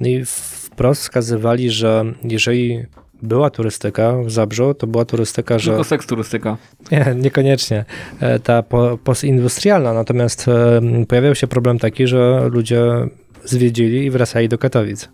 i 0.00 0.24
wprost 0.24 1.02
wskazywali, 1.02 1.70
że 1.70 2.04
jeżeli 2.24 2.84
była 3.22 3.50
turystyka 3.50 4.16
w 4.22 4.30
Zabrzu, 4.30 4.74
to 4.74 4.86
była 4.86 5.04
turystyka, 5.04 5.58
że... 5.58 5.70
Tylko 5.70 5.84
seks 5.84 6.06
turystyka. 6.06 6.56
Nie, 6.92 7.14
niekoniecznie. 7.16 7.84
E, 8.20 8.38
ta 8.38 8.62
po, 8.62 8.98
postindustrialna, 9.04 9.92
natomiast 9.92 10.46
pojawiał 11.08 11.34
się 11.34 11.46
problem 11.46 11.78
taki, 11.78 12.06
że 12.06 12.48
ludzie 12.52 12.82
zwiedzili 13.44 14.04
i 14.04 14.10
wracali 14.10 14.48
do 14.48 14.58
Katowic. 14.58 15.08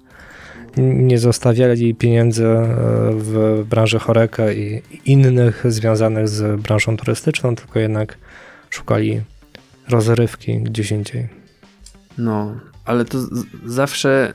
Nie 0.76 1.18
zostawiali 1.18 1.94
pieniędzy 1.94 2.47
e, 2.47 2.66
w 3.14 3.64
branży 3.68 3.98
choreka 3.98 4.52
i 4.52 4.82
innych 5.05 5.64
związanych 5.68 6.28
z 6.28 6.60
branżą 6.60 6.97
turystyczną, 6.97 7.56
tylko 7.56 7.78
jednak 7.78 8.18
szukali 8.70 9.20
rozrywki 9.88 10.59
gdzieś 10.59 10.90
indziej. 10.90 11.28
No, 12.18 12.55
ale 12.84 13.05
to 13.05 13.18
zawsze, 13.66 14.34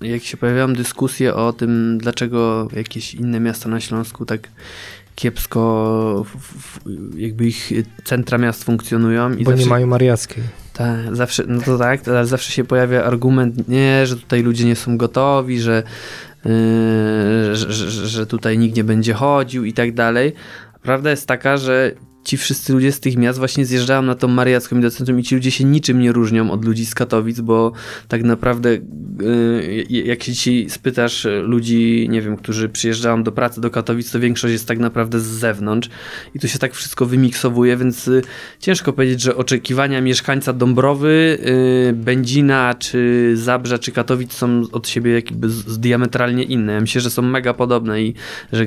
jak 0.00 0.22
się 0.22 0.36
pojawiają 0.36 0.72
dyskusje 0.72 1.34
o 1.34 1.52
tym, 1.52 1.98
dlaczego 1.98 2.68
jakieś 2.76 3.14
inne 3.14 3.40
miasta 3.40 3.68
na 3.68 3.80
Śląsku 3.80 4.26
tak 4.26 4.48
kiepsko 5.14 6.26
jakby 7.16 7.46
ich 7.46 7.72
centra 8.04 8.38
miast 8.38 8.64
funkcjonują. 8.64 9.32
I 9.32 9.44
Bo 9.44 9.50
zawsze, 9.50 9.64
nie 9.64 9.70
mają 9.70 9.86
mariackiej. 9.86 10.44
Tak, 10.78 11.16
zawsze, 11.16 11.44
no 11.46 11.60
to 11.60 11.78
tak, 11.78 12.08
ale 12.08 12.26
zawsze 12.26 12.52
się 12.52 12.64
pojawia 12.64 13.04
argument, 13.04 13.68
nie, 13.68 14.06
że 14.06 14.16
tutaj 14.16 14.42
ludzie 14.42 14.64
nie 14.64 14.76
są 14.76 14.96
gotowi, 14.96 15.60
że, 15.60 15.82
yy, 16.44 17.56
że, 17.56 17.72
że, 17.72 17.90
że 18.08 18.26
tutaj 18.26 18.58
nikt 18.58 18.76
nie 18.76 18.84
będzie 18.84 19.14
chodził 19.14 19.64
i 19.64 19.72
tak 19.72 19.94
dalej. 19.94 20.32
Prawda 20.82 21.10
jest 21.10 21.28
taka, 21.28 21.56
że 21.56 21.92
ci 22.28 22.36
wszyscy 22.36 22.72
ludzie 22.72 22.92
z 22.92 23.00
tych 23.00 23.16
miast 23.16 23.38
właśnie 23.38 23.66
zjeżdżają 23.66 24.02
na 24.02 24.14
tą 24.14 24.28
mariacką 24.28 24.78
i 24.78 24.82
do 24.82 24.90
centrum 24.90 25.20
i 25.20 25.22
ci 25.22 25.34
ludzie 25.34 25.50
się 25.50 25.64
niczym 25.64 26.00
nie 26.00 26.12
różnią 26.12 26.50
od 26.50 26.64
ludzi 26.64 26.86
z 26.86 26.94
Katowic, 26.94 27.40
bo 27.40 27.72
tak 28.08 28.22
naprawdę 28.22 28.70
y, 28.70 29.86
jak 29.88 30.22
się 30.22 30.34
ci 30.34 30.70
spytasz 30.70 31.26
ludzi, 31.42 32.08
nie 32.10 32.22
wiem, 32.22 32.36
którzy 32.36 32.68
przyjeżdżają 32.68 33.22
do 33.22 33.32
pracy 33.32 33.60
do 33.60 33.70
Katowic, 33.70 34.10
to 34.10 34.20
większość 34.20 34.52
jest 34.52 34.68
tak 34.68 34.78
naprawdę 34.78 35.20
z 35.20 35.24
zewnątrz 35.24 35.88
i 36.34 36.38
tu 36.38 36.48
się 36.48 36.58
tak 36.58 36.74
wszystko 36.74 37.06
wymiksowuje, 37.06 37.76
więc 37.76 38.08
y, 38.08 38.22
ciężko 38.60 38.92
powiedzieć, 38.92 39.20
że 39.20 39.36
oczekiwania 39.36 40.00
mieszkańca 40.00 40.52
Dąbrowy, 40.52 41.38
y, 41.88 41.92
Będzina, 41.92 42.74
czy 42.78 43.32
Zabrza, 43.34 43.78
czy 43.78 43.92
Katowic 43.92 44.32
są 44.32 44.62
od 44.72 44.88
siebie 44.88 45.12
jakby 45.12 45.50
z, 45.50 45.78
diametralnie 45.78 46.42
inne. 46.42 46.72
Ja 46.72 46.80
myślę, 46.80 47.00
że 47.00 47.10
są 47.10 47.22
mega 47.22 47.54
podobne 47.54 48.02
i, 48.02 48.14
że, 48.52 48.66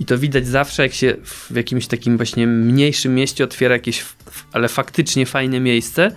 i 0.00 0.04
to 0.04 0.18
widać 0.18 0.46
zawsze, 0.46 0.82
jak 0.82 0.92
się 0.92 1.16
w 1.24 1.56
jakimś 1.56 1.86
takim 1.86 2.16
właśnie 2.16 2.46
mniejszym 2.84 3.14
mieście 3.14 3.44
otwiera 3.44 3.74
jakieś, 3.74 4.04
ale 4.52 4.68
faktycznie 4.68 5.26
fajne 5.26 5.60
miejsce, 5.60 6.10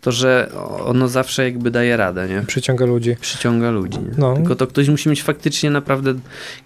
to 0.00 0.12
że 0.12 0.50
ono 0.84 1.08
zawsze 1.08 1.44
jakby 1.44 1.70
daje 1.70 1.96
radę, 1.96 2.28
nie? 2.28 2.42
Przyciąga 2.46 2.86
ludzi. 2.86 3.16
Przyciąga 3.20 3.70
ludzi. 3.70 3.98
Nie? 3.98 4.10
No. 4.18 4.34
Tylko 4.34 4.54
to 4.54 4.66
ktoś 4.66 4.88
musi 4.88 5.08
mieć 5.08 5.22
faktycznie 5.22 5.70
naprawdę 5.70 6.14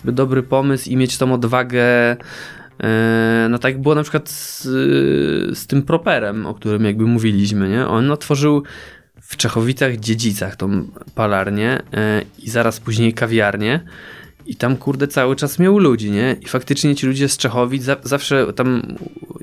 dobry 0.04 0.42
pomysł 0.42 0.90
i 0.90 0.96
mieć 0.96 1.18
tą 1.18 1.32
odwagę. 1.32 2.16
E, 2.82 3.46
no 3.50 3.58
tak 3.58 3.80
było 3.80 3.94
na 3.94 4.02
przykład 4.02 4.28
z, 4.30 4.62
z 5.58 5.66
tym 5.66 5.82
properem, 5.82 6.46
o 6.46 6.54
którym 6.54 6.84
jakby 6.84 7.04
mówiliśmy, 7.06 7.68
nie? 7.68 7.86
On 7.86 8.10
otworzył 8.10 8.62
w 9.20 9.36
Czechowicach 9.36 9.96
Dziedzicach 9.96 10.56
tą 10.56 10.84
palarnię 11.14 11.82
e, 11.92 12.22
i 12.38 12.50
zaraz 12.50 12.80
później 12.80 13.12
kawiarnię. 13.12 13.80
I 14.46 14.56
tam, 14.56 14.76
kurde, 14.76 15.08
cały 15.08 15.36
czas 15.36 15.58
miał 15.58 15.78
ludzi, 15.78 16.10
nie? 16.10 16.36
I 16.40 16.46
faktycznie 16.46 16.94
ci 16.94 17.06
ludzie 17.06 17.28
z 17.28 17.36
Czechowic 17.36 17.82
za 17.82 17.96
zawsze 18.02 18.52
tam, 18.52 18.82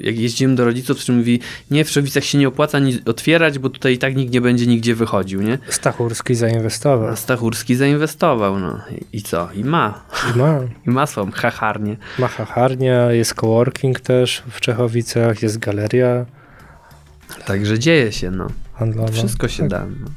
jak 0.06 0.20
jeździłem 0.20 0.56
do 0.56 0.66
rodziców, 0.66 1.06
to 1.06 1.14
mówi, 1.14 1.40
nie, 1.72 1.86
w 1.86 1.90
Czechowicach 1.90 2.24
się 2.24 2.38
nie 2.38 2.48
opłaca 2.48 2.80
ni 2.80 3.00
otwierać, 3.06 3.60
bo 3.60 3.70
tutaj 3.70 3.94
i 3.94 3.98
tak 3.98 4.16
nikt 4.16 4.34
nie 4.34 4.42
będzie 4.42 4.68
nigdzie 4.68 4.96
wychodził, 4.96 5.42
nie? 5.42 5.58
Stachurski 5.70 6.36
zainwestował. 6.36 7.08
A 7.08 7.16
Stachurski 7.16 7.76
zainwestował, 7.76 8.60
no. 8.60 8.80
I, 8.92 9.18
I, 9.18 9.22
co? 9.22 9.50
I 9.54 9.64
ma. 9.64 10.06
I 10.36 10.38
ma. 10.38 10.60
I 10.88 10.90
ma 10.90 11.06
swoją 11.06 11.32
chacharnię. 11.32 11.98
Ma 12.20 12.28
chacharnia, 12.28 13.12
jest 13.12 13.34
coworking 13.34 14.00
też 14.00 14.44
w 14.50 14.60
Czechowicach, 14.60 15.42
jest 15.42 15.58
galeria. 15.58 16.26
Także 17.46 17.80
dzieje 17.80 18.12
się, 18.12 18.32
no. 18.32 18.48
Handlowa. 18.74 19.12
Wszystko 19.12 19.48
się 19.48 19.64
tak. 19.64 19.70
da. 19.70 19.86
No. 19.86 20.08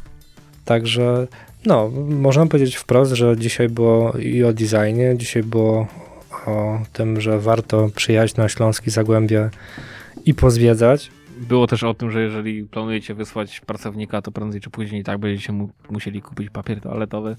Także 0.65 1.27
no, 1.67 1.91
można 2.09 2.47
powiedzieć 2.47 2.77
wprost, 2.77 3.13
że 3.13 3.37
dzisiaj 3.37 3.69
było 3.69 4.13
i 4.13 4.45
o 4.45 4.53
designie, 4.53 5.15
dzisiaj 5.17 5.43
było 5.43 5.87
o 6.47 6.81
tym, 6.93 7.21
że 7.21 7.41
warto 7.41 7.89
przyjechać 7.95 8.37
na 8.37 8.49
Śląski 8.49 8.91
Zagłębie 8.91 9.51
i 10.25 10.35
pozwiedzać. 10.35 11.11
Było 11.41 11.67
też 11.67 11.85
o 11.85 11.95
tym, 11.95 12.11
że 12.11 12.23
jeżeli 12.23 12.65
planujecie 12.65 13.15
wysłać 13.15 13.61
pracownika, 13.61 14.23
to 14.23 14.33
prędzej 14.33 14.61
czy 14.61 14.71
później 14.71 15.05
tak 15.05 15.19
będziecie 15.19 15.53
mu 15.53 15.71
musieli 15.91 16.23
kupić 16.23 16.51
papier 16.51 16.81
toaletowy. 16.81 17.37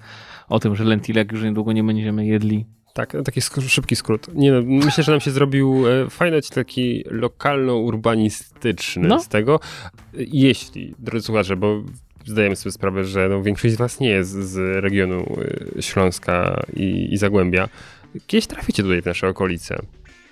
O 0.50 0.60
tym, 0.60 0.76
że 0.76 0.84
lentilek 0.84 1.32
już 1.32 1.44
niedługo 1.44 1.72
nie 1.72 1.84
będziemy 1.84 2.26
jedli. 2.26 2.66
Tak, 2.94 3.18
taki 3.26 3.42
szybki 3.68 3.96
skrót. 3.96 4.28
Nie 4.36 4.52
no, 4.52 4.62
myślę, 4.64 5.04
że 5.04 5.12
nam 5.12 5.22
się 5.22 5.32
zrobił 5.32 5.88
e, 5.88 6.10
fajny 6.10 6.42
taki 6.42 7.04
lokalno-urbanistyczny 7.12 9.08
no. 9.08 9.20
z 9.20 9.28
tego. 9.28 9.60
Jeśli, 10.14 10.96
drodzy 11.00 11.26
słuchacze, 11.26 11.56
bo 11.56 11.84
zdajemy 12.26 12.56
sobie 12.56 12.74
sprawę, 12.74 13.06
że 13.06 13.30
no, 13.30 13.42
większość 13.44 13.74
z 13.74 13.78
was 13.78 14.00
nie 14.00 14.10
jest 14.10 14.32
z 14.32 14.84
regionu 14.84 15.26
y, 15.78 15.82
Śląska 15.82 16.64
i, 16.76 17.14
i 17.14 17.18
Zagłębia. 17.18 17.70
Kiedyś 18.28 18.48
traficie 18.48 18.84
tutaj 18.84 19.02
w 19.02 19.06
nasze 19.06 19.28
okolice, 19.28 19.82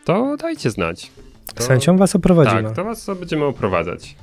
to 0.06 0.38
dajcie 0.38 0.70
znać. 0.70 1.12
To, 1.56 1.64
z 1.64 1.68
chęcią 1.68 1.98
was 1.98 2.16
oprowadzimy. 2.16 2.64
Tak, 2.64 2.76
to 2.76 2.84
was 2.84 3.10
będziemy 3.20 3.46
oprowadzać. 3.46 4.16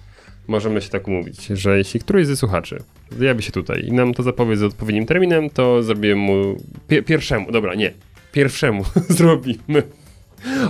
Możemy 0.49 0.83
się 0.83 0.89
tak 0.89 1.09
umówić, 1.09 1.47
że 1.47 1.79
jeśli 1.79 2.01
któryś 2.01 2.27
ze 2.27 2.37
słuchaczy 2.37 2.79
zjawi 3.19 3.43
się 3.43 3.53
tutaj 3.53 3.85
i 3.87 3.93
nam 3.93 4.15
to 4.15 4.23
zapowie 4.23 4.57
z 4.57 4.63
odpowiednim 4.63 5.07
terminem, 5.07 5.51
to 5.51 5.83
zrobimy 5.83 6.15
mu 6.15 6.57
pierwszemu, 7.07 7.53
dobra, 7.53 7.75
nie, 7.75 7.93
pierwszemu 8.33 8.85
zrobimy 9.09 9.83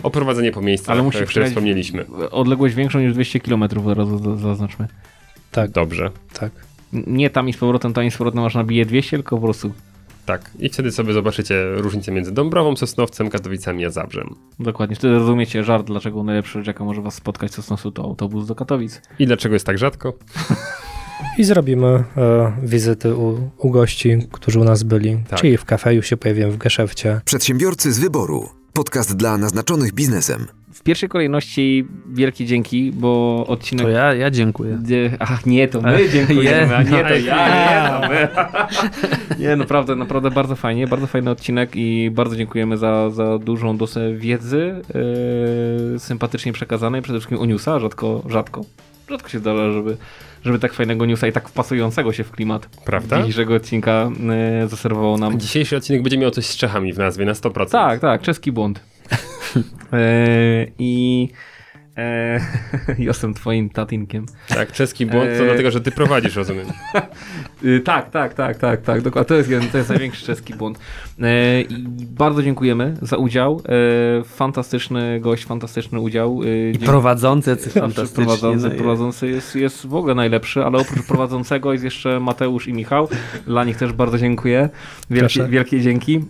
oprowadzenie 0.03 0.53
po 0.53 0.63
miejscach, 0.63 0.91
Ale 0.91 1.03
musi 1.03 1.27
które 1.27 1.47
wspomnieliśmy. 1.47 2.07
Odległość 2.31 2.75
większą 2.75 3.01
niż 3.01 3.15
200 3.15 3.41
km 3.41 3.63
od 3.63 3.99
razu 3.99 4.39
zaznaczmy. 4.39 4.89
Tak. 5.51 5.71
Dobrze. 5.71 6.11
Tak 6.33 6.51
nie 6.95 7.31
tam 7.31 7.49
i 7.49 7.53
z 7.53 7.57
powrotem, 7.57 7.93
tam 7.93 8.05
i 8.05 8.11
z 8.11 8.17
powrotem 8.17 8.41
masz 8.41 8.55
nabije 8.55 8.87
200, 8.87 9.17
tylko 9.17 9.37
po 9.37 9.43
prostu 9.43 9.73
tak, 10.27 10.51
i 10.59 10.69
wtedy 10.69 10.93
sobie 10.93 11.13
zobaczycie 11.13 11.75
różnicę 11.75 12.13
między 12.13 12.33
Dąbrową, 12.33 12.77
Sosnowcem, 12.77 13.31
Katowicami 13.31 13.85
a 13.85 13.91
Zabrzem. 13.91 14.35
Dokładnie, 14.59 14.97
wtedy 14.97 15.15
rozumiecie 15.15 15.65
żart, 15.65 15.87
dlaczego 15.87 16.23
najlepszy 16.23 16.59
rzecz, 16.59 16.67
jaka 16.67 16.85
może 16.85 17.03
was 17.03 17.15
spotkać 17.15 17.53
z 17.53 17.55
Sosnowcu, 17.55 17.91
to 17.91 18.03
autobus 18.03 18.47
do 18.47 18.55
Katowic. 18.55 19.03
I 19.19 19.27
dlaczego 19.27 19.55
jest 19.55 19.67
tak 19.67 19.79
rzadko. 19.79 20.13
I 21.39 21.45
zrobimy 21.45 21.87
e, 21.87 22.53
wizyty 22.63 23.15
u, 23.15 23.51
u, 23.59 23.71
gości, 23.71 24.19
którzy 24.33 24.61
u 24.61 24.65
nas 24.65 24.83
byli, 24.83 25.19
tak. 25.29 25.41
czyli 25.41 25.57
w 25.57 25.65
kafeju 25.65 26.03
się 26.03 26.17
pojawiłem 26.17 26.51
w 26.51 26.57
Geszewcie. 26.57 27.21
Przedsiębiorcy 27.25 27.93
z 27.93 27.99
wyboru. 27.99 28.49
Podcast 28.73 29.17
dla 29.17 29.39
naznaczonych 29.39 29.93
biznesem 29.93 30.47
w 30.64 30.64
pierwszej 30.85 31.09
kolejności 31.09 31.87
wielkie 32.13 32.47
dzięki, 32.47 32.93
bo 32.93 33.45
odcinek... 33.49 33.87
To 33.87 33.91
ja, 33.91 34.15
ja 34.15 34.31
dziękuję. 34.31 34.79
Ach, 35.19 35.47
nie, 35.47 35.69
to 35.69 35.81
my 35.81 36.09
dziękujemy, 36.13 36.77
a 36.77 36.83
nie, 36.83 37.05
to 37.05 37.15
ja, 37.31 37.49
nie, 37.49 37.91
to 37.91 38.09
my. 38.09 38.29
Nie, 39.45 39.57
naprawdę, 39.57 39.97
naprawdę 39.97 40.31
bardzo 40.31 40.57
fajnie, 40.57 40.87
bardzo 40.87 41.07
fajny 41.07 41.31
odcinek 41.31 41.71
i 41.75 42.11
bardzo 42.11 42.37
dziękujemy 42.37 42.77
za, 42.77 43.11
za 43.11 43.39
dużą 43.39 43.77
dosę 43.77 44.15
wiedzy, 44.15 44.83
yy, 45.93 45.99
sympatycznie 45.99 46.53
przekazanej, 46.53 47.03
przede 47.03 47.19
wszystkim 47.19 47.39
o 47.39 47.47
newsa, 47.47 47.81
rzadko, 47.81 48.23
rzadko, 48.29 48.65
rzadko 49.11 49.29
się 49.29 49.39
zdarza, 49.39 49.73
żeby 49.73 49.97
żeby 50.45 50.59
tak 50.59 50.73
fajnego 50.73 51.07
newsa 51.07 51.27
i 51.27 51.33
tak 51.33 51.49
wpasującego 51.49 52.13
się 52.13 52.25
w 52.25 52.31
klimat 52.31 52.67
Prawda? 52.85 53.17
dzisiejszego 53.17 53.55
odcinka 53.55 54.11
yy, 54.61 54.69
zaserwował 54.69 55.19
nam. 55.19 55.41
Dzisiejszy 55.41 55.77
odcinek 55.77 56.03
będzie 56.03 56.19
miał 56.19 56.31
coś 56.31 56.47
z 56.47 56.57
Czechami 56.57 56.93
w 56.93 56.99
nazwie 56.99 57.25
na 57.25 57.33
100%. 57.33 57.71
Tak, 57.71 58.01
tak, 58.01 58.23
czeski 58.23 58.53
błąd. 58.53 58.94
E, 59.93 60.73
I 60.79 61.33
e, 61.97 62.41
jestem 62.99 63.35
twoim 63.35 63.71
tatinkiem. 63.71 64.27
Tak, 64.49 64.73
czeski 64.73 65.07
błąd 65.07 65.31
to 65.39 65.45
e, 65.45 65.47
dlatego, 65.47 65.71
że 65.71 65.81
ty 65.81 65.91
prowadzisz, 65.91 66.37
rozumiem. 66.37 66.67
Y, 67.65 67.81
tak, 67.81 68.11
tak, 68.11 68.35
tak, 68.35 68.59
tak, 68.59 68.83
tak, 68.83 69.03
dokładnie. 69.03 69.29
To 69.29 69.35
jest, 69.35 69.73
to 69.73 69.79
jest 69.79 69.91
największy 69.91 70.27
czeski 70.27 70.55
błąd. 70.55 70.79
E, 71.23 71.61
I 71.63 71.87
bardzo 72.11 72.43
dziękujemy 72.43 72.95
za 73.03 73.17
udział. 73.17 73.63
E, 74.21 74.25
fantastyczny 74.25 75.21
gość, 75.21 75.45
fantastyczny 75.45 76.01
udział. 76.01 76.41
E, 76.43 76.71
I 76.71 76.79
prowadzący 76.79 77.51
jacyś 77.51 77.73
fantastyczni. 77.73 78.25
Prowadzący, 78.25 78.71
prowadzący 78.71 79.29
jest, 79.29 79.57
jest 79.57 79.87
w 79.87 79.95
ogóle 79.95 80.15
najlepszy, 80.15 80.65
ale 80.65 80.79
oprócz 80.79 81.07
prowadzącego 81.07 81.73
jest 81.73 81.85
jeszcze 81.85 82.21
Mateusz 82.21 82.69
i 82.69 82.73
Michał. 82.73 83.09
Dla 83.47 83.65
nich 83.65 83.77
też 83.77 83.93
bardzo 83.93 84.19
dziękuję. 84.19 84.69
Wielkie, 85.11 85.45
wielkie 85.45 85.81
dzięki. 85.81 86.25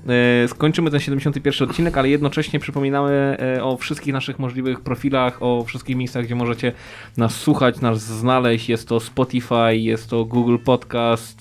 Skończymy 0.48 0.90
ten 0.90 1.00
71 1.00 1.68
odcinek, 1.68 1.98
ale 1.98 2.08
jednocześnie 2.08 2.60
przypominamy 2.60 3.36
o 3.62 3.76
wszystkich 3.76 4.12
naszych 4.12 4.38
możliwych 4.38 4.80
profilach, 4.80 5.42
o 5.42 5.53
wszystkich 5.62 5.96
miejscach, 5.96 6.24
gdzie 6.24 6.34
możecie 6.34 6.72
nas 7.16 7.34
słuchać, 7.36 7.80
nas 7.80 8.00
znaleźć. 8.02 8.68
Jest 8.68 8.88
to 8.88 9.00
Spotify, 9.00 9.76
jest 9.76 10.10
to 10.10 10.24
Google 10.24 10.56
Podcast, 10.64 11.40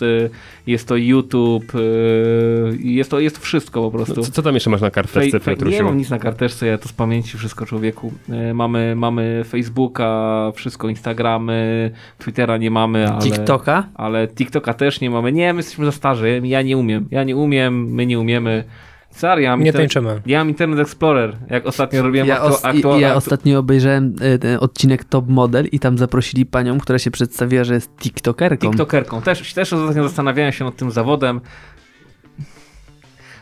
jest 0.68 0.88
to 0.88 0.96
YouTube, 0.96 1.74
jest 2.80 3.12
to, 3.12 3.20
jest 3.20 3.38
wszystko 3.38 3.82
po 3.82 3.92
prostu. 3.92 4.14
No, 4.18 4.24
co, 4.24 4.32
co, 4.32 4.42
tam 4.42 4.54
jeszcze 4.54 4.70
masz 4.70 4.82
na 4.82 4.92
karteczce, 4.92 5.40
Fej, 5.40 5.58
Nie 5.66 5.84
mam 5.84 5.98
nic 5.98 6.10
na 6.10 6.20
karteczce, 6.20 6.68
ja 6.68 6.78
to 6.78 6.90
z 6.90 6.94
pamięci 6.94 7.38
wszystko 7.38 7.66
człowieku. 7.66 8.14
E, 8.30 8.54
mamy, 8.54 8.96
mamy 8.96 9.44
Facebooka, 9.50 10.52
wszystko, 10.56 10.90
Instagramy, 10.90 11.92
Twittera 12.18 12.58
nie 12.58 12.72
mamy, 12.72 13.10
ale... 13.10 13.22
TikToka? 13.22 13.88
Ale 13.96 14.28
TikToka 14.28 14.74
też 14.74 15.02
nie 15.02 15.10
mamy. 15.10 15.32
Nie, 15.32 15.54
my 15.54 15.60
jesteśmy 15.60 15.86
za 15.86 15.92
starzy, 15.92 16.42
ja 16.44 16.62
nie 16.62 16.78
umiem. 16.78 17.08
Ja 17.12 17.24
nie 17.24 17.36
umiem, 17.36 17.94
my 17.94 18.06
nie 18.06 18.20
umiemy. 18.20 18.64
Stary, 19.16 19.42
ja 19.42 19.56
Nie 19.56 19.66
inter... 19.66 19.82
tańczymy. 19.82 20.22
ja 20.26 20.38
mam 20.40 20.50
Internet 20.50 20.80
Explorer, 20.80 21.38
jak 21.50 21.66
ostatnio 21.66 22.02
robiłem 22.04 22.28
Ja, 22.28 22.42
aktu... 22.64 23.00
ja 23.00 23.16
ostatnio 23.16 23.60
obejrzałem 23.60 24.16
e, 24.22 24.38
ten 24.38 24.58
odcinek 24.62 25.04
Top 25.04 25.30
Model 25.30 25.66
i 25.72 25.80
tam 25.80 25.98
zaprosili 25.98 26.46
panią, 26.46 26.80
która 26.80 27.00
się 27.00 27.12
przedstawia, 27.12 27.64
że 27.64 27.74
jest 27.74 27.92
tiktokerką. 27.98 28.70
TikTokerką. 28.70 29.22
Też, 29.22 29.54
też 29.54 29.74
ostatnio 29.74 30.04
zastanawiałem 30.04 30.52
się 30.52 30.66
nad 30.66 30.76
tym 30.76 30.92
zawodem. 30.92 31.42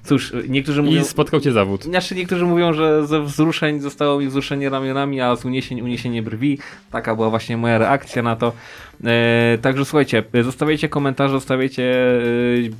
Cóż, 0.04 0.34
niektórzy 0.50 0.84
mówią... 0.84 1.02
I 1.02 1.06
spotkał 1.06 1.40
cię 1.40 1.52
zawód. 1.52 1.84
Znaczy 1.84 2.16
niektórzy 2.16 2.46
mówią, 2.46 2.74
że 2.74 3.08
ze 3.08 3.22
wzruszeń 3.22 3.80
zostało 3.80 4.20
mi 4.20 4.28
wzruszenie 4.28 4.70
ramionami, 4.70 5.22
a 5.22 5.36
z 5.36 5.46
uniesień 5.46 5.82
uniesienie 5.82 6.24
brwi. 6.24 6.58
Taka 6.92 7.16
była 7.16 7.30
właśnie 7.30 7.58
moja 7.58 7.78
reakcja 7.78 8.24
na 8.24 8.36
to. 8.36 8.54
E, 9.04 9.58
także 9.62 9.86
słuchajcie, 9.86 10.24
zostawiajcie 10.44 10.90
komentarze, 10.90 11.34
zostawiajcie 11.34 11.84
e, 11.86 12.22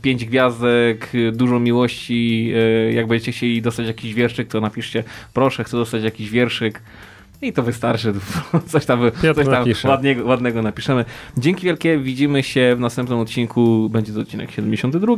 pięć 0.02 0.26
gwiazdek, 0.26 1.12
dużo 1.32 1.60
miłości. 1.60 2.52
E, 2.56 2.94
jak 2.94 3.08
będziecie 3.08 3.32
chcieli 3.32 3.62
dostać 3.62 3.88
jakiś 3.88 4.14
wierszyk, 4.14 4.48
to 4.48 4.62
napiszcie 4.62 5.04
proszę, 5.34 5.64
chcę 5.64 5.78
dostać 5.78 6.04
jakiś 6.04 6.30
wierszyk. 6.30 6.82
I 7.42 7.54
to 7.54 7.64
wystarczy. 7.64 8.14
Coś 8.68 8.86
tam, 8.86 9.00
coś 9.36 9.46
tam 9.46 9.66
ładnego, 9.84 10.26
ładnego 10.26 10.62
napiszemy. 10.62 11.06
Dzięki 11.38 11.66
wielkie, 11.66 11.98
widzimy 11.98 12.44
się 12.44 12.76
w 12.76 12.80
następnym 12.80 13.20
odcinku. 13.20 13.90
Będzie 13.90 14.14
to 14.14 14.20
odcinek 14.20 14.52
72. 14.52 15.14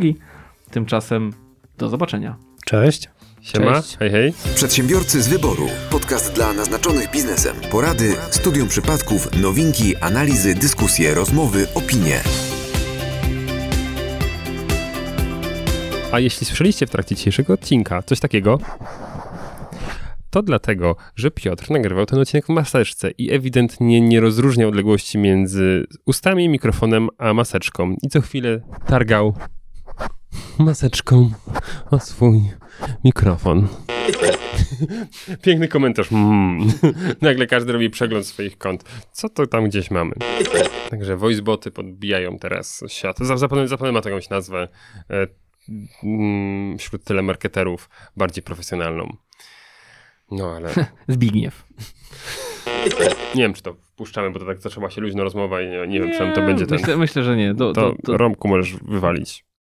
Tymczasem 0.71 1.33
do 1.83 1.89
zobaczenia. 1.89 2.35
Cześć. 2.65 3.09
Siema, 3.41 3.81
Cześć. 3.81 3.97
hej 3.97 4.11
hej. 4.11 4.33
Przedsiębiorcy 4.55 5.21
z 5.21 5.27
wyboru. 5.27 5.67
Podcast 5.89 6.33
dla 6.33 6.53
naznaczonych 6.53 7.11
biznesem. 7.11 7.55
Porady, 7.71 8.15
studium 8.31 8.67
przypadków, 8.67 9.41
nowinki, 9.41 9.95
analizy, 9.95 10.55
dyskusje, 10.55 11.13
rozmowy, 11.13 11.67
opinie. 11.75 12.21
A 16.11 16.19
jeśli 16.19 16.47
słyszeliście 16.47 16.87
w 16.87 16.89
trakcie 16.89 17.15
dzisiejszego 17.15 17.53
odcinka 17.53 18.03
coś 18.03 18.19
takiego, 18.19 18.59
to 20.29 20.41
dlatego, 20.41 20.95
że 21.15 21.31
Piotr 21.31 21.71
nagrywał 21.71 22.05
ten 22.05 22.19
odcinek 22.19 22.45
w 22.45 22.49
maseczce 22.49 23.11
i 23.11 23.31
ewidentnie 23.31 24.01
nie 24.01 24.19
rozróżniał 24.19 24.69
odległości 24.69 25.17
między 25.17 25.85
ustami, 26.05 26.49
mikrofonem 26.49 27.09
a 27.17 27.33
maseczką. 27.33 27.95
I 28.01 28.09
co 28.09 28.21
chwilę 28.21 28.61
targał 28.85 29.33
maseczką 30.59 31.31
o 31.91 31.99
swój 31.99 32.41
mikrofon. 33.03 33.67
Piękny 35.41 35.67
komentarz. 35.67 36.11
Mm. 36.11 36.67
Nagle 37.21 37.47
każdy 37.47 37.73
robi 37.73 37.89
przegląd 37.89 38.27
swoich 38.27 38.57
kont. 38.57 38.83
Co 39.11 39.29
to 39.29 39.47
tam 39.47 39.65
gdzieś 39.65 39.91
mamy? 39.91 40.13
Także 40.89 41.17
voiceboty 41.17 41.71
podbijają 41.71 42.39
teraz 42.39 42.83
świat. 42.87 43.17
Za- 43.19 43.37
Zapewne, 43.37 43.67
zapewne 43.67 43.91
ma 43.91 44.01
to 44.01 44.09
jakąś 44.09 44.29
nazwę 44.29 44.67
e, 45.09 45.27
mm, 46.03 46.77
wśród 46.77 47.03
telemarketerów 47.03 47.89
bardziej 48.17 48.43
profesjonalną. 48.43 49.15
No 50.31 50.51
ale 50.55 50.69
Zbigniew. 51.07 51.63
nie 53.35 53.41
wiem, 53.41 53.53
czy 53.53 53.61
to 53.61 53.73
wpuszczamy, 53.73 54.31
bo 54.31 54.39
to 54.39 54.45
tak 54.45 54.59
zaczęła 54.59 54.89
się 54.89 55.01
luźna 55.01 55.23
rozmowa 55.23 55.61
i 55.61 55.67
nie, 55.69 55.87
nie 55.87 55.99
wiem, 55.99 56.11
czy 56.11 56.17
to 56.35 56.41
będzie 56.41 56.65
ten. 56.67 56.77
myślę, 56.79 56.97
myślę, 56.97 57.23
że 57.23 57.35
nie. 57.37 57.53
Do, 57.53 57.73
To 57.73 57.91
to, 57.91 57.97
to, 58.03 58.17
Romku 58.17 58.47
możesz 58.47 58.75
wywalić. 58.75 59.45